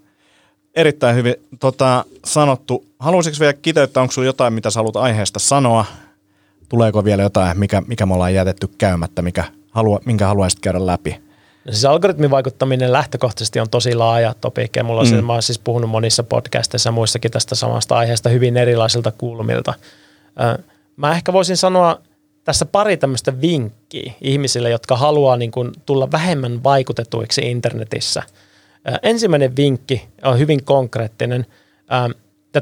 Erittäin 0.75 1.15
hyvin 1.15 1.35
tota, 1.59 2.05
sanottu. 2.25 2.85
Haluaisitko 2.99 3.39
vielä 3.39 3.53
kiteyttää, 3.53 4.01
onko 4.01 4.11
sinulla 4.11 4.29
jotain, 4.29 4.53
mitä 4.53 4.69
sä 4.69 4.79
haluat 4.79 4.95
aiheesta 4.95 5.39
sanoa? 5.39 5.85
Tuleeko 6.69 7.05
vielä 7.05 7.23
jotain, 7.23 7.59
mikä, 7.59 7.81
mikä 7.87 8.05
me 8.05 8.13
ollaan 8.13 8.33
jätetty 8.33 8.67
käymättä, 8.77 9.21
mikä 9.21 9.43
halua, 9.71 9.99
minkä 10.05 10.27
haluaisit 10.27 10.59
käydä 10.59 10.85
läpi? 10.85 11.30
No 11.65 11.71
siis 11.71 11.85
algoritmivaikuttaminen 11.85 12.91
lähtökohtaisesti 12.91 13.59
on 13.59 13.69
tosi 13.69 13.95
laaja 13.95 14.35
topiikki 14.41 14.79
ja 14.79 14.83
mulla 14.83 15.01
on 15.01 15.07
mm. 15.07 15.09
siis, 15.09 15.25
mä 15.25 15.33
oon 15.33 15.41
siis 15.41 15.59
puhunut 15.59 15.89
monissa 15.89 16.23
podcasteissa 16.23 16.87
ja 16.87 16.91
muissakin 16.91 17.31
tästä 17.31 17.55
samasta 17.55 17.97
aiheesta 17.97 18.29
hyvin 18.29 18.57
erilaisilta 18.57 19.11
kulmilta. 19.11 19.73
Mä 20.95 21.11
ehkä 21.11 21.33
voisin 21.33 21.57
sanoa 21.57 22.01
tässä 22.43 22.65
pari 22.65 22.97
tämmöistä 22.97 23.41
vinkkiä 23.41 24.13
ihmisille, 24.21 24.69
jotka 24.69 24.97
haluaa 24.97 25.37
niin 25.37 25.51
kuin 25.51 25.71
tulla 25.85 26.11
vähemmän 26.11 26.63
vaikutetuiksi 26.63 27.41
internetissä. 27.41 28.23
Ensimmäinen 29.03 29.55
vinkki 29.55 30.07
on 30.23 30.39
hyvin 30.39 30.63
konkreettinen. 30.63 31.45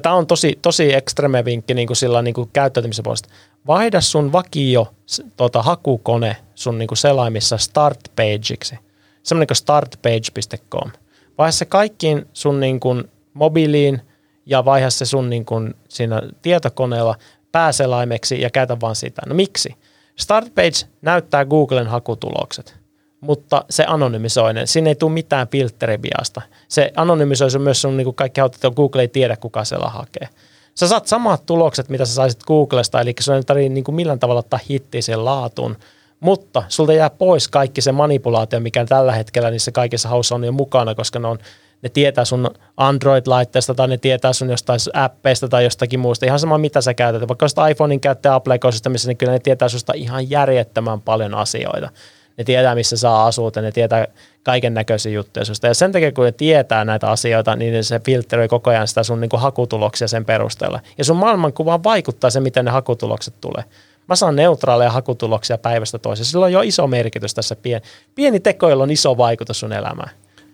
Tämä 0.01 0.15
on 0.15 0.27
tosi, 0.27 0.59
tosi 0.61 0.93
ekstreme 0.93 1.45
vinkki 1.45 1.73
niin 1.73 1.87
kuin 1.87 1.97
sillä 1.97 2.21
niin 2.21 2.33
kuin 2.33 2.49
käyttäytymisen 2.53 3.03
puolesta. 3.03 3.29
Vaihda 3.67 4.01
sun 4.01 4.31
vakio 4.31 4.93
tota, 5.37 5.61
hakukone 5.61 6.37
sun 6.55 6.77
niin 6.77 6.87
kuin 6.87 6.97
selaimissa 6.97 7.57
start 7.57 7.99
pageiksi– 8.15 8.75
semmoinen 9.23 9.47
kuin 9.47 9.55
startpage.com. 9.55 10.91
Vaiha 11.37 11.51
se 11.51 11.65
kaikkiin 11.65 12.25
sun 12.33 12.59
niin 12.59 12.79
kuin 12.79 13.03
mobiiliin 13.33 14.01
ja 14.45 14.65
vaiha 14.65 14.89
se 14.89 15.05
sun 15.05 15.29
niin 15.29 15.45
kuin 15.45 15.73
siinä 15.89 16.21
tietokoneella 16.41 17.15
pääselaimeksi 17.51 18.41
ja 18.41 18.49
käytä 18.49 18.77
vaan 18.81 18.95
sitä. 18.95 19.21
No 19.25 19.35
miksi? 19.35 19.75
Startpage 20.15 20.87
näyttää 21.01 21.45
Googlen 21.45 21.87
hakutulokset, 21.87 22.75
mutta 23.21 23.65
se 23.69 23.85
anonymisoi 23.87 24.53
ne. 24.53 24.65
Siinä 24.65 24.89
ei 24.89 24.95
tule 24.95 25.11
mitään 25.11 25.47
filtteribiasta. 25.47 26.41
Se 26.67 26.91
anonymisoi 26.95 27.51
se 27.51 27.59
myös 27.59 27.81
sun 27.81 27.97
niin 27.97 28.05
kuin 28.05 28.15
kaikki 28.15 28.41
hautat, 28.41 28.55
että 28.55 28.75
Google 28.75 29.01
ei 29.01 29.07
tiedä, 29.07 29.35
kuka 29.35 29.63
siellä 29.63 29.89
hakee. 29.89 30.29
Sä 30.75 30.87
saat 30.87 31.07
samat 31.07 31.45
tulokset, 31.45 31.89
mitä 31.89 32.05
sä 32.05 32.13
saisit 32.13 32.43
Googlesta, 32.43 33.01
eli 33.01 33.13
sun 33.19 33.35
ei 33.35 33.43
tarvitse 33.43 33.69
niin 33.69 33.83
millään 33.91 34.19
tavalla 34.19 34.39
ottaa 34.39 34.59
hittiä 34.69 35.01
sen 35.01 35.25
laatuun, 35.25 35.77
mutta 36.19 36.63
sulta 36.67 36.93
jää 36.93 37.09
pois 37.09 37.47
kaikki 37.47 37.81
se 37.81 37.91
manipulaatio, 37.91 38.59
mikä 38.59 38.85
tällä 38.85 39.11
hetkellä 39.11 39.51
niissä 39.51 39.71
kaikissa 39.71 40.09
haussa 40.09 40.35
on 40.35 40.43
jo 40.43 40.51
mukana, 40.51 40.95
koska 40.95 41.19
ne, 41.19 41.27
on, 41.27 41.39
ne 41.81 41.89
tietää 41.89 42.25
sun 42.25 42.49
Android-laitteesta 42.77 43.75
tai 43.75 43.87
ne 43.87 43.97
tietää 43.97 44.33
sun 44.33 44.49
jostain 44.49 44.79
appeista 44.93 45.47
tai 45.47 45.63
jostakin 45.63 45.99
muusta. 45.99 46.25
Ihan 46.25 46.39
sama 46.39 46.57
mitä 46.57 46.81
sä 46.81 46.93
käytät. 46.93 47.27
Vaikka 47.27 47.47
sitä 47.47 47.67
iPhonein 47.67 47.99
käyttää 47.99 48.35
apple 48.35 48.59
missä 48.89 49.09
niin 49.09 49.17
kyllä 49.17 49.33
ne 49.33 49.39
tietää 49.39 49.69
susta 49.69 49.93
ihan 49.95 50.29
järjettömän 50.29 51.01
paljon 51.01 51.33
asioita. 51.33 51.89
Ne 52.37 52.43
tietää, 52.43 52.75
missä 52.75 52.97
saa 52.97 53.27
asua, 53.27 53.51
ja 53.55 53.61
ne 53.61 53.71
tietää 53.71 54.07
kaiken 54.43 54.73
näköisiä 54.73 55.11
juttuja 55.11 55.45
susta. 55.45 55.67
Ja 55.67 55.73
sen 55.73 55.91
takia, 55.91 56.11
kun 56.11 56.25
ne 56.25 56.31
tietää 56.31 56.85
näitä 56.85 57.09
asioita, 57.09 57.55
niin 57.55 57.83
se 57.83 57.99
filtteroi 57.99 58.47
koko 58.47 58.69
ajan 58.69 58.87
sitä 58.87 59.03
sun 59.03 59.21
niin 59.21 59.29
hakutuloksia 59.33 60.07
sen 60.07 60.25
perusteella. 60.25 60.79
Ja 60.97 61.05
sun 61.05 61.17
maailmankuvaan 61.17 61.83
vaikuttaa 61.83 62.29
se, 62.29 62.39
miten 62.39 62.65
ne 62.65 62.71
hakutulokset 62.71 63.33
tulee 63.41 63.63
mä 64.09 64.15
saan 64.15 64.35
neutraaleja 64.35 64.91
hakutuloksia 64.91 65.57
päivästä 65.57 65.99
toiseen. 65.99 66.25
Sillä 66.25 66.45
on 66.45 66.51
jo 66.51 66.61
iso 66.61 66.87
merkitys 66.87 67.33
tässä. 67.33 67.55
Pieni, 67.55 67.85
pieni 68.15 68.39
teko, 68.39 68.69
jolla 68.69 68.83
on 68.83 68.91
iso 68.91 69.17
vaikutus 69.17 69.59
sun 69.59 69.73
elämään. 69.73 70.09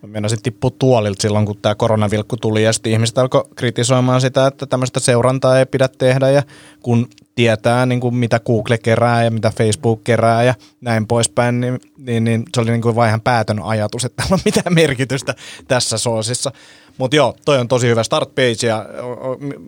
Mä 0.06 0.28
sitten 0.28 0.42
tippua 0.42 0.70
tuolilta 0.78 1.22
silloin, 1.22 1.46
kun 1.46 1.56
tämä 1.62 1.74
koronavilkku 1.74 2.36
tuli 2.36 2.62
ja 2.62 2.72
sitten 2.72 2.92
ihmiset 2.92 3.18
alkoi 3.18 3.44
kritisoimaan 3.56 4.20
sitä, 4.20 4.46
että 4.46 4.66
tämmöistä 4.66 5.00
seurantaa 5.00 5.58
ei 5.58 5.66
pidä 5.66 5.88
tehdä 5.98 6.30
ja 6.30 6.42
kun 6.82 7.08
tietää 7.34 7.86
niin 7.86 8.00
kuin 8.00 8.14
mitä 8.14 8.40
Google 8.46 8.78
kerää 8.78 9.24
ja 9.24 9.30
mitä 9.30 9.52
Facebook 9.56 10.04
kerää 10.04 10.42
ja 10.42 10.54
näin 10.80 11.06
poispäin, 11.06 11.60
niin, 11.60 11.80
niin, 11.98 12.24
niin 12.24 12.42
se 12.54 12.60
oli 12.60 12.70
niin 12.70 12.82
kuin 12.82 12.96
vaihan 12.96 13.20
päätön 13.20 13.62
ajatus, 13.62 14.04
että 14.04 14.22
on 14.30 14.38
mitään 14.44 14.74
merkitystä 14.74 15.34
tässä 15.68 15.98
soosissa. 15.98 16.52
Mutta 16.98 17.16
joo, 17.16 17.34
toi 17.44 17.58
on 17.58 17.68
tosi 17.68 17.88
hyvä 17.88 18.02
start 18.02 18.34
page 18.34 18.66
ja 18.66 18.86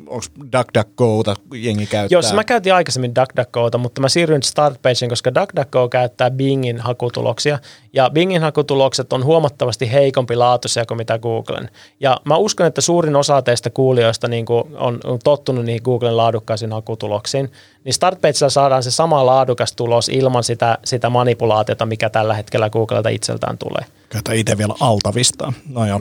onko 0.07 0.27
DuckDuckGoota 0.53 1.35
jengi 1.55 1.87
käyttää? 1.87 2.21
Joo, 2.21 2.35
mä 2.35 2.45
käytin 2.45 2.75
aikaisemmin 2.75 3.15
DuckDuckGoota, 3.15 3.79
mutta 3.79 4.01
mä 4.01 4.09
siirryin 4.09 4.43
start 4.43 4.83
pageen, 4.83 5.09
koska 5.09 5.35
DuckDuckGo 5.35 5.89
käyttää 5.89 6.31
Bingin 6.31 6.81
hakutuloksia 6.81 7.59
ja 7.93 8.11
Bingin 8.11 8.43
hakutulokset 8.43 9.13
on 9.13 9.25
huomattavasti 9.25 9.93
heikompi 9.93 10.37
laatuisia 10.37 10.87
kuin 10.87 10.99
mitä 10.99 11.19
Googlen. 11.19 11.71
Ja 12.01 12.17
mä 12.25 12.37
uskon, 12.37 12.67
että 12.67 12.81
suurin 12.81 13.17
osa 13.17 13.43
teistä 13.43 13.71
kuulijoista 13.71 14.29
niin 14.29 14.47
on, 14.77 14.99
on 15.05 15.19
tottunut 15.25 15.65
niihin 15.65 15.83
Googlen 15.85 16.17
laadukkaisiin 16.17 16.73
hakutuloksiin 16.73 17.53
niin 17.85 17.95
Startpagella 17.95 18.51
saadaan 18.51 18.83
se 18.83 18.91
sama 18.91 19.27
laadukas 19.27 19.73
tulos 19.73 20.09
ilman 20.09 20.45
sitä, 20.45 20.79
sitä 20.85 21.11
manipulaatiota, 21.11 21.87
mikä 21.87 22.11
tällä 22.11 22.35
hetkellä 22.35 22.71
Googlelta 22.71 23.09
itseltään 23.09 23.59
tulee. 23.59 23.85
Käytä 24.09 24.33
itse 24.33 24.59
vielä 24.59 24.75
altavistaa. 24.81 25.53
No 25.69 25.87
joo. 25.87 26.01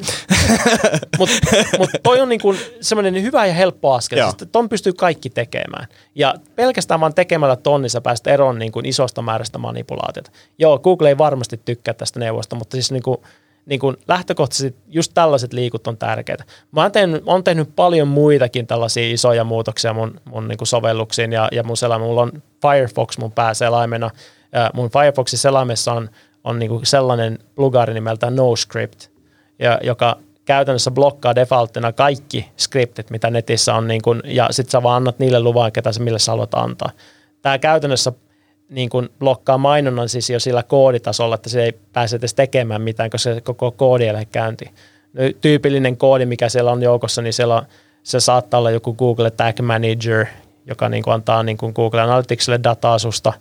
Mutta 1.18 1.36
mut 1.78 1.90
toi 2.04 2.20
on 2.20 2.30
niinku 2.30 2.56
semmoinen 2.82 3.22
hyvä 3.22 3.46
ja 3.46 3.54
helppo 3.54 3.94
askel. 3.94 4.24
Siis 4.24 4.50
ton 4.52 4.70
pystyy 4.70 4.94
kaikki 4.94 5.30
tekemään. 5.30 5.88
Ja 6.16 6.34
pelkästään 6.56 7.00
vaan 7.00 7.14
tekemällä 7.14 7.56
tonnissa 7.56 8.02
päästä 8.02 8.32
eroon 8.32 8.60
niinku 8.60 8.82
isosta 8.84 9.22
määrästä 9.22 9.58
manipulaatiota. 9.58 10.32
Joo, 10.58 10.80
Google 10.80 11.10
ei 11.10 11.18
varmasti 11.18 11.62
tykkää 11.66 11.94
tästä 11.94 12.20
neuvosta, 12.20 12.56
mutta 12.56 12.76
siis 12.76 12.92
niinku, 12.92 13.24
niin 13.68 13.80
kuin 13.80 13.98
lähtökohtaisesti 14.08 14.80
just 14.88 15.12
tällaiset 15.14 15.54
liikut 15.54 15.88
on 15.88 15.98
tärkeitä. 15.98 16.44
Mä 16.72 16.82
oon 16.82 16.92
tehnyt, 16.92 17.24
oon 17.26 17.44
tehnyt 17.44 17.76
paljon 17.76 18.08
muitakin 18.08 18.68
tällaisia 18.68 19.14
isoja 19.14 19.44
muutoksia 19.44 19.94
mun, 19.94 20.22
mun 20.26 20.48
niin 20.48 20.58
kuin 20.58 20.68
sovelluksiin 20.68 21.32
ja, 21.32 21.48
ja 21.52 21.64
mun 21.64 21.78
selaimella. 21.78 22.10
Mulla 22.10 22.22
on 22.22 22.44
Firefox 22.62 23.18
mun 23.18 23.32
pääselaimena. 23.32 24.10
Ja 24.52 24.70
mun 24.74 24.90
Firefoxin 24.90 25.40
selaimessa 25.40 25.94
on, 25.94 26.10
on 26.44 26.60
niin 26.60 26.70
kuin 26.70 26.86
sellainen 26.86 27.40
plugari 27.56 27.94
nimeltä 27.94 28.30
NoScript, 28.30 29.08
ja, 29.60 29.80
joka 29.84 30.18
käytännössä 30.46 30.92
blokkaa 30.92 31.36
defaulttina 31.36 31.94
kaikki 31.94 32.52
skriptit, 32.58 33.10
mitä 33.10 33.30
netissä 33.30 33.76
on, 33.76 33.88
niin 33.88 34.02
kuin, 34.02 34.22
ja 34.26 34.48
sitten 34.52 34.72
sä 34.72 34.84
vaan 34.84 34.96
annat 34.96 35.20
niille 35.20 35.40
luvan, 35.40 35.72
ketä 35.72 35.92
sä 35.92 36.04
mille 36.04 36.20
sä 36.20 36.32
haluat 36.32 36.54
antaa. 36.54 36.90
Tämä 37.42 37.60
käytännössä 37.60 38.12
niin 38.70 38.90
kuin 38.90 39.10
blokkaa 39.20 39.58
mainonnan 39.58 40.10
siis 40.10 40.30
jo 40.30 40.40
sillä 40.40 40.64
kooditasolla, 40.64 41.36
että 41.36 41.50
se 41.50 41.64
ei 41.64 41.74
pääse 41.94 42.16
edes 42.16 42.34
tekemään 42.34 42.82
mitään, 42.82 43.10
koska 43.10 43.34
se 43.34 43.42
koko 43.42 43.72
koodi 43.72 44.06
ei 44.06 44.14
lähde 44.14 44.28
käyntiin. 44.32 44.72
No, 45.14 45.22
tyypillinen 45.42 45.98
koodi, 45.98 46.26
mikä 46.26 46.50
siellä 46.50 46.72
on 46.72 46.84
joukossa, 46.84 47.22
niin 47.22 47.34
siellä 47.34 47.56
on, 47.56 47.64
se 48.04 48.20
saattaa 48.20 48.58
olla 48.58 48.72
joku 48.72 48.94
Google 48.94 49.32
Tag 49.32 49.60
Manager, 49.60 50.26
joka 50.66 50.90
niin 50.90 51.04
kuin 51.04 51.14
antaa 51.14 51.44
niin 51.44 51.58
kuin 51.58 51.74
Google 51.76 52.02
Analyticsille 52.02 52.60
dataa 52.64 53.00
susta. 53.00 53.34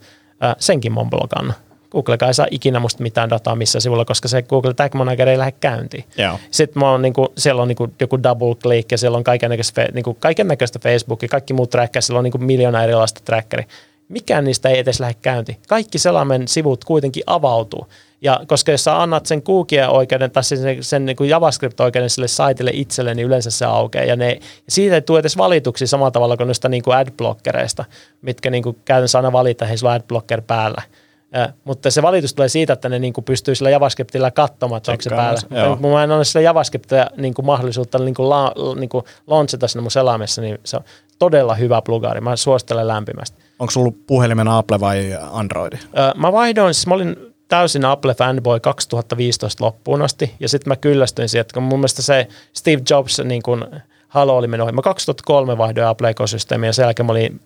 Senkin 0.58 0.92
mä 0.92 1.00
oon 1.00 1.10
blokannut. 1.10 1.56
Google 1.90 2.16
ei 2.26 2.34
saa 2.34 2.46
ikinä 2.50 2.80
musta 2.80 3.02
mitään 3.02 3.30
dataa 3.30 3.56
missä 3.56 3.80
sivulla, 3.80 4.04
koska 4.04 4.28
se 4.28 4.42
Google 4.42 4.74
Tag 4.74 4.94
Manager 4.94 5.28
ei 5.28 5.38
lähde 5.38 5.52
käyntiin. 5.60 6.04
Joo. 6.18 6.38
Sitten 6.50 6.80
mä 6.80 6.90
oon, 6.90 7.02
niin 7.02 7.12
kuin, 7.12 7.28
siellä 7.38 7.62
on 7.62 7.68
niin 7.68 7.76
kuin, 7.76 7.94
joku 8.00 8.22
double 8.22 8.54
click 8.54 8.92
ja 8.92 8.98
siellä 8.98 9.18
on 9.18 9.24
kaikennäköistä, 9.24 9.88
niin 9.92 10.04
kuin, 10.04 10.16
kaikennäköistä 10.20 10.78
Facebookia, 10.78 11.28
kaikki 11.28 11.52
muut 11.52 11.70
trackkeja, 11.70 12.02
siellä 12.02 12.18
on 12.18 12.24
niin 12.24 12.32
kuin 12.32 12.44
miljoona 12.44 12.84
erilaista 12.84 13.20
trackeria. 13.24 13.66
Mikään 14.08 14.44
niistä 14.44 14.68
ei 14.68 14.78
edes 14.78 15.00
lähde 15.00 15.14
käyntiin. 15.22 15.58
Kaikki 15.68 15.98
selaimen 15.98 16.48
sivut 16.48 16.84
kuitenkin 16.84 17.22
avautuu. 17.26 17.86
Ja 18.20 18.40
koska 18.46 18.72
jos 18.72 18.84
sä 18.84 19.02
annat 19.02 19.26
sen 19.26 19.42
cookie-oikeuden 19.42 20.30
tai 20.30 20.44
sen, 20.44 20.84
sen 20.84 21.06
niin 21.06 21.16
kuin 21.16 21.30
JavaScript-oikeuden 21.30 22.10
sille 22.10 22.28
saitille 22.28 22.70
itselle, 22.74 23.14
niin 23.14 23.26
yleensä 23.26 23.50
se 23.50 23.64
aukeaa. 23.64 24.04
Ja, 24.04 24.16
ne, 24.16 24.40
siitä 24.68 24.94
ei 24.94 25.02
tule 25.02 25.18
edes 25.18 25.36
valituksi 25.36 25.86
samalla 25.86 26.10
tavalla 26.10 26.36
kuin 26.36 26.46
noista 26.46 26.68
niin 26.68 26.82
kuin 26.82 26.96
adblockereista, 26.96 27.84
mitkä 28.22 28.50
niin 28.50 28.62
kuin 28.62 28.76
käytännössä 28.84 29.18
aina 29.18 29.32
valita, 29.32 29.66
hei 29.66 29.78
sulla 29.78 29.92
adblocker 29.92 30.42
päällä. 30.42 30.82
Ja, 31.32 31.48
mutta 31.64 31.90
se 31.90 32.02
valitus 32.02 32.34
tulee 32.34 32.48
siitä, 32.48 32.72
että 32.72 32.88
ne 32.88 32.98
niin 32.98 33.12
kuin 33.12 33.24
pystyy 33.24 33.54
sillä 33.54 33.70
JavaScriptilla 33.70 34.30
katsomaan, 34.30 34.76
että 34.76 34.92
onko 34.92 35.02
se 35.02 35.10
päällä. 35.10 35.40
Joo. 35.50 35.76
Kun 35.76 35.90
mä 35.90 36.04
en 36.04 36.10
ole 36.10 36.24
sillä 36.24 36.40
JavaScriptia 36.40 37.06
niin 37.16 37.34
kuin 37.34 37.46
mahdollisuutta 37.46 37.98
niin 37.98 38.14
kuin 38.14 38.28
la, 38.28 38.52
niin 38.78 38.88
kuin 38.88 39.04
launchata 39.26 39.68
sinne 39.68 39.82
mun 39.82 39.90
selaimessa, 39.90 40.42
niin 40.42 40.58
se 40.64 40.76
on 40.76 40.82
todella 41.18 41.54
hyvä 41.54 41.82
plugari. 41.82 42.20
Mä 42.20 42.36
suosittelen 42.36 42.88
lämpimästi. 42.88 43.42
Onko 43.58 43.70
sulla 43.70 43.92
puhelimen 44.06 44.48
Apple 44.48 44.80
vai 44.80 45.18
Android? 45.30 45.72
Öö, 45.72 46.12
mä 46.16 46.32
vaihdoin, 46.32 46.74
siis 46.74 46.86
mä 46.86 46.94
olin 46.94 47.16
täysin 47.48 47.84
Apple 47.84 48.14
fanboy 48.14 48.60
2015 48.60 49.64
loppuun 49.64 50.02
asti, 50.02 50.34
ja 50.40 50.48
sitten 50.48 50.70
mä 50.70 50.76
kyllästyin 50.76 51.28
siihen, 51.28 51.40
että 51.40 51.54
kun 51.54 51.62
mun 51.62 51.78
mielestä 51.78 52.02
se 52.02 52.28
Steve 52.52 52.82
Jobs 52.90 53.20
niin 53.24 53.42
kun 53.42 53.66
halo 54.08 54.36
oli 54.36 54.46
mennyt 54.46 54.64
ohi. 54.64 54.72
Mä 54.72 54.82
2003 54.82 55.58
vaihdoin 55.58 55.86
Apple-ekosysteemiä, 55.86 56.68
ja 56.68 56.72
sen 56.72 56.82
jälkeen 56.82 57.06
mä 57.06 57.12
olin 57.12 57.40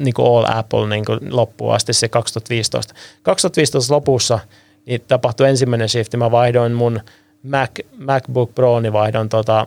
niin 0.00 0.14
kuin 0.14 0.26
all 0.26 0.58
Apple 0.58 0.88
niin 0.88 1.04
kuin 1.04 1.18
loppuun 1.30 1.74
asti 1.74 1.92
se 1.92 2.08
2015. 2.08 2.94
2015 3.22 3.94
lopussa 3.94 4.38
niin 4.86 5.00
tapahtui 5.08 5.48
ensimmäinen 5.48 5.88
shifti. 5.88 6.16
Mä 6.16 6.30
vaihdoin 6.30 6.72
mun 6.72 7.00
Mac, 7.42 7.70
MacBook 7.98 8.54
Pro, 8.54 8.80
niin 8.80 8.92
vaihdoin 8.92 9.28
tota, 9.28 9.66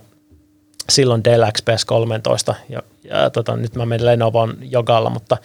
silloin 0.90 1.24
Dell 1.24 1.44
XPS 1.52 1.86
13 1.86 2.56
ja, 2.70 2.84
ja 3.04 3.30
tota, 3.30 3.58
nyt 3.58 3.76
mä 3.76 3.86
menen 3.86 4.06
Lenovon 4.06 4.58
jogalla, 4.62 5.10
mutta, 5.10 5.38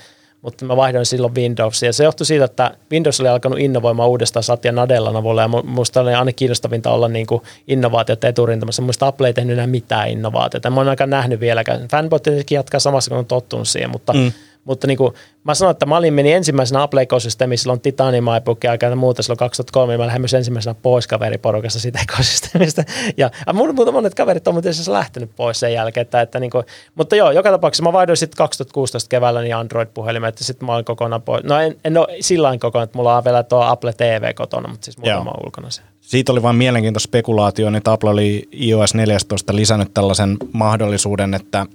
mutta 0.43 0.65
mä 0.65 0.77
vaihdoin 0.77 1.07
silloin 1.07 1.35
Windowsia. 1.35 1.93
Se 1.93 2.05
johtui 2.05 2.27
siitä, 2.27 2.45
että 2.45 2.77
Windows 2.91 3.21
oli 3.21 3.29
alkanut 3.29 3.59
innovoimaan 3.59 4.09
uudestaan 4.09 4.43
Satya 4.43 4.73
Nadellan 4.73 5.17
avulla 5.17 5.43
ja 5.43 5.49
musta 5.49 6.01
oli 6.01 6.15
aina 6.15 6.33
kiinnostavinta 6.33 6.91
olla 6.91 7.09
niin 7.09 7.27
kuin 7.27 7.43
innovaatiot 7.69 8.25
eturintamassa. 8.25 8.83
Muista 8.83 9.07
Apple 9.07 9.27
ei 9.27 9.35
tehnyt 9.35 9.53
enää 9.53 9.67
mitään 9.67 10.09
innovaatiota. 10.09 10.71
Mä 10.71 10.81
oon 10.81 10.89
aika 10.89 11.07
nähnyt 11.07 11.41
vieläkään. 11.41 11.89
Tietenkin 12.23 12.57
jatkaa 12.57 12.81
samassa, 12.81 13.09
kun 13.09 13.19
on 13.19 13.27
tottunut 13.27 13.69
siihen, 13.69 13.91
mutta 13.91 14.13
mm 14.13 14.33
mutta 14.65 14.87
niin 14.87 14.97
kuin, 14.99 15.15
mä 15.45 15.55
sanoin, 15.55 15.71
että 15.71 15.87
mä 15.87 15.97
olin 15.97 16.15
meni 16.15 16.33
ensimmäisenä 16.33 16.83
Apple-ekosysteemissä 16.83 17.63
silloin 17.63 17.81
Titanium 17.81 18.29
aikana 18.29 18.93
ja 18.93 18.97
muuta 18.97 19.23
silloin 19.23 19.39
2003, 19.39 19.93
ja 19.93 19.99
mä 19.99 20.07
lähdin 20.07 20.23
myös 20.23 20.35
ensimmäisenä 20.35 20.75
pois 20.83 21.07
kaveriporukassa 21.07 21.81
siitä 21.81 21.99
ekosysteemistä. 22.03 22.85
Ja, 23.17 23.31
mun, 23.53 23.75
monet 23.93 24.15
kaverit 24.15 24.49
on 24.49 24.55
muuten 24.55 24.73
lähtenyt 24.87 25.31
pois 25.37 25.61
sen 25.61 25.73
jälkeen. 25.73 26.03
Että, 26.03 26.21
että 26.21 26.41
niin 26.41 26.51
kuin, 26.51 26.65
mutta 26.95 27.17
joo, 27.17 27.31
joka 27.31 27.51
tapauksessa 27.51 27.83
mä 27.83 27.93
vaihdoin 27.93 28.17
sitten 28.17 28.37
2016 28.37 29.09
keväällä 29.09 29.43
niin 29.43 29.57
Android-puhelimet 29.57 30.41
ja 30.41 30.45
sitten 30.45 30.67
mä 30.67 30.75
olin 30.75 30.85
kokonaan 30.85 31.23
pois. 31.23 31.45
No 31.45 31.59
en, 31.59 31.77
en 31.85 31.99
ole 31.99 32.07
sillä 32.21 32.59
kokonaan, 32.59 32.85
että 32.85 32.99
mulla 32.99 33.17
on 33.17 33.25
vielä 33.25 33.43
tuo 33.43 33.61
Apple 33.61 33.93
TV 33.93 34.35
kotona, 34.35 34.69
mutta 34.69 34.85
siis 34.85 34.99
muutama 34.99 35.31
on 35.31 35.47
ulkona 35.47 35.71
se. 35.71 35.83
Siitä 36.01 36.33
oli 36.33 36.43
vain 36.43 36.57
mielenkiintoista 36.57 37.09
spekulaatio, 37.09 37.77
että 37.77 37.93
Apple 37.93 38.11
oli 38.11 38.49
iOS 38.53 38.95
14 38.95 39.57
lisännyt 39.57 39.95
tällaisen 39.95 40.37
mahdollisuuden, 40.53 41.35
että 41.35 41.67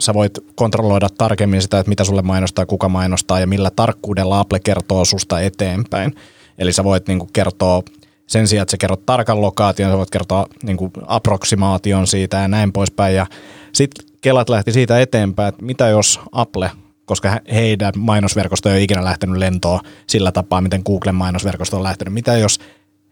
sä 0.00 0.14
voit 0.14 0.38
kontrolloida 0.54 1.08
tarkemmin 1.18 1.62
sitä, 1.62 1.78
että 1.78 1.88
mitä 1.88 2.04
sulle 2.04 2.22
mainostaa, 2.22 2.66
kuka 2.66 2.88
mainostaa 2.88 3.40
ja 3.40 3.46
millä 3.46 3.70
tarkkuudella 3.76 4.40
Apple 4.40 4.60
kertoo 4.60 5.04
susta 5.04 5.40
eteenpäin. 5.40 6.14
Eli 6.58 6.72
sä 6.72 6.84
voit 6.84 7.08
niinku 7.08 7.28
kertoa 7.32 7.82
sen 8.26 8.48
sijaan, 8.48 8.62
että 8.62 8.70
sä 8.70 8.76
kerrot 8.76 9.06
tarkan 9.06 9.40
lokaation, 9.40 9.90
sä 9.90 9.98
voit 9.98 10.10
kertoa 10.10 10.46
niinku 10.62 10.90
approksimaation 11.06 12.06
siitä 12.06 12.36
ja 12.36 12.48
näin 12.48 12.72
poispäin. 12.72 13.14
Ja 13.14 13.26
sitten 13.72 14.06
Kelat 14.20 14.48
lähti 14.48 14.72
siitä 14.72 15.00
eteenpäin, 15.00 15.48
että 15.48 15.64
mitä 15.64 15.88
jos 15.88 16.20
Apple, 16.32 16.70
koska 17.04 17.40
heidän 17.52 17.92
mainosverkosto 17.96 18.68
ei 18.68 18.74
ole 18.74 18.82
ikinä 18.82 19.04
lähtenyt 19.04 19.36
lentoon 19.36 19.80
sillä 20.06 20.32
tapaa, 20.32 20.60
miten 20.60 20.82
Googlen 20.86 21.14
mainosverkosto 21.14 21.76
on 21.76 21.82
lähtenyt. 21.82 22.14
Mitä 22.14 22.36
jos 22.36 22.60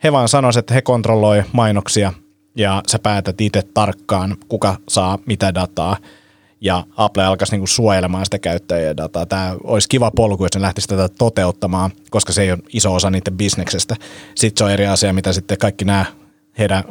he 0.04 0.12
vaan 0.12 0.28
sanoisivat, 0.28 0.62
että 0.62 0.74
he 0.74 0.82
kontrolloi 0.82 1.44
mainoksia 1.52 2.12
ja 2.56 2.82
sä 2.88 2.98
päätät 2.98 3.40
itse 3.40 3.62
tarkkaan, 3.74 4.36
kuka 4.48 4.76
saa 4.88 5.18
mitä 5.26 5.54
dataa– 5.54 5.96
ja 6.62 6.84
Apple 6.96 7.24
alkaisi 7.24 7.52
niinku 7.52 7.66
suojelemaan 7.66 8.26
sitä 8.26 8.38
käyttäjien 8.38 8.96
dataa. 8.96 9.26
Tämä 9.26 9.56
olisi 9.64 9.88
kiva 9.88 10.10
polku, 10.10 10.44
jos 10.44 10.54
ne 10.54 10.60
lähtisi 10.60 10.88
tätä 10.88 11.08
toteuttamaan, 11.08 11.90
koska 12.10 12.32
se 12.32 12.42
ei 12.42 12.52
ole 12.52 12.58
iso 12.72 12.94
osa 12.94 13.10
niiden 13.10 13.36
bisneksestä. 13.36 13.96
Sitten 14.34 14.58
se 14.58 14.64
on 14.64 14.70
eri 14.70 14.86
asia, 14.86 15.12
mitä 15.12 15.32
sitten 15.32 15.58
kaikki 15.58 15.84
nämä 15.84 16.04
heidän 16.58 16.84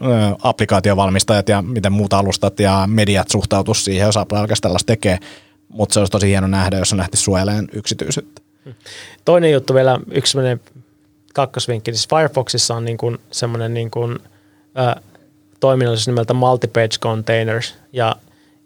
applikaatiovalmistajat 0.43 1.49
ja 1.49 1.61
miten 1.61 1.91
muut 1.91 2.14
alustat 2.14 2.60
ja 2.60 2.84
mediat 2.88 3.30
suhtautuu 3.30 3.73
siihen, 3.73 4.06
jos 4.06 4.18
Apple 4.18 4.39
alkaisi 4.39 4.61
tällaista 4.61 4.88
tekee. 4.88 5.18
Mutta 5.69 5.93
se 5.93 5.99
olisi 5.99 6.11
tosi 6.11 6.27
hieno 6.27 6.48
nähdä, 6.48 6.77
jos 6.77 6.91
on 6.91 6.98
nähty 6.98 7.18
suojelemaan 7.18 7.68
yksityisyyttä. 7.73 8.41
Toinen 9.26 9.52
juttu 9.52 9.73
vielä, 9.73 9.99
yksi 10.11 10.31
sellainen 10.31 10.61
kakkosvinkki. 11.34 11.93
Siis 11.93 12.07
Firefoxissa 12.10 12.76
on 12.76 12.85
niin 12.85 12.98
kuin 12.98 13.18
semmoinen 13.31 13.73
niin 13.73 13.91
kuin, 13.91 14.19
äh, 14.80 15.03
toiminnallisuus 15.60 16.07
nimeltä 16.07 16.34
multi-page 16.34 16.99
containers. 16.99 17.76
Ja, 17.93 18.15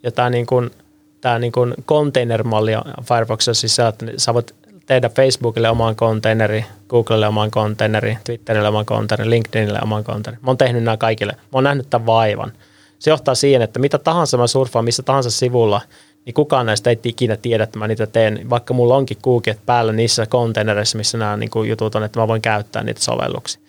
ja 0.02 0.12
tämä 0.12 0.30
niin 0.30 0.46
kuin– 0.46 0.70
tämä 1.26 1.38
niin 1.38 1.52
kuin 1.52 1.74
container-malli 1.86 2.72
Firefoxissa 3.02 3.68
se, 3.68 3.86
että 3.86 4.06
sä 4.16 4.34
voit 4.34 4.54
tehdä 4.86 5.08
Facebookille 5.08 5.68
oman 5.70 5.96
containeri, 5.96 6.64
Googlelle 6.88 7.26
oman 7.26 7.50
containeri, 7.50 8.18
Twitterille 8.24 8.68
oman 8.68 8.86
containeri, 8.86 9.30
LinkedInille 9.30 9.78
oman 9.82 10.04
containeri. 10.04 10.42
Mä 10.42 10.50
oon 10.50 10.58
tehnyt 10.58 10.84
nämä 10.84 10.96
kaikille. 10.96 11.32
Mä 11.32 11.40
oon 11.52 11.64
nähnyt 11.64 11.90
tämän 11.90 12.06
vaivan. 12.06 12.52
Se 12.98 13.10
johtaa 13.10 13.34
siihen, 13.34 13.62
että 13.62 13.78
mitä 13.78 13.98
tahansa 13.98 14.38
mä 14.38 14.46
surfaan 14.46 14.84
missä 14.84 15.02
tahansa 15.02 15.30
sivulla, 15.30 15.80
niin 16.26 16.34
kukaan 16.34 16.66
näistä 16.66 16.90
ei 16.90 16.98
ikinä 17.04 17.36
tiedä, 17.36 17.64
että 17.64 17.78
mä 17.78 17.88
niitä 17.88 18.06
teen, 18.06 18.50
vaikka 18.50 18.74
mulla 18.74 18.96
onkin 18.96 19.18
kuuket 19.22 19.58
päällä 19.66 19.92
niissä 19.92 20.26
konteinereissa, 20.26 20.98
missä 20.98 21.18
nämä 21.18 21.36
niin 21.36 21.50
kuin 21.50 21.68
jutut 21.68 21.94
on, 21.94 22.02
että 22.02 22.20
mä 22.20 22.28
voin 22.28 22.42
käyttää 22.42 22.82
niitä 22.82 23.00
sovelluksia. 23.00 23.60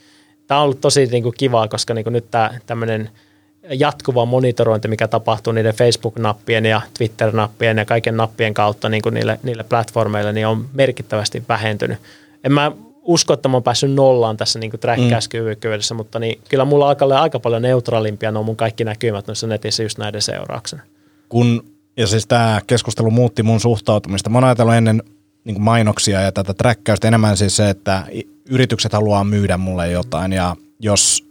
Tämä 0.47 0.59
on 0.59 0.63
ollut 0.63 0.81
tosi 0.81 1.05
niin 1.05 1.23
kuin 1.23 1.35
kivaa, 1.37 1.67
koska 1.67 1.93
niin 1.93 2.03
kuin 2.03 2.13
nyt 2.13 2.31
tämä 2.31 2.49
tämmöinen– 2.65 3.09
jatkuva 3.69 4.25
monitorointi, 4.25 4.87
mikä 4.87 5.07
tapahtuu 5.07 5.53
niiden 5.53 5.73
Facebook-nappien 5.73 6.65
ja 6.65 6.81
Twitter-nappien 6.97 7.77
ja 7.77 7.85
kaiken 7.85 8.17
nappien 8.17 8.53
kautta 8.53 8.89
niin 8.89 9.01
kuin 9.01 9.13
niille, 9.13 9.39
niille 9.43 9.63
platformeille, 9.63 10.33
niin 10.33 10.47
on 10.47 10.65
merkittävästi 10.73 11.43
vähentynyt. 11.49 11.97
En 12.43 12.51
mä 12.51 12.71
usko, 13.01 13.33
että 13.33 13.49
mä 13.49 13.55
oon 13.55 13.63
päässyt 13.63 13.91
nollaan 13.91 14.37
tässä 14.37 14.59
niin 14.59 14.71
träkkäyskyvykkyydessä, 14.79 15.93
mm. 15.93 15.97
mutta 15.97 16.19
niin, 16.19 16.39
kyllä 16.49 16.65
mulla 16.65 16.89
alkaa 16.89 17.21
aika 17.21 17.39
paljon 17.39 17.61
neutraalimpia 17.61 18.31
nuo 18.31 18.43
mun 18.43 18.55
kaikki 18.55 18.83
näkymät 18.83 19.27
noissa 19.27 19.47
netissä 19.47 19.83
just 19.83 19.97
näiden 19.97 20.21
seurauksena. 20.21 20.81
Kun, 21.29 21.63
ja 21.97 22.07
siis 22.07 22.27
tämä 22.27 22.61
keskustelu 22.67 23.11
muutti 23.11 23.43
mun 23.43 23.59
suhtautumista. 23.59 24.29
Mä 24.29 24.37
oon 24.37 24.43
ajatellut 24.43 24.73
ennen 24.73 25.03
niin 25.43 25.61
mainoksia 25.61 26.21
ja 26.21 26.31
tätä 26.31 26.53
träkkäystä 26.53 27.07
enemmän 27.07 27.37
siis 27.37 27.55
se, 27.55 27.69
että 27.69 28.03
yritykset 28.49 28.93
haluaa 28.93 29.23
myydä 29.23 29.57
mulle 29.57 29.91
jotain 29.91 30.33
ja 30.33 30.55
jos 30.79 31.27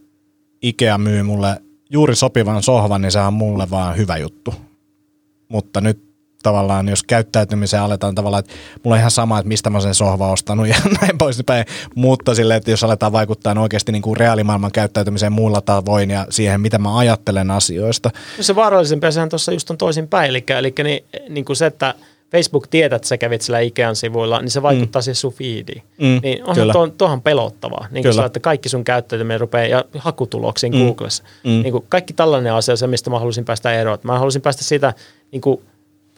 Ikea 0.62 0.98
myy 0.98 1.22
mulle 1.22 1.62
juuri 1.90 2.16
sopivan 2.16 2.62
sohvan, 2.62 3.02
niin 3.02 3.12
se 3.12 3.20
on 3.20 3.32
mulle 3.32 3.70
vaan 3.70 3.96
hyvä 3.96 4.16
juttu. 4.16 4.54
Mutta 5.48 5.80
nyt 5.80 6.06
tavallaan, 6.42 6.88
jos 6.88 7.02
käyttäytymiseen 7.02 7.82
aletaan 7.82 8.14
tavallaan, 8.14 8.40
että 8.40 8.54
mulla 8.84 8.94
on 8.94 8.98
ihan 8.98 9.10
sama, 9.10 9.38
että 9.38 9.48
mistä 9.48 9.70
mä 9.70 9.80
sen 9.80 9.94
sohva 9.94 10.32
ostanut 10.32 10.68
ja 10.72 10.76
näin 11.00 11.18
poispäin, 11.18 11.64
mutta 11.94 12.34
sille, 12.34 12.56
että 12.56 12.70
jos 12.70 12.84
aletaan 12.84 13.12
vaikuttaa 13.12 13.60
oikeasti 13.60 13.92
niin 13.92 14.02
kuin 14.02 14.16
reaalimaailman 14.16 14.72
käyttäytymiseen 14.72 15.32
muilla 15.32 15.60
tavoin 15.60 16.10
ja 16.10 16.26
siihen, 16.30 16.60
mitä 16.60 16.78
mä 16.78 16.98
ajattelen 16.98 17.50
asioista. 17.50 18.10
Se 18.40 18.54
vaarallisempi 18.54 19.12
sehän 19.12 19.28
tuossa 19.28 19.52
just 19.52 19.70
on 19.70 19.78
toisin 19.78 20.08
päin, 20.08 20.28
eli, 20.28 20.44
eli 20.48 20.74
niin, 20.84 21.04
niin 21.28 21.44
kuin 21.44 21.56
se, 21.56 21.66
että 21.66 21.94
Facebook 22.32 22.66
tietää, 22.66 22.96
että 22.96 23.08
sä 23.08 23.18
kävit 23.18 23.42
sillä 23.42 23.60
Ikean 23.60 23.96
sivuilla, 23.96 24.40
niin 24.40 24.50
se 24.50 24.62
vaikuttaa 24.62 25.00
mm. 25.00 25.02
siihen 25.02 25.14
sun 25.14 25.32
feediin. 25.32 25.82
Mm, 25.98 26.20
niin 26.22 26.44
onhan 26.44 26.70
tuo, 26.72 26.88
tuohan 26.88 27.22
pelottavaa. 27.22 27.86
Niin 27.90 28.04
kuin 28.04 28.24
että 28.24 28.40
kaikki 28.40 28.68
sun 28.68 28.84
käyttäytyminen 28.84 29.40
rupeaa 29.40 29.66
ja 29.66 29.84
hakutuloksiin 29.98 30.72
mm. 30.72 30.78
Googlessa. 30.78 31.24
Mm. 31.44 31.50
Niin 31.50 31.72
kuin 31.72 31.84
kaikki 31.88 32.12
tällainen 32.12 32.52
asia, 32.52 32.76
se 32.76 32.86
mistä 32.86 33.10
mä 33.10 33.18
haluaisin 33.18 33.44
päästä 33.44 33.72
eroon. 33.74 33.98
Mä 34.02 34.12
haluaisin 34.12 34.42
päästä 34.42 34.64
siitä 34.64 34.94
niin 35.32 35.40
kuin 35.40 35.60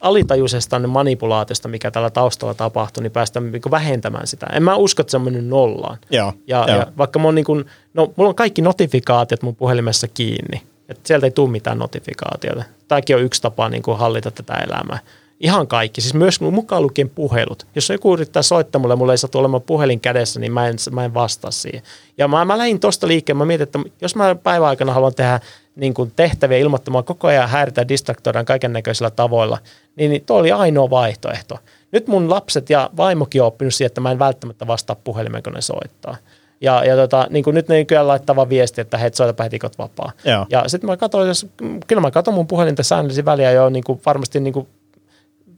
alitajuisesta 0.01 0.79
manipulaatiosta, 0.79 1.69
mikä 1.69 1.91
tällä 1.91 2.11
taustalla 2.11 2.55
tapahtuu, 2.55 3.03
niin 3.03 3.13
päästä 3.13 3.41
niin 3.41 3.63
vähentämään 3.71 4.27
sitä. 4.27 4.47
En 4.53 4.63
mä 4.63 4.77
usko, 4.77 5.01
että 5.01 5.11
se 5.11 5.17
on 5.17 5.23
mennyt 5.23 5.47
nollaan. 5.47 5.99
Joo, 6.11 6.33
ja, 6.47 6.65
joo. 6.69 6.79
ja 6.79 6.87
vaikka 6.99 7.19
mun, 7.19 7.35
niin 7.35 7.45
kuin, 7.45 7.65
no, 7.95 8.13
mulla 8.17 8.29
on 8.29 8.35
kaikki 8.35 8.63
notifikaatiot 8.63 9.43
mun 9.43 9.57
puhelimessa 9.57 10.09
kiinni, 10.09 10.63
että 10.89 11.09
sieltä 11.09 11.27
ei 11.27 11.31
tule 11.31 11.51
mitään 11.51 11.79
notifikaatiota. 11.79 12.65
Tämäkin 12.89 13.17
on 13.17 13.23
yksi 13.23 13.43
tapa 13.43 13.69
niin 13.69 13.83
kuin 13.83 13.99
hallita 13.99 14.31
tätä 14.31 14.55
elämää. 14.55 14.99
Ihan 15.40 15.66
kaikki, 15.66 16.01
siis 16.01 16.15
myös 16.15 16.40
mukaan 16.40 16.82
lukien 16.82 17.10
puhelut. 17.10 17.66
Jos 17.74 17.90
joku 17.90 18.15
yrittää 18.15 18.43
soittaa 18.43 18.81
mulle, 18.81 18.97
mulle 18.97 19.12
ei 19.12 19.19
saa 19.19 19.31
olemaan 19.35 19.62
puhelin 19.62 20.01
kädessä, 20.01 20.40
niin 20.40 20.52
mä 20.52 20.69
en, 20.69 20.77
mä 20.90 21.05
en 21.05 21.15
vastaa 21.15 21.51
siihen. 21.51 21.82
Ja 22.19 22.28
mä, 22.28 22.44
mä 22.44 22.59
lähdin 22.59 22.81
tuosta 22.81 23.09
liikkeen, 23.09 23.36
mä 23.36 23.44
mietin, 23.44 23.62
että 23.62 23.78
jos 24.01 24.16
mä 24.16 24.35
päivän 24.35 24.69
aikana 24.69 24.93
haluan 24.93 25.15
tehdä 25.15 25.40
niin 25.77 25.94
kuin 25.94 26.12
tehtäviä 26.16 26.59
ilmoittamaan 26.59 27.05
koko 27.05 27.28
ajan 27.28 27.48
häiritä 27.48 27.89
distraktoidaan 27.89 28.44
kaiken 28.44 28.73
näköisillä 28.73 29.10
tavoilla, 29.10 29.59
niin, 29.97 30.10
niin 30.10 30.24
tuo 30.27 30.39
oli 30.39 30.52
ainoa 30.52 30.90
vaihtoehto. 30.90 31.59
nyt 31.93 32.09
mun 32.09 32.31
lapset 32.31 32.70
ja 32.70 32.90
vaimokin 32.97 33.43
on 33.43 33.48
oppinut 33.48 33.74
siihen, 33.74 33.86
että 33.86 34.01
mä 34.01 34.10
en 34.10 34.19
välttämättä 34.19 34.66
vastaa 34.66 34.97
puhelimeen, 35.05 35.43
kun 35.43 35.52
ne 35.52 35.60
soittaa. 35.60 36.16
Ja, 36.60 36.85
ja 36.85 36.97
tota, 36.97 37.27
niin 37.31 37.44
kuin 37.44 37.55
nyt 37.55 37.69
ne 37.69 37.85
kyllä 37.85 38.06
laittava 38.06 38.48
viesti, 38.48 38.81
että 38.81 38.98
hei, 38.98 39.10
soitapa 39.12 39.44
heti, 39.44 39.59
kun 39.59 39.70
vapaa. 39.78 40.12
Joo. 40.24 40.47
Ja 40.51 40.69
sitten 40.69 40.90
mä 40.90 40.97
katsoin, 40.97 41.28
jos, 41.28 41.47
kyllä 41.86 42.02
mä 42.02 42.10
katson 42.10 42.35
mun 42.35 42.47
puhelinta 42.47 42.82
säännöllisin 42.82 43.24
väliä 43.24 43.51
jo 43.51 43.69
niin 43.69 43.85
kuin 43.85 44.01
varmasti, 44.06 44.40
niin 44.40 44.52
kuin, 44.52 44.69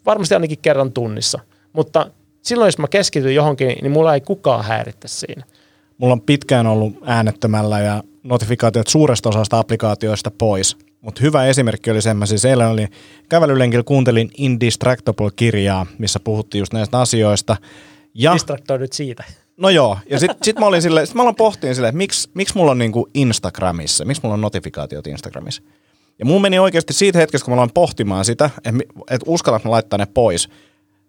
varmasti 0.06 0.34
ainakin 0.34 0.58
kerran 0.62 0.92
tunnissa. 0.92 1.38
Mutta 1.72 2.10
silloin, 2.42 2.68
jos 2.68 2.78
mä 2.78 2.88
keskityn 2.88 3.34
johonkin, 3.34 3.68
niin 3.82 3.92
mulla 3.92 4.14
ei 4.14 4.20
kukaan 4.20 4.64
häirittä 4.64 5.08
siinä. 5.08 5.44
Mulla 5.98 6.12
on 6.12 6.20
pitkään 6.20 6.66
ollut 6.66 6.94
äänettömällä 7.04 7.80
ja 7.80 8.02
notifikaatiot 8.22 8.86
suuresta 8.86 9.28
osasta 9.28 9.58
applikaatioista 9.58 10.30
pois. 10.30 10.76
Mutta 11.00 11.20
hyvä 11.20 11.44
esimerkki 11.46 11.90
oli 11.90 12.02
se, 12.02 12.14
mä 12.14 12.26
siis 12.26 12.44
eilen 12.44 12.66
oli 12.66 12.86
kävelylenkillä, 13.28 13.82
kuuntelin 13.82 14.30
Indistractable-kirjaa, 14.36 15.86
missä 15.98 16.20
puhuttiin 16.20 16.60
just 16.60 16.72
näistä 16.72 17.00
asioista. 17.00 17.56
Ja, 18.14 18.32
Distraktoidut 18.34 18.92
siitä. 18.92 19.24
no 19.56 19.70
joo, 19.70 19.98
ja 20.10 20.18
sitten 20.18 20.38
sit 20.42 20.58
mä 20.58 20.66
olin 20.66 20.82
silleen, 20.82 21.06
sit 21.06 21.16
mä 21.16 21.22
aloin 21.22 21.36
pohtiin 21.36 21.74
silleen, 21.74 21.88
että 21.88 21.96
miksi, 21.96 22.30
miksi 22.34 22.54
mulla 22.56 22.70
on 22.70 22.78
niinku 22.78 23.08
Instagramissa, 23.14 24.04
miksi 24.04 24.22
mulla 24.22 24.34
on 24.34 24.40
notifikaatiot 24.40 25.06
Instagramissa. 25.06 25.62
Ja 26.20 26.26
mun 26.26 26.42
meni 26.42 26.58
oikeasti 26.58 26.92
siitä 26.92 27.18
hetkestä, 27.18 27.44
kun 27.44 27.52
mä 27.52 27.56
aloin 27.56 27.70
pohtimaan 27.74 28.24
sitä, 28.24 28.50
että, 28.64 28.80
että 29.10 29.24
uskallanko 29.26 29.68
mä 29.68 29.72
laittaa 29.72 29.98
ne 29.98 30.06
pois. 30.06 30.48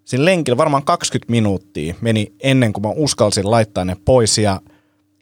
Siinä 0.06 0.26
lenkillä 0.26 0.58
varmaan 0.58 0.84
20 0.84 1.32
minuuttia 1.32 1.96
meni 2.02 2.34
ennen 2.40 2.74
kuin 2.74 2.82
mä 2.84 2.90
uskalsin 2.90 3.52
laittaa 3.52 3.86
ne 3.86 3.98
pois 4.06 4.38
ja 4.38 4.62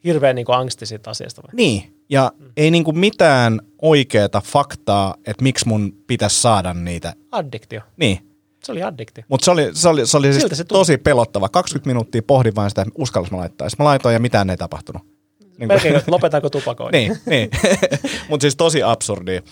Hirveän 0.04 0.36
niin 0.36 0.46
kuin 0.46 0.56
angsti 0.56 0.86
siitä 0.86 1.10
asiasta. 1.10 1.42
Vai? 1.42 1.50
niin, 1.52 1.94
ja 2.08 2.32
mm. 2.38 2.46
ei 2.56 2.70
niinku 2.70 2.92
mitään 2.92 3.60
oikeaa 3.82 4.42
faktaa, 4.44 5.14
että 5.26 5.42
miksi 5.42 5.68
mun 5.68 5.92
pitäisi 6.06 6.40
saada 6.42 6.74
niitä. 6.74 7.12
Addiktio. 7.32 7.80
Niin, 7.96 8.18
Se 8.64 8.72
oli 8.72 8.82
addiktio. 8.82 9.24
mutta 9.28 9.44
se 9.44 9.50
oli, 9.50 9.70
se 9.74 9.88
oli, 9.88 10.06
se 10.06 10.16
oli 10.16 10.32
Siltä 10.32 10.48
siis 10.48 10.58
se 10.58 10.64
tosi 10.64 10.98
pelottava. 10.98 11.48
20 11.48 11.88
minuuttia 11.88 12.22
pohdin 12.26 12.54
vain 12.54 12.70
sitä, 12.70 12.82
että 12.82 12.94
uskallas 12.98 13.30
mä 13.30 13.36
laittaa. 13.38 13.68
Sitten 13.70 13.84
mä 13.84 13.88
laitoin 13.88 14.12
ja 14.12 14.18
mitään 14.20 14.50
ei 14.50 14.56
tapahtunut. 14.56 15.02
Niin 15.02 15.50
kuin- 15.58 15.68
Melkein, 15.68 15.96
että 15.96 16.10
lopetanko 16.12 16.50
tupakoinnin. 16.50 17.08
niin, 17.08 17.20
niin. 17.26 17.50
mutta 18.28 18.44
siis 18.44 18.56
tosi 18.56 18.82
absurdi. 18.82 19.42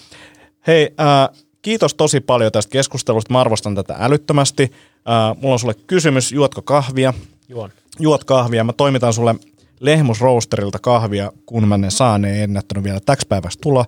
Hei, 0.68 0.94
äh, 1.00 1.44
kiitos 1.62 1.94
tosi 1.94 2.20
paljon 2.20 2.52
tästä 2.52 2.70
keskustelusta. 2.70 3.32
Mä 3.32 3.40
arvostan 3.40 3.74
tätä 3.74 3.96
älyttömästi. 3.98 4.62
Äh, 4.62 5.36
mulla 5.42 5.52
on 5.52 5.58
sulle 5.58 5.74
kysymys, 5.86 6.32
juotko 6.32 6.62
kahvia? 6.62 7.14
Juon. 7.48 7.70
Juot 7.98 8.24
kahvia. 8.24 8.64
Mä 8.64 8.72
toimitan 8.72 9.12
sulle 9.12 9.34
Lehmus 9.80 10.20
Roasterilta 10.20 10.78
kahvia, 10.78 11.32
kun 11.46 11.68
mä 11.68 11.78
ne 11.78 11.90
saan. 11.90 12.22
Ne 12.22 12.32
ei 12.32 12.42
ennättänyt 12.42 12.84
vielä 12.84 13.00
täksi 13.06 13.26
päiväksi 13.28 13.58
tulla, 13.62 13.84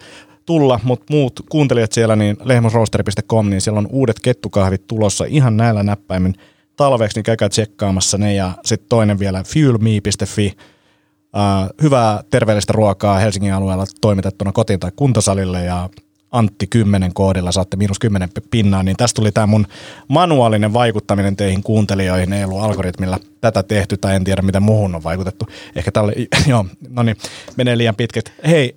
tulla 0.46 0.80
mutta 0.82 1.06
muut 1.10 1.40
kuuntelijat 1.48 1.92
siellä, 1.92 2.16
niin 2.16 2.36
lehmusroasteri.com, 2.44 3.50
niin 3.50 3.60
siellä 3.60 3.78
on 3.78 3.88
uudet 3.90 4.20
kettukahvit 4.20 4.86
tulossa 4.86 5.24
ihan 5.24 5.56
näillä 5.56 5.82
näppäimin 5.82 6.34
talveksi, 6.76 7.18
niin 7.18 7.24
käykää 7.24 7.48
tsekkaamassa 7.48 8.18
ne. 8.18 8.34
Ja 8.34 8.52
sitten 8.64 8.88
toinen 8.88 9.18
vielä 9.18 9.44
fuelme.fi, 9.44 10.56
Uh, 11.36 11.82
hyvää 11.82 12.22
terveellistä 12.30 12.72
ruokaa 12.72 13.18
Helsingin 13.18 13.54
alueella 13.54 13.84
toimitettuna 14.00 14.52
kotiin 14.52 14.80
tai 14.80 14.90
kuntosalille 14.96 15.64
ja 15.64 15.88
Antti 16.32 16.66
10 16.66 17.14
koodilla 17.14 17.52
saatte 17.52 17.76
miinus 17.76 17.98
10 17.98 18.28
pinnaa, 18.50 18.82
niin 18.82 18.96
tästä 18.96 19.16
tuli 19.16 19.32
tämä 19.32 19.46
mun 19.46 19.66
manuaalinen 20.08 20.72
vaikuttaminen 20.72 21.36
teihin 21.36 21.62
kuuntelijoihin, 21.62 22.32
ei 22.32 22.44
ollut 22.44 22.62
algoritmilla 22.62 23.18
tätä 23.40 23.62
tehty 23.62 23.96
tai 23.96 24.16
en 24.16 24.24
tiedä 24.24 24.42
mitä 24.42 24.60
muuhun 24.60 24.94
on 24.94 25.02
vaikutettu. 25.02 25.46
Ehkä 25.76 25.92
tälle, 25.92 26.12
joo, 26.50 26.66
no 26.88 27.02
niin, 27.02 27.16
menee 27.56 27.78
liian 27.78 27.96
pitkästi. 27.96 28.32
Hei, 28.46 28.76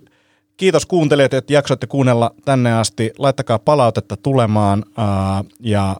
kiitos 0.57 0.85
kuuntelijat, 0.85 1.33
että 1.33 1.53
jaksoitte 1.53 1.87
kuunnella 1.87 2.35
tänne 2.45 2.73
asti. 2.73 3.11
Laittakaa 3.17 3.59
palautetta 3.59 4.17
tulemaan 4.17 4.85
uh, 4.87 5.49
ja 5.59 5.97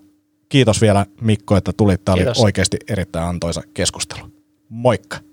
kiitos 0.49 0.81
vielä 0.81 1.05
Mikko, 1.21 1.57
että 1.57 1.73
tulit. 1.77 2.05
Tämä 2.05 2.13
oli 2.13 2.23
Kiitos. 2.23 2.43
oikeasti 2.43 2.77
erittäin 2.87 3.29
antoisa 3.29 3.61
keskustelu. 3.73 4.27
Moikka! 4.69 5.32